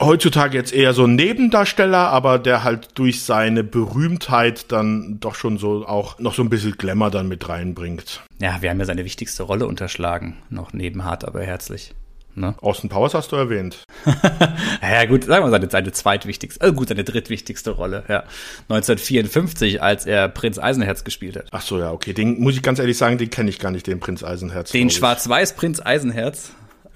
heutzutage 0.00 0.56
jetzt 0.56 0.72
eher 0.72 0.94
so 0.94 1.04
ein 1.04 1.14
Nebendarsteller, 1.14 2.08
aber 2.10 2.38
der 2.38 2.64
halt 2.64 2.90
durch 2.94 3.22
seine 3.22 3.64
Berühmtheit 3.64 4.70
dann 4.72 5.18
doch 5.20 5.34
schon 5.34 5.58
so 5.58 5.86
auch 5.86 6.18
noch 6.18 6.34
so 6.34 6.42
ein 6.42 6.50
bisschen 6.50 6.72
Glamour 6.72 7.10
dann 7.10 7.28
mit 7.28 7.48
reinbringt. 7.48 8.22
Ja, 8.40 8.58
wir 8.60 8.70
haben 8.70 8.78
ja 8.78 8.86
seine 8.86 9.04
wichtigste 9.04 9.42
Rolle 9.42 9.66
unterschlagen, 9.66 10.36
noch 10.50 10.72
neben 10.72 11.04
hart, 11.04 11.24
aber 11.24 11.42
herzlich. 11.42 11.94
Ne? 12.34 12.54
Austin 12.60 12.88
Powers 12.88 13.14
hast 13.14 13.32
du 13.32 13.36
erwähnt. 13.36 13.82
ja, 14.82 15.04
gut, 15.06 15.24
sagen 15.24 15.44
wir 15.44 15.50
seine, 15.50 15.68
seine 15.68 15.92
zweitwichtigste, 15.92 16.64
äh, 16.64 16.72
gut, 16.72 16.88
seine 16.88 17.02
drittwichtigste 17.02 17.72
Rolle, 17.72 18.04
ja. 18.08 18.24
1954, 18.68 19.82
als 19.82 20.06
er 20.06 20.28
Prinz 20.28 20.58
Eisenherz 20.58 21.02
gespielt 21.02 21.36
hat. 21.36 21.46
Ach 21.50 21.62
so, 21.62 21.78
ja, 21.78 21.90
okay. 21.90 22.12
Den 22.12 22.38
muss 22.40 22.54
ich 22.54 22.62
ganz 22.62 22.78
ehrlich 22.78 22.96
sagen, 22.96 23.18
den 23.18 23.30
kenne 23.30 23.50
ich 23.50 23.58
gar 23.58 23.72
nicht, 23.72 23.86
den 23.88 23.98
Prinz 23.98 24.22
Eisenherz. 24.22 24.70
Den 24.70 24.90
Schwarz-Weiß 24.90 25.54
Prinz 25.54 25.80
Eisenherz. 25.80 26.52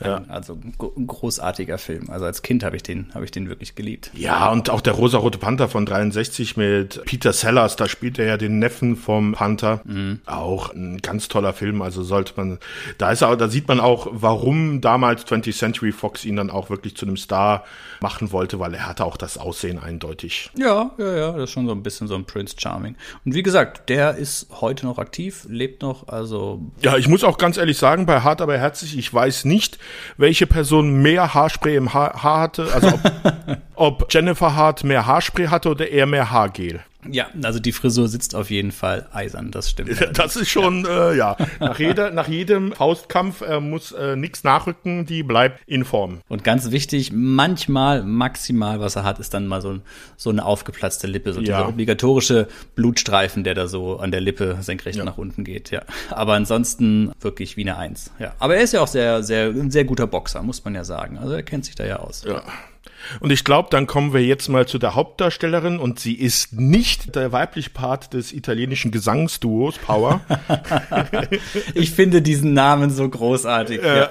Ja. 0.07 0.24
Also 0.28 0.55
ein 0.55 1.07
großartiger 1.07 1.78
Film. 1.78 2.11
Also 2.11 2.24
als 2.24 2.42
Kind 2.42 2.64
habe 2.64 2.76
ich 2.76 2.82
den, 2.82 3.12
habe 3.14 3.24
ich 3.24 3.30
den 3.30 3.48
wirklich 3.48 3.74
geliebt. 3.74 4.11
Ja, 4.14 4.50
und 4.50 4.70
auch 4.70 4.80
der 4.80 4.94
Rosa-Rote 4.94 5.38
Panther 5.38 5.68
von 5.68 5.86
63 5.86 6.57
mit 6.57 7.05
Peter 7.05 7.32
Sellers, 7.32 7.76
da 7.76 7.88
spielt 7.88 8.18
er 8.18 8.26
ja 8.26 8.36
den 8.36 8.59
Neffen 8.59 8.96
vom 8.96 9.32
Panther. 9.32 9.80
Mhm. 9.84 10.20
Auch 10.26 10.74
ein 10.74 10.98
ganz 10.98 11.28
toller 11.28 11.53
Film. 11.53 11.82
Also 11.82 12.03
sollte 12.03 12.34
man, 12.36 12.59
da 12.98 13.12
ist 13.12 13.22
auch, 13.22 13.36
da 13.36 13.48
sieht 13.48 13.68
man 13.68 13.80
auch, 13.80 14.09
warum 14.11 14.80
damals 14.80 15.26
20th 15.26 15.57
Century 15.57 15.92
Fox 15.92 16.24
ihn 16.24 16.36
dann 16.36 16.50
auch 16.50 16.70
wirklich 16.70 16.96
zu 16.96 17.07
einem 17.07 17.16
Star 17.16 17.64
machen 18.00 18.32
wollte, 18.32 18.59
weil 18.59 18.74
er 18.74 18.86
hatte 18.86 19.05
auch 19.05 19.16
das 19.16 19.38
Aussehen 19.38 19.78
eindeutig. 19.78 20.50
Ja, 20.57 20.90
ja, 20.98 21.16
ja, 21.16 21.32
das 21.32 21.44
ist 21.44 21.50
schon 21.50 21.66
so 21.66 21.72
ein 21.72 21.82
bisschen 21.82 22.09
so 22.09 22.14
ein 22.14 22.24
Prince 22.24 22.57
Charming. 22.59 22.96
Und 23.24 23.34
wie 23.34 23.42
gesagt, 23.42 23.88
der 23.88 24.16
ist 24.16 24.48
heute 24.61 24.86
noch 24.86 24.98
aktiv, 24.98 25.46
lebt 25.48 25.82
noch, 25.82 26.09
also. 26.09 26.61
Ja, 26.80 26.96
ich 26.96 27.09
muss 27.09 27.24
auch 27.24 27.38
ganz 27.38 27.57
ehrlich 27.57 27.78
sagen, 27.78 28.07
bei 28.07 28.20
Hart 28.20 28.40
aber 28.40 28.59
herzlich, 28.59 28.98
ich 28.98 29.12
weiß 29.12 29.44
nicht, 29.44 29.78
welche 30.16 30.47
Person 30.47 31.03
mehr 31.03 31.34
Haarspray 31.34 31.76
im 31.76 31.93
Haar, 31.93 32.22
Haar 32.22 32.40
hatte, 32.40 32.68
also 32.72 32.88
ob, 32.88 33.01
ob 33.74 34.07
Jennifer 34.11 34.55
Hart 34.55 34.84
mehr 34.84 35.07
Haarspray 35.07 35.47
hatte 35.47 35.70
oder 35.70 35.88
eher 35.88 36.07
mehr 36.07 36.30
Haargel. 36.30 36.80
Ja, 37.11 37.28
also 37.42 37.59
die 37.59 37.72
Frisur 37.72 38.09
sitzt 38.09 38.34
auf 38.34 38.50
jeden 38.50 38.70
Fall 38.70 39.07
eisern, 39.12 39.50
das 39.50 39.70
stimmt. 39.70 39.90
Das 40.12 40.36
ist 40.36 40.50
schon, 40.50 40.84
ja, 40.84 41.11
äh, 41.11 41.16
ja. 41.16 41.36
Nach, 41.59 41.78
jeder, 41.78 42.11
nach 42.11 42.28
jedem 42.28 42.72
Faustkampf 42.72 43.40
äh, 43.40 43.61
muss 43.61 43.92
äh, 43.92 44.14
nichts 44.14 44.44
nachrücken, 44.44 45.05
die 45.07 45.22
bleibt 45.22 45.61
in 45.66 45.84
Form. 45.84 46.20
Und 46.28 46.44
ganz 46.44 46.70
wichtig, 46.70 47.11
manchmal, 47.12 48.03
maximal, 48.05 48.78
was 48.80 48.96
er 48.96 49.05
hat, 49.05 49.18
ist 49.18 49.34
dann 49.34 49.46
mal 49.46 49.61
so, 49.61 49.78
so 50.16 50.30
eine 50.30 50.44
aufgeplatzte 50.44 51.07
Lippe, 51.07 51.32
so 51.32 51.40
ja. 51.40 51.46
dieser 51.46 51.68
obligatorische 51.68 52.46
Blutstreifen, 52.74 53.42
der 53.42 53.55
da 53.55 53.66
so 53.66 53.98
an 53.98 54.11
der 54.11 54.20
Lippe 54.20 54.59
senkrecht 54.61 54.98
ja. 54.98 55.05
nach 55.05 55.18
unten 55.18 55.44
geht, 55.44 55.70
ja. 55.70 55.82
Aber 56.11 56.34
ansonsten 56.34 57.12
wirklich 57.20 57.57
wie 57.57 57.62
eine 57.62 57.78
Eins, 57.78 58.12
ja. 58.18 58.34
Aber 58.38 58.57
er 58.57 58.62
ist 58.62 58.72
ja 58.72 58.80
auch 58.80 58.88
sehr, 58.88 59.22
sehr, 59.22 59.48
ein 59.48 59.70
sehr 59.70 59.84
guter 59.84 60.07
Boxer, 60.07 60.42
muss 60.42 60.64
man 60.64 60.74
ja 60.74 60.84
sagen. 60.84 61.18
Also 61.18 61.34
er 61.34 61.42
kennt 61.42 61.64
sich 61.64 61.74
da 61.74 61.84
ja 61.84 61.96
aus. 61.96 62.24
Ja. 62.24 62.42
Und 63.20 63.30
ich 63.30 63.44
glaube, 63.44 63.68
dann 63.70 63.86
kommen 63.86 64.12
wir 64.12 64.24
jetzt 64.24 64.48
mal 64.48 64.66
zu 64.66 64.78
der 64.78 64.94
Hauptdarstellerin 64.94 65.78
und 65.78 65.98
sie 66.00 66.14
ist 66.14 66.53
nicht 66.53 67.14
der 67.14 67.32
weibliche 67.32 67.70
Part 67.70 68.14
des 68.14 68.32
italienischen 68.32 68.90
Gesangsduos 68.90 69.78
Power. 69.78 70.20
ich 71.74 71.90
finde 71.92 72.22
diesen 72.22 72.53
Namen 72.55 72.90
so 72.90 73.09
großartig. 73.09 73.82
Äh, 73.82 73.98
ja. 73.98 74.11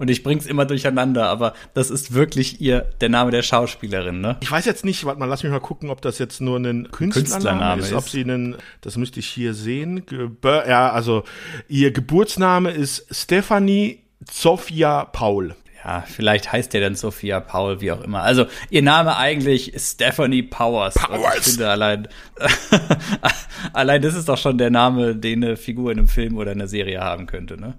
Und 0.00 0.08
ich 0.08 0.22
bring's 0.22 0.46
immer 0.46 0.64
durcheinander, 0.64 1.28
aber 1.28 1.52
das 1.74 1.90
ist 1.90 2.14
wirklich 2.14 2.58
ihr 2.62 2.86
der 3.02 3.10
Name 3.10 3.30
der 3.32 3.42
Schauspielerin, 3.42 4.22
ne? 4.22 4.38
Ich 4.40 4.50
weiß 4.50 4.64
jetzt 4.64 4.82
nicht, 4.82 5.04
warte 5.04 5.20
mal, 5.20 5.26
lass 5.26 5.42
mich 5.42 5.52
mal 5.52 5.60
gucken, 5.60 5.90
ob 5.90 6.00
das 6.00 6.18
jetzt 6.18 6.40
nur 6.40 6.56
ein 6.56 6.90
Künstlername, 6.90 7.12
Künstlername 7.12 7.82
ist, 7.82 7.88
ist, 7.88 7.94
ob 7.94 8.08
sie 8.08 8.22
einen, 8.22 8.56
das 8.80 8.96
müsste 8.96 9.20
ich 9.20 9.28
hier 9.28 9.52
sehen. 9.52 10.02
ja, 10.42 10.90
also 10.90 11.24
ihr 11.68 11.90
Geburtsname 11.92 12.70
ist 12.70 13.06
Stephanie 13.10 13.98
Sofia 14.26 15.04
Paul 15.04 15.54
ja, 15.84 16.04
vielleicht 16.06 16.52
heißt 16.52 16.72
der 16.74 16.82
dann 16.82 16.94
Sophia 16.94 17.40
Paul, 17.40 17.80
wie 17.80 17.92
auch 17.92 18.02
immer. 18.02 18.22
Also 18.22 18.46
ihr 18.68 18.82
Name 18.82 19.16
eigentlich 19.16 19.72
Stephanie 19.76 20.42
Powers. 20.42 20.94
Powers. 20.94 21.38
Ich 21.38 21.42
finde 21.44 21.70
allein, 21.70 22.08
allein 23.72 24.02
das 24.02 24.14
ist 24.14 24.28
doch 24.28 24.38
schon 24.38 24.58
der 24.58 24.70
Name, 24.70 25.16
den 25.16 25.42
eine 25.42 25.56
Figur 25.56 25.90
in 25.90 25.98
einem 25.98 26.08
Film 26.08 26.36
oder 26.36 26.50
einer 26.50 26.68
Serie 26.68 27.00
haben 27.00 27.26
könnte, 27.26 27.58
ne? 27.58 27.74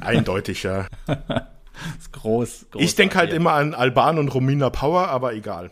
Eindeutig, 0.00 0.64
ja. 0.64 0.86
ist 1.98 2.12
groß. 2.12 2.66
groß 2.70 2.82
ich 2.82 2.94
denke 2.96 3.16
halt 3.16 3.32
immer 3.32 3.52
an 3.52 3.74
Alban 3.74 4.18
und 4.18 4.34
Romina 4.34 4.70
Power, 4.70 5.08
aber 5.08 5.34
egal. 5.34 5.70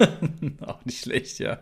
Auch 0.66 0.84
nicht 0.84 1.04
schlecht, 1.04 1.38
ja. 1.38 1.58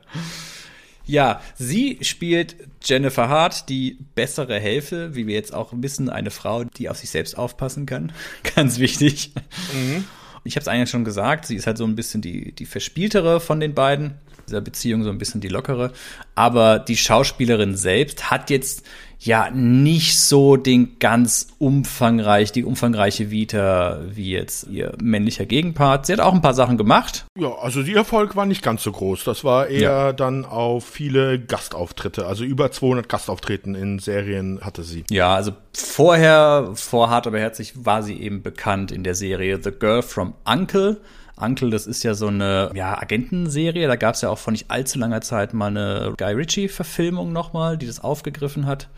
Ja, 1.07 1.41
sie 1.57 1.99
spielt 2.03 2.57
Jennifer 2.85 3.29
Hart, 3.29 3.69
die 3.69 3.99
bessere 4.15 4.59
Hälfte, 4.61 5.15
wie 5.15 5.27
wir 5.27 5.35
jetzt 5.35 5.53
auch 5.53 5.73
wissen, 5.73 6.09
eine 6.09 6.31
Frau, 6.31 6.65
die 6.65 6.89
auf 6.89 6.99
sich 6.99 7.11
selbst 7.11 7.37
aufpassen 7.37 7.87
kann. 7.87 8.13
Ganz 8.55 8.79
wichtig. 8.79 9.33
Mhm. 9.75 10.05
Ich 10.45 10.57
habe 10.57 10.63
es 10.63 10.69
eigentlich 10.69 10.91
schon 10.91 11.05
gesagt, 11.05 11.47
sie 11.47 11.57
ist 11.57 11.67
halt 11.67 11.79
so 11.79 11.85
ein 11.85 11.97
bisschen 11.97 12.23
die, 12.23 12.53
die 12.53 12.65
verspieltere 12.65 13.41
von 13.41 13.61
den 13.61 13.75
beiden 13.75 14.15
dieser 14.47 14.61
Beziehung 14.61 15.03
so 15.05 15.11
ein 15.11 15.19
bisschen 15.19 15.41
die 15.41 15.49
lockere. 15.49 15.93
Aber 16.35 16.79
die 16.79 16.97
Schauspielerin 16.97 17.77
selbst 17.77 18.31
hat 18.31 18.51
jetzt 18.51 18.85
ja 19.21 19.51
nicht 19.51 20.18
so 20.18 20.57
den 20.57 20.99
ganz 20.99 21.49
umfangreich, 21.59 22.53
die 22.53 22.64
umfangreiche 22.64 23.31
Vita 23.31 24.01
wie 24.11 24.31
jetzt 24.31 24.66
ihr 24.68 24.93
männlicher 25.01 25.45
Gegenpart. 25.45 26.07
Sie 26.07 26.12
hat 26.12 26.21
auch 26.21 26.33
ein 26.33 26.41
paar 26.41 26.55
Sachen 26.55 26.79
gemacht. 26.79 27.27
Ja, 27.39 27.55
also 27.57 27.83
die 27.83 27.95
Erfolg 27.95 28.35
war 28.35 28.47
nicht 28.47 28.62
ganz 28.62 28.83
so 28.83 28.93
groß. 28.93 29.25
Das 29.25 29.45
war 29.45 29.68
eher 29.68 29.81
ja. 29.81 30.12
dann 30.12 30.45
auf 30.45 30.87
viele 30.87 31.39
Gastauftritte. 31.39 32.27
Also 32.27 32.45
über 32.45 32.73
200 32.73 33.09
Gastauftritten 33.09 33.75
in 33.75 33.99
Serien 33.99 34.61
hatte 34.62 34.83
sie. 34.83 35.05
Ja, 35.11 35.35
also 35.35 35.53
vorher, 35.75 36.71
vor 36.75 37.11
Hart 37.11 37.27
aber 37.27 37.39
herzlich, 37.39 37.85
war 37.85 38.03
sie 38.03 38.21
eben 38.21 38.43
bekannt 38.43 38.91
in 38.91 39.05
der 39.05 39.14
Serie 39.14 39.61
The 39.62 39.71
Girl 39.71 40.03
from 40.03 40.35
Uncle 40.45 41.01
Uncle, 41.41 41.70
das 41.70 41.86
ist 41.86 42.03
ja 42.03 42.14
so 42.14 42.28
eine 42.28 42.70
ja, 42.74 42.99
Agentenserie. 43.01 43.86
Da 43.86 43.97
gab 43.97 44.14
es 44.14 44.20
ja 44.20 44.28
auch 44.28 44.38
vor 44.38 44.53
nicht 44.53 44.70
allzu 44.70 44.99
langer 44.99 45.20
Zeit 45.20 45.55
mal 45.55 45.66
eine 45.66 46.14
Guy 46.16 46.32
Ritchie-Verfilmung 46.32 47.32
nochmal, 47.32 47.76
die 47.76 47.86
das 47.86 48.01
aufgegriffen 48.01 48.66
hat. 48.66 48.88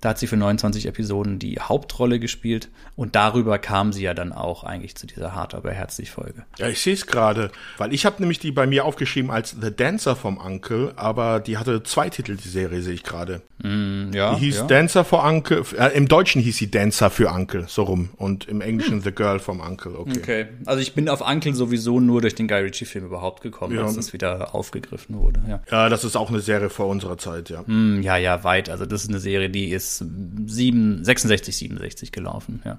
Da 0.00 0.10
hat 0.10 0.18
sie 0.18 0.26
für 0.26 0.36
29 0.36 0.86
Episoden 0.86 1.38
die 1.38 1.60
Hauptrolle 1.60 2.18
gespielt 2.18 2.68
und 2.96 3.14
darüber 3.16 3.58
kam 3.58 3.92
sie 3.92 4.02
ja 4.02 4.14
dann 4.14 4.32
auch 4.32 4.64
eigentlich 4.64 4.94
zu 4.94 5.06
dieser 5.06 5.34
hart 5.34 5.54
aber 5.54 5.72
herzlich 5.72 6.10
Folge. 6.10 6.44
Ja, 6.58 6.68
ich 6.68 6.80
sehe 6.80 6.94
es 6.94 7.06
gerade, 7.06 7.50
weil 7.76 7.92
ich 7.92 8.06
habe 8.06 8.16
nämlich 8.20 8.38
die 8.38 8.50
bei 8.50 8.66
mir 8.66 8.86
aufgeschrieben 8.86 9.30
als 9.30 9.56
The 9.60 9.74
Dancer 9.74 10.16
vom 10.16 10.38
Uncle, 10.38 10.94
aber 10.96 11.40
die 11.40 11.58
hatte 11.58 11.82
zwei 11.82 12.08
Titel, 12.08 12.36
die 12.36 12.48
Serie 12.48 12.80
sehe 12.80 12.94
ich 12.94 13.02
gerade. 13.02 13.42
Mm, 13.62 14.12
ja. 14.14 14.34
Die 14.34 14.46
hieß 14.46 14.56
ja. 14.58 14.66
Dancer 14.66 15.04
for 15.04 15.22
Uncle, 15.22 15.64
äh, 15.78 15.94
im 15.94 16.08
Deutschen 16.08 16.40
hieß 16.40 16.56
sie 16.56 16.70
Dancer 16.70 17.10
für 17.10 17.30
Uncle, 17.30 17.66
so 17.68 17.82
rum 17.82 18.08
und 18.16 18.48
im 18.48 18.62
Englischen 18.62 18.94
hm. 18.94 19.02
The 19.02 19.12
Girl 19.12 19.38
vom 19.38 19.60
Uncle, 19.60 19.98
okay. 19.98 20.18
Okay, 20.18 20.46
also 20.64 20.80
ich 20.80 20.94
bin 20.94 21.10
auf 21.10 21.20
Uncle 21.20 21.54
sowieso 21.54 22.00
nur 22.00 22.22
durch 22.22 22.34
den 22.34 22.48
Guy 22.48 22.60
Ritchie 22.62 22.86
Film 22.86 23.04
überhaupt 23.04 23.42
gekommen, 23.42 23.76
ja. 23.76 23.84
als 23.84 23.96
das 23.96 24.14
wieder 24.14 24.54
aufgegriffen 24.54 25.18
wurde, 25.18 25.42
ja. 25.46 25.60
Ja, 25.70 25.88
das 25.90 26.04
ist 26.04 26.16
auch 26.16 26.30
eine 26.30 26.40
Serie 26.40 26.70
vor 26.70 26.86
unserer 26.86 27.18
Zeit, 27.18 27.50
ja. 27.50 27.62
Mm, 27.66 28.00
ja, 28.00 28.16
ja, 28.16 28.44
weit, 28.44 28.70
also 28.70 28.86
das 28.86 29.02
ist 29.02 29.10
eine 29.10 29.20
Serie, 29.20 29.50
die 29.50 29.70
ist 29.70 29.89
7, 29.98 31.04
66, 31.04 31.56
67 31.56 32.12
gelaufen, 32.12 32.62
ja. 32.64 32.78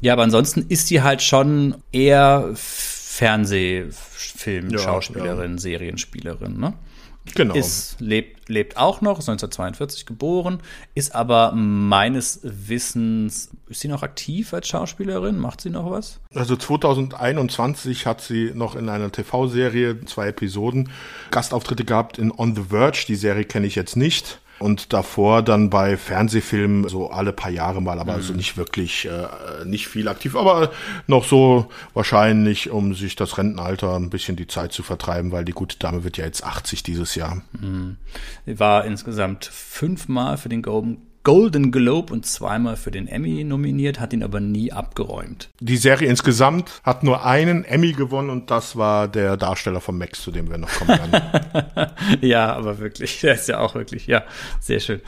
Ja, 0.00 0.12
aber 0.12 0.24
ansonsten 0.24 0.66
ist 0.68 0.88
sie 0.88 1.02
halt 1.02 1.22
schon 1.22 1.76
eher 1.92 2.50
Fernsehfilm, 2.54 4.70
ja, 4.70 4.78
Schauspielerin, 4.78 5.52
ja. 5.52 5.58
Serienspielerin, 5.58 6.58
ne? 6.58 6.74
Genau. 7.34 7.54
Ist, 7.54 7.96
lebt, 8.00 8.50
lebt 8.50 8.76
auch 8.76 9.00
noch, 9.00 9.18
ist 9.18 9.28
1942 9.28 10.04
geboren, 10.04 10.60
ist 10.94 11.14
aber 11.14 11.52
meines 11.52 12.40
Wissens, 12.42 13.50
ist 13.68 13.80
sie 13.80 13.88
noch 13.88 14.02
aktiv 14.02 14.52
als 14.52 14.68
Schauspielerin? 14.68 15.38
Macht 15.38 15.62
sie 15.62 15.70
noch 15.70 15.90
was? 15.90 16.20
Also 16.34 16.54
2021 16.54 18.06
hat 18.06 18.20
sie 18.20 18.52
noch 18.54 18.76
in 18.76 18.90
einer 18.90 19.10
TV-Serie 19.10 20.04
zwei 20.04 20.28
Episoden 20.28 20.90
Gastauftritte 21.30 21.84
gehabt 21.84 22.18
in 22.18 22.30
On 22.30 22.54
the 22.54 22.64
Verge. 22.68 23.06
Die 23.08 23.16
Serie 23.16 23.44
kenne 23.44 23.66
ich 23.66 23.74
jetzt 23.74 23.96
nicht 23.96 24.40
und 24.64 24.94
davor 24.94 25.42
dann 25.42 25.68
bei 25.68 25.98
Fernsehfilmen 25.98 26.88
so 26.88 27.10
alle 27.10 27.34
paar 27.34 27.50
Jahre 27.50 27.82
mal, 27.82 27.98
aber 27.98 28.14
also 28.14 28.28
mhm. 28.28 28.30
also 28.30 28.32
nicht 28.32 28.56
wirklich, 28.56 29.04
äh, 29.04 29.64
nicht 29.66 29.88
viel 29.88 30.08
aktiv, 30.08 30.34
aber 30.36 30.70
noch 31.06 31.26
so 31.26 31.66
wahrscheinlich, 31.92 32.70
um 32.70 32.94
sich 32.94 33.14
das 33.14 33.36
Rentenalter 33.36 33.94
ein 33.94 34.08
bisschen 34.08 34.36
die 34.36 34.46
Zeit 34.46 34.72
zu 34.72 34.82
vertreiben, 34.82 35.32
weil 35.32 35.44
die 35.44 35.52
gute 35.52 35.78
Dame 35.78 36.02
wird 36.02 36.16
ja 36.16 36.24
jetzt 36.24 36.44
80 36.44 36.82
dieses 36.82 37.14
Jahr. 37.14 37.42
Mhm. 37.60 37.98
Sie 38.46 38.58
war 38.58 38.86
insgesamt 38.86 39.44
fünfmal 39.44 40.38
für 40.38 40.48
den 40.48 40.62
Golden 40.62 40.96
Golden 41.24 41.72
Globe 41.72 42.12
und 42.12 42.26
zweimal 42.26 42.76
für 42.76 42.90
den 42.90 43.08
Emmy 43.08 43.44
nominiert, 43.44 43.98
hat 43.98 44.12
ihn 44.12 44.22
aber 44.22 44.40
nie 44.40 44.72
abgeräumt. 44.72 45.48
Die 45.58 45.78
Serie 45.78 46.06
insgesamt 46.06 46.82
hat 46.84 47.02
nur 47.02 47.24
einen 47.24 47.64
Emmy 47.64 47.92
gewonnen 47.92 48.28
und 48.28 48.50
das 48.50 48.76
war 48.76 49.08
der 49.08 49.38
Darsteller 49.38 49.80
von 49.80 49.96
Max, 49.96 50.20
zu 50.20 50.30
dem 50.30 50.50
wir 50.50 50.58
noch 50.58 50.68
kommen 50.68 50.90
werden. 50.90 51.90
ja, 52.20 52.54
aber 52.54 52.78
wirklich, 52.78 53.20
der 53.22 53.34
ist 53.36 53.48
ja 53.48 53.58
auch 53.60 53.74
wirklich, 53.74 54.06
ja, 54.06 54.24
sehr 54.60 54.80
schön. 54.80 55.00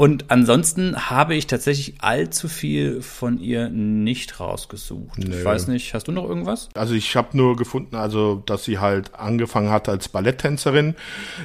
Und 0.00 0.30
ansonsten 0.30 1.10
habe 1.10 1.34
ich 1.34 1.46
tatsächlich 1.46 1.96
allzu 2.00 2.48
viel 2.48 3.02
von 3.02 3.38
ihr 3.38 3.68
nicht 3.68 4.40
rausgesucht. 4.40 5.18
Nö. 5.18 5.36
Ich 5.36 5.44
weiß 5.44 5.66
nicht, 5.66 5.92
hast 5.92 6.08
du 6.08 6.12
noch 6.12 6.26
irgendwas? 6.26 6.70
Also 6.72 6.94
ich 6.94 7.16
habe 7.16 7.36
nur 7.36 7.54
gefunden, 7.54 7.96
also 7.96 8.42
dass 8.46 8.64
sie 8.64 8.78
halt 8.78 9.14
angefangen 9.14 9.68
hat 9.68 9.90
als 9.90 10.08
Balletttänzerin. 10.08 10.94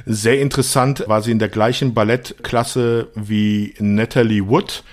Sehr 0.06 0.40
interessant 0.40 1.04
war 1.06 1.20
sie 1.20 1.32
in 1.32 1.38
der 1.38 1.50
gleichen 1.50 1.92
Ballettklasse 1.92 3.08
wie 3.14 3.74
Natalie 3.78 4.48
Wood 4.48 4.84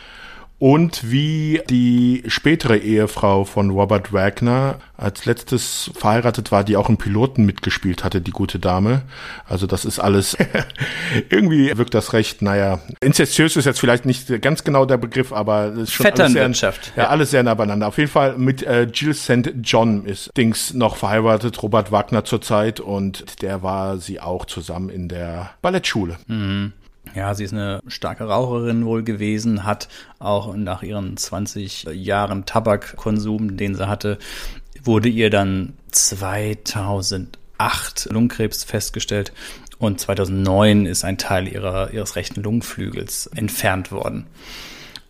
und 0.63 1.11
wie 1.11 1.59
die 1.69 2.23
spätere 2.27 2.77
Ehefrau 2.77 3.43
von 3.43 3.69
Robert 3.69 4.13
Wagner 4.13 4.79
als 4.95 5.25
letztes 5.25 5.91
verheiratet 5.93 6.53
war, 6.53 6.63
die 6.63 6.77
auch 6.77 6.87
im 6.87 6.95
Piloten 6.95 7.45
mitgespielt 7.45 8.05
hatte, 8.05 8.21
die 8.21 8.31
gute 8.31 8.59
Dame. 8.59 9.01
Also 9.45 9.67
das 9.67 9.83
ist 9.83 9.99
alles, 9.99 10.37
irgendwie 11.29 11.77
wirkt 11.77 11.93
das 11.93 12.13
recht, 12.13 12.41
naja, 12.41 12.79
inzestiös 13.01 13.57
ist 13.57 13.65
jetzt 13.65 13.81
vielleicht 13.81 14.05
nicht 14.05 14.41
ganz 14.41 14.63
genau 14.63 14.85
der 14.85 14.95
Begriff, 14.95 15.33
aber 15.33 15.65
es 15.65 15.79
ist 15.79 15.91
schon 15.91 16.05
alles 16.05 16.15
sehr, 16.15 16.27
Vetternwirtschaft. 16.27 16.93
ja, 16.95 17.09
alles 17.09 17.31
sehr 17.31 17.43
nah 17.43 17.55
beieinander. 17.55 17.89
Auf 17.89 17.97
jeden 17.97 18.09
Fall 18.09 18.37
mit 18.37 18.63
äh, 18.63 18.83
Jill 18.83 19.13
St. 19.13 19.55
John 19.63 20.05
ist 20.05 20.31
Dings 20.37 20.73
noch 20.73 20.95
verheiratet, 20.95 21.61
Robert 21.61 21.91
Wagner 21.91 22.23
zurzeit 22.23 22.79
und 22.79 23.41
der 23.41 23.63
war 23.63 23.97
sie 23.97 24.21
auch 24.21 24.45
zusammen 24.45 24.87
in 24.87 25.09
der 25.09 25.49
Ballettschule. 25.61 26.15
Ja, 27.15 27.35
sie 27.35 27.43
ist 27.43 27.53
eine 27.53 27.79
starke 27.87 28.23
Raucherin 28.23 28.85
wohl 28.85 29.03
gewesen, 29.03 29.65
hat 29.65 29.89
auch 30.19 30.55
nach 30.55 30.83
ihren 30.83 31.17
20 31.17 31.83
Jahren 31.93 32.45
Tabakkonsum, 32.45 33.57
den 33.57 33.75
sie 33.75 33.87
hatte, 33.87 34.17
wurde 34.81 35.09
ihr 35.09 35.29
dann 35.29 35.73
2008 35.91 38.07
Lungenkrebs 38.09 38.63
festgestellt 38.63 39.33
und 39.77 39.99
2009 39.99 40.85
ist 40.85 41.03
ein 41.03 41.17
Teil 41.17 41.47
ihrer, 41.47 41.93
ihres 41.93 42.15
rechten 42.15 42.41
Lungenflügels 42.41 43.27
entfernt 43.27 43.91
worden. 43.91 44.25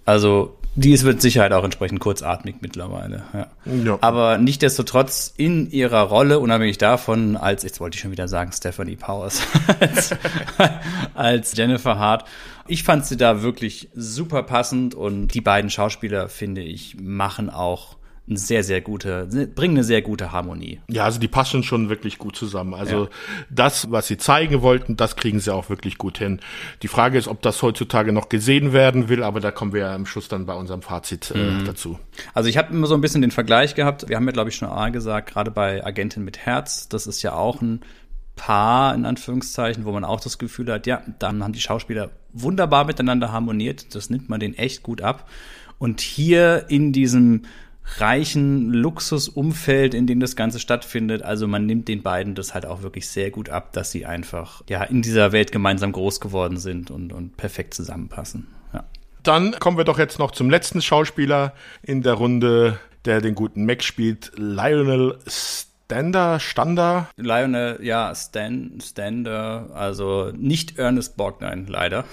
Also 0.03 0.57
die 0.75 0.91
ist 0.91 1.03
mit 1.03 1.21
Sicherheit 1.21 1.53
auch 1.53 1.63
entsprechend 1.63 1.99
kurzatmig 1.99 2.55
mittlerweile. 2.61 3.23
Ja. 3.33 3.47
Ja. 3.83 3.97
Aber 4.01 4.37
nichtdestotrotz 4.37 5.33
in 5.37 5.69
ihrer 5.69 6.01
Rolle, 6.01 6.39
unabhängig 6.39 6.77
davon, 6.77 7.37
als, 7.37 7.63
jetzt 7.63 7.79
wollte 7.79 7.95
ich 7.95 8.01
schon 8.01 8.11
wieder 8.11 8.27
sagen, 8.27 8.51
Stephanie 8.51 8.95
Powers, 8.95 9.41
als, 9.79 10.15
als 11.13 11.55
Jennifer 11.55 11.99
Hart. 11.99 12.25
Ich 12.67 12.83
fand 12.83 13.05
sie 13.05 13.17
da 13.17 13.41
wirklich 13.41 13.89
super 13.93 14.43
passend 14.43 14.95
und 14.95 15.27
die 15.33 15.41
beiden 15.41 15.69
Schauspieler, 15.69 16.29
finde 16.29 16.61
ich, 16.61 16.97
machen 16.99 17.49
auch 17.49 17.97
eine 18.25 18.37
sehr, 18.37 18.63
sehr 18.63 18.79
gute, 18.79 19.27
bringen 19.53 19.75
eine 19.75 19.83
sehr 19.83 20.01
gute 20.01 20.31
Harmonie. 20.31 20.79
Ja, 20.89 21.03
also 21.03 21.19
die 21.19 21.27
passen 21.27 21.61
schon 21.61 21.89
wirklich 21.89 22.17
gut 22.17 22.37
zusammen. 22.37 22.73
Also 22.73 23.03
Ja. 23.03 23.09
das, 23.49 23.91
was 23.91 24.07
sie 24.07 24.17
zeigen 24.17 24.61
wollten, 24.61 24.95
das 24.95 25.17
kriegen 25.17 25.41
sie 25.41 25.53
auch 25.53 25.69
wirklich 25.69 25.97
gut 25.97 26.19
hin. 26.19 26.39
Die 26.83 26.87
Frage 26.87 27.17
ist, 27.17 27.27
ob 27.27 27.41
das 27.41 27.61
heutzutage 27.61 28.13
noch 28.13 28.29
gesehen 28.29 28.71
werden 28.71 29.09
will, 29.09 29.23
aber 29.23 29.41
da 29.41 29.51
kommen 29.51 29.73
wir 29.73 29.81
ja 29.81 29.93
am 29.95 30.05
Schluss 30.05 30.29
dann 30.29 30.45
bei 30.45 30.53
unserem 30.53 30.81
Fazit 30.81 31.31
äh, 31.31 31.63
dazu. 31.65 31.99
Also 32.33 32.47
ich 32.47 32.57
habe 32.57 32.73
immer 32.73 32.87
so 32.87 32.95
ein 32.95 33.01
bisschen 33.01 33.21
den 33.21 33.31
Vergleich 33.31 33.75
gehabt. 33.75 34.07
Wir 34.07 34.15
haben 34.15 34.25
ja, 34.25 34.31
glaube 34.31 34.49
ich, 34.51 34.55
schon 34.55 34.69
A 34.69 34.87
gesagt, 34.87 35.29
gerade 35.33 35.51
bei 35.51 35.85
Agentin 35.85 36.23
mit 36.23 36.37
Herz, 36.37 36.87
das 36.87 37.07
ist 37.07 37.23
ja 37.23 37.33
auch 37.33 37.61
ein 37.61 37.81
Paar, 38.37 38.95
in 38.95 39.05
Anführungszeichen, 39.05 39.83
wo 39.85 39.91
man 39.91 40.05
auch 40.05 40.19
das 40.21 40.37
Gefühl 40.39 40.71
hat, 40.71 40.87
ja, 40.87 41.03
dann 41.19 41.43
haben 41.43 41.53
die 41.53 41.59
Schauspieler 41.61 42.09
wunderbar 42.31 42.85
miteinander 42.85 43.31
harmoniert. 43.33 43.93
Das 43.95 44.09
nimmt 44.09 44.27
man 44.29 44.39
denen 44.39 44.55
echt 44.55 44.81
gut 44.81 45.01
ab. 45.01 45.29
Und 45.77 45.99
hier 46.01 46.65
in 46.69 46.93
diesem 46.93 47.43
reichen 47.97 48.71
Luxusumfeld, 48.71 49.93
in 49.93 50.07
dem 50.07 50.19
das 50.19 50.35
Ganze 50.35 50.59
stattfindet, 50.59 51.21
also 51.21 51.47
man 51.47 51.65
nimmt 51.65 51.87
den 51.87 52.01
beiden 52.01 52.35
das 52.35 52.53
halt 52.53 52.65
auch 52.65 52.81
wirklich 52.81 53.07
sehr 53.07 53.31
gut 53.31 53.49
ab, 53.49 53.73
dass 53.73 53.91
sie 53.91 54.05
einfach 54.05 54.63
ja 54.69 54.83
in 54.83 55.01
dieser 55.01 55.31
Welt 55.31 55.51
gemeinsam 55.51 55.91
groß 55.91 56.19
geworden 56.19 56.57
sind 56.57 56.91
und, 56.91 57.13
und 57.13 57.37
perfekt 57.37 57.73
zusammenpassen. 57.73 58.47
Ja. 58.73 58.85
Dann 59.21 59.53
kommen 59.59 59.77
wir 59.77 59.85
doch 59.85 59.99
jetzt 59.99 60.19
noch 60.19 60.31
zum 60.31 60.49
letzten 60.49 60.81
Schauspieler 60.81 61.53
in 61.81 62.01
der 62.01 62.13
Runde, 62.13 62.79
der 63.05 63.21
den 63.21 63.35
guten 63.35 63.65
Mac 63.65 63.83
spielt, 63.83 64.31
Lionel 64.35 65.17
Stander, 65.27 66.39
Stander. 66.39 67.09
Lionel, 67.17 67.79
ja, 67.83 68.15
Stan, 68.15 68.79
Stander, 68.81 69.69
also 69.73 70.31
nicht 70.35 70.79
Ernest 70.79 71.17
Borgnine, 71.17 71.65
leider. 71.67 72.05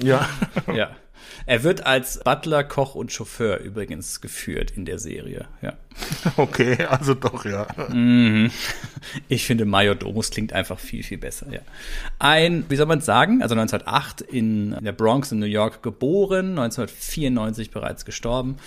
Ja. 0.00 0.28
ja. 0.74 0.90
Er 1.48 1.62
wird 1.62 1.86
als 1.86 2.20
Butler, 2.22 2.62
Koch 2.62 2.94
und 2.94 3.10
Chauffeur 3.10 3.56
übrigens 3.60 4.20
geführt 4.20 4.70
in 4.70 4.84
der 4.84 4.98
Serie, 4.98 5.48
ja. 5.62 5.72
Okay, 6.36 6.84
also 6.84 7.14
doch, 7.14 7.46
ja. 7.46 7.66
Ich 9.28 9.46
finde 9.46 9.64
Major 9.64 9.94
Domus 9.94 10.30
klingt 10.30 10.52
einfach 10.52 10.78
viel, 10.78 11.02
viel 11.02 11.16
besser, 11.16 11.50
ja. 11.50 11.60
Ein, 12.18 12.66
wie 12.68 12.76
soll 12.76 12.84
man 12.84 13.00
sagen, 13.00 13.40
also 13.40 13.54
1908 13.54 14.20
in 14.20 14.76
der 14.82 14.92
Bronx 14.92 15.32
in 15.32 15.38
New 15.38 15.46
York 15.46 15.82
geboren, 15.82 16.58
1994 16.58 17.70
bereits 17.70 18.04
gestorben. 18.04 18.58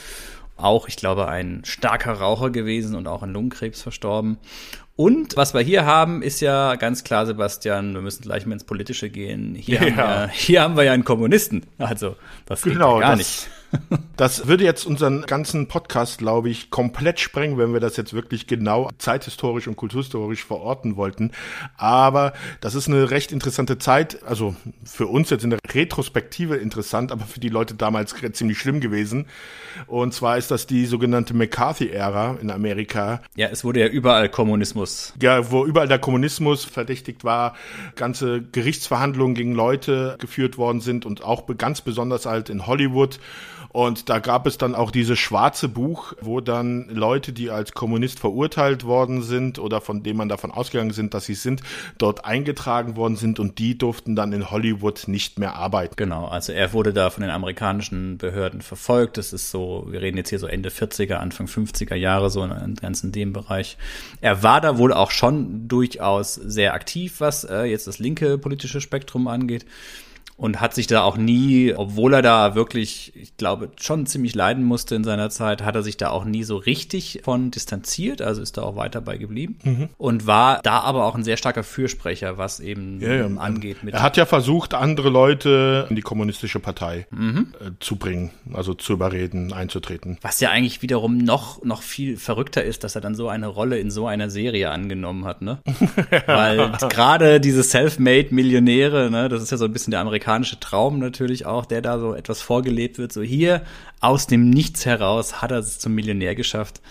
Auch, 0.58 0.88
ich 0.88 0.96
glaube, 0.96 1.28
ein 1.28 1.62
starker 1.64 2.14
Raucher 2.14 2.50
gewesen 2.50 2.96
und 2.96 3.08
auch 3.08 3.22
an 3.22 3.32
Lungenkrebs 3.32 3.84
verstorben. 3.84 4.40
Und 5.02 5.36
was 5.36 5.56
wir 5.56 5.62
hier 5.62 5.84
haben, 5.86 6.22
ist 6.22 6.42
ja 6.42 6.76
ganz 6.76 7.04
klar, 7.04 7.26
Sebastian, 7.26 7.96
wir 7.96 8.02
müssen 8.02 8.22
gleich 8.22 8.46
mal 8.46 8.54
ins 8.54 8.66
Politische 8.66 9.10
gehen. 9.10 9.56
Hier, 9.56 9.80
haben, 9.80 9.98
Ja. 9.98 10.22
wir, 10.26 10.28
hier 10.30 10.62
haben 10.62 10.78
wir 10.78 10.84
ja 10.84 10.92
einen 10.94 11.04
Kommunisten. 11.04 11.64
Also, 11.80 12.18
das 12.46 12.62
geht 12.62 12.74
Genau, 12.74 12.96
ja 13.00 13.08
gar 13.08 13.10
das- 13.12 13.18
nicht. 13.20 13.50
Das 14.18 14.48
würde 14.48 14.64
jetzt 14.64 14.86
unseren 14.86 15.24
ganzen 15.24 15.68
Podcast, 15.68 16.20
glaube 16.20 16.50
ich, 16.50 16.70
komplett 16.70 17.20
sprengen, 17.20 17.58
wenn 17.58 17.74
wir 17.74 17.80
das 17.80 17.98
jetzt 17.98 18.14
wirklich 18.14 18.46
genau 18.46 18.90
zeithistorisch 19.00 19.68
und 19.68 19.78
kulturhistorisch 19.78 20.44
verorten 20.46 20.96
wollten. 20.96 21.32
Aber 21.76 22.34
das 22.60 22.76
ist 22.76 22.88
eine 22.88 23.10
recht 23.10 23.32
interessante 23.32 23.80
Zeit, 23.80 24.22
also 24.24 24.56
für 24.84 25.08
uns 25.08 25.32
jetzt 25.32 25.44
in 25.44 25.50
der 25.50 25.60
Retrospektive 25.74 26.58
interessant, 26.58 27.12
aber 27.12 27.26
für 27.26 27.40
die 27.40 27.50
Leute 27.50 27.74
damals 27.74 28.14
ziemlich 28.34 28.60
schlimm 28.60 28.80
gewesen. 28.80 29.26
Und 29.88 30.14
zwar 30.14 30.38
ist 30.38 30.52
das 30.52 30.68
die 30.68 30.86
sogenannte 30.86 31.34
McCarthy-Ära 31.34 32.38
in 32.42 32.52
Amerika, 32.52 33.22
Ja, 33.36 33.48
es 33.48 33.64
wurde 33.64 33.80
ja 33.80 33.88
überall 33.88 34.30
Kommunismus. 34.30 35.14
ja, 35.20 35.50
wo 35.50 35.66
überall 35.66 35.88
der 35.88 36.00
Kommunismus 36.00 36.64
verdächtigt 36.64 37.24
war, 37.24 37.56
ganze 37.96 38.44
Gerichtsverhandlungen 38.44 39.34
gegen 39.34 39.54
Leute 39.54 40.18
geführt 40.20 40.60
worden 40.60 40.82
sind 40.82 41.06
und 41.08 41.24
auch 41.24 41.48
ganz 41.58 41.82
besonders 41.82 42.28
halt 42.28 42.50
in 42.50 42.68
Hollywood. 42.68 43.20
Und 43.72 44.10
da 44.10 44.20
gab 44.20 44.48
es 44.48 44.58
dann 44.58 44.76
auch 44.76 44.92
dieses 44.92 45.18
schwarze 45.18 45.70
Buch, 45.70 46.14
wo 46.22 46.42
dann 46.42 46.90
Leute, 46.90 47.32
die 47.32 47.50
als 47.50 47.72
Kommunist 47.74 48.20
verurteilt 48.20 48.84
worden 48.84 49.22
sind 49.22 49.60
oder 49.60 49.80
von 49.80 50.04
denen 50.04 50.18
man 50.18 50.30
davon 50.30 50.52
ausgegangen 50.52 50.92
sind, 50.92 51.14
dass 51.14 51.26
sie 51.26 51.36
sind, 51.36 51.62
dort 51.98 52.26
eingetragen 52.26 52.96
worden 52.96 53.16
sind 53.16 53.40
und 53.40 53.60
die 53.60 53.78
durften 53.78 54.16
dann 54.16 54.34
in 54.34 54.52
Hollywood 54.52 55.08
nicht 55.08 55.40
mehr 55.40 55.56
arbeiten. 55.56 55.96
Genau, 55.96 56.26
also 56.26 56.52
er 56.52 56.74
wurde 56.74 56.92
da 56.92 57.10
von 57.10 57.22
den 57.22 57.32
amerikanischen 57.32 58.18
Behörden 58.18 58.62
verfolgt. 58.62 59.18
Das 59.18 59.32
ist 59.32 59.52
so, 59.52 59.88
wir 59.90 60.02
reden 60.02 60.18
jetzt 60.18 60.30
hier 60.30 60.40
so 60.40 60.48
Ende 60.48 60.70
40er, 60.70 61.16
Anfang 61.16 61.48
50er 61.48 61.96
Jahre, 61.96 62.30
so 62.30 62.44
in 62.44 62.76
ganz 62.76 63.02
dem 63.02 63.34
Bereich. 63.34 63.78
Er 64.20 64.44
war 64.44 64.62
da 64.62 64.78
wohl 64.78 64.94
auch 64.94 65.12
schon 65.12 65.68
durchaus 65.68 66.36
sehr 66.36 66.74
aktiv, 66.74 67.16
was 67.20 67.44
äh, 67.46 67.64
jetzt 67.64 67.88
das 67.88 68.00
linke 68.00 68.38
politische 68.38 68.82
Spektrum 68.82 69.28
angeht. 69.28 69.66
Und 70.42 70.60
hat 70.60 70.74
sich 70.74 70.88
da 70.88 71.04
auch 71.04 71.18
nie, 71.18 71.72
obwohl 71.76 72.16
er 72.16 72.24
da 72.24 72.56
wirklich, 72.56 73.16
ich 73.16 73.38
glaube, 73.38 73.70
schon 73.80 74.08
ziemlich 74.08 74.34
leiden 74.34 74.64
musste 74.64 74.96
in 74.96 75.04
seiner 75.04 75.30
Zeit, 75.30 75.62
hat 75.62 75.76
er 75.76 75.84
sich 75.84 75.98
da 75.98 76.10
auch 76.10 76.26
nie 76.26 76.44
so 76.44 76.58
richtig 76.58 77.22
von 77.24 77.52
distanziert, 77.52 78.24
also 78.24 78.42
ist 78.42 78.58
da 78.58 78.64
auch 78.64 78.76
weiter 78.76 79.02
bei 79.02 79.18
geblieben. 79.18 79.60
Mhm. 79.64 79.90
Und 80.00 80.26
war 80.26 80.60
da 80.64 80.80
aber 80.80 81.06
auch 81.06 81.14
ein 81.14 81.24
sehr 81.24 81.38
starker 81.38 81.62
Fürsprecher, 81.62 82.40
was 82.40 82.60
eben 82.60 83.00
Ja, 83.02 83.14
ja. 83.14 83.28
angeht 83.38 83.78
Er 83.86 84.02
hat 84.02 84.18
ja 84.18 84.26
versucht, 84.26 84.74
andere 84.74 85.10
Leute 85.10 85.86
in 85.92 85.96
die 85.96 86.02
kommunistische 86.02 86.60
Partei 86.60 87.06
äh, 87.12 87.70
zu 87.80 87.98
bringen, 87.98 88.32
also 88.52 88.74
zu 88.74 88.94
überreden, 88.94 89.54
einzutreten. 89.54 90.18
Was 90.24 90.40
ja 90.40 90.50
eigentlich 90.50 90.82
wiederum 90.82 91.20
noch, 91.20 91.64
noch 91.64 91.84
viel 91.84 92.18
verrückter 92.18 92.64
ist, 92.64 92.84
dass 92.84 92.96
er 92.96 93.02
dann 93.02 93.14
so 93.14 93.30
eine 93.30 93.46
Rolle 93.46 93.78
in 93.78 93.92
so 93.92 94.08
einer 94.08 94.32
Serie 94.32 94.72
angenommen 94.72 95.26
hat, 95.26 95.44
ne? 95.44 95.60
Weil 96.26 96.72
gerade 96.90 97.40
diese 97.40 97.62
Self-Made-Millionäre, 97.62 99.12
ne, 99.12 99.30
das 99.30 99.44
ist 99.44 99.52
ja 99.52 99.58
so 99.58 99.66
ein 99.66 99.72
bisschen 99.72 99.92
der 99.92 100.00
amerikanische 100.00 100.31
Traum 100.60 101.00
natürlich 101.00 101.46
auch, 101.46 101.66
der 101.66 101.82
da 101.82 102.00
so 102.00 102.14
etwas 102.14 102.42
vorgelebt 102.42 102.98
wird. 102.98 103.12
So 103.12 103.22
hier 103.22 103.64
aus 104.00 104.28
dem 104.28 104.50
Nichts 104.50 104.86
heraus 104.86 105.42
hat 105.42 105.52
er 105.52 105.60
es 105.60 105.80
zum 105.80 105.94
Millionär 105.94 106.36
geschafft. 106.36 106.82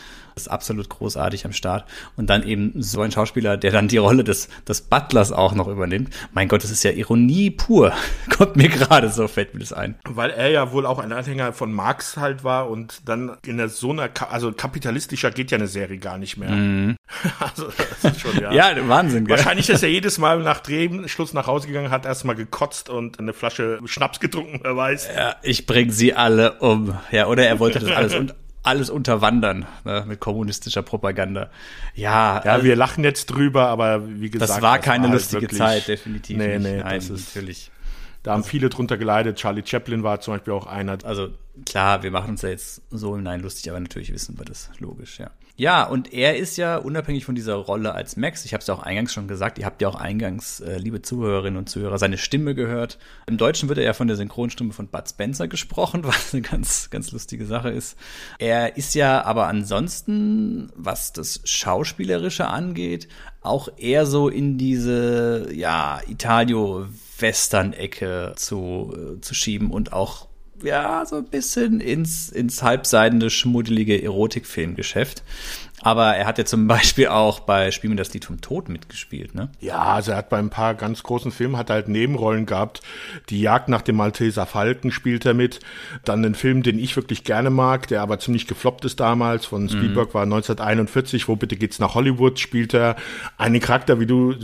Ist 0.40 0.48
absolut 0.48 0.88
großartig 0.88 1.44
am 1.44 1.52
Start. 1.52 1.84
Und 2.16 2.30
dann 2.30 2.42
eben 2.42 2.72
so 2.76 3.02
ein 3.02 3.12
Schauspieler, 3.12 3.58
der 3.58 3.72
dann 3.72 3.88
die 3.88 3.98
Rolle 3.98 4.24
des, 4.24 4.48
des 4.66 4.80
Butlers 4.80 5.32
auch 5.32 5.54
noch 5.54 5.68
übernimmt. 5.68 6.08
Mein 6.32 6.48
Gott, 6.48 6.64
das 6.64 6.70
ist 6.70 6.82
ja 6.82 6.92
Ironie 6.92 7.50
pur. 7.50 7.92
Kommt 8.36 8.56
mir 8.56 8.70
gerade 8.70 9.10
so, 9.10 9.28
fällt 9.28 9.52
mir 9.52 9.60
das 9.60 9.74
ein. 9.74 9.96
Weil 10.08 10.30
er 10.30 10.48
ja 10.48 10.72
wohl 10.72 10.86
auch 10.86 10.98
ein 10.98 11.12
Anhänger 11.12 11.52
von 11.52 11.72
Marx 11.72 12.16
halt 12.16 12.42
war 12.42 12.70
und 12.70 13.02
dann 13.06 13.36
in 13.44 13.58
der 13.58 13.68
so 13.68 13.90
einer, 13.90 14.08
also 14.30 14.50
kapitalistischer 14.52 15.30
geht 15.30 15.50
ja 15.50 15.58
eine 15.58 15.66
Serie 15.66 15.98
gar 15.98 16.16
nicht 16.16 16.36
mehr. 16.36 16.50
Also 17.38 17.66
das 18.02 18.12
ist 18.12 18.20
schon, 18.20 18.40
ja. 18.40 18.52
Ja, 18.60 18.88
Wahnsinn, 18.88 19.26
gell? 19.26 19.36
Wahrscheinlich 19.36 19.68
ist 19.68 19.82
er 19.82 19.88
jedes 19.88 20.18
Mal 20.18 20.38
nach 20.40 20.60
Drehschluss 20.60 21.34
nach 21.34 21.46
Hause 21.46 21.66
gegangen, 21.66 21.90
hat 21.90 22.06
erstmal 22.06 22.36
gekotzt 22.36 22.88
und 22.88 23.18
eine 23.18 23.32
Flasche 23.32 23.80
Schnaps 23.84 24.20
getrunken, 24.20 24.60
wer 24.62 24.76
weiß. 24.76 25.08
Ja, 25.14 25.36
ich 25.42 25.66
bring 25.66 25.90
sie 25.90 26.14
alle 26.14 26.58
um. 26.60 26.96
Ja, 27.10 27.26
oder 27.26 27.46
er 27.46 27.58
wollte 27.58 27.80
das 27.80 27.90
alles, 27.90 28.14
un 28.14 28.32
alles 28.62 28.90
unterwandern 28.90 29.66
ne, 29.84 30.04
mit 30.06 30.20
kommunistischer 30.20 30.82
Propaganda. 30.82 31.50
Ja, 31.94 32.42
Ja, 32.44 32.52
also, 32.52 32.64
wir 32.66 32.76
lachen 32.76 33.04
jetzt 33.04 33.26
drüber, 33.26 33.68
aber 33.68 34.06
wie 34.20 34.30
gesagt. 34.30 34.50
das 34.50 34.62
war 34.62 34.78
keine 34.78 35.04
halt 35.04 35.14
lustige 35.14 35.42
wirklich- 35.42 35.58
Zeit, 35.58 35.88
definitiv 35.88 36.36
Nee, 36.36 36.58
nicht. 36.58 36.62
nee, 36.70 36.78
Nein, 36.82 36.96
das 36.96 37.08
ist, 37.10 37.34
natürlich. 37.34 37.70
Da 38.22 38.32
haben 38.32 38.44
viele 38.44 38.68
drunter 38.68 38.98
geleitet. 38.98 39.38
Charlie 39.38 39.62
Chaplin 39.64 40.02
war 40.02 40.20
zum 40.20 40.34
Beispiel 40.34 40.52
auch 40.52 40.66
einer. 40.66 40.98
Also 41.04 41.28
klar, 41.64 42.02
wir 42.02 42.10
machen 42.10 42.30
uns 42.32 42.42
da 42.42 42.48
jetzt 42.48 42.82
so 42.90 43.16
Nein 43.16 43.40
lustig, 43.40 43.70
aber 43.70 43.80
natürlich 43.80 44.12
wissen 44.12 44.38
wir 44.38 44.44
das 44.44 44.68
logisch, 44.78 45.18
ja. 45.18 45.30
Ja, 45.60 45.84
und 45.84 46.12
er 46.14 46.38
ist 46.38 46.56
ja 46.56 46.78
unabhängig 46.78 47.26
von 47.26 47.34
dieser 47.34 47.56
Rolle 47.56 47.92
als 47.92 48.16
Max, 48.16 48.46
ich 48.46 48.54
habe 48.54 48.62
es 48.62 48.66
ja 48.66 48.72
auch 48.72 48.82
eingangs 48.82 49.12
schon 49.12 49.28
gesagt, 49.28 49.58
ihr 49.58 49.66
habt 49.66 49.82
ja 49.82 49.88
auch 49.88 49.94
eingangs, 49.94 50.60
äh, 50.60 50.78
liebe 50.78 51.02
Zuhörerinnen 51.02 51.58
und 51.58 51.68
Zuhörer, 51.68 51.98
seine 51.98 52.16
Stimme 52.16 52.54
gehört. 52.54 52.98
Im 53.26 53.36
Deutschen 53.36 53.68
wird 53.68 53.76
er 53.76 53.84
ja 53.84 53.92
von 53.92 54.08
der 54.08 54.16
Synchronstimme 54.16 54.72
von 54.72 54.88
Bud 54.88 55.06
Spencer 55.06 55.48
gesprochen, 55.48 56.02
was 56.08 56.32
eine 56.32 56.40
ganz, 56.40 56.88
ganz 56.88 57.12
lustige 57.12 57.44
Sache 57.44 57.68
ist. 57.68 57.98
Er 58.38 58.78
ist 58.78 58.94
ja 58.94 59.22
aber 59.22 59.48
ansonsten, 59.48 60.72
was 60.76 61.12
das 61.12 61.42
Schauspielerische 61.44 62.46
angeht, 62.46 63.08
auch 63.42 63.68
eher 63.76 64.06
so 64.06 64.30
in 64.30 64.56
diese, 64.56 65.50
ja, 65.52 66.00
Italio-Western-Ecke 66.08 68.32
zu, 68.36 68.96
äh, 68.96 69.20
zu 69.20 69.34
schieben 69.34 69.72
und 69.72 69.92
auch 69.92 70.29
ja, 70.62 71.04
so 71.06 71.16
ein 71.16 71.24
bisschen 71.24 71.80
ins, 71.80 72.28
ins 72.28 72.62
halbseidende, 72.62 73.30
schmuddelige 73.30 74.02
Erotikfilmgeschäft. 74.02 75.22
Aber 75.82 76.14
er 76.14 76.26
hat 76.26 76.38
ja 76.38 76.44
zum 76.44 76.66
Beispiel 76.68 77.08
auch 77.08 77.40
bei 77.40 77.70
Spiel 77.70 77.90
mir 77.90 77.96
das 77.96 78.12
Lied 78.12 78.24
vom 78.24 78.40
Tod 78.40 78.68
mitgespielt, 78.68 79.34
ne? 79.34 79.50
Ja, 79.60 79.78
also 79.78 80.12
er 80.12 80.18
hat 80.18 80.28
bei 80.28 80.38
ein 80.38 80.50
paar 80.50 80.74
ganz 80.74 81.02
großen 81.02 81.32
Filmen, 81.32 81.56
hat 81.56 81.70
halt 81.70 81.88
Nebenrollen 81.88 82.46
gehabt. 82.46 82.80
Die 83.28 83.40
Jagd 83.40 83.68
nach 83.68 83.82
dem 83.82 83.96
Malteser 83.96 84.46
Falken 84.46 84.92
spielt 84.92 85.24
er 85.26 85.34
mit. 85.34 85.60
Dann 86.04 86.24
einen 86.24 86.34
Film, 86.34 86.62
den 86.62 86.78
ich 86.78 86.96
wirklich 86.96 87.24
gerne 87.24 87.50
mag, 87.50 87.88
der 87.88 88.02
aber 88.02 88.18
ziemlich 88.18 88.46
gefloppt 88.46 88.84
ist 88.84 89.00
damals, 89.00 89.46
von 89.46 89.68
Spielberg 89.68 90.10
mhm. 90.10 90.14
war 90.14 90.22
1941, 90.22 91.28
wo 91.28 91.36
bitte 91.36 91.56
geht's 91.56 91.78
nach 91.78 91.94
Hollywood, 91.94 92.38
spielt 92.38 92.74
er 92.74 92.96
einen 93.38 93.60
Charakter, 93.60 94.00
wie 94.00 94.06
du, 94.06 94.34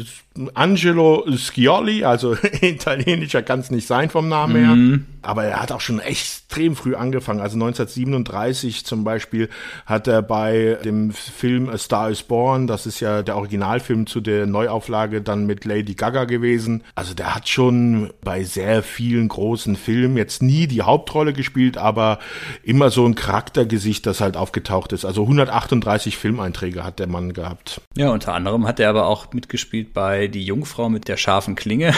Angelo 0.55 1.25
Scioli, 1.37 2.05
also 2.05 2.37
italienischer 2.61 3.43
kann 3.43 3.61
es 3.61 3.71
nicht 3.71 3.87
sein 3.87 4.11
vom 4.11 4.29
Namen 4.29 4.57
her. 4.57 4.75
Mhm. 4.75 5.07
Aber 5.23 5.45
er 5.45 5.61
hat 5.61 5.73
auch 5.73 5.81
schon 5.81 5.99
extrem 5.99 6.77
früh 6.77 6.95
angefangen. 6.95 7.41
Also 7.41 7.57
1937 7.57 8.85
zum 8.85 9.05
Beispiel 9.05 9.49
hat 9.85 10.07
er 10.07 10.23
bei 10.23 10.79
dem 10.85 11.13
Film 11.31 11.69
A 11.69 11.79
Star 11.79 12.11
is 12.11 12.23
Born, 12.23 12.67
das 12.67 12.87
ist 12.87 13.01
ja 13.01 13.23
der 13.23 13.37
Originalfilm 13.37 14.07
zu 14.07 14.21
der 14.21 14.47
Neuauflage 14.47 15.23
dann 15.23 15.47
mit 15.47 15.65
Lady 15.65 15.95
Gaga 15.95 16.25
gewesen. 16.25 16.85
Also 16.95 17.15
der 17.15 17.35
hat 17.35 17.49
schon 17.49 18.11
bei 18.23 18.45
sehr 18.45 18.83
vielen 18.83 19.29
großen 19.29 19.77
Filmen 19.77 20.17
jetzt 20.17 20.43
nie 20.43 20.67
die 20.67 20.83
Hauptrolle 20.83 21.33
gespielt, 21.33 21.79
aber 21.79 22.19
immer 22.63 22.91
so 22.91 23.07
ein 23.07 23.15
Charaktergesicht, 23.15 24.07
das 24.07 24.21
halt 24.21 24.37
aufgetaucht 24.37 24.93
ist. 24.93 25.05
Also 25.05 25.23
138 25.23 26.17
Filmeinträge 26.17 26.85
hat 26.85 26.99
der 26.99 27.07
Mann 27.09 27.33
gehabt. 27.33 27.81
Ja, 27.97 28.11
unter 28.11 28.35
anderem 28.35 28.67
hat 28.67 28.81
er 28.81 28.91
aber 28.91 29.07
auch 29.07 29.33
mitgespielt 29.33 29.93
bei 29.93 30.29
Die 30.29 30.45
Jungfrau 30.45 30.89
mit 30.89 31.09
der 31.09 31.17
scharfen 31.17 31.55
Klinge. 31.55 31.95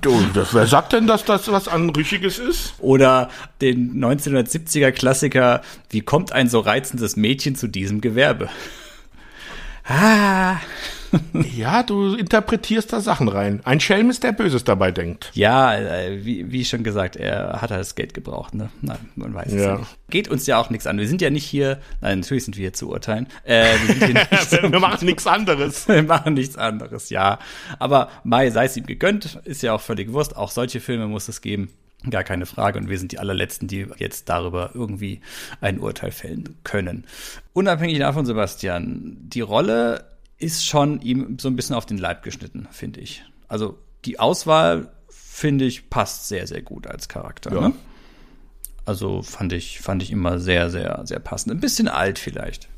Du, 0.00 0.24
wer 0.52 0.66
sagt 0.66 0.92
denn, 0.92 1.06
dass 1.06 1.24
das 1.24 1.50
was 1.50 1.68
Anrüchiges 1.68 2.38
ist? 2.38 2.74
Oder 2.78 3.30
den 3.60 4.02
1970er 4.02 4.92
Klassiker, 4.92 5.62
wie 5.90 6.00
kommt 6.00 6.32
ein 6.32 6.48
so 6.48 6.60
reizendes 6.60 7.16
Mädchen 7.16 7.56
zu 7.56 7.68
diesem 7.68 8.00
Gewerbe? 8.00 8.48
Ah. 9.90 10.60
ja, 11.56 11.82
du 11.82 12.14
interpretierst 12.14 12.92
da 12.92 13.00
Sachen 13.00 13.26
rein. 13.26 13.60
Ein 13.64 13.80
Schelm 13.80 14.10
ist, 14.10 14.22
der 14.22 14.30
Böses 14.30 14.62
dabei 14.62 14.92
denkt. 14.92 15.30
Ja, 15.34 15.74
äh, 15.74 16.24
wie, 16.24 16.52
wie 16.52 16.64
schon 16.64 16.84
gesagt, 16.84 17.16
er 17.16 17.60
hat 17.60 17.70
halt 17.70 17.80
das 17.80 17.96
Geld 17.96 18.14
gebraucht, 18.14 18.54
ne? 18.54 18.70
Nein, 18.80 18.98
man 19.16 19.34
weiß 19.34 19.52
ja. 19.52 19.74
es 19.74 19.80
nicht. 19.80 19.98
Geht 20.10 20.28
uns 20.28 20.46
ja 20.46 20.58
auch 20.58 20.70
nichts 20.70 20.86
an. 20.86 20.98
Wir 20.98 21.08
sind 21.08 21.20
ja 21.20 21.30
nicht 21.30 21.44
hier, 21.44 21.80
nein, 22.00 22.20
natürlich 22.20 22.44
sind 22.44 22.56
wir 22.56 22.62
hier 22.62 22.72
zu 22.72 22.88
urteilen. 22.88 23.26
Äh, 23.44 23.74
wir, 23.86 24.14
wir 24.72 24.80
machen 24.80 25.04
nichts 25.04 25.26
anderes. 25.26 25.88
wir 25.88 26.04
machen 26.04 26.34
nichts 26.34 26.56
anderes, 26.56 27.10
ja. 27.10 27.40
Aber 27.80 28.08
Mai, 28.22 28.50
sei 28.50 28.66
es 28.66 28.76
ihm 28.76 28.86
gegönnt, 28.86 29.40
ist 29.44 29.62
ja 29.62 29.72
auch 29.72 29.80
völlig 29.80 30.12
Wurst. 30.12 30.36
Auch 30.36 30.52
solche 30.52 30.80
Filme 30.80 31.08
muss 31.08 31.28
es 31.28 31.40
geben. 31.40 31.70
Gar 32.08 32.24
keine 32.24 32.46
Frage. 32.46 32.78
Und 32.78 32.88
wir 32.88 32.98
sind 32.98 33.12
die 33.12 33.18
allerletzten, 33.18 33.68
die 33.68 33.86
jetzt 33.98 34.28
darüber 34.28 34.70
irgendwie 34.74 35.20
ein 35.60 35.78
Urteil 35.78 36.12
fällen 36.12 36.56
können. 36.64 37.04
Unabhängig 37.52 37.98
davon, 37.98 38.24
Sebastian, 38.24 39.18
die 39.20 39.42
Rolle 39.42 40.06
ist 40.38 40.66
schon 40.66 41.02
ihm 41.02 41.38
so 41.38 41.48
ein 41.48 41.56
bisschen 41.56 41.76
auf 41.76 41.84
den 41.84 41.98
Leib 41.98 42.22
geschnitten, 42.22 42.66
finde 42.70 43.00
ich. 43.00 43.22
Also 43.48 43.78
die 44.06 44.18
Auswahl, 44.18 44.90
finde 45.10 45.66
ich, 45.66 45.90
passt 45.90 46.28
sehr, 46.28 46.46
sehr 46.46 46.62
gut 46.62 46.86
als 46.86 47.08
Charakter. 47.08 47.52
Ja. 47.54 47.68
Ne? 47.68 47.74
Also 48.86 49.22
fand 49.22 49.52
ich, 49.52 49.80
fand 49.80 50.02
ich 50.02 50.10
immer 50.10 50.38
sehr, 50.38 50.70
sehr, 50.70 51.02
sehr 51.04 51.18
passend. 51.18 51.52
Ein 51.52 51.60
bisschen 51.60 51.88
alt 51.88 52.18
vielleicht. 52.18 52.68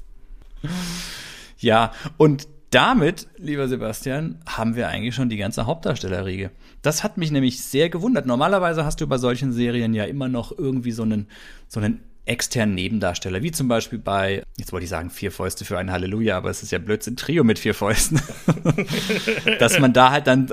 Ja, 1.59 1.93
und 2.17 2.49
damit, 2.71 3.29
lieber 3.37 3.69
Sebastian, 3.69 4.41
haben 4.47 4.75
wir 4.75 4.89
eigentlich 4.89 5.15
schon 5.15 5.29
die 5.29 5.37
ganze 5.37 5.67
Hauptdarstellerriege. 5.67 6.51
Das 6.83 7.05
hat 7.05 7.17
mich 7.17 7.31
nämlich 7.31 7.63
sehr 7.63 7.89
gewundert. 7.89 8.27
Normalerweise 8.27 8.85
hast 8.85 9.01
du 9.01 9.07
bei 9.07 9.19
solchen 9.19 9.53
Serien 9.53 9.95
ja 9.95 10.05
immer 10.05 10.29
noch 10.29 10.57
irgendwie 10.57 10.93
so 10.93 11.05
einen, 11.05 11.29
so 11.69 11.81
einen 11.81 12.01
externen 12.25 12.77
Nebendarsteller, 12.77 13.43
wie 13.43 13.51
zum 13.51 13.67
Beispiel 13.67 13.99
bei, 13.99 14.45
jetzt 14.57 14.73
wollte 14.73 14.85
ich 14.85 14.91
sagen, 14.91 15.11
vier 15.11 15.33
Fäuste 15.33 15.65
für 15.65 15.77
ein 15.77 15.91
Halleluja, 15.91 16.37
aber 16.37 16.51
es 16.51 16.63
ist 16.63 16.71
ja 16.71 16.79
Blödsinn, 16.79 17.17
Trio 17.17 17.43
mit 17.43 17.59
vier 17.59 17.75
Fäusten. 17.75 18.21
dass 19.59 19.81
man 19.81 19.93
da 19.93 20.13
halt 20.13 20.29
dann, 20.29 20.49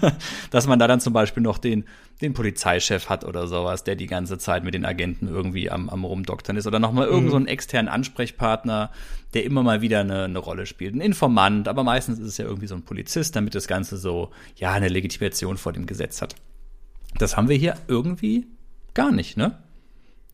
dass 0.50 0.66
man 0.66 0.80
da 0.80 0.88
dann 0.88 1.00
zum 1.00 1.12
Beispiel 1.12 1.42
noch 1.42 1.58
den, 1.58 1.84
den 2.22 2.34
Polizeichef 2.34 3.08
hat 3.08 3.24
oder 3.24 3.46
sowas, 3.46 3.84
der 3.84 3.94
die 3.94 4.08
ganze 4.08 4.36
Zeit 4.36 4.64
mit 4.64 4.74
den 4.74 4.84
Agenten 4.84 5.28
irgendwie 5.28 5.70
am, 5.70 5.88
am 5.90 6.04
Rumdoktern 6.04 6.56
ist 6.56 6.66
oder 6.66 6.80
nochmal 6.80 7.06
mhm. 7.06 7.12
irgend 7.12 7.30
so 7.30 7.36
einen 7.36 7.46
externen 7.46 7.88
Ansprechpartner, 7.88 8.90
der 9.34 9.44
immer 9.44 9.62
mal 9.62 9.80
wieder 9.80 10.00
eine, 10.00 10.24
eine 10.24 10.38
Rolle 10.40 10.66
spielt. 10.66 10.92
Ein 10.92 11.00
Informant, 11.00 11.68
aber 11.68 11.84
meistens 11.84 12.18
ist 12.18 12.26
es 12.26 12.38
ja 12.38 12.46
irgendwie 12.46 12.66
so 12.66 12.74
ein 12.74 12.82
Polizist, 12.82 13.36
damit 13.36 13.54
das 13.54 13.68
Ganze 13.68 13.96
so, 13.96 14.30
ja, 14.56 14.72
eine 14.72 14.88
Legitimation 14.88 15.56
vor 15.56 15.72
dem 15.72 15.86
Gesetz 15.86 16.20
hat. 16.20 16.34
Das 17.16 17.36
haben 17.36 17.48
wir 17.48 17.56
hier 17.56 17.76
irgendwie 17.86 18.48
gar 18.94 19.12
nicht, 19.12 19.36
ne? 19.36 19.61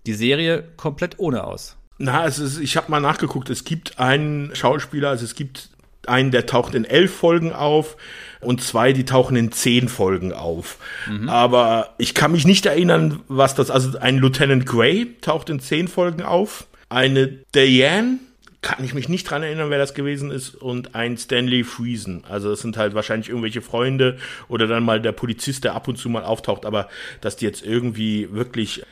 Die 0.08 0.14
Serie 0.14 0.64
komplett 0.76 1.18
ohne 1.18 1.44
aus. 1.44 1.76
Na, 1.98 2.24
es 2.24 2.38
ist, 2.38 2.58
ich 2.58 2.76
habe 2.76 2.90
mal 2.90 3.00
nachgeguckt, 3.00 3.50
es 3.50 3.64
gibt 3.64 3.98
einen 3.98 4.54
Schauspieler, 4.54 5.10
also 5.10 5.24
es 5.24 5.34
gibt 5.34 5.68
einen, 6.06 6.30
der 6.30 6.46
taucht 6.46 6.74
in 6.74 6.84
elf 6.84 7.14
Folgen 7.14 7.52
auf 7.52 7.96
und 8.40 8.62
zwei, 8.62 8.94
die 8.94 9.04
tauchen 9.04 9.36
in 9.36 9.52
zehn 9.52 9.88
Folgen 9.88 10.32
auf. 10.32 10.78
Mhm. 11.06 11.28
Aber 11.28 11.94
ich 11.98 12.14
kann 12.14 12.32
mich 12.32 12.46
nicht 12.46 12.64
erinnern, 12.64 13.20
was 13.28 13.54
das, 13.54 13.70
also 13.70 13.98
ein 13.98 14.16
Lieutenant 14.16 14.64
Grey 14.64 15.16
taucht 15.20 15.50
in 15.50 15.60
zehn 15.60 15.88
Folgen 15.88 16.22
auf, 16.22 16.68
eine 16.88 17.26
Diane 17.54 18.18
kann 18.60 18.84
ich 18.84 18.92
mich 18.92 19.08
nicht 19.08 19.30
dran 19.30 19.42
erinnern, 19.42 19.70
wer 19.70 19.78
das 19.78 19.94
gewesen 19.94 20.30
ist, 20.30 20.54
und 20.54 20.94
ein 20.94 21.16
Stanley 21.16 21.62
Friesen. 21.62 22.24
Also 22.28 22.50
es 22.50 22.60
sind 22.60 22.76
halt 22.76 22.94
wahrscheinlich 22.94 23.28
irgendwelche 23.28 23.62
Freunde 23.62 24.18
oder 24.48 24.66
dann 24.66 24.82
mal 24.82 25.00
der 25.00 25.12
Polizist, 25.12 25.62
der 25.64 25.74
ab 25.74 25.86
und 25.86 25.96
zu 25.96 26.08
mal 26.08 26.24
auftaucht, 26.24 26.66
aber 26.66 26.88
dass 27.20 27.36
die 27.36 27.44
jetzt 27.44 27.64
irgendwie 27.64 28.32
wirklich 28.32 28.82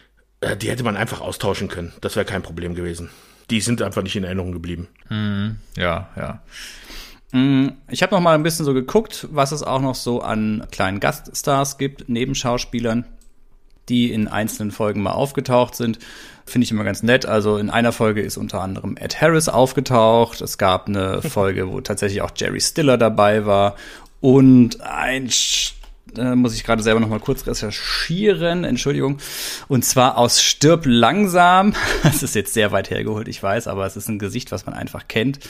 die 0.41 0.71
hätte 0.71 0.85
man 0.85 0.97
einfach 0.97 1.21
austauschen 1.21 1.69
können. 1.69 1.93
Das 2.01 2.17
wäre 2.17 2.27
kein 2.27 2.43
Problem 2.43 2.75
gewesen. 2.75 3.11
Die 3.51 3.61
sind 3.61 3.81
einfach 3.83 4.03
nicht 4.03 4.17
in 4.17 4.25
Erinnerung 4.25 4.53
geblieben. 4.53 4.89
Mhm. 5.09 5.57
Ja, 5.77 6.09
ja. 6.17 6.43
Mm, 7.33 7.69
ich 7.89 8.03
habe 8.03 8.15
noch 8.15 8.21
mal 8.21 8.35
ein 8.35 8.43
bisschen 8.43 8.65
so 8.65 8.75
geguckt, 8.75 9.29
was 9.31 9.53
es 9.53 9.63
auch 9.63 9.81
noch 9.81 9.95
so 9.95 10.21
an 10.21 10.67
kleinen 10.71 11.01
Gaststars 11.01 11.79
gibt, 11.79 12.09
neben 12.09 12.35
Schauspielern, 12.35 13.05
die 13.89 14.13
in 14.13 14.29
einzelnen 14.29 14.73
Folgen 14.73 15.03
mal 15.03 15.13
aufgetaucht 15.13 15.75
sind. 15.75 15.99
Finde 16.45 16.65
ich 16.65 16.71
immer 16.71 16.85
ganz 16.85 17.03
nett. 17.03 17.27
Also 17.27 17.57
in 17.59 17.71
einer 17.71 17.93
Folge 17.93 18.21
ist 18.21 18.37
unter 18.37 18.61
anderem 18.61 18.97
Ed 18.97 19.21
Harris 19.21 19.49
aufgetaucht. 19.49 20.41
Es 20.41 20.59
gab 20.59 20.89
eine 20.89 21.23
Folge, 21.29 21.69
wo 21.71 21.81
tatsächlich 21.81 22.23
auch 22.23 22.33
Jerry 22.37 22.61
Stiller 22.61 22.99
dabei 22.99 23.47
war. 23.47 23.77
Und 24.21 24.81
ein 24.81 25.29
äh, 26.19 26.35
muss 26.35 26.55
ich 26.55 26.65
gerade 26.65 26.83
selber 26.83 27.01
noch 27.01 27.09
mal 27.09 27.21
kurz 27.21 27.47
recherchieren, 27.47 28.65
Entschuldigung. 28.65 29.19
Und 29.69 29.85
zwar 29.85 30.19
aus 30.19 30.43
Stirb 30.43 30.85
langsam. 30.87 31.75
Das 32.03 32.23
ist 32.23 32.35
jetzt 32.35 32.55
sehr 32.55 32.73
weit 32.73 32.91
hergeholt, 32.91 33.27
ich 33.29 33.43
weiß, 33.43 33.67
aber 33.69 33.85
es 33.85 33.97
ist 33.97 34.09
ein 34.09 34.19
Gesicht, 34.19 34.53
was 34.53 34.65
man 34.65 34.75
einfach 34.75 35.09
kennt. 35.09 35.41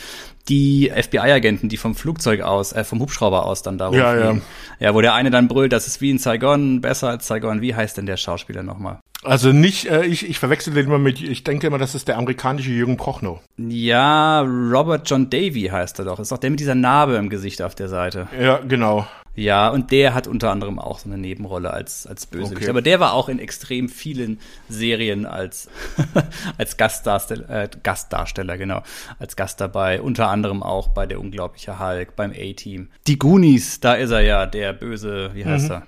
Die 0.49 0.91
FBI-Agenten, 0.95 1.69
die 1.69 1.77
vom 1.77 1.95
Flugzeug 1.95 2.41
aus, 2.41 2.73
äh, 2.73 2.83
vom 2.83 3.01
Hubschrauber 3.01 3.45
aus 3.45 3.63
dann 3.63 3.79
da 3.79 3.91
ja, 3.91 4.17
ja. 4.17 4.37
ja, 4.81 4.95
wo 4.95 5.01
der 5.01 5.15
eine 5.15 5.31
dann 5.31 5.49
brüllt, 5.49 5.73
das 5.73 5.87
ist 5.87 6.01
wie 6.01 6.11
in 6.11 6.19
Saigon, 6.19 6.81
besser 6.81 7.09
als 7.09 7.27
Saigon. 7.27 7.61
Wie 7.61 7.75
heißt 7.75 7.97
denn 7.97 8.07
der 8.07 8.17
Schauspieler 8.17 8.63
nochmal? 8.63 9.01
Also 9.27 9.53
nicht, 9.53 9.87
äh, 9.87 10.05
ich, 10.05 10.29
ich 10.29 10.39
verwechsel 10.39 10.73
den 10.73 10.87
immer 10.87 10.99
mit, 10.99 11.21
ich 11.21 11.43
denke 11.43 11.67
immer, 11.67 11.79
das 11.79 11.95
ist 11.95 12.07
der 12.07 12.17
amerikanische 12.17 12.71
Jürgen 12.71 12.97
Prochnow. 12.97 13.41
Ja, 13.57 14.43
Robert 14.43 15.09
John 15.09 15.31
Davy 15.31 15.69
heißt 15.73 15.99
er 15.99 16.05
doch. 16.05 16.21
Ist 16.21 16.31
doch 16.31 16.39
der 16.39 16.51
mit 16.51 16.61
dieser 16.61 16.75
Narbe 16.75 17.17
im 17.17 17.29
Gesicht 17.29 17.61
auf 17.63 17.75
der 17.75 17.89
Seite. 17.89 18.29
Ja, 18.39 18.59
genau. 18.59 19.07
Ja, 19.37 19.69
und 19.69 19.91
der 19.93 20.15
hat 20.15 20.27
unter 20.27 20.51
anderem 20.51 20.79
auch 20.79 20.99
so 20.99 21.09
eine 21.09 21.19
Nebenrolle 21.19 21.71
als, 21.71 22.07
als 22.07 22.27
Bösewicht. 22.27 22.63
Okay. 22.63 22.71
Aber 22.71 22.83
der 22.83 23.01
war 23.01 23.13
auch 23.13 23.29
in 23.29 23.39
extrem 23.39 23.89
vielen 23.89 24.41
Serien 24.69 25.27
als, 25.27 25.69
als 26.59 26.79
Gastdarsteller, 26.79 27.49
äh, 27.51 27.69
Gastdarsteller, 27.83 28.57
genau, 28.57 28.83
als 29.19 29.37
Gast 29.37 29.61
dabei. 29.61 30.01
Unter 30.01 30.29
anderem 30.29 30.63
auch 30.63 30.89
bei 30.89 31.07
Der 31.07 31.21
unglaubliche 31.21 31.79
Hulk, 31.79 32.17
beim 32.17 32.33
A-Team. 32.33 32.89
Die 33.07 33.19
Goonies, 33.19 33.81
da 33.81 33.95
ist 33.95 34.11
er 34.11 34.23
ja, 34.23 34.47
der 34.47 34.73
böse, 34.73 35.31
wie 35.35 35.45
heißt 35.45 35.67
mhm. 35.67 35.75
er? 35.75 35.87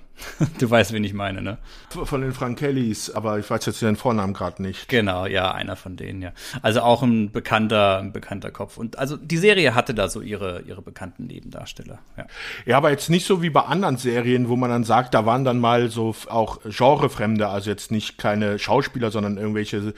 Du 0.59 0.69
weißt, 0.69 0.93
wen 0.93 1.03
ich 1.03 1.13
meine, 1.13 1.41
ne? 1.41 1.57
Von 1.89 2.21
den 2.21 2.33
Frankellys, 2.33 3.09
aber 3.09 3.39
ich 3.39 3.49
weiß 3.49 3.65
jetzt 3.65 3.81
den 3.81 3.95
Vornamen 3.95 4.33
gerade 4.33 4.61
nicht. 4.61 4.87
Genau, 4.89 5.25
ja, 5.25 5.51
einer 5.51 5.75
von 5.75 5.95
denen, 5.95 6.21
ja. 6.21 6.31
Also 6.61 6.81
auch 6.81 7.03
ein 7.03 7.31
bekannter, 7.31 7.99
ein 7.99 8.11
bekannter 8.11 8.51
Kopf. 8.51 8.77
Und 8.77 8.99
also 8.99 9.17
die 9.17 9.37
Serie 9.37 9.75
hatte 9.75 9.93
da 9.93 10.09
so 10.09 10.21
ihre, 10.21 10.61
ihre 10.61 10.81
bekannten 10.81 11.25
Nebendarsteller, 11.25 11.99
ja. 12.17 12.25
Ja, 12.65 12.77
aber 12.77 12.91
jetzt 12.91 13.09
nicht 13.09 13.25
so 13.25 13.41
wie 13.41 13.49
bei 13.49 13.61
anderen 13.61 13.97
Serien, 13.97 14.49
wo 14.49 14.55
man 14.55 14.69
dann 14.69 14.83
sagt, 14.83 15.13
da 15.13 15.25
waren 15.25 15.43
dann 15.43 15.59
mal 15.59 15.89
so 15.89 16.15
auch 16.29 16.59
Genrefremde, 16.63 17.47
also 17.47 17.69
jetzt 17.69 17.91
nicht 17.91 18.17
keine 18.17 18.59
Schauspieler, 18.59 19.11
sondern 19.11 19.37
irgendwelche 19.37 19.77
äh, 19.77 19.93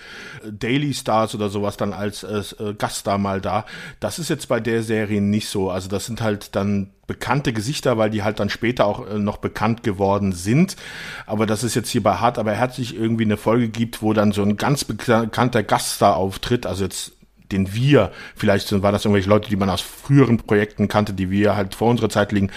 Daily 0.52 0.94
Stars 0.94 1.36
oder 1.36 1.50
sowas 1.50 1.78
dann 1.78 1.94
als 1.94 2.24
äh, 2.24 2.44
Gaststar 2.78 3.18
mal 3.18 3.42
da. 3.42 3.66
Das 4.00 4.20
ist 4.20 4.30
jetzt 4.30 4.48
bei 4.48 4.60
der 4.60 4.84
Serie 4.84 5.22
nicht 5.22 5.48
so. 5.50 5.70
Also 5.72 5.90
das 5.90 6.06
sind 6.06 6.22
halt 6.22 6.56
dann 6.56 6.92
bekannte 7.12 7.52
Gesichter, 7.52 7.98
weil 7.98 8.10
die 8.10 8.24
halt 8.24 8.40
dann 8.40 8.50
später 8.50 8.86
auch 8.86 9.06
äh, 9.06 9.20
noch 9.20 9.36
bekannt 9.36 9.84
geworden 9.84 10.32
sind. 10.32 10.78
Aber 11.26 11.46
das 11.46 11.62
ist 11.62 11.76
jetzt 11.76 11.90
hier 11.90 12.02
bei 12.02 12.16
Hart, 12.16 12.40
aber 12.40 12.54
herzlich 12.54 12.96
irgendwie 12.96 13.26
eine 13.26 13.36
Folge 13.36 13.68
gibt, 13.68 14.02
wo 14.02 14.14
dann 14.14 14.32
so 14.32 14.42
ein 14.44 14.56
ganz 14.56 14.86
bekannter 14.86 15.62
Gaststar 15.62 16.16
auftritt. 16.16 16.66
Also 16.66 16.86
jetzt 16.86 17.12
den 17.52 17.74
wir, 17.74 18.12
vielleicht 18.36 18.82
war 18.82 18.92
das 18.92 19.06
irgendwelche 19.06 19.30
Leute, 19.30 19.50
die 19.50 19.56
man 19.56 19.70
aus 19.70 19.82
früheren 19.82 20.38
Projekten 20.38 20.88
kannte, 20.88 21.14
die 21.14 21.30
wir 21.30 21.56
halt 21.56 21.76
vor 21.76 21.90
unserer 21.90 22.10
Zeit 22.10 22.32
liegen, 22.32 22.52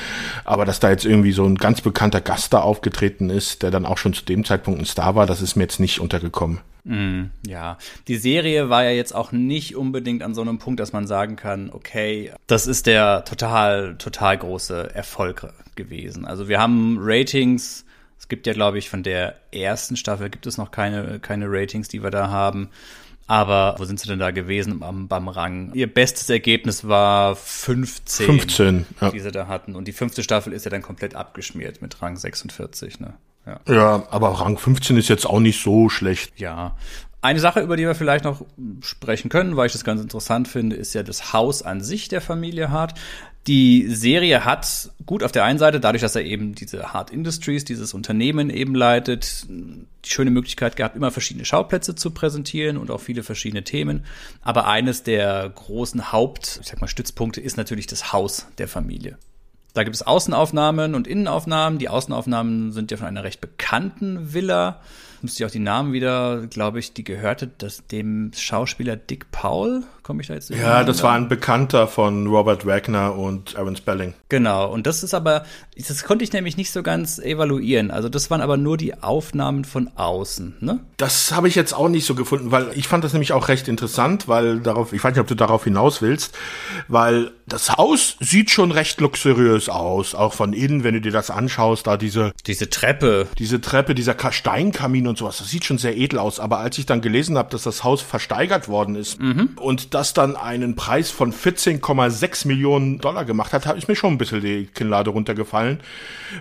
aber 0.44 0.64
dass 0.64 0.80
da 0.80 0.90
jetzt 0.90 1.04
irgendwie 1.04 1.32
so 1.32 1.44
ein 1.44 1.56
ganz 1.56 1.80
bekannter 1.80 2.20
Gast 2.20 2.52
da 2.52 2.60
aufgetreten 2.60 3.30
ist, 3.30 3.62
der 3.62 3.70
dann 3.70 3.86
auch 3.86 3.98
schon 3.98 4.14
zu 4.14 4.24
dem 4.24 4.44
Zeitpunkt 4.44 4.80
ein 4.80 4.86
Star 4.86 5.14
war, 5.14 5.26
das 5.26 5.42
ist 5.42 5.56
mir 5.56 5.64
jetzt 5.64 5.80
nicht 5.80 6.00
untergekommen. 6.00 6.60
Mm, 6.84 7.30
ja, 7.46 7.78
die 8.08 8.16
Serie 8.16 8.68
war 8.68 8.84
ja 8.84 8.90
jetzt 8.90 9.14
auch 9.14 9.32
nicht 9.32 9.74
unbedingt 9.74 10.22
an 10.22 10.34
so 10.34 10.42
einem 10.42 10.58
Punkt, 10.58 10.80
dass 10.80 10.92
man 10.92 11.06
sagen 11.06 11.36
kann, 11.36 11.70
okay, 11.72 12.32
das 12.46 12.66
ist 12.66 12.86
der 12.86 13.24
total, 13.24 13.96
total 13.96 14.36
große 14.36 14.94
Erfolg 14.94 15.50
gewesen. 15.76 16.26
Also 16.26 16.48
wir 16.48 16.60
haben 16.60 16.98
Ratings, 17.00 17.86
es 18.18 18.28
gibt 18.28 18.46
ja, 18.46 18.52
glaube 18.52 18.78
ich, 18.78 18.90
von 18.90 19.02
der 19.02 19.34
ersten 19.50 19.96
Staffel 19.96 20.28
gibt 20.28 20.46
es 20.46 20.58
noch 20.58 20.70
keine, 20.70 21.20
keine 21.20 21.46
Ratings, 21.48 21.88
die 21.88 22.02
wir 22.02 22.10
da 22.10 22.28
haben. 22.28 22.68
Aber 23.26 23.76
wo 23.78 23.84
sind 23.84 23.98
sie 23.98 24.08
denn 24.08 24.18
da 24.18 24.30
gewesen 24.30 24.80
beim, 24.80 25.08
beim 25.08 25.28
Rang? 25.28 25.72
Ihr 25.72 25.92
bestes 25.92 26.28
Ergebnis 26.28 26.86
war 26.86 27.36
15, 27.36 28.26
15 28.26 28.86
ja. 29.00 29.10
die 29.10 29.20
sie 29.20 29.32
da 29.32 29.46
hatten. 29.46 29.74
Und 29.76 29.88
die 29.88 29.92
fünfte 29.92 30.22
Staffel 30.22 30.52
ist 30.52 30.64
ja 30.64 30.70
dann 30.70 30.82
komplett 30.82 31.14
abgeschmiert 31.14 31.80
mit 31.80 32.02
Rang 32.02 32.16
46. 32.16 33.00
Ne? 33.00 33.14
Ja. 33.46 33.60
ja, 33.66 34.06
aber 34.10 34.28
Rang 34.40 34.58
15 34.58 34.96
ist 34.98 35.08
jetzt 35.08 35.26
auch 35.26 35.40
nicht 35.40 35.62
so 35.62 35.88
schlecht. 35.88 36.38
Ja. 36.38 36.76
Eine 37.22 37.40
Sache, 37.40 37.60
über 37.60 37.78
die 37.78 37.84
wir 37.84 37.94
vielleicht 37.94 38.24
noch 38.24 38.44
sprechen 38.82 39.30
können, 39.30 39.56
weil 39.56 39.66
ich 39.66 39.72
das 39.72 39.84
ganz 39.84 40.02
interessant 40.02 40.46
finde, 40.46 40.76
ist 40.76 40.94
ja 40.94 41.02
das 41.02 41.32
Haus 41.32 41.62
an 41.62 41.80
sich 41.80 42.08
der 42.08 42.20
Familie 42.20 42.70
Hart. 42.70 42.92
Die 43.46 43.86
Serie 43.88 44.46
hat 44.46 44.90
gut 45.04 45.22
auf 45.22 45.32
der 45.32 45.44
einen 45.44 45.58
Seite, 45.58 45.78
dadurch, 45.78 46.00
dass 46.00 46.16
er 46.16 46.24
eben 46.24 46.54
diese 46.54 46.94
Hard 46.94 47.10
Industries, 47.10 47.64
dieses 47.64 47.92
Unternehmen 47.92 48.48
eben 48.48 48.74
leitet, 48.74 49.46
die 49.48 50.10
schöne 50.10 50.30
Möglichkeit 50.30 50.76
gehabt, 50.76 50.96
immer 50.96 51.10
verschiedene 51.10 51.44
Schauplätze 51.44 51.94
zu 51.94 52.12
präsentieren 52.12 52.78
und 52.78 52.90
auch 52.90 53.02
viele 53.02 53.22
verschiedene 53.22 53.62
Themen. 53.62 54.04
Aber 54.40 54.66
eines 54.66 55.02
der 55.02 55.50
großen 55.54 56.10
Haupt, 56.10 56.58
ich 56.62 56.68
sag 56.68 56.80
mal, 56.80 56.88
Stützpunkte 56.88 57.42
ist 57.42 57.58
natürlich 57.58 57.86
das 57.86 58.14
Haus 58.14 58.46
der 58.56 58.68
Familie. 58.68 59.18
Da 59.74 59.82
gibt 59.82 59.96
es 59.96 60.02
Außenaufnahmen 60.02 60.94
und 60.94 61.06
Innenaufnahmen. 61.06 61.78
Die 61.78 61.90
Außenaufnahmen 61.90 62.72
sind 62.72 62.92
ja 62.92 62.96
von 62.96 63.08
einer 63.08 63.24
recht 63.24 63.42
bekannten 63.42 64.32
Villa 64.32 64.80
müsste 65.24 65.42
ich 65.42 65.46
auch 65.46 65.52
die 65.52 65.58
Namen 65.58 65.92
wieder, 65.92 66.46
glaube 66.46 66.78
ich, 66.78 66.92
die 66.92 67.02
gehörte 67.02 67.50
das, 67.58 67.86
dem 67.86 68.30
Schauspieler 68.36 68.94
Dick 68.94 69.30
Paul. 69.32 69.82
Komme 70.04 70.20
ich 70.20 70.28
da 70.28 70.34
jetzt? 70.34 70.50
Ja, 70.50 70.84
das 70.84 71.02
war 71.02 71.14
ein 71.14 71.28
Bekannter 71.28 71.88
von 71.88 72.26
Robert 72.26 72.66
Wagner 72.66 73.16
und 73.16 73.56
Aaron 73.56 73.74
Spelling. 73.74 74.12
Genau. 74.28 74.70
Und 74.70 74.86
das 74.86 75.02
ist 75.02 75.14
aber, 75.14 75.46
das 75.78 76.04
konnte 76.04 76.24
ich 76.24 76.32
nämlich 76.34 76.58
nicht 76.58 76.70
so 76.72 76.82
ganz 76.82 77.18
evaluieren. 77.18 77.90
Also 77.90 78.10
das 78.10 78.30
waren 78.30 78.42
aber 78.42 78.58
nur 78.58 78.76
die 78.76 79.02
Aufnahmen 79.02 79.64
von 79.64 79.90
außen, 79.96 80.56
ne? 80.60 80.80
Das 80.98 81.32
habe 81.32 81.48
ich 81.48 81.54
jetzt 81.54 81.72
auch 81.72 81.88
nicht 81.88 82.04
so 82.04 82.14
gefunden, 82.14 82.50
weil 82.50 82.68
ich 82.74 82.86
fand 82.86 83.02
das 83.02 83.14
nämlich 83.14 83.32
auch 83.32 83.48
recht 83.48 83.66
interessant, 83.66 84.28
weil 84.28 84.60
darauf, 84.60 84.92
ich 84.92 85.02
weiß 85.02 85.14
nicht, 85.14 85.22
ob 85.22 85.26
du 85.26 85.34
darauf 85.34 85.64
hinaus 85.64 86.02
willst, 86.02 86.36
weil 86.86 87.30
das 87.46 87.70
Haus 87.70 88.16
sieht 88.20 88.50
schon 88.50 88.72
recht 88.72 89.00
luxuriös 89.00 89.70
aus, 89.70 90.14
auch 90.14 90.34
von 90.34 90.52
innen, 90.52 90.84
wenn 90.84 90.94
du 90.94 91.00
dir 91.00 91.12
das 91.12 91.30
anschaust, 91.30 91.86
da 91.86 91.96
diese 91.96 92.32
diese 92.46 92.68
Treppe, 92.68 93.26
diese 93.38 93.60
Treppe, 93.62 93.94
dieser 93.94 94.16
Steinkamin 94.30 95.06
und 95.06 95.16
sowas, 95.16 95.38
das 95.38 95.48
sieht 95.48 95.64
schon 95.64 95.78
sehr 95.78 95.96
edel 95.96 96.18
aus. 96.18 96.40
Aber 96.40 96.58
als 96.58 96.76
ich 96.76 96.84
dann 96.84 97.00
gelesen 97.00 97.38
habe, 97.38 97.50
dass 97.50 97.62
das 97.62 97.84
Haus 97.84 98.02
versteigert 98.02 98.68
worden 98.68 98.96
ist 98.96 99.18
mhm. 99.20 99.50
und 99.56 99.93
das 99.94 100.12
dann 100.12 100.36
einen 100.36 100.74
Preis 100.76 101.10
von 101.10 101.32
14,6 101.32 102.46
Millionen 102.48 102.98
Dollar 102.98 103.24
gemacht 103.24 103.52
hat, 103.52 103.66
habe 103.66 103.78
ich 103.78 103.88
mir 103.88 103.96
schon 103.96 104.14
ein 104.14 104.18
bisschen 104.18 104.40
die 104.40 104.66
Kinnlade 104.66 105.10
runtergefallen, 105.10 105.80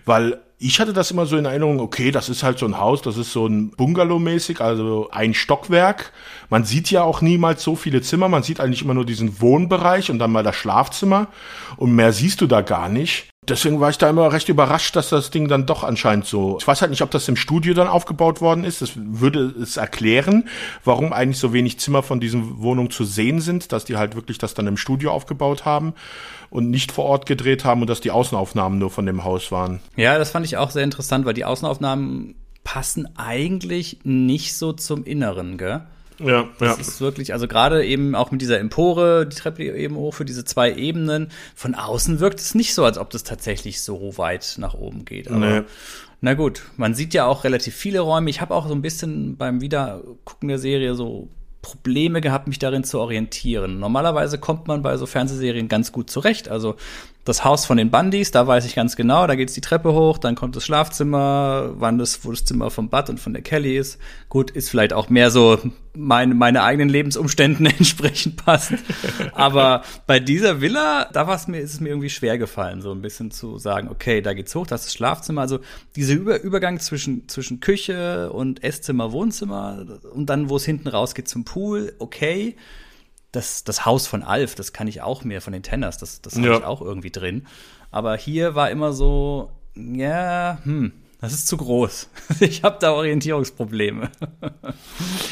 weil 0.05 0.39
ich 0.59 0.79
hatte 0.79 0.93
das 0.93 1.11
immer 1.11 1.25
so 1.25 1.37
in 1.37 1.45
Erinnerung, 1.45 1.79
okay, 1.79 2.11
das 2.11 2.29
ist 2.29 2.43
halt 2.43 2.57
so 2.57 2.65
ein 2.65 2.77
Haus, 2.77 3.01
das 3.01 3.17
ist 3.17 3.33
so 3.33 3.45
ein 3.47 3.71
Bungalow-mäßig, 3.71 4.61
also 4.61 5.09
ein 5.11 5.33
Stockwerk. 5.33 6.13
Man 6.49 6.63
sieht 6.63 6.89
ja 6.89 7.03
auch 7.03 7.21
niemals 7.21 7.63
so 7.63 7.75
viele 7.75 8.01
Zimmer, 8.01 8.29
man 8.29 8.43
sieht 8.43 8.59
eigentlich 8.59 8.81
immer 8.81 8.93
nur 8.93 9.05
diesen 9.05 9.41
Wohnbereich 9.41 10.09
und 10.09 10.19
dann 10.19 10.31
mal 10.31 10.43
das 10.43 10.55
Schlafzimmer 10.55 11.27
und 11.77 11.93
mehr 11.95 12.13
siehst 12.13 12.39
du 12.41 12.47
da 12.47 12.61
gar 12.61 12.87
nicht. 12.87 13.29
Deswegen 13.47 13.81
war 13.81 13.89
ich 13.89 13.97
da 13.97 14.09
immer 14.09 14.31
recht 14.31 14.47
überrascht, 14.47 14.95
dass 14.95 15.09
das 15.09 15.29
Ding 15.29 15.49
dann 15.49 15.65
doch 15.65 15.83
anscheinend 15.83 16.25
so. 16.25 16.57
Ich 16.61 16.67
weiß 16.67 16.79
halt 16.79 16.91
nicht, 16.91 17.01
ob 17.01 17.11
das 17.11 17.27
im 17.27 17.35
Studio 17.35 17.73
dann 17.73 17.89
aufgebaut 17.89 18.39
worden 18.39 18.63
ist. 18.63 18.81
Das 18.81 18.91
würde 18.95 19.53
es 19.61 19.75
erklären, 19.75 20.47
warum 20.85 21.11
eigentlich 21.11 21.39
so 21.39 21.51
wenig 21.51 21.77
Zimmer 21.77 22.03
von 22.03 22.21
diesen 22.21 22.61
Wohnungen 22.61 22.89
zu 22.89 23.03
sehen 23.03 23.41
sind, 23.41 23.73
dass 23.73 23.83
die 23.83 23.97
halt 23.97 24.15
wirklich 24.15 24.37
das 24.37 24.53
dann 24.53 24.67
im 24.67 24.77
Studio 24.77 25.11
aufgebaut 25.11 25.65
haben 25.65 25.93
und 26.53 26.69
nicht 26.69 26.91
vor 26.91 27.05
Ort 27.05 27.25
gedreht 27.25 27.65
haben 27.65 27.81
und 27.81 27.89
dass 27.89 27.99
die 27.99 28.11
Außenaufnahmen 28.11 28.77
nur 28.77 28.91
von 28.91 29.07
dem 29.07 29.23
Haus 29.23 29.51
waren. 29.51 29.79
Ja, 29.95 30.19
das 30.19 30.29
fand 30.29 30.45
ich 30.45 30.55
auch 30.55 30.69
sehr 30.69 30.83
interessant, 30.83 31.25
weil 31.25 31.33
die 31.33 31.45
Außenaufnahmen 31.45 32.35
passen 32.63 33.09
eigentlich 33.17 33.97
nicht 34.03 34.55
so 34.55 34.71
zum 34.71 35.03
Inneren, 35.03 35.57
gell? 35.57 35.81
Ja, 36.19 36.47
das 36.59 36.75
ja. 36.75 36.79
ist 36.79 37.01
wirklich, 37.01 37.33
also 37.33 37.47
gerade 37.47 37.83
eben 37.83 38.13
auch 38.13 38.29
mit 38.29 38.43
dieser 38.43 38.59
Empore, 38.59 39.25
die 39.25 39.35
Treppe 39.35 39.63
eben 39.63 39.95
hoch 39.95 40.13
für 40.13 40.25
diese 40.25 40.45
zwei 40.45 40.71
Ebenen. 40.71 41.31
Von 41.55 41.73
außen 41.73 42.19
wirkt 42.19 42.39
es 42.39 42.53
nicht 42.53 42.75
so, 42.75 42.85
als 42.85 42.99
ob 42.99 43.09
das 43.09 43.23
tatsächlich 43.23 43.81
so 43.81 44.19
weit 44.19 44.53
nach 44.59 44.75
oben 44.75 45.05
geht. 45.05 45.29
Aber 45.29 45.39
nee. 45.39 45.61
na 46.21 46.35
gut, 46.35 46.61
man 46.77 46.93
sieht 46.93 47.15
ja 47.15 47.25
auch 47.25 47.45
relativ 47.45 47.73
viele 47.73 48.01
Räume. 48.01 48.29
Ich 48.29 48.41
habe 48.41 48.53
auch 48.53 48.67
so 48.67 48.75
ein 48.75 48.83
bisschen 48.83 49.37
beim 49.37 49.59
Wiedergucken 49.59 50.49
der 50.49 50.59
Serie 50.59 50.93
so 50.93 51.29
Probleme 51.63 52.21
gehabt, 52.21 52.47
mich 52.47 52.59
darin 52.59 52.83
zu 52.83 52.99
orientieren. 52.99 53.79
Normalerweise 53.79 54.37
kommt 54.37 54.67
man 54.67 54.83
bei 54.83 54.97
so 54.97 55.07
Fernsehserien 55.07 55.69
ganz 55.69 55.91
gut 55.91 56.11
zurecht. 56.11 56.49
Also 56.49 56.75
das 57.25 57.45
Haus 57.45 57.65
von 57.65 57.77
den 57.77 57.89
Bundys, 57.89 58.31
da 58.31 58.45
weiß 58.47 58.65
ich 58.65 58.75
ganz 58.75 58.97
genau, 58.97 59.27
da 59.27 59.35
geht's 59.35 59.53
die 59.53 59.61
Treppe 59.61 59.93
hoch, 59.93 60.17
dann 60.17 60.35
kommt 60.35 60.57
das 60.57 60.65
Schlafzimmer, 60.65 61.71
wann 61.75 61.97
das, 61.97 62.25
wo 62.25 62.31
das 62.31 62.43
Zimmer 62.43 62.69
vom 62.69 62.89
Bud 62.89 63.09
und 63.09 63.19
von 63.19 63.31
der 63.31 63.41
Kelly 63.41 63.77
ist. 63.77 63.97
Gut, 64.27 64.51
ist 64.51 64.69
vielleicht 64.69 64.91
auch 64.91 65.09
mehr 65.09 65.31
so 65.31 65.57
meine, 65.95 66.35
meine 66.35 66.63
eigenen 66.63 66.89
Lebensumständen 66.89 67.65
entsprechend 67.77 68.43
passend. 68.43 68.81
Aber 69.33 69.83
bei 70.05 70.19
dieser 70.19 70.59
Villa, 70.59 71.09
da 71.13 71.25
war 71.25 71.35
es 71.35 71.47
mir, 71.47 71.59
ist 71.59 71.73
es 71.73 71.79
mir 71.79 71.89
irgendwie 71.89 72.09
schwer 72.09 72.37
gefallen, 72.37 72.81
so 72.81 72.91
ein 72.91 73.01
bisschen 73.01 73.31
zu 73.31 73.57
sagen, 73.57 73.87
okay, 73.87 74.21
da 74.21 74.33
geht's 74.33 74.53
hoch, 74.53 74.67
das 74.67 74.81
ist 74.81 74.87
das 74.87 74.93
Schlafzimmer. 74.95 75.41
Also 75.41 75.59
dieser 75.95 76.15
Über 76.15 76.41
Übergang 76.41 76.79
zwischen, 76.79 77.29
zwischen 77.29 77.61
Küche 77.61 78.33
und 78.33 78.63
Esszimmer, 78.65 79.13
Wohnzimmer 79.13 79.85
und 80.13 80.29
dann, 80.29 80.49
wo 80.49 80.57
es 80.57 80.65
hinten 80.65 80.89
rausgeht 80.89 81.29
zum 81.29 81.45
Pool, 81.45 81.93
okay 81.99 82.57
das, 83.33 83.63
das 83.65 83.85
Haus 83.85 84.07
von 84.07 84.23
Alf, 84.23 84.55
das 84.55 84.71
kann 84.71 84.87
ich 84.87 85.01
auch 85.01 85.23
mehr 85.23 85.41
von 85.41 85.51
den 85.51 85.63
Tenners, 85.63 85.97
das, 85.97 86.21
das 86.21 86.35
habe 86.37 86.47
ich 86.47 86.63
auch 86.63 86.81
irgendwie 86.81 87.11
drin. 87.11 87.45
Aber 87.91 88.15
hier 88.15 88.55
war 88.55 88.71
immer 88.71 88.93
so, 88.93 89.51
ja, 89.75 90.59
hm, 90.63 90.93
das 91.19 91.33
ist 91.33 91.47
zu 91.47 91.57
groß. 91.57 92.09
Ich 92.41 92.63
habe 92.63 92.77
da 92.79 92.93
Orientierungsprobleme. 92.93 94.09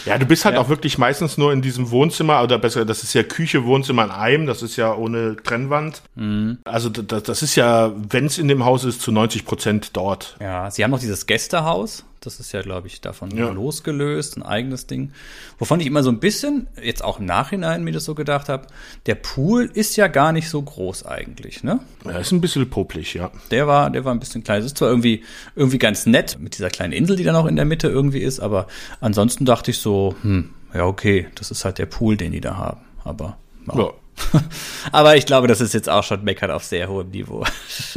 Ja, 0.06 0.18
du 0.18 0.26
bist 0.26 0.46
halt 0.46 0.56
ja. 0.56 0.62
auch 0.62 0.68
wirklich 0.68 0.98
meistens 0.98 1.38
nur 1.38 1.54
in 1.54 1.62
diesem 1.62 1.92
Wohnzimmer, 1.92 2.42
oder 2.42 2.58
besser, 2.58 2.86
das 2.86 3.04
ist 3.04 3.14
ja 3.14 3.22
Küche, 3.22 3.66
Wohnzimmer 3.66 4.06
in 4.06 4.10
einem, 4.10 4.46
das 4.48 4.64
ist 4.64 4.76
ja 4.76 4.96
ohne 4.96 5.36
Trennwand. 5.36 6.02
Mhm. 6.16 6.58
Also 6.64 6.90
das, 6.90 7.22
das 7.22 7.44
ist 7.44 7.56
ja, 7.56 7.94
wenn 8.10 8.26
es 8.26 8.40
in 8.40 8.48
dem 8.48 8.66
Haus 8.66 8.84
ist, 8.84 9.02
zu 9.02 9.12
90 9.12 9.46
Prozent 9.46 9.96
dort. 9.96 10.38
Ja, 10.40 10.72
sie 10.72 10.84
haben 10.84 10.90
noch 10.90 11.00
dieses 11.00 11.28
Gästehaus, 11.28 12.04
das 12.22 12.40
ist 12.40 12.52
ja, 12.52 12.62
glaube 12.62 12.88
ich, 12.88 13.02
davon 13.02 13.36
ja. 13.36 13.50
losgelöst, 13.50 14.38
ein 14.38 14.44
eigenes 14.44 14.86
Ding. 14.86 15.12
Wovon 15.58 15.80
ich 15.80 15.88
immer 15.88 16.04
so 16.04 16.12
ein 16.12 16.20
bisschen, 16.20 16.68
jetzt 16.82 17.04
auch 17.04 17.20
im 17.20 17.26
Nachhinein 17.26 17.84
mir 17.84 17.92
das 17.92 18.06
so 18.06 18.14
gedacht 18.14 18.48
habe, 18.48 18.68
der 19.08 19.16
Pool 19.16 19.70
ist 19.74 19.96
ja 19.96 20.08
gar 20.08 20.32
nicht 20.32 20.48
so 20.48 20.62
groß 20.62 21.06
eigentlich, 21.06 21.64
ne? 21.64 21.80
Er 22.06 22.20
ist 22.20 22.32
ein 22.32 22.40
bisschen 22.40 22.70
popelig, 22.70 23.16
ja. 23.16 23.32
Der 23.50 23.66
war, 23.66 23.90
der 23.90 24.06
war 24.06 24.14
ein 24.14 24.20
bisschen 24.20 24.44
klein. 24.44 24.60
Es 24.60 24.68
ist 24.68 24.78
zwar 24.78 24.90
irgendwie, 24.90 25.24
irgendwie 25.56 25.80
ganz 25.80 26.06
nett 26.06 26.38
mit 26.40 26.58
dieser 26.58 26.70
kleinen 26.70 26.94
Insel, 26.94 27.16
die 27.16 27.24
da 27.24 27.32
noch 27.32 27.48
in 27.48 27.56
der 27.56 27.66
Mitte 27.66 27.88
irgendwie 27.88 28.22
ist, 28.22 28.40
aber 28.40 28.68
ansonsten 29.00 29.46
dachte 29.46 29.72
ich 29.72 29.80
so, 29.80 30.16
hm, 30.22 30.52
ja, 30.76 30.86
okay, 30.86 31.28
das 31.36 31.50
ist 31.50 31.66
halt 31.66 31.80
der 31.80 31.88
Pool, 31.88 32.18
den 32.18 32.32
die 32.32 32.42
da 32.42 32.56
haben. 32.56 32.82
Aber 33.04 33.38
ja. 33.68 33.94
Aber 34.92 35.16
ich 35.16 35.26
glaube, 35.26 35.48
das 35.48 35.62
ist 35.62 35.74
jetzt 35.74 35.90
auch 35.90 36.04
schon 36.04 36.24
meckert 36.24 36.52
auf 36.52 36.64
sehr 36.64 36.88
hohem 36.88 37.10
Niveau. 37.10 37.46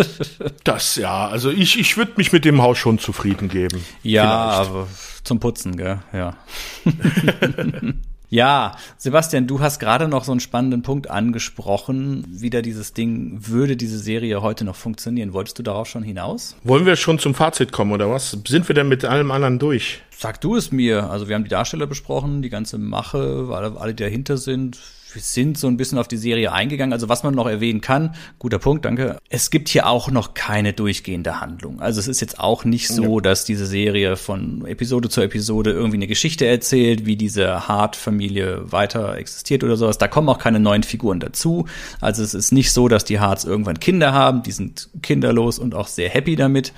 das 0.64 0.96
ja, 0.96 1.28
also 1.28 1.50
ich, 1.50 1.78
ich 1.78 1.96
würde 1.96 2.12
mich 2.16 2.32
mit 2.32 2.44
dem 2.44 2.62
Haus 2.62 2.78
schon 2.78 2.98
zufrieden 2.98 3.48
geben. 3.48 3.84
Ja, 4.02 4.28
aber 4.30 4.88
zum 5.22 5.40
Putzen, 5.40 5.76
gell? 5.76 6.00
Ja. 6.12 6.36
Ja, 8.30 8.76
Sebastian, 8.96 9.46
du 9.46 9.60
hast 9.60 9.78
gerade 9.78 10.08
noch 10.08 10.24
so 10.24 10.32
einen 10.32 10.40
spannenden 10.40 10.82
Punkt 10.82 11.08
angesprochen. 11.08 12.26
Wieder 12.28 12.62
dieses 12.62 12.92
Ding, 12.92 13.36
würde 13.46 13.76
diese 13.76 14.00
Serie 14.00 14.42
heute 14.42 14.64
noch 14.64 14.74
funktionieren? 14.74 15.34
Wolltest 15.34 15.56
du 15.60 15.62
darauf 15.62 15.86
schon 15.86 16.02
hinaus? 16.02 16.56
Wollen 16.64 16.84
wir 16.84 16.96
schon 16.96 17.20
zum 17.20 17.36
Fazit 17.36 17.70
kommen 17.70 17.92
oder 17.92 18.10
was? 18.10 18.36
Sind 18.48 18.66
wir 18.66 18.74
denn 18.74 18.88
mit 18.88 19.04
allem 19.04 19.30
anderen 19.30 19.60
durch? 19.60 20.00
Sag 20.10 20.40
du 20.40 20.56
es 20.56 20.72
mir. 20.72 21.10
Also 21.10 21.28
wir 21.28 21.36
haben 21.36 21.44
die 21.44 21.50
Darsteller 21.50 21.86
besprochen, 21.86 22.42
die 22.42 22.50
ganze 22.50 22.76
Mache, 22.76 23.50
alle, 23.52 23.80
alle 23.80 23.94
die 23.94 24.02
dahinter 24.02 24.36
sind 24.36 24.80
sind 25.20 25.58
so 25.58 25.66
ein 25.66 25.76
bisschen 25.76 25.98
auf 25.98 26.08
die 26.08 26.16
Serie 26.16 26.52
eingegangen. 26.52 26.92
Also 26.92 27.08
was 27.08 27.22
man 27.22 27.34
noch 27.34 27.46
erwähnen 27.46 27.80
kann, 27.80 28.14
guter 28.38 28.58
Punkt, 28.58 28.84
danke. 28.84 29.18
Es 29.28 29.50
gibt 29.50 29.68
hier 29.68 29.86
auch 29.86 30.10
noch 30.10 30.34
keine 30.34 30.72
durchgehende 30.72 31.40
Handlung. 31.40 31.80
Also 31.80 32.00
es 32.00 32.08
ist 32.08 32.20
jetzt 32.20 32.40
auch 32.40 32.64
nicht 32.64 32.88
so, 32.88 33.20
dass 33.20 33.44
diese 33.44 33.66
Serie 33.66 34.16
von 34.16 34.66
Episode 34.66 35.08
zu 35.08 35.20
Episode 35.20 35.72
irgendwie 35.72 35.96
eine 35.96 36.06
Geschichte 36.06 36.46
erzählt, 36.46 37.06
wie 37.06 37.16
diese 37.16 37.68
Hart-Familie 37.68 38.72
weiter 38.72 39.16
existiert 39.16 39.64
oder 39.64 39.76
sowas. 39.76 39.98
Da 39.98 40.08
kommen 40.08 40.28
auch 40.28 40.38
keine 40.38 40.60
neuen 40.60 40.82
Figuren 40.82 41.20
dazu. 41.20 41.66
Also 42.00 42.22
es 42.22 42.34
ist 42.34 42.52
nicht 42.52 42.72
so, 42.72 42.88
dass 42.88 43.04
die 43.04 43.20
Harts 43.20 43.44
irgendwann 43.44 43.80
Kinder 43.80 44.12
haben. 44.12 44.42
Die 44.42 44.52
sind 44.52 44.88
kinderlos 45.02 45.58
und 45.58 45.74
auch 45.74 45.88
sehr 45.88 46.08
happy 46.08 46.36
damit. 46.36 46.72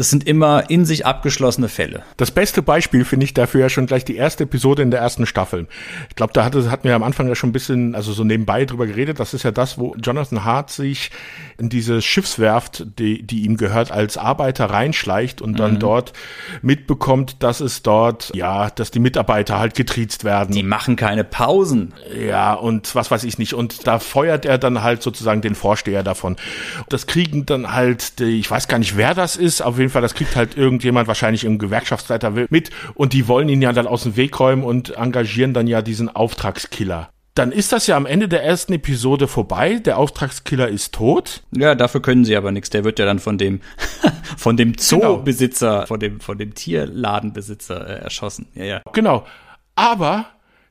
Das 0.00 0.08
sind 0.08 0.26
immer 0.26 0.70
in 0.70 0.86
sich 0.86 1.04
abgeschlossene 1.04 1.68
Fälle. 1.68 2.04
Das 2.16 2.30
beste 2.30 2.62
Beispiel 2.62 3.04
finde 3.04 3.24
ich 3.24 3.34
dafür 3.34 3.60
ja 3.60 3.68
schon 3.68 3.84
gleich 3.84 4.02
die 4.02 4.16
erste 4.16 4.44
Episode 4.44 4.80
in 4.80 4.90
der 4.90 4.98
ersten 4.98 5.26
Staffel. 5.26 5.66
Ich 6.08 6.16
glaube, 6.16 6.32
da 6.32 6.42
hatte, 6.42 6.70
hatten 6.70 6.84
wir 6.88 6.94
am 6.94 7.02
Anfang 7.02 7.28
ja 7.28 7.34
schon 7.34 7.50
ein 7.50 7.52
bisschen, 7.52 7.94
also 7.94 8.14
so 8.14 8.24
nebenbei 8.24 8.64
drüber 8.64 8.86
geredet. 8.86 9.20
Das 9.20 9.34
ist 9.34 9.42
ja 9.42 9.50
das, 9.50 9.76
wo 9.76 9.94
Jonathan 10.02 10.42
Hart 10.42 10.70
sich 10.70 11.10
in 11.58 11.68
diese 11.68 12.00
Schiffswerft, 12.00 12.86
die, 12.98 13.22
die 13.22 13.42
ihm 13.42 13.58
gehört, 13.58 13.92
als 13.92 14.16
Arbeiter 14.16 14.70
reinschleicht 14.70 15.42
und 15.42 15.58
dann 15.58 15.74
mhm. 15.74 15.80
dort 15.80 16.14
mitbekommt, 16.62 17.42
dass 17.42 17.60
es 17.60 17.82
dort, 17.82 18.32
ja, 18.34 18.70
dass 18.70 18.90
die 18.90 19.00
Mitarbeiter 19.00 19.58
halt 19.58 19.74
getriezt 19.74 20.24
werden. 20.24 20.54
Die 20.54 20.62
machen 20.62 20.96
keine 20.96 21.24
Pausen. 21.24 21.92
Ja, 22.18 22.54
und 22.54 22.94
was 22.94 23.10
weiß 23.10 23.24
ich 23.24 23.36
nicht. 23.36 23.52
Und 23.52 23.86
da 23.86 23.98
feuert 23.98 24.46
er 24.46 24.56
dann 24.56 24.82
halt 24.82 25.02
sozusagen 25.02 25.42
den 25.42 25.54
Vorsteher 25.54 26.02
davon. 26.02 26.36
Das 26.88 27.06
kriegen 27.06 27.44
dann 27.44 27.74
halt, 27.74 28.18
die, 28.18 28.40
ich 28.40 28.50
weiß 28.50 28.66
gar 28.66 28.78
nicht, 28.78 28.96
wer 28.96 29.12
das 29.12 29.36
ist, 29.36 29.60
auf 29.60 29.78
jeden 29.78 29.89
jeden 29.90 29.92
Fall, 29.92 30.02
das 30.02 30.14
kriegt 30.14 30.36
halt 30.36 30.56
irgendjemand, 30.56 31.08
wahrscheinlich 31.08 31.44
im 31.44 31.58
Gewerkschaftsleiter 31.58 32.32
mit 32.48 32.70
und 32.94 33.12
die 33.12 33.28
wollen 33.28 33.48
ihn 33.48 33.62
ja 33.62 33.72
dann 33.72 33.86
aus 33.86 34.04
dem 34.04 34.16
Weg 34.16 34.38
räumen 34.38 34.62
und 34.62 34.96
engagieren 34.96 35.52
dann 35.52 35.66
ja 35.66 35.82
diesen 35.82 36.08
Auftragskiller 36.08 37.10
dann 37.34 37.52
ist 37.52 37.72
das 37.72 37.86
ja 37.86 37.96
am 37.96 38.06
Ende 38.06 38.28
der 38.28 38.44
ersten 38.44 38.72
Episode 38.74 39.28
vorbei. 39.28 39.78
Der 39.78 39.98
Auftragskiller 39.98 40.68
ist 40.68 40.92
tot. 40.92 41.42
Ja, 41.52 41.74
dafür 41.74 42.02
können 42.02 42.24
sie 42.24 42.36
aber 42.36 42.52
nichts. 42.52 42.70
Der 42.70 42.84
wird 42.84 42.98
ja 42.98 43.06
dann 43.06 43.18
von 43.18 43.38
dem, 43.38 43.60
von 44.36 44.56
dem 44.56 44.72
genau. 44.72 44.82
Zoobesitzer, 44.82 45.72
genau. 45.72 45.86
von 45.86 46.00
dem, 46.00 46.20
von 46.20 46.38
dem 46.38 46.54
Tierladenbesitzer 46.54 47.88
äh, 47.88 48.02
erschossen. 48.02 48.48
Ja, 48.54 48.64
ja. 48.64 48.82
Genau. 48.92 49.24
Aber 49.74 50.26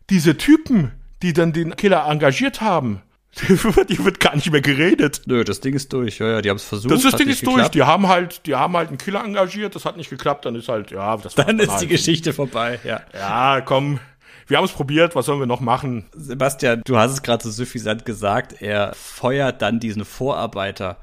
diese 0.10 0.38
Typen, 0.38 0.92
die 1.24 1.34
dann 1.34 1.54
den 1.54 1.76
Killer 1.76 2.06
engagiert 2.08 2.62
haben, 2.62 3.02
die 3.90 4.04
wird 4.04 4.20
gar 4.20 4.36
nicht 4.36 4.52
mehr 4.52 4.62
geredet. 4.62 5.22
Nö, 5.26 5.44
das 5.44 5.60
Ding 5.60 5.74
ist 5.74 5.92
durch. 5.94 6.20
Ja, 6.20 6.28
ja, 6.30 6.42
die 6.42 6.50
haben 6.50 6.58
es 6.58 6.64
versucht. 6.64 6.94
Das, 6.94 7.04
das 7.04 7.16
Ding 7.16 7.28
ist 7.28 7.42
geklappt. 7.42 7.60
durch. 7.60 7.70
Die 7.70 7.84
haben 7.84 8.08
halt, 8.08 8.46
die 8.46 8.56
haben 8.56 8.76
halt 8.76 8.90
einen 8.90 8.98
Killer 8.98 9.24
engagiert. 9.24 9.76
Das 9.76 9.86
hat 9.86 9.98
nicht 9.98 10.10
geklappt. 10.10 10.46
Dann 10.46 10.56
ist 10.56 10.70
halt, 10.70 10.92
ja, 10.92 11.18
das 11.18 11.36
Dann 11.36 11.60
ist 11.60 11.72
halt 11.72 11.82
die 11.82 11.88
Geschichte 11.88 12.34
vorbei. 12.34 12.80
Ja. 12.84 13.02
Ja, 13.14 13.62
komm. 13.62 14.00
Wir 14.48 14.58
haben 14.58 14.66
es 14.66 14.72
probiert. 14.72 15.16
Was 15.16 15.28
sollen 15.28 15.40
wir 15.40 15.46
noch 15.46 15.60
machen? 15.60 16.06
Sebastian, 16.14 16.82
du 16.86 16.98
hast 16.98 17.12
es 17.12 17.22
gerade 17.22 17.44
so 17.44 17.52
suffisant 17.52 18.06
gesagt. 18.06 18.62
Er 18.62 18.94
feuert 18.96 19.62
dann 19.62 19.80
diesen 19.80 20.06
Vorarbeiter 20.06 20.98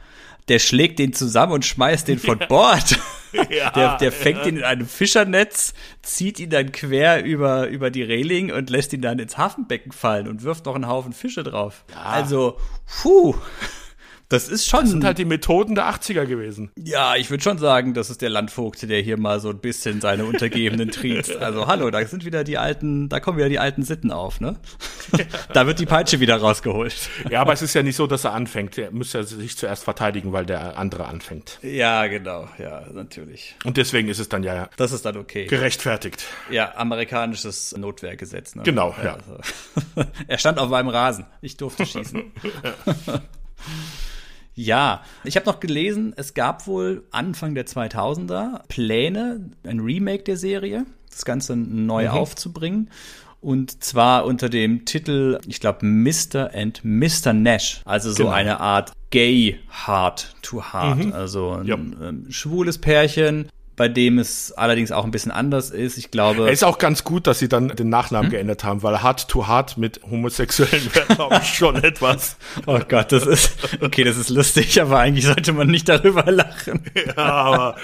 der 0.48 0.58
schlägt 0.58 0.98
den 0.98 1.12
zusammen 1.12 1.52
und 1.52 1.64
schmeißt 1.64 2.08
den 2.08 2.18
von 2.18 2.38
Bord. 2.48 2.98
ja, 3.50 3.70
der, 3.70 3.98
der 3.98 4.12
fängt 4.12 4.40
ja. 4.40 4.46
ihn 4.46 4.56
in 4.58 4.64
einem 4.64 4.86
Fischernetz, 4.86 5.74
zieht 6.02 6.38
ihn 6.38 6.50
dann 6.50 6.72
quer 6.72 7.24
über, 7.24 7.68
über 7.68 7.90
die 7.90 8.02
Reling 8.02 8.52
und 8.52 8.70
lässt 8.70 8.92
ihn 8.92 9.02
dann 9.02 9.18
ins 9.18 9.36
Hafenbecken 9.36 9.92
fallen 9.92 10.28
und 10.28 10.42
wirft 10.42 10.66
noch 10.66 10.74
einen 10.74 10.88
Haufen 10.88 11.12
Fische 11.12 11.42
drauf. 11.42 11.84
Ja. 11.92 12.02
Also, 12.02 12.58
puh. 13.02 13.34
Das 14.28 14.48
ist 14.48 14.66
schon. 14.66 14.80
Das 14.80 14.90
sind 14.90 15.04
halt 15.04 15.18
die 15.18 15.24
Methoden 15.24 15.76
der 15.76 15.84
80er 15.84 16.26
gewesen. 16.26 16.70
Ja, 16.76 17.14
ich 17.14 17.30
würde 17.30 17.44
schon 17.44 17.58
sagen, 17.58 17.94
das 17.94 18.10
ist 18.10 18.22
der 18.22 18.30
Landvogt, 18.30 18.88
der 18.88 19.00
hier 19.00 19.18
mal 19.18 19.38
so 19.38 19.50
ein 19.50 19.58
bisschen 19.58 20.00
seine 20.00 20.24
Untergebenen 20.24 20.90
triezt. 20.90 21.36
Also 21.46 21.66
hallo, 21.68 21.90
da 21.90 22.04
sind 22.04 22.24
wieder 22.24 22.42
die 22.42 22.58
alten, 22.58 23.08
da 23.08 23.20
kommen 23.20 23.36
wieder 23.36 23.48
die 23.48 23.58
alten 23.58 23.82
Sitten 23.82 24.10
auf, 24.10 24.40
ne? 24.40 24.56
da 25.52 25.66
wird 25.66 25.78
die 25.78 25.86
Peitsche 25.86 26.18
wieder 26.18 26.36
rausgeholt. 26.36 27.08
Ja, 27.30 27.40
aber 27.40 27.52
es 27.52 27.62
ist 27.62 27.74
ja 27.74 27.82
nicht 27.82 27.94
so, 27.94 28.06
dass 28.06 28.24
er 28.24 28.32
anfängt. 28.32 28.76
Er 28.78 28.90
muss 28.90 29.12
ja 29.12 29.22
sich 29.22 29.56
zuerst 29.56 29.84
verteidigen, 29.84 30.32
weil 30.32 30.44
der 30.44 30.76
andere 30.76 31.06
anfängt. 31.06 31.58
Ja, 31.62 32.06
genau, 32.06 32.48
ja, 32.58 32.84
natürlich. 32.92 33.54
Und 33.64 33.76
deswegen 33.76 34.08
ist 34.08 34.18
es 34.18 34.28
dann 34.28 34.42
ja. 34.42 34.68
Das 34.76 34.92
ist 34.92 35.04
dann 35.04 35.16
okay. 35.18 35.46
Gerechtfertigt. 35.46 36.24
Ja, 36.50 36.74
amerikanisches 36.76 37.76
Notwehrgesetz, 37.76 38.56
ne? 38.56 38.62
Genau, 38.64 38.94
ja. 39.04 39.14
Also, 39.14 40.10
er 40.26 40.38
stand 40.38 40.58
auf 40.58 40.68
meinem 40.68 40.88
Rasen. 40.88 41.26
Ich 41.42 41.56
durfte 41.56 41.86
schießen. 41.86 42.32
ja. 43.06 43.22
Ja, 44.58 45.02
ich 45.22 45.36
habe 45.36 45.44
noch 45.44 45.60
gelesen, 45.60 46.14
es 46.16 46.32
gab 46.32 46.66
wohl 46.66 47.04
Anfang 47.10 47.54
der 47.54 47.66
2000er 47.66 48.62
Pläne, 48.68 49.50
ein 49.64 49.80
Remake 49.80 50.24
der 50.24 50.38
Serie, 50.38 50.86
das 51.10 51.26
Ganze 51.26 51.56
neu 51.56 52.04
mhm. 52.04 52.10
aufzubringen. 52.10 52.90
Und 53.42 53.84
zwar 53.84 54.24
unter 54.24 54.48
dem 54.48 54.86
Titel, 54.86 55.38
ich 55.46 55.60
glaube, 55.60 55.84
Mr. 55.84 56.50
and 56.54 56.80
Mr. 56.82 57.34
Nash. 57.34 57.82
Also 57.84 58.10
so 58.10 58.24
genau. 58.24 58.30
eine 58.30 58.60
Art 58.60 58.92
Gay 59.10 59.60
Heart 59.86 60.34
to 60.40 60.72
Heart. 60.72 61.04
Mhm. 61.04 61.12
Also 61.12 61.50
ein 61.50 61.66
ja. 61.66 61.74
ähm, 61.74 62.26
schwules 62.30 62.78
Pärchen, 62.78 63.50
bei 63.76 63.88
dem 63.88 64.18
es 64.18 64.52
allerdings 64.52 64.90
auch 64.90 65.04
ein 65.04 65.10
bisschen 65.10 65.30
anders 65.30 65.70
ist. 65.70 65.98
Ich 65.98 66.10
glaube. 66.10 66.46
Es 66.46 66.60
ist 66.60 66.64
auch 66.64 66.78
ganz 66.78 67.04
gut, 67.04 67.26
dass 67.26 67.38
sie 67.38 67.48
dann 67.48 67.68
den 67.68 67.90
Nachnamen 67.90 68.26
hm? 68.26 68.30
geändert 68.30 68.64
haben, 68.64 68.82
weil 68.82 69.02
Hard 69.02 69.28
to 69.28 69.46
Hard 69.46 69.76
mit 69.76 70.00
Homosexuellen 70.10 70.94
wäre, 70.94 71.06
glaube 71.14 71.40
ich, 71.42 71.54
schon 71.54 71.76
etwas. 71.76 72.36
Oh 72.66 72.80
Gott, 72.88 73.12
das 73.12 73.26
ist, 73.26 73.52
okay, 73.80 74.04
das 74.04 74.16
ist 74.16 74.30
lustig, 74.30 74.80
aber 74.80 74.98
eigentlich 74.98 75.26
sollte 75.26 75.52
man 75.52 75.68
nicht 75.68 75.88
darüber 75.88 76.30
lachen. 76.30 76.82
Ja, 76.94 77.16
aber 77.16 77.76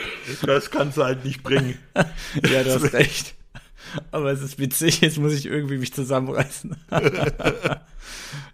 das 0.44 0.70
kannst 0.70 0.96
du 0.96 1.04
halt 1.04 1.24
nicht 1.24 1.42
bringen. 1.42 1.78
ja, 1.94 2.64
du 2.64 2.74
hast 2.74 2.92
recht. 2.94 3.34
Aber 4.10 4.30
es 4.30 4.42
ist 4.42 4.58
witzig, 4.58 5.00
jetzt 5.00 5.18
muss 5.18 5.32
ich 5.32 5.46
irgendwie 5.46 5.78
mich 5.78 5.92
zusammenreißen. 5.92 6.76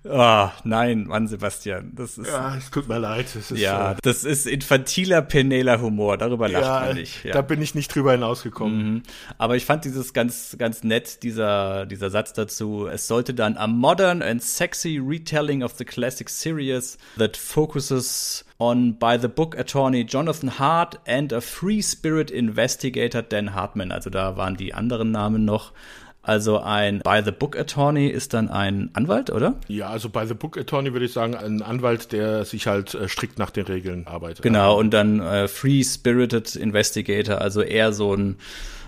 oh, 0.04 0.48
nein, 0.64 1.06
Mann, 1.06 1.28
Sebastian. 1.28 1.92
Das 1.94 2.18
ist, 2.18 2.26
ja, 2.26 2.56
es 2.56 2.70
tut 2.70 2.88
mir 2.88 2.98
leid. 2.98 3.26
Das 3.34 3.50
ist, 3.50 3.58
ja, 3.58 3.92
äh, 3.92 3.96
das 4.02 4.24
ist 4.24 4.46
infantiler 4.46 5.22
Penela-Humor. 5.22 6.18
Darüber 6.18 6.48
lacht 6.48 6.64
ja, 6.64 6.80
man 6.86 6.96
nicht. 6.96 7.24
Ja. 7.24 7.32
Da 7.32 7.42
bin 7.42 7.62
ich 7.62 7.74
nicht 7.74 7.94
drüber 7.94 8.12
hinausgekommen. 8.12 8.92
Mhm. 8.94 9.02
Aber 9.38 9.56
ich 9.56 9.64
fand 9.64 9.84
dieses 9.84 10.12
ganz, 10.12 10.56
ganz 10.58 10.82
nett, 10.82 11.22
dieser, 11.22 11.86
dieser 11.86 12.10
Satz 12.10 12.32
dazu. 12.32 12.86
Es 12.86 13.06
sollte 13.06 13.34
dann 13.34 13.56
a 13.56 13.66
modern 13.66 14.22
and 14.22 14.42
sexy 14.42 14.98
retelling 14.98 15.62
of 15.62 15.74
the 15.76 15.84
classic 15.84 16.28
series 16.28 16.98
that 17.16 17.36
focuses 17.36 18.44
on 18.58 18.98
by 18.98 19.18
the 19.20 19.28
book 19.28 19.56
attorney 19.56 20.04
Jonathan 20.04 20.58
Hart 20.58 20.98
and 21.06 21.32
a 21.32 21.40
free 21.40 21.80
spirit 21.80 22.30
investigator 22.30 23.22
Dan 23.22 23.54
Hartman. 23.54 23.92
Also 23.92 24.10
da 24.10 24.36
waren 24.36 24.56
die 24.56 24.74
anderen 24.74 25.10
Namen 25.10 25.44
noch. 25.44 25.72
Also 26.20 26.58
ein 26.58 26.98
By 26.98 27.22
the 27.24 27.30
Book 27.30 27.56
Attorney 27.56 28.08
ist 28.08 28.34
dann 28.34 28.50
ein 28.50 28.90
Anwalt, 28.92 29.30
oder? 29.30 29.54
Ja, 29.68 29.88
also 29.88 30.10
By 30.10 30.26
the 30.26 30.34
Book 30.34 30.58
Attorney 30.58 30.92
würde 30.92 31.06
ich 31.06 31.12
sagen, 31.14 31.34
ein 31.34 31.62
Anwalt, 31.62 32.12
der 32.12 32.44
sich 32.44 32.66
halt 32.66 32.92
äh, 32.92 33.08
strikt 33.08 33.38
nach 33.38 33.50
den 33.50 33.64
Regeln 33.64 34.06
arbeitet. 34.06 34.42
Genau, 34.42 34.78
und 34.78 34.90
dann 34.90 35.20
äh, 35.20 35.48
Free 35.48 35.82
Spirited 35.82 36.54
Investigator, 36.54 37.40
also 37.40 37.62
eher 37.62 37.94
so 37.94 38.12
ein 38.14 38.36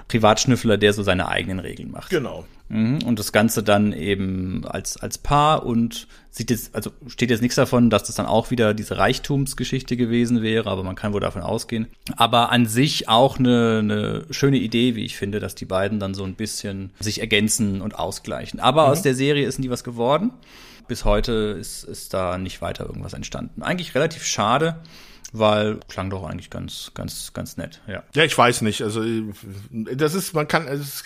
Privatschnüffler, 0.08 0.76
der 0.76 0.92
so 0.92 1.02
seine 1.02 1.28
eigenen 1.28 1.60
Regeln 1.60 1.90
macht. 1.92 2.10
Genau. 2.10 2.44
Mhm. 2.70 3.02
Und 3.04 3.18
das 3.18 3.32
Ganze 3.32 3.62
dann 3.62 3.92
eben 3.92 4.64
als, 4.64 4.96
als 4.96 5.18
Paar 5.18 5.66
und 5.66 6.06
sieht 6.30 6.50
jetzt, 6.50 6.74
also 6.74 6.92
steht 7.08 7.30
jetzt 7.30 7.42
nichts 7.42 7.56
davon, 7.56 7.90
dass 7.90 8.04
das 8.04 8.14
dann 8.14 8.26
auch 8.26 8.52
wieder 8.52 8.74
diese 8.74 8.96
Reichtumsgeschichte 8.96 9.96
gewesen 9.96 10.40
wäre, 10.40 10.70
aber 10.70 10.84
man 10.84 10.94
kann 10.94 11.12
wohl 11.12 11.20
davon 11.20 11.42
ausgehen. 11.42 11.88
Aber 12.16 12.52
an 12.52 12.66
sich 12.66 13.08
auch 13.08 13.38
eine, 13.38 13.80
eine 13.80 14.24
schöne 14.30 14.58
Idee, 14.58 14.94
wie 14.94 15.04
ich 15.04 15.16
finde, 15.16 15.40
dass 15.40 15.56
die 15.56 15.64
beiden 15.64 15.98
dann 15.98 16.14
so 16.14 16.22
ein 16.22 16.36
bisschen 16.36 16.92
sich 17.00 17.20
ergänzen 17.20 17.82
und 17.82 17.98
ausgleichen. 17.98 18.60
Aber 18.60 18.86
mhm. 18.86 18.92
aus 18.92 19.02
der 19.02 19.16
Serie 19.16 19.46
ist 19.46 19.58
nie 19.58 19.70
was 19.70 19.82
geworden. 19.82 20.30
Bis 20.86 21.04
heute 21.04 21.56
ist, 21.58 21.82
ist 21.84 22.14
da 22.14 22.38
nicht 22.38 22.62
weiter 22.62 22.86
irgendwas 22.86 23.12
entstanden. 23.12 23.62
Eigentlich 23.62 23.94
relativ 23.94 24.24
schade 24.24 24.76
weil 25.32 25.78
klang 25.88 26.10
doch 26.10 26.24
eigentlich 26.24 26.50
ganz, 26.50 26.90
ganz, 26.94 27.32
ganz 27.32 27.56
nett, 27.56 27.80
ja. 27.86 28.02
Ja, 28.16 28.24
ich 28.24 28.36
weiß 28.36 28.62
nicht. 28.62 28.82
Also 28.82 29.04
das 29.70 30.14
ist, 30.14 30.34
man 30.34 30.48
kann, 30.48 30.66
es 30.66 31.04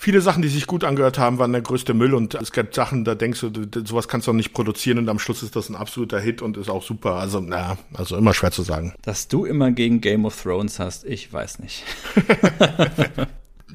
viele 0.00 0.22
Sachen, 0.22 0.40
die 0.42 0.48
sich 0.48 0.66
gut 0.66 0.82
angehört 0.82 1.18
haben, 1.18 1.38
waren 1.38 1.52
der 1.52 1.60
größte 1.60 1.92
Müll 1.92 2.14
und 2.14 2.34
es 2.34 2.52
gibt 2.52 2.74
Sachen, 2.74 3.04
da 3.04 3.14
denkst 3.14 3.40
du, 3.40 3.50
sowas 3.84 4.08
kannst 4.08 4.26
du 4.26 4.30
auch 4.30 4.34
nicht 4.34 4.54
produzieren 4.54 4.98
und 4.98 5.08
am 5.08 5.18
Schluss 5.18 5.42
ist 5.42 5.54
das 5.54 5.68
ein 5.68 5.76
absoluter 5.76 6.18
Hit 6.18 6.40
und 6.40 6.56
ist 6.56 6.70
auch 6.70 6.82
super. 6.82 7.16
Also, 7.16 7.40
na, 7.40 7.76
also 7.92 8.16
immer 8.16 8.32
schwer 8.32 8.50
zu 8.50 8.62
sagen. 8.62 8.94
Dass 9.02 9.28
du 9.28 9.44
immer 9.44 9.70
gegen 9.70 10.00
Game 10.00 10.24
of 10.24 10.42
Thrones 10.42 10.78
hast, 10.78 11.04
ich 11.04 11.32
weiß 11.32 11.60
nicht. 11.60 11.84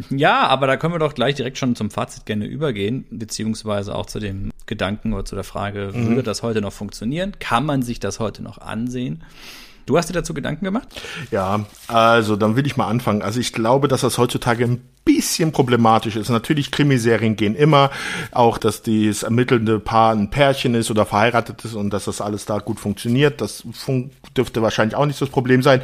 Ja, 0.10 0.48
aber 0.48 0.68
da 0.68 0.76
können 0.76 0.94
wir 0.94 1.00
doch 1.00 1.16
gleich 1.16 1.36
direkt 1.36 1.58
schon 1.58 1.74
zum 1.74 1.90
Fazit 1.90 2.26
gerne 2.26 2.46
übergehen, 2.46 3.06
beziehungsweise 3.12 3.96
auch 3.96 4.06
zu 4.06 4.20
dem 4.20 4.52
Gedanken 4.66 5.14
oder 5.14 5.24
zu 5.24 5.36
der 5.36 5.46
Frage, 5.46 5.92
mhm. 5.94 6.10
würde 6.10 6.24
das 6.24 6.44
heute 6.44 6.60
noch 6.60 6.74
funktionieren? 6.74 7.40
Kann 7.40 7.66
man 7.66 7.82
sich 7.82 8.02
das 8.02 8.20
heute 8.20 8.44
noch 8.44 8.58
ansehen? 8.58 9.24
Du 9.86 9.98
hast 9.98 10.10
dir 10.10 10.14
dazu 10.14 10.34
Gedanken 10.34 10.66
gemacht? 10.66 10.88
Ja, 11.30 11.66
also 11.88 12.36
dann 12.36 12.56
will 12.56 12.66
ich 12.66 12.76
mal 12.76 12.88
anfangen. 12.88 13.22
Also 13.22 13.40
ich 13.40 13.54
glaube, 13.54 13.88
dass 13.88 14.02
das 14.02 14.18
heutzutage 14.18 14.66
ein 14.66 14.82
bisschen 15.06 15.52
problematisch 15.52 16.16
ist. 16.16 16.30
Natürlich, 16.30 16.72
Krimiserien 16.72 17.36
gehen 17.36 17.56
immer, 17.56 17.92
auch 18.32 18.58
dass 18.58 18.82
das 18.82 19.22
ermittelnde 19.22 19.80
Paar 19.80 20.14
ein 20.14 20.32
Pärchen 20.32 20.74
ist 20.74 20.90
oder 20.90 21.06
verheiratet 21.06 21.64
ist 21.64 21.76
und 21.76 21.92
dass 21.92 22.06
das 22.06 22.20
alles 22.20 22.46
da 22.46 22.58
gut 22.58 22.80
funktioniert. 22.80 23.42
Das 23.42 23.64
fun 23.74 24.10
dürfte 24.36 24.64
wahrscheinlich 24.64 24.96
auch 24.96 25.06
nicht 25.06 25.22
das 25.22 25.30
Problem 25.30 25.62
sein. 25.62 25.82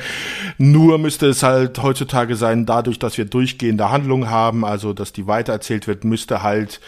Nur 0.58 0.98
müsste 0.98 1.28
es 1.28 1.44
halt 1.44 1.82
heutzutage 1.84 2.36
sein, 2.36 2.66
dadurch, 2.66 2.98
dass 2.98 3.20
wir 3.20 3.26
durchgehende 3.26 3.92
Handlungen 3.92 4.32
haben, 4.32 4.66
also 4.66 4.94
dass 4.94 5.14
die 5.14 5.28
weitererzählt 5.28 5.86
wird, 5.86 6.04
müsste 6.04 6.42
halt 6.42 6.82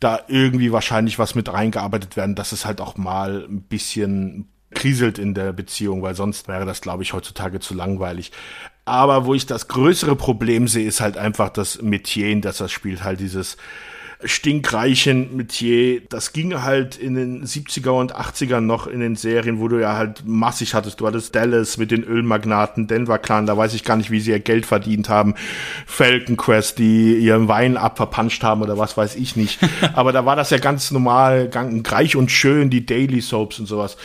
da 0.00 0.20
irgendwie 0.28 0.72
wahrscheinlich 0.72 1.18
was 1.18 1.34
mit 1.34 1.52
reingearbeitet 1.52 2.16
werden, 2.16 2.34
dass 2.34 2.52
es 2.52 2.64
halt 2.64 2.80
auch 2.80 2.96
mal 2.96 3.44
ein 3.46 3.60
bisschen 3.62 4.48
kriselt 4.76 5.18
in 5.18 5.34
der 5.34 5.52
Beziehung, 5.52 6.02
weil 6.02 6.14
sonst 6.14 6.46
wäre 6.46 6.66
das, 6.66 6.80
glaube 6.80 7.02
ich, 7.02 7.12
heutzutage 7.12 7.58
zu 7.58 7.74
langweilig. 7.74 8.30
Aber 8.84 9.24
wo 9.24 9.34
ich 9.34 9.46
das 9.46 9.66
größere 9.66 10.14
Problem 10.14 10.68
sehe, 10.68 10.86
ist 10.86 11.00
halt 11.00 11.16
einfach 11.16 11.48
das 11.48 11.82
Metier, 11.82 12.28
in 12.28 12.42
das 12.42 12.58
das 12.58 12.70
spielt, 12.70 13.02
halt 13.02 13.18
dieses 13.18 13.56
stinkreichen 14.26 15.36
Metier. 15.36 16.02
Das 16.08 16.32
ging 16.32 16.62
halt 16.62 16.96
in 16.96 17.14
den 17.14 17.44
70er 17.44 17.90
und 17.90 18.14
80ern 18.14 18.60
noch 18.60 18.86
in 18.86 19.00
den 19.00 19.16
Serien, 19.16 19.60
wo 19.60 19.68
du 19.68 19.80
ja 19.80 19.96
halt 19.96 20.22
massig 20.26 20.74
hattest. 20.74 21.00
Du 21.00 21.06
hattest 21.06 21.34
Dallas 21.34 21.76
mit 21.78 21.90
den 21.90 22.04
Ölmagnaten, 22.04 22.86
Denver 22.86 23.18
Clan, 23.18 23.46
da 23.46 23.56
weiß 23.56 23.74
ich 23.74 23.84
gar 23.84 23.96
nicht, 23.96 24.10
wie 24.10 24.20
sie 24.20 24.30
ihr 24.30 24.40
Geld 24.40 24.66
verdient 24.66 25.08
haben. 25.08 25.34
Falcon 25.86 26.36
Quest, 26.36 26.78
die 26.78 27.16
ihren 27.16 27.48
Wein 27.48 27.76
abverpanscht 27.76 28.42
haben 28.42 28.62
oder 28.62 28.78
was 28.78 28.96
weiß 28.96 29.16
ich 29.16 29.36
nicht. 29.36 29.58
Aber 29.94 30.12
da 30.12 30.26
war 30.26 30.36
das 30.36 30.50
ja 30.50 30.58
ganz 30.58 30.90
normal, 30.90 31.50
reich 31.54 32.16
und 32.16 32.30
schön, 32.30 32.70
die 32.70 32.86
Daily 32.86 33.20
Soaps 33.20 33.58
und 33.58 33.66
sowas. 33.66 33.96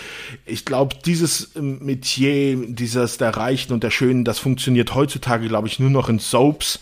Ich 0.45 0.65
glaube, 0.65 0.95
dieses 1.05 1.51
Metier, 1.55 2.57
dieses 2.67 3.17
der 3.17 3.35
Reichen 3.35 3.73
und 3.73 3.83
der 3.83 3.91
Schönen, 3.91 4.25
das 4.25 4.39
funktioniert 4.39 4.95
heutzutage, 4.95 5.47
glaube 5.47 5.67
ich, 5.67 5.79
nur 5.79 5.89
noch 5.89 6.09
in 6.09 6.19
Soaps 6.19 6.79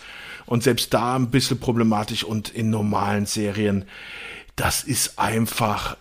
und 0.49 0.63
selbst 0.63 0.95
da 0.95 1.15
ein 1.15 1.29
bisschen 1.29 1.59
problematisch 1.59 2.23
und 2.23 2.49
in 2.49 2.71
normalen 2.71 3.27
Serien, 3.27 3.85
das 4.55 4.83
ist 4.83 5.19
einfach, 5.19 5.95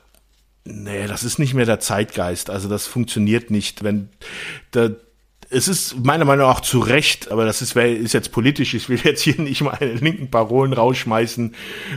nee, 0.64 1.06
das 1.06 1.22
ist 1.22 1.38
nicht 1.38 1.52
mehr 1.52 1.66
der 1.66 1.80
Zeitgeist. 1.80 2.48
Also 2.48 2.66
das 2.66 2.86
funktioniert 2.86 3.50
nicht. 3.50 3.84
Wenn 3.84 4.08
da, 4.70 4.88
es 5.50 5.66
ist 5.66 6.04
meiner 6.04 6.26
Meinung 6.26 6.46
nach 6.46 6.56
auch 6.56 6.60
zu 6.60 6.78
Recht, 6.78 7.30
aber 7.30 7.46
das 7.46 7.62
ist, 7.62 7.74
ist 7.74 8.12
jetzt 8.12 8.32
politisch. 8.32 8.74
Ich 8.74 8.88
will 8.88 9.00
jetzt 9.02 9.22
hier 9.22 9.40
nicht 9.40 9.62
mal 9.62 9.76
eine 9.80 9.94
linken 9.94 10.30
Parolen 10.30 10.74
rausschmeißen, 10.74 11.54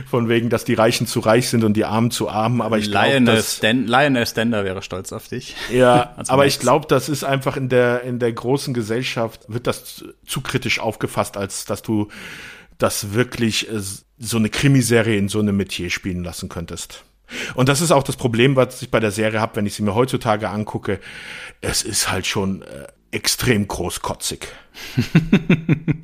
von 0.08 0.28
wegen, 0.28 0.48
dass 0.48 0.64
die 0.64 0.74
Reichen 0.74 1.06
zu 1.06 1.20
reich 1.20 1.48
sind 1.50 1.62
und 1.62 1.74
die 1.74 1.84
Armen 1.84 2.10
zu 2.10 2.30
arm. 2.30 2.62
Aber 2.62 2.78
ich 2.78 2.90
glaube, 2.90 3.18
Lionel 3.18 4.26
Stender 4.26 4.64
wäre 4.64 4.80
stolz 4.80 5.12
auf 5.12 5.28
dich. 5.28 5.54
Ja, 5.70 6.14
aber 6.28 6.46
ich 6.46 6.60
glaube, 6.60 6.86
das 6.88 7.08
ist 7.08 7.24
einfach 7.24 7.56
in 7.56 7.68
der 7.68 8.02
in 8.02 8.18
der 8.18 8.32
großen 8.32 8.72
Gesellschaft 8.72 9.42
wird 9.48 9.66
das 9.66 10.04
zu 10.26 10.40
kritisch 10.40 10.80
aufgefasst, 10.80 11.36
als 11.36 11.66
dass 11.66 11.82
du 11.82 12.08
das 12.78 13.12
wirklich 13.12 13.70
äh, 13.70 13.80
so 14.18 14.36
eine 14.38 14.48
Krimiserie 14.48 15.18
in 15.18 15.28
so 15.28 15.40
einem 15.40 15.56
Metier 15.56 15.90
spielen 15.90 16.24
lassen 16.24 16.48
könntest. 16.48 17.04
Und 17.54 17.68
das 17.68 17.80
ist 17.80 17.92
auch 17.92 18.02
das 18.02 18.16
Problem, 18.16 18.56
was 18.56 18.82
ich 18.82 18.90
bei 18.90 19.00
der 19.00 19.10
Serie 19.10 19.40
habe, 19.40 19.56
wenn 19.56 19.66
ich 19.66 19.74
sie 19.74 19.82
mir 19.82 19.94
heutzutage 19.94 20.48
angucke. 20.48 21.00
Es 21.60 21.82
ist 21.82 22.10
halt 22.10 22.26
schon 22.26 22.62
äh, 22.62 22.86
extrem 23.12 23.68
großkotzig. 23.68 24.48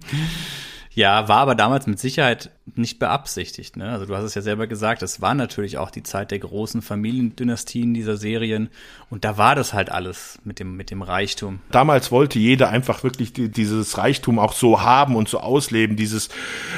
Ja, 0.99 1.29
war 1.29 1.39
aber 1.39 1.55
damals 1.55 1.87
mit 1.87 2.01
Sicherheit 2.01 2.51
nicht 2.75 2.99
beabsichtigt. 2.99 3.77
Ne? 3.77 3.89
Also 3.89 4.07
du 4.07 4.17
hast 4.17 4.25
es 4.25 4.35
ja 4.35 4.43
selber 4.43 4.67
gesagt, 4.67 5.03
es 5.03 5.21
war 5.21 5.35
natürlich 5.35 5.79
auch 5.79 5.91
die 5.91 6.03
Zeit 6.03 6.33
der 6.33 6.41
großen 6.41 6.83
Familiendynastien 6.83 7.95
dieser 7.95 8.17
Serien 8.17 8.71
und 9.11 9.25
da 9.25 9.39
war 9.39 9.55
das 9.55 9.73
halt 9.73 9.91
alles 9.91 10.39
mit 10.43 10.59
dem 10.59 10.77
mit 10.77 10.91
dem 10.91 11.03
Reichtum. 11.03 11.61
Damals 11.71 12.11
wollte 12.11 12.39
jeder 12.39 12.71
einfach 12.71 13.05
wirklich 13.05 13.33
die, 13.33 13.49
dieses 13.49 13.97
Reichtum 13.97 14.39
auch 14.39 14.53
so 14.53 14.83
haben 14.83 15.15
und 15.15 15.29
so 15.29 15.39
ausleben. 15.39 15.97
Dieses, 15.97 16.31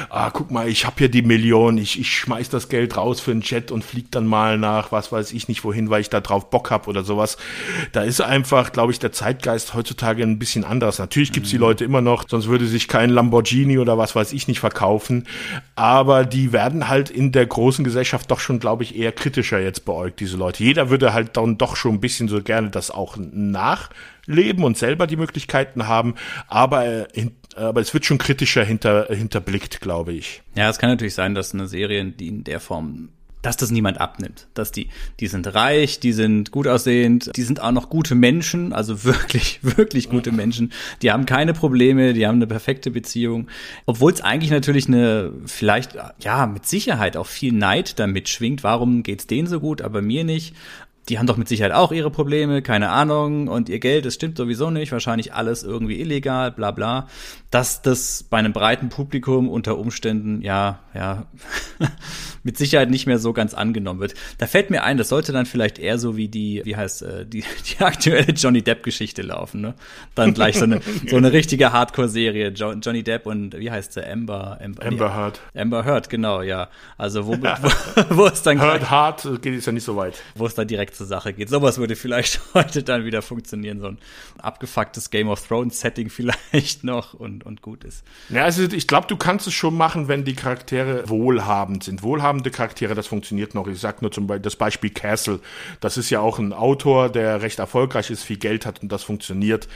ah, 0.09 0.29
guck 0.29 0.51
mal, 0.51 0.67
ich 0.67 0.85
habe 0.85 0.95
hier 0.99 1.09
die 1.09 1.23
Million, 1.23 1.77
ich, 1.77 1.99
ich 1.99 2.11
schmeiß 2.15 2.49
das 2.49 2.69
Geld 2.69 2.95
raus 2.97 3.19
für 3.19 3.31
einen 3.31 3.41
Jet 3.41 3.71
und 3.71 3.83
flieg 3.83 4.11
dann 4.11 4.27
mal 4.27 4.57
nach, 4.59 4.91
was 4.91 5.11
weiß 5.11 5.33
ich 5.33 5.47
nicht 5.47 5.63
wohin, 5.63 5.89
weil 5.89 6.01
ich 6.01 6.09
da 6.09 6.21
drauf 6.21 6.51
Bock 6.51 6.69
hab 6.69 6.87
oder 6.87 7.03
sowas. 7.03 7.37
Da 7.91 8.01
ist 8.01 8.21
einfach, 8.21 8.71
glaube 8.71 8.91
ich, 8.91 8.99
der 8.99 9.11
Zeitgeist 9.11 9.73
heutzutage 9.73 10.21
ein 10.21 10.37
bisschen 10.37 10.63
anders. 10.63 10.99
Natürlich 10.99 11.31
gibt's 11.31 11.49
mhm. 11.49 11.57
die 11.57 11.59
Leute 11.59 11.85
immer 11.85 12.01
noch, 12.01 12.25
sonst 12.29 12.47
würde 12.47 12.67
sich 12.67 12.87
kein 12.87 13.09
Lamborghini 13.09 13.79
oder 13.79 13.97
was 13.97 14.11
was 14.15 14.27
weiß 14.27 14.33
ich 14.33 14.47
nicht 14.47 14.59
verkaufen. 14.59 15.25
Aber 15.81 16.25
die 16.25 16.53
werden 16.53 16.89
halt 16.89 17.09
in 17.09 17.31
der 17.31 17.47
großen 17.47 17.83
Gesellschaft 17.83 18.29
doch 18.29 18.39
schon, 18.39 18.59
glaube 18.59 18.83
ich, 18.83 18.95
eher 18.95 19.11
kritischer 19.11 19.59
jetzt 19.59 19.83
beäugt, 19.83 20.19
diese 20.19 20.37
Leute. 20.37 20.63
Jeder 20.63 20.91
würde 20.91 21.11
halt 21.11 21.35
dann 21.37 21.57
doch 21.57 21.75
schon 21.75 21.95
ein 21.95 21.99
bisschen 21.99 22.27
so 22.27 22.43
gerne 22.43 22.69
das 22.69 22.91
auch 22.91 23.17
nachleben 23.17 24.63
und 24.63 24.77
selber 24.77 25.07
die 25.07 25.15
Möglichkeiten 25.15 25.87
haben. 25.87 26.13
Aber 26.47 26.85
äh, 26.85 27.31
aber 27.55 27.81
es 27.81 27.95
wird 27.95 28.05
schon 28.05 28.19
kritischer 28.19 28.63
hinter, 28.63 29.07
hinterblickt, 29.07 29.81
glaube 29.81 30.13
ich. 30.13 30.43
Ja, 30.53 30.69
es 30.69 30.77
kann 30.77 30.91
natürlich 30.91 31.15
sein, 31.15 31.33
dass 31.33 31.51
eine 31.55 31.67
Serie, 31.67 32.05
die 32.05 32.27
in 32.27 32.43
der 32.43 32.59
Form 32.59 33.09
dass 33.41 33.57
das 33.57 33.71
niemand 33.71 33.99
abnimmt. 33.99 34.47
Dass 34.53 34.71
die, 34.71 34.89
die 35.19 35.27
sind 35.27 35.53
reich, 35.53 35.99
die 35.99 36.13
sind 36.13 36.51
gut 36.51 36.67
aussehend, 36.67 37.31
die 37.35 37.41
sind 37.41 37.61
auch 37.61 37.71
noch 37.71 37.89
gute 37.89 38.15
Menschen, 38.15 38.73
also 38.73 39.03
wirklich, 39.03 39.59
wirklich 39.61 40.09
gute 40.09 40.31
Menschen. 40.31 40.71
Die 41.01 41.11
haben 41.11 41.25
keine 41.25 41.53
Probleme, 41.53 42.13
die 42.13 42.27
haben 42.27 42.35
eine 42.35 42.47
perfekte 42.47 42.91
Beziehung. 42.91 43.47
Obwohl 43.85 44.11
es 44.11 44.21
eigentlich 44.21 44.51
natürlich 44.51 44.87
eine, 44.87 45.31
vielleicht, 45.45 45.97
ja, 46.19 46.45
mit 46.45 46.65
Sicherheit 46.65 47.17
auch 47.17 47.27
viel 47.27 47.53
Neid 47.53 47.99
damit 47.99 48.29
schwingt. 48.29 48.63
Warum 48.63 49.03
geht's 49.03 49.27
denen 49.27 49.47
so 49.47 49.59
gut, 49.59 49.81
aber 49.81 50.01
mir 50.01 50.23
nicht? 50.23 50.55
Die 51.11 51.19
haben 51.19 51.27
doch 51.27 51.35
mit 51.35 51.49
Sicherheit 51.49 51.73
auch 51.73 51.91
ihre 51.91 52.09
Probleme, 52.09 52.61
keine 52.61 52.89
Ahnung, 52.89 53.49
und 53.49 53.67
ihr 53.67 53.79
Geld, 53.79 54.05
das 54.05 54.13
stimmt 54.13 54.37
sowieso 54.37 54.69
nicht, 54.69 54.93
wahrscheinlich 54.93 55.33
alles 55.33 55.61
irgendwie 55.61 55.99
illegal, 55.99 56.51
bla 56.51 56.71
bla. 56.71 57.07
Dass 57.49 57.81
das 57.81 58.23
bei 58.23 58.37
einem 58.37 58.53
breiten 58.53 58.87
Publikum 58.87 59.49
unter 59.49 59.77
Umständen, 59.77 60.41
ja, 60.41 60.79
ja, 60.95 61.25
mit 62.43 62.57
Sicherheit 62.57 62.89
nicht 62.89 63.07
mehr 63.07 63.19
so 63.19 63.33
ganz 63.33 63.53
angenommen 63.53 63.99
wird. 63.99 64.13
Da 64.37 64.47
fällt 64.47 64.69
mir 64.69 64.83
ein, 64.83 64.97
das 64.97 65.09
sollte 65.09 65.33
dann 65.33 65.45
vielleicht 65.45 65.79
eher 65.79 65.97
so 65.97 66.15
wie 66.15 66.29
die, 66.29 66.61
wie 66.63 66.77
heißt, 66.77 67.01
äh, 67.01 67.25
die, 67.25 67.43
die 67.77 67.83
aktuelle 67.83 68.31
Johnny 68.31 68.61
Depp-Geschichte 68.61 69.21
laufen, 69.21 69.59
ne? 69.59 69.73
Dann 70.15 70.33
gleich 70.33 70.57
so 70.57 70.63
eine, 70.63 70.79
so 71.09 71.17
eine 71.17 71.33
richtige 71.33 71.73
Hardcore-Serie, 71.73 72.51
jo 72.51 72.71
Johnny 72.71 73.03
Depp 73.03 73.25
und 73.25 73.59
wie 73.59 73.69
heißt 73.69 73.91
sie, 73.91 74.05
Amber, 74.09 74.59
Amber, 74.63 74.85
Amber 74.85 75.13
Heard. 75.13 75.41
Amber 75.53 75.83
Heard, 75.83 76.09
genau, 76.09 76.41
ja. 76.41 76.69
Also 76.97 77.27
wo, 77.27 77.33
wo, 77.33 78.15
wo 78.15 78.27
es 78.27 78.41
dann 78.43 78.61
Heard 78.61 78.89
Hard 78.89 79.41
geht 79.41 79.55
es 79.55 79.65
ja 79.65 79.73
nicht 79.73 79.83
so 79.83 79.97
weit. 79.97 80.15
Wo 80.35 80.45
es 80.45 80.55
dann 80.55 80.69
direkt 80.69 80.95
zur 81.01 81.07
Sache 81.07 81.33
geht. 81.33 81.49
Sowas 81.49 81.79
würde 81.79 81.95
vielleicht 81.95 82.39
heute 82.53 82.83
dann 82.83 83.05
wieder 83.05 83.21
funktionieren, 83.21 83.79
so 83.79 83.87
ein 83.87 83.97
abgefucktes 84.37 85.09
Game 85.09 85.29
of 85.29 85.45
Thrones 85.47 85.79
Setting 85.79 86.09
vielleicht 86.11 86.83
noch 86.83 87.13
und, 87.13 87.43
und 87.43 87.61
gut 87.61 87.83
ist. 87.83 88.03
Ja, 88.29 88.43
also 88.43 88.63
ich 88.63 88.87
glaube, 88.87 89.07
du 89.07 89.17
kannst 89.17 89.47
es 89.47 89.53
schon 89.53 89.75
machen, 89.75 90.07
wenn 90.07 90.23
die 90.23 90.35
Charaktere 90.35 91.09
wohlhabend 91.09 91.83
sind. 91.83 92.03
Wohlhabende 92.03 92.51
Charaktere, 92.51 92.93
das 92.93 93.07
funktioniert 93.07 93.55
noch. 93.55 93.67
Ich 93.67 93.79
sag 93.79 94.01
nur 94.01 94.11
zum 94.11 94.27
Beispiel 94.27 94.43
das 94.43 94.55
Beispiel 94.55 94.91
Castle. 94.91 95.39
Das 95.79 95.97
ist 95.97 96.09
ja 96.09 96.19
auch 96.19 96.37
ein 96.37 96.53
Autor, 96.53 97.09
der 97.09 97.41
recht 97.41 97.59
erfolgreich 97.59 98.11
ist, 98.11 98.23
viel 98.23 98.37
Geld 98.37 98.65
hat 98.65 98.81
und 98.83 98.91
das 98.91 99.03
funktioniert. 99.03 99.67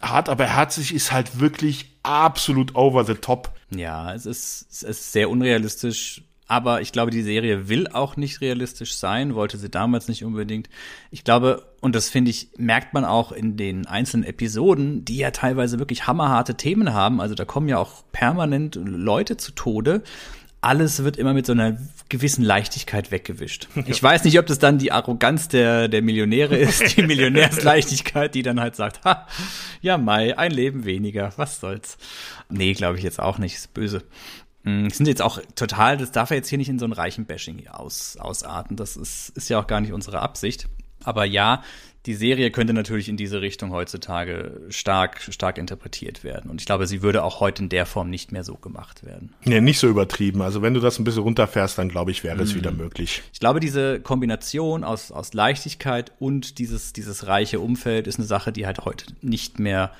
Hart, 0.00 0.28
aber 0.28 0.46
herzlich 0.46 0.94
ist 0.94 1.12
halt 1.12 1.40
wirklich 1.40 1.92
absolut 2.04 2.74
over 2.76 3.04
the 3.04 3.14
top. 3.14 3.50
Ja, 3.70 4.14
es 4.14 4.26
ist, 4.26 4.66
es 4.70 4.82
ist 4.82 5.12
sehr 5.12 5.28
unrealistisch 5.28 6.22
aber 6.48 6.80
ich 6.80 6.92
glaube, 6.92 7.10
die 7.10 7.22
Serie 7.22 7.68
will 7.68 7.88
auch 7.88 8.16
nicht 8.16 8.40
realistisch 8.40 8.96
sein, 8.96 9.34
wollte 9.34 9.58
sie 9.58 9.68
damals 9.68 10.08
nicht 10.08 10.24
unbedingt. 10.24 10.70
Ich 11.10 11.22
glaube, 11.22 11.66
und 11.80 11.94
das 11.94 12.08
finde 12.08 12.30
ich, 12.30 12.48
merkt 12.56 12.94
man 12.94 13.04
auch 13.04 13.32
in 13.32 13.58
den 13.58 13.86
einzelnen 13.86 14.24
Episoden, 14.24 15.04
die 15.04 15.18
ja 15.18 15.30
teilweise 15.30 15.78
wirklich 15.78 16.06
hammerharte 16.06 16.56
Themen 16.56 16.94
haben. 16.94 17.20
Also 17.20 17.34
da 17.34 17.44
kommen 17.44 17.68
ja 17.68 17.76
auch 17.76 18.02
permanent 18.12 18.76
Leute 18.82 19.36
zu 19.36 19.52
Tode. 19.52 20.02
Alles 20.62 21.04
wird 21.04 21.18
immer 21.18 21.34
mit 21.34 21.46
so 21.46 21.52
einer 21.52 21.76
gewissen 22.08 22.42
Leichtigkeit 22.42 23.10
weggewischt. 23.10 23.68
Ich 23.86 24.02
weiß 24.02 24.24
nicht, 24.24 24.38
ob 24.38 24.46
das 24.46 24.58
dann 24.58 24.78
die 24.78 24.90
Arroganz 24.90 25.48
der, 25.48 25.88
der 25.88 26.02
Millionäre 26.02 26.56
ist, 26.56 26.96
die 26.96 27.02
Millionärsleichtigkeit, 27.06 28.34
die 28.34 28.42
dann 28.42 28.58
halt 28.58 28.74
sagt, 28.74 29.04
ha, 29.04 29.28
ja, 29.82 29.98
Mai, 29.98 30.36
ein 30.36 30.50
Leben 30.50 30.84
weniger, 30.84 31.32
was 31.36 31.60
soll's. 31.60 31.98
Nee, 32.48 32.72
glaube 32.72 32.96
ich 32.96 33.04
jetzt 33.04 33.20
auch 33.20 33.38
nicht, 33.38 33.54
ist 33.54 33.74
böse. 33.74 34.02
Mm, 34.68 34.88
sind 34.90 35.08
jetzt 35.08 35.22
auch 35.22 35.40
total, 35.54 35.96
das 35.96 36.12
darf 36.12 36.30
er 36.30 36.36
jetzt 36.36 36.48
hier 36.48 36.58
nicht 36.58 36.68
in 36.68 36.78
so 36.78 36.84
ein 36.84 36.92
reichen 36.92 37.24
Bashing 37.24 37.68
aus, 37.68 38.18
ausarten. 38.18 38.76
Das 38.76 38.96
ist, 38.96 39.30
ist 39.30 39.48
ja 39.48 39.58
auch 39.58 39.66
gar 39.66 39.80
nicht 39.80 39.92
unsere 39.92 40.20
Absicht. 40.20 40.68
Aber 41.04 41.24
ja, 41.24 41.62
die 42.04 42.14
Serie 42.14 42.50
könnte 42.50 42.74
natürlich 42.74 43.08
in 43.08 43.16
diese 43.16 43.40
Richtung 43.40 43.72
heutzutage 43.72 44.60
stark, 44.68 45.20
stark 45.30 45.56
interpretiert 45.56 46.22
werden. 46.22 46.50
Und 46.50 46.60
ich 46.60 46.66
glaube, 46.66 46.86
sie 46.86 47.02
würde 47.02 47.22
auch 47.22 47.40
heute 47.40 47.62
in 47.62 47.68
der 47.68 47.86
Form 47.86 48.10
nicht 48.10 48.30
mehr 48.30 48.44
so 48.44 48.56
gemacht 48.56 49.06
werden. 49.06 49.32
Nee, 49.44 49.60
nicht 49.60 49.78
so 49.78 49.88
übertrieben. 49.88 50.42
Also 50.42 50.60
wenn 50.60 50.74
du 50.74 50.80
das 50.80 50.98
ein 50.98 51.04
bisschen 51.04 51.22
runterfährst, 51.22 51.78
dann 51.78 51.88
glaube 51.88 52.10
ich, 52.10 52.24
wäre 52.24 52.42
es 52.42 52.54
wieder 52.54 52.70
mhm. 52.70 52.78
möglich. 52.78 53.22
Ich 53.32 53.40
glaube, 53.40 53.60
diese 53.60 54.00
Kombination 54.00 54.84
aus, 54.84 55.12
aus 55.12 55.32
Leichtigkeit 55.32 56.12
und 56.18 56.58
dieses, 56.58 56.92
dieses 56.92 57.26
reiche 57.26 57.60
Umfeld 57.60 58.06
ist 58.06 58.18
eine 58.18 58.26
Sache, 58.26 58.52
die 58.52 58.66
halt 58.66 58.84
heute 58.84 59.06
nicht 59.22 59.58
mehr, 59.58 59.92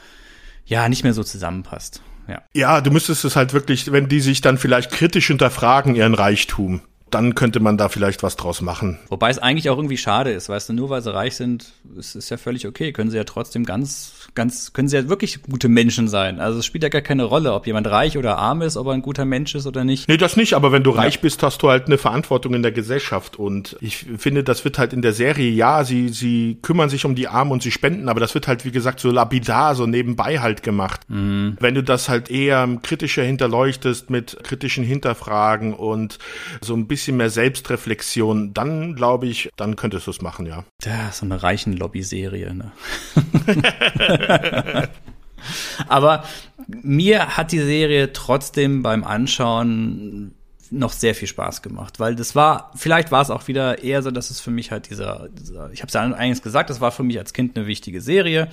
ja, 0.67 0.89
nicht 0.89 1.05
mehr 1.05 1.15
so 1.15 1.25
zusammenpasst 1.25 2.03
ja. 2.29 2.43
Ja, 2.55 2.81
du 2.81 2.91
müsstest 2.91 3.25
es 3.25 3.37
halt 3.37 3.53
wirklich, 3.53 3.91
wenn 3.91 4.09
die 4.09 4.21
sich 4.21 4.41
dann 4.41 4.59
vielleicht 4.59 4.91
kritisch 4.91 5.27
hinterfragen, 5.29 5.95
ihren 5.95 6.15
Reichtum, 6.15 6.83
dann 7.11 7.35
könnte 7.35 7.61
man 7.61 7.79
da 7.79 7.89
vielleicht 7.89 8.23
was 8.23 8.37
draus 8.37 8.61
machen. 8.61 8.99
Wobei 9.09 9.31
es 9.31 9.39
eigentlich 9.39 9.71
auch 9.71 9.77
irgendwie 9.77 9.97
schade 9.97 10.31
ist, 10.31 10.49
weißt 10.49 10.69
du, 10.69 10.73
nur 10.75 10.91
weil 10.91 11.03
sie 11.03 11.13
reich 11.13 11.37
sind, 11.37 11.73
ist, 11.97 12.15
ist 12.15 12.31
ja 12.31 12.37
völlig 12.37 12.67
okay, 12.67 12.93
können 12.93 13.11
sie 13.11 13.17
ja 13.17 13.25
trotzdem 13.25 13.65
ganz 13.65 14.13
ganz, 14.39 14.73
können 14.73 14.87
sie 14.87 14.97
ja 14.97 15.09
wirklich 15.09 15.43
gute 15.43 15.69
Menschen 15.69 16.07
sein. 16.07 16.39
Also 16.39 16.61
es 16.61 16.65
spielt 16.65 16.85
ja 16.85 16.91
gar 16.91 17.03
keine 17.03 17.25
Rolle, 17.25 17.53
ob 17.53 17.67
jemand 17.67 17.89
reich 17.89 18.17
oder 18.17 18.39
arm 18.39 18.63
ist, 18.63 18.77
ob 18.77 18.87
er 18.87 18.93
ein 18.93 19.03
guter 19.03 19.25
Mensch 19.25 19.57
ist 19.57 19.67
oder 19.67 19.83
nicht. 19.83 20.09
Nee, 20.09 20.17
das 20.17 20.37
nicht, 20.37 20.55
aber 20.55 20.71
wenn 20.71 20.85
du 20.85 20.91
reich 20.91 21.17
ja. 21.17 21.23
bist, 21.23 21.43
hast 21.43 21.61
du 21.61 21.69
halt 21.69 21.87
eine 21.87 21.99
Verantwortung 21.99 22.55
in 22.55 22.63
der 22.63 22.71
Gesellschaft. 22.71 23.37
Und 23.37 23.77
ich 23.81 24.07
finde, 24.17 24.45
das 24.45 24.65
wird 24.65 24.79
halt 24.79 24.93
in 24.93 25.03
der 25.03 25.13
Serie, 25.13 25.51
ja, 25.51 25.83
sie, 25.83 26.11
sie 26.11 26.59
kümmern 26.63 26.89
sich 26.89 27.05
um 27.05 27.17
die 27.17 27.27
Armen 27.27 27.51
und 27.51 27.65
sie 27.65 27.73
spenden, 27.73 28.09
aber 28.09 28.21
das 28.21 28.33
wird 28.35 28.47
halt, 28.47 28.65
wie 28.65 28.71
gesagt, 28.71 29.01
so 29.01 29.11
lapidar, 29.11 29.75
so 29.75 29.87
nebenbei 29.87 30.39
halt 30.39 30.63
gemacht. 30.63 31.01
Mhm. 31.09 31.57
Wenn 31.59 31.75
du 31.75 31.83
das 31.83 32.09
halt 32.09 32.31
eher 32.31 32.69
kritischer 32.85 33.25
hinterleuchtest 33.25 34.09
mit 34.09 34.39
kritischen 34.45 34.85
Hinterfragen 34.85 35.75
und 35.75 36.21
so 36.61 36.75
ein 36.75 36.87
bisschen 36.87 37.17
mehr 37.17 37.31
Selbstreflexion, 37.31 38.55
dann 38.55 38.95
glaube 38.95 39.27
ich, 39.27 39.51
dann 39.57 39.75
könntest 39.75 40.07
du 40.07 40.13
es 40.13 40.23
machen, 40.23 40.47
ja. 40.47 40.63
Ja, 40.85 41.11
so 41.11 41.27
eine 41.27 41.43
reichen 41.43 41.73
Lobby-Serie, 41.73 42.55
ne? 42.55 42.71
Aber 45.89 46.25
mir 46.67 47.37
hat 47.37 47.53
die 47.53 47.61
Serie 47.61 48.13
trotzdem 48.13 48.83
beim 48.83 49.05
Anschauen 49.05 50.35
noch 50.71 50.93
sehr 50.93 51.15
viel 51.15 51.29
Spaß 51.29 51.63
gemacht, 51.63 51.99
weil 51.99 52.15
das 52.15 52.35
war, 52.35 52.71
vielleicht 52.77 53.11
war 53.11 53.23
es 53.23 53.31
auch 53.31 53.49
wieder 53.49 53.83
eher 53.83 54.03
so, 54.03 54.11
dass 54.11 54.31
es 54.31 54.41
für 54.41 54.51
mich 54.51 54.71
halt 54.71 54.91
dieser, 54.91 55.29
dieser 55.31 55.71
ich 55.73 55.81
habe 55.81 55.89
es 55.89 55.95
ja 55.95 56.03
eigentlich 56.03 56.43
gesagt, 56.43 56.69
das 56.71 56.81
war 56.81 56.93
für 56.93 57.03
mich 57.03 57.19
als 57.19 57.33
Kind 57.33 57.57
eine 57.57 57.67
wichtige 57.67 58.01
Serie, 58.01 58.49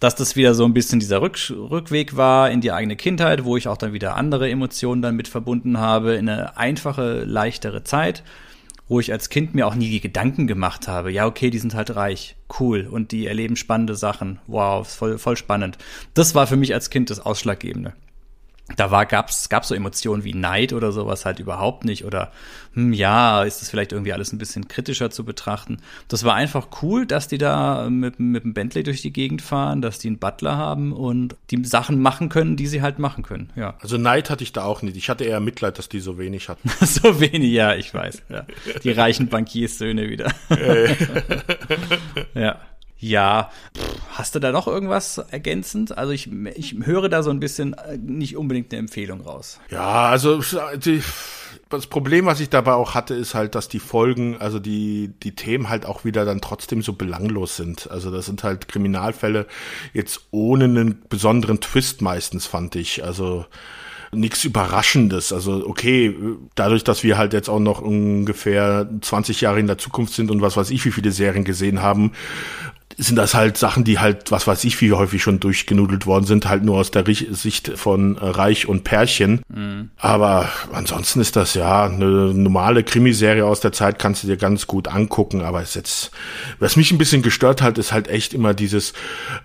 dass 0.00 0.14
das 0.14 0.36
wieder 0.36 0.54
so 0.54 0.64
ein 0.64 0.72
bisschen 0.72 1.00
dieser 1.00 1.20
Rück, 1.20 1.38
Rückweg 1.50 2.16
war 2.16 2.50
in 2.50 2.60
die 2.60 2.72
eigene 2.72 2.96
Kindheit, 2.96 3.44
wo 3.44 3.56
ich 3.56 3.68
auch 3.68 3.76
dann 3.76 3.92
wieder 3.92 4.16
andere 4.16 4.48
Emotionen 4.48 5.02
dann 5.02 5.16
mit 5.16 5.28
verbunden 5.28 5.78
habe, 5.78 6.14
in 6.14 6.28
eine 6.28 6.56
einfache, 6.56 7.24
leichtere 7.24 7.84
Zeit 7.84 8.22
wo 8.88 9.00
ich 9.00 9.12
als 9.12 9.28
Kind 9.28 9.54
mir 9.54 9.66
auch 9.66 9.74
nie 9.74 9.90
die 9.90 10.00
Gedanken 10.00 10.46
gemacht 10.46 10.88
habe, 10.88 11.12
ja, 11.12 11.26
okay, 11.26 11.50
die 11.50 11.58
sind 11.58 11.74
halt 11.74 11.94
reich, 11.94 12.36
cool 12.58 12.86
und 12.90 13.12
die 13.12 13.26
erleben 13.26 13.56
spannende 13.56 13.94
Sachen, 13.94 14.40
wow, 14.46 14.86
voll, 14.86 15.18
voll 15.18 15.36
spannend. 15.36 15.78
Das 16.14 16.34
war 16.34 16.46
für 16.46 16.56
mich 16.56 16.74
als 16.74 16.90
Kind 16.90 17.10
das 17.10 17.20
Ausschlaggebende 17.20 17.94
da 18.76 18.90
war 18.90 19.06
gab's 19.06 19.48
gab's 19.48 19.68
so 19.68 19.74
Emotionen 19.74 20.24
wie 20.24 20.34
Neid 20.34 20.72
oder 20.72 20.92
sowas 20.92 21.24
halt 21.24 21.38
überhaupt 21.38 21.84
nicht 21.84 22.04
oder 22.04 22.32
hm, 22.74 22.92
ja 22.92 23.42
ist 23.44 23.62
es 23.62 23.70
vielleicht 23.70 23.92
irgendwie 23.92 24.12
alles 24.12 24.32
ein 24.32 24.38
bisschen 24.38 24.68
kritischer 24.68 25.10
zu 25.10 25.24
betrachten. 25.24 25.78
Das 26.08 26.24
war 26.24 26.34
einfach 26.34 26.68
cool 26.82 27.06
dass 27.06 27.28
die 27.28 27.38
da 27.38 27.88
mit 27.88 28.20
mit 28.20 28.44
dem 28.44 28.54
Bentley 28.54 28.82
durch 28.82 29.00
die 29.02 29.12
Gegend 29.12 29.42
fahren 29.42 29.80
dass 29.80 29.98
die 29.98 30.08
einen 30.08 30.18
Butler 30.18 30.56
haben 30.56 30.92
und 30.92 31.36
die 31.50 31.64
Sachen 31.64 32.00
machen 32.00 32.28
können 32.28 32.56
die 32.56 32.66
sie 32.66 32.82
halt 32.82 32.98
machen 32.98 33.22
können 33.22 33.50
ja. 33.56 33.74
Also 33.80 33.96
Neid 33.96 34.30
hatte 34.30 34.44
ich 34.44 34.52
da 34.52 34.64
auch 34.64 34.82
nicht. 34.82 34.96
Ich 34.96 35.08
hatte 35.08 35.24
eher 35.24 35.40
Mitleid 35.40 35.78
dass 35.78 35.88
die 35.88 36.00
so 36.00 36.18
wenig 36.18 36.48
hatten. 36.48 36.70
So 36.88 37.20
wenig 37.20 37.52
ja 37.52 37.74
ich 37.74 37.92
weiß 37.92 38.22
ja. 38.28 38.46
Die 38.82 38.90
reichen 38.90 39.28
Bankierssöhne 39.28 40.08
wieder. 40.08 40.32
Ja 42.34 42.58
ja, 42.98 43.50
hast 44.12 44.34
du 44.34 44.40
da 44.40 44.50
noch 44.50 44.66
irgendwas 44.66 45.18
ergänzend? 45.18 45.96
Also 45.96 46.12
ich, 46.12 46.30
ich 46.56 46.76
höre 46.82 47.08
da 47.08 47.22
so 47.22 47.30
ein 47.30 47.38
bisschen 47.38 47.74
äh, 47.74 47.96
nicht 47.96 48.36
unbedingt 48.36 48.72
eine 48.72 48.80
Empfehlung 48.80 49.20
raus. 49.20 49.60
Ja, 49.70 50.08
also 50.08 50.42
die, 50.76 51.02
das 51.68 51.86
Problem, 51.86 52.26
was 52.26 52.40
ich 52.40 52.50
dabei 52.50 52.72
auch 52.72 52.94
hatte, 52.94 53.14
ist 53.14 53.34
halt, 53.34 53.54
dass 53.54 53.68
die 53.68 53.78
Folgen, 53.78 54.36
also 54.38 54.58
die, 54.58 55.12
die 55.22 55.36
Themen 55.36 55.68
halt 55.68 55.86
auch 55.86 56.04
wieder 56.04 56.24
dann 56.24 56.40
trotzdem 56.40 56.82
so 56.82 56.92
belanglos 56.94 57.56
sind. 57.56 57.88
Also 57.90 58.10
das 58.10 58.26
sind 58.26 58.42
halt 58.42 58.66
Kriminalfälle 58.66 59.46
jetzt 59.92 60.22
ohne 60.32 60.64
einen 60.64 61.02
besonderen 61.08 61.60
Twist 61.60 62.02
meistens, 62.02 62.46
fand 62.46 62.74
ich. 62.74 63.04
Also 63.04 63.46
nichts 64.10 64.44
Überraschendes. 64.44 65.32
Also 65.32 65.66
okay, 65.66 66.16
dadurch, 66.54 66.82
dass 66.82 67.04
wir 67.04 67.18
halt 67.18 67.32
jetzt 67.32 67.48
auch 67.48 67.60
noch 67.60 67.80
ungefähr 67.80 68.88
20 69.00 69.42
Jahre 69.42 69.60
in 69.60 69.66
der 69.66 69.78
Zukunft 69.78 70.14
sind 70.14 70.30
und 70.30 70.40
was 70.40 70.56
weiß 70.56 70.70
ich, 70.70 70.84
wie 70.84 70.90
viele 70.90 71.12
Serien 71.12 71.44
gesehen 71.44 71.82
haben 71.82 72.12
sind 72.98 73.16
das 73.16 73.34
halt 73.34 73.56
Sachen, 73.56 73.84
die 73.84 74.00
halt, 74.00 74.32
was 74.32 74.48
weiß 74.48 74.64
ich, 74.64 74.80
wie 74.80 74.92
häufig 74.92 75.22
schon 75.22 75.38
durchgenudelt 75.38 76.04
worden 76.04 76.26
sind, 76.26 76.48
halt 76.48 76.64
nur 76.64 76.78
aus 76.78 76.90
der 76.90 77.04
Sicht 77.06 77.68
von 77.76 78.16
äh, 78.16 78.24
Reich 78.24 78.66
und 78.66 78.82
Pärchen. 78.82 79.40
Mhm. 79.48 79.90
Aber 79.96 80.48
ansonsten 80.72 81.20
ist 81.20 81.36
das 81.36 81.54
ja 81.54 81.84
eine 81.86 82.34
normale 82.34 82.82
Krimiserie 82.82 83.46
aus 83.46 83.60
der 83.60 83.70
Zeit, 83.70 84.00
kannst 84.00 84.24
du 84.24 84.26
dir 84.26 84.36
ganz 84.36 84.66
gut 84.66 84.88
angucken. 84.88 85.42
Aber 85.42 85.62
es 85.62 85.74
jetzt, 85.74 86.10
was 86.58 86.74
mich 86.74 86.90
ein 86.90 86.98
bisschen 86.98 87.22
gestört 87.22 87.62
hat, 87.62 87.78
ist 87.78 87.92
halt 87.92 88.08
echt 88.08 88.34
immer 88.34 88.52
dieses, 88.52 88.94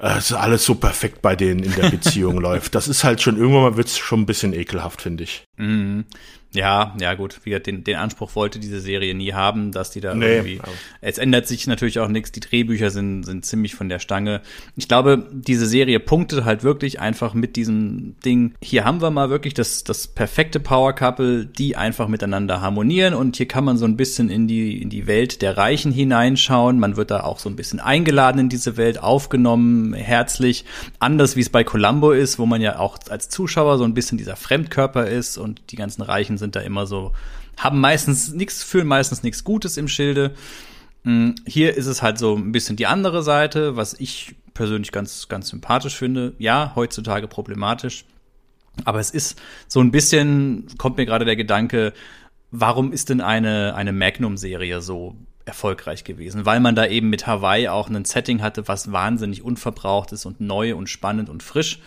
äh, 0.01 0.17
ist 0.17 0.33
alles 0.33 0.65
so 0.65 0.73
perfekt 0.73 1.21
bei 1.21 1.35
denen 1.35 1.61
in 1.61 1.75
der 1.75 1.89
Beziehung 1.91 2.39
läuft. 2.39 2.73
Das 2.73 2.87
ist 2.87 3.03
halt 3.03 3.21
schon, 3.21 3.37
irgendwann 3.37 3.61
mal 3.61 3.77
wird's 3.77 3.99
schon 3.99 4.21
ein 4.21 4.25
bisschen 4.25 4.53
ekelhaft, 4.53 5.03
finde 5.03 5.23
ich. 5.25 5.43
Mhm. 5.57 6.05
Ja, 6.53 6.95
ja 6.99 7.15
gut, 7.15 7.39
wie 7.43 7.59
den, 7.59 7.83
den 7.83 7.95
Anspruch 7.95 8.35
wollte 8.35 8.59
diese 8.59 8.79
Serie 8.79 9.15
nie 9.15 9.33
haben, 9.33 9.71
dass 9.71 9.89
die 9.89 10.01
da 10.01 10.13
nee, 10.13 10.35
irgendwie. 10.35 10.61
Es 11.01 11.17
ändert 11.17 11.47
sich 11.47 11.65
natürlich 11.65 11.99
auch 11.99 12.07
nichts. 12.07 12.31
Die 12.31 12.39
Drehbücher 12.39 12.91
sind 12.91 13.23
sind 13.23 13.45
ziemlich 13.45 13.73
von 13.75 13.89
der 13.89 13.99
Stange. 13.99 14.41
Ich 14.75 14.87
glaube, 14.87 15.27
diese 15.31 15.65
Serie 15.65 15.99
punktet 15.99 16.45
halt 16.45 16.63
wirklich 16.63 16.99
einfach 16.99 17.33
mit 17.33 17.55
diesem 17.55 18.15
Ding. 18.23 18.53
Hier 18.61 18.85
haben 18.85 19.01
wir 19.01 19.09
mal 19.09 19.29
wirklich 19.31 19.55
das 19.55 19.83
das 19.83 20.07
perfekte 20.07 20.59
Power 20.59 20.93
Couple, 20.93 21.45
die 21.45 21.75
einfach 21.75 22.07
miteinander 22.07 22.61
harmonieren 22.61 23.15
und 23.15 23.35
hier 23.37 23.47
kann 23.47 23.63
man 23.63 23.77
so 23.77 23.85
ein 23.85 23.97
bisschen 23.97 24.29
in 24.29 24.47
die 24.47 24.81
in 24.81 24.89
die 24.89 25.07
Welt 25.07 25.41
der 25.41 25.57
Reichen 25.57 25.91
hineinschauen. 25.91 26.79
Man 26.79 26.97
wird 26.97 27.09
da 27.09 27.23
auch 27.23 27.39
so 27.39 27.49
ein 27.49 27.55
bisschen 27.55 27.79
eingeladen 27.79 28.39
in 28.39 28.49
diese 28.49 28.77
Welt, 28.77 29.01
aufgenommen, 29.01 29.93
herzlich, 29.93 30.65
anders 30.99 31.35
wie 31.35 31.41
es 31.41 31.49
bei 31.49 31.63
Columbo 31.63 32.11
ist, 32.11 32.37
wo 32.37 32.45
man 32.45 32.61
ja 32.61 32.77
auch 32.77 32.99
als 33.09 33.29
Zuschauer 33.29 33.79
so 33.79 33.83
ein 33.85 33.95
bisschen 33.95 34.19
dieser 34.19 34.35
Fremdkörper 34.35 35.07
ist 35.07 35.37
und 35.37 35.61
die 35.71 35.75
ganzen 35.75 36.03
Reichen 36.03 36.37
sind 36.43 36.55
da 36.55 36.59
immer 36.59 36.85
so, 36.85 37.13
haben 37.57 37.79
meistens 37.79 38.33
nichts, 38.33 38.63
fühlen 38.63 38.87
meistens 38.87 39.23
nichts 39.23 39.43
Gutes 39.43 39.77
im 39.77 39.87
Schilde. 39.87 40.35
Mm, 41.03 41.31
hier 41.47 41.75
ist 41.75 41.87
es 41.87 42.01
halt 42.01 42.17
so 42.17 42.35
ein 42.35 42.51
bisschen 42.51 42.75
die 42.75 42.87
andere 42.87 43.23
Seite, 43.23 43.75
was 43.75 43.93
ich 43.93 44.35
persönlich 44.53 44.91
ganz, 44.91 45.27
ganz 45.29 45.49
sympathisch 45.49 45.95
finde. 45.95 46.33
Ja, 46.37 46.73
heutzutage 46.75 47.27
problematisch. 47.27 48.05
Aber 48.85 48.99
es 48.99 49.11
ist 49.11 49.39
so 49.67 49.79
ein 49.79 49.91
bisschen, 49.91 50.67
kommt 50.77 50.97
mir 50.97 51.05
gerade 51.05 51.25
der 51.25 51.35
Gedanke, 51.35 51.93
warum 52.51 52.91
ist 52.91 53.09
denn 53.09 53.21
eine, 53.21 53.75
eine 53.75 53.93
Magnum-Serie 53.93 54.81
so 54.81 55.15
erfolgreich 55.45 56.03
gewesen? 56.03 56.45
Weil 56.45 56.59
man 56.59 56.75
da 56.75 56.85
eben 56.87 57.09
mit 57.09 57.27
Hawaii 57.27 57.67
auch 57.67 57.89
ein 57.89 58.05
Setting 58.05 58.41
hatte, 58.41 58.67
was 58.67 58.91
wahnsinnig 58.91 59.43
unverbraucht 59.43 60.11
ist 60.11 60.25
und 60.25 60.41
neu 60.41 60.75
und 60.75 60.89
spannend 60.89 61.29
und 61.29 61.43
frisch. 61.43 61.79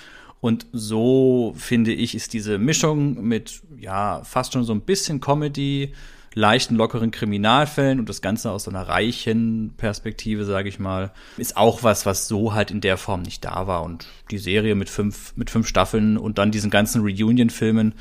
Und 0.46 0.66
so 0.70 1.54
finde 1.56 1.92
ich, 1.92 2.14
ist 2.14 2.32
diese 2.32 2.56
Mischung 2.56 3.26
mit, 3.26 3.62
ja, 3.80 4.22
fast 4.22 4.52
schon 4.52 4.62
so 4.62 4.72
ein 4.72 4.82
bisschen 4.82 5.20
Comedy, 5.20 5.92
leichten, 6.34 6.76
lockeren 6.76 7.10
Kriminalfällen 7.10 7.98
und 7.98 8.08
das 8.08 8.22
Ganze 8.22 8.52
aus 8.52 8.62
so 8.62 8.70
einer 8.70 8.86
reichen 8.86 9.74
Perspektive, 9.76 10.44
sage 10.44 10.68
ich 10.68 10.78
mal, 10.78 11.10
ist 11.36 11.56
auch 11.56 11.82
was, 11.82 12.06
was 12.06 12.28
so 12.28 12.54
halt 12.54 12.70
in 12.70 12.80
der 12.80 12.96
Form 12.96 13.22
nicht 13.22 13.44
da 13.44 13.66
war. 13.66 13.82
Und 13.82 14.06
die 14.30 14.38
Serie 14.38 14.76
mit 14.76 14.88
fünf, 14.88 15.32
mit 15.34 15.50
fünf 15.50 15.66
Staffeln 15.66 16.16
und 16.16 16.38
dann 16.38 16.52
diesen 16.52 16.70
ganzen 16.70 17.02
Reunion-Filmen, 17.02 17.94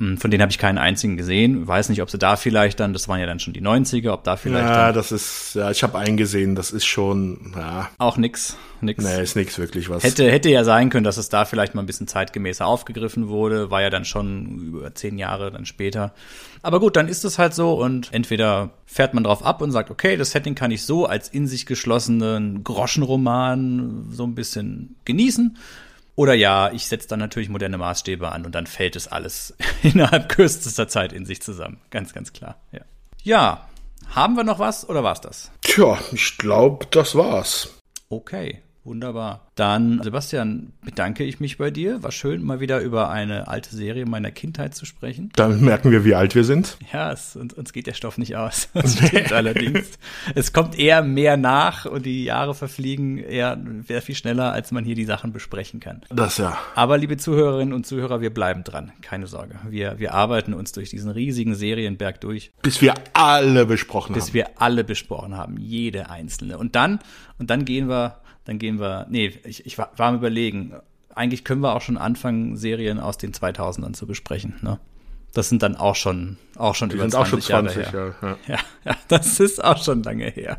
von 0.00 0.30
denen 0.30 0.40
habe 0.40 0.50
ich 0.50 0.56
keinen 0.56 0.78
einzigen 0.78 1.18
gesehen. 1.18 1.68
Weiß 1.68 1.90
nicht, 1.90 2.00
ob 2.00 2.10
sie 2.10 2.16
da 2.16 2.36
vielleicht 2.36 2.80
dann, 2.80 2.94
das 2.94 3.06
waren 3.06 3.20
ja 3.20 3.26
dann 3.26 3.38
schon 3.38 3.52
die 3.52 3.60
90er, 3.60 4.12
ob 4.12 4.24
da 4.24 4.36
vielleicht. 4.36 4.66
Ja, 4.66 4.92
das 4.92 5.12
ist, 5.12 5.54
ja, 5.54 5.70
ich 5.70 5.82
habe 5.82 5.98
einen 5.98 6.16
gesehen, 6.16 6.54
das 6.54 6.70
ist 6.70 6.86
schon, 6.86 7.52
ja. 7.54 7.90
Auch 7.98 8.16
nix. 8.16 8.56
Nix. 8.80 9.04
Nee, 9.04 9.22
ist 9.22 9.36
nix 9.36 9.58
wirklich 9.58 9.90
was. 9.90 10.02
Hätte, 10.02 10.30
hätte 10.30 10.48
ja 10.48 10.64
sein 10.64 10.88
können, 10.88 11.04
dass 11.04 11.18
es 11.18 11.28
da 11.28 11.44
vielleicht 11.44 11.74
mal 11.74 11.82
ein 11.82 11.86
bisschen 11.86 12.08
zeitgemäßer 12.08 12.64
aufgegriffen 12.64 13.28
wurde. 13.28 13.70
War 13.70 13.82
ja 13.82 13.90
dann 13.90 14.06
schon 14.06 14.68
über 14.68 14.94
zehn 14.94 15.18
Jahre 15.18 15.50
dann 15.50 15.66
später. 15.66 16.14
Aber 16.62 16.80
gut, 16.80 16.96
dann 16.96 17.06
ist 17.06 17.26
es 17.26 17.38
halt 17.38 17.52
so 17.52 17.74
und 17.74 18.08
entweder 18.12 18.70
fährt 18.86 19.12
man 19.12 19.24
drauf 19.24 19.44
ab 19.44 19.60
und 19.60 19.70
sagt, 19.70 19.90
okay, 19.90 20.16
das 20.16 20.30
Setting 20.30 20.54
kann 20.54 20.70
ich 20.70 20.84
so 20.84 21.04
als 21.04 21.28
in 21.28 21.46
sich 21.46 21.66
geschlossenen 21.66 22.64
Groschenroman 22.64 24.06
so 24.10 24.24
ein 24.24 24.34
bisschen 24.34 24.96
genießen. 25.04 25.58
Oder 26.16 26.34
ja, 26.34 26.70
ich 26.72 26.86
setze 26.86 27.08
dann 27.08 27.18
natürlich 27.18 27.48
moderne 27.48 27.78
Maßstäbe 27.78 28.30
an 28.30 28.44
und 28.44 28.54
dann 28.54 28.66
fällt 28.66 28.96
es 28.96 29.08
alles 29.08 29.54
innerhalb 29.82 30.28
kürzester 30.28 30.88
Zeit 30.88 31.12
in 31.12 31.24
sich 31.24 31.40
zusammen. 31.40 31.80
Ganz, 31.90 32.12
ganz 32.12 32.32
klar. 32.32 32.60
Ja. 32.72 32.80
ja. 33.22 33.66
Haben 34.14 34.36
wir 34.36 34.44
noch 34.44 34.58
was 34.58 34.88
oder 34.88 35.04
war's 35.04 35.20
das? 35.20 35.50
Tja, 35.62 35.98
ich 36.12 36.36
glaube, 36.38 36.86
das 36.90 37.14
war's. 37.14 37.68
Okay. 38.08 38.62
Wunderbar. 38.82 39.46
Dann, 39.56 40.02
Sebastian, 40.02 40.72
bedanke 40.82 41.22
ich 41.24 41.38
mich 41.38 41.58
bei 41.58 41.70
dir. 41.70 42.02
War 42.02 42.12
schön, 42.12 42.42
mal 42.42 42.60
wieder 42.60 42.80
über 42.80 43.10
eine 43.10 43.46
alte 43.48 43.76
Serie 43.76 44.06
meiner 44.06 44.30
Kindheit 44.30 44.74
zu 44.74 44.86
sprechen. 44.86 45.30
Dann 45.36 45.60
merken 45.60 45.90
wir, 45.90 46.06
wie 46.06 46.14
alt 46.14 46.34
wir 46.34 46.44
sind. 46.44 46.78
Ja, 46.90 47.12
es, 47.12 47.36
uns, 47.36 47.52
uns 47.52 47.74
geht 47.74 47.86
der 47.86 47.92
Stoff 47.92 48.16
nicht 48.16 48.36
aus. 48.36 48.68
Das 48.80 48.96
stimmt 48.96 49.32
allerdings. 49.32 49.98
Es 50.34 50.54
kommt 50.54 50.78
eher 50.78 51.02
mehr 51.02 51.36
nach 51.36 51.84
und 51.84 52.06
die 52.06 52.24
Jahre 52.24 52.54
verfliegen 52.54 53.18
eher 53.18 53.58
sehr 53.86 54.00
viel 54.00 54.14
schneller, 54.14 54.52
als 54.52 54.72
man 54.72 54.84
hier 54.84 54.94
die 54.94 55.04
Sachen 55.04 55.32
besprechen 55.32 55.80
kann. 55.80 56.00
Das 56.08 56.38
ja. 56.38 56.56
Aber 56.74 56.96
liebe 56.96 57.18
Zuhörerinnen 57.18 57.74
und 57.74 57.86
Zuhörer, 57.86 58.22
wir 58.22 58.32
bleiben 58.32 58.64
dran. 58.64 58.92
Keine 59.02 59.26
Sorge. 59.26 59.56
Wir, 59.68 59.98
wir 59.98 60.14
arbeiten 60.14 60.54
uns 60.54 60.72
durch 60.72 60.88
diesen 60.88 61.10
riesigen 61.10 61.54
Serienberg 61.54 62.20
durch. 62.22 62.52
Bis 62.62 62.80
wir 62.80 62.94
alle 63.12 63.66
besprochen 63.66 64.14
bis 64.14 64.22
haben. 64.22 64.26
Bis 64.28 64.34
wir 64.34 64.46
alle 64.56 64.84
besprochen 64.84 65.36
haben. 65.36 65.58
Jede 65.58 66.08
einzelne. 66.08 66.56
Und 66.56 66.74
dann, 66.74 67.00
und 67.38 67.50
dann 67.50 67.66
gehen 67.66 67.88
wir 67.88 68.16
dann 68.44 68.58
gehen 68.58 68.80
wir, 68.80 69.06
nee, 69.10 69.32
ich, 69.44 69.66
ich 69.66 69.78
war, 69.78 69.90
war 69.96 70.08
am 70.08 70.16
überlegen, 70.16 70.74
eigentlich 71.14 71.44
können 71.44 71.60
wir 71.60 71.74
auch 71.74 71.82
schon 71.82 71.98
anfangen, 71.98 72.56
Serien 72.56 73.00
aus 73.00 73.18
den 73.18 73.32
2000ern 73.32 73.92
zu 73.92 74.06
besprechen, 74.06 74.54
ne? 74.62 74.78
Das 75.32 75.48
sind 75.48 75.62
dann 75.62 75.76
auch 75.76 75.94
schon, 75.94 76.38
auch 76.56 76.74
schon 76.74 76.88
Die 76.88 76.96
über 76.96 77.04
sind 77.04 77.14
auch 77.14 77.24
schon 77.24 77.40
20, 77.40 77.84
20, 77.84 77.92
Jahre 77.94 78.14
her. 78.20 78.36
ja, 78.48 78.48
ja. 78.48 78.54
Ja, 78.54 78.58
ja, 78.92 78.96
das 79.08 79.38
ist 79.38 79.62
auch 79.62 79.82
schon 79.82 80.02
lange 80.02 80.26
her. 80.26 80.58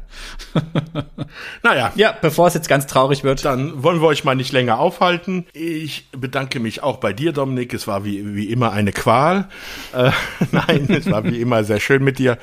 Naja, 1.63 1.91
Ja, 1.95 2.13
bevor 2.21 2.47
es 2.47 2.53
jetzt 2.53 2.67
ganz 2.67 2.87
traurig 2.87 3.23
wird. 3.23 3.45
Dann 3.45 3.83
wollen 3.83 4.01
wir 4.01 4.07
euch 4.07 4.23
mal 4.23 4.35
nicht 4.35 4.51
länger 4.51 4.79
aufhalten. 4.79 5.45
Ich 5.53 6.09
bedanke 6.11 6.59
mich 6.59 6.83
auch 6.83 6.97
bei 6.97 7.13
dir, 7.13 7.31
Dominik. 7.33 7.73
Es 7.73 7.87
war 7.87 8.03
wie, 8.05 8.35
wie 8.35 8.45
immer 8.45 8.71
eine 8.71 8.91
Qual. 8.91 9.47
Äh, 9.93 10.11
nein, 10.51 10.87
es 10.89 11.09
war 11.09 11.23
wie 11.23 11.39
immer 11.41 11.63
sehr 11.63 11.79
schön 11.79 12.03
mit 12.03 12.19
dir. 12.19 12.37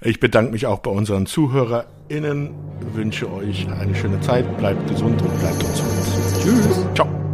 Ich 0.00 0.20
bedanke 0.20 0.52
mich 0.52 0.66
auch 0.66 0.78
bei 0.80 0.90
unseren 0.90 1.26
ZuhörerInnen. 1.26 2.50
Wünsche 2.92 3.30
euch 3.32 3.66
eine 3.80 3.94
schöne 3.94 4.20
Zeit. 4.20 4.56
Bleibt 4.58 4.86
gesund 4.88 5.20
und 5.22 5.38
bleibt 5.40 5.62
uns. 5.62 5.82
Tschüss. 6.42 6.84
Ciao. 6.94 7.25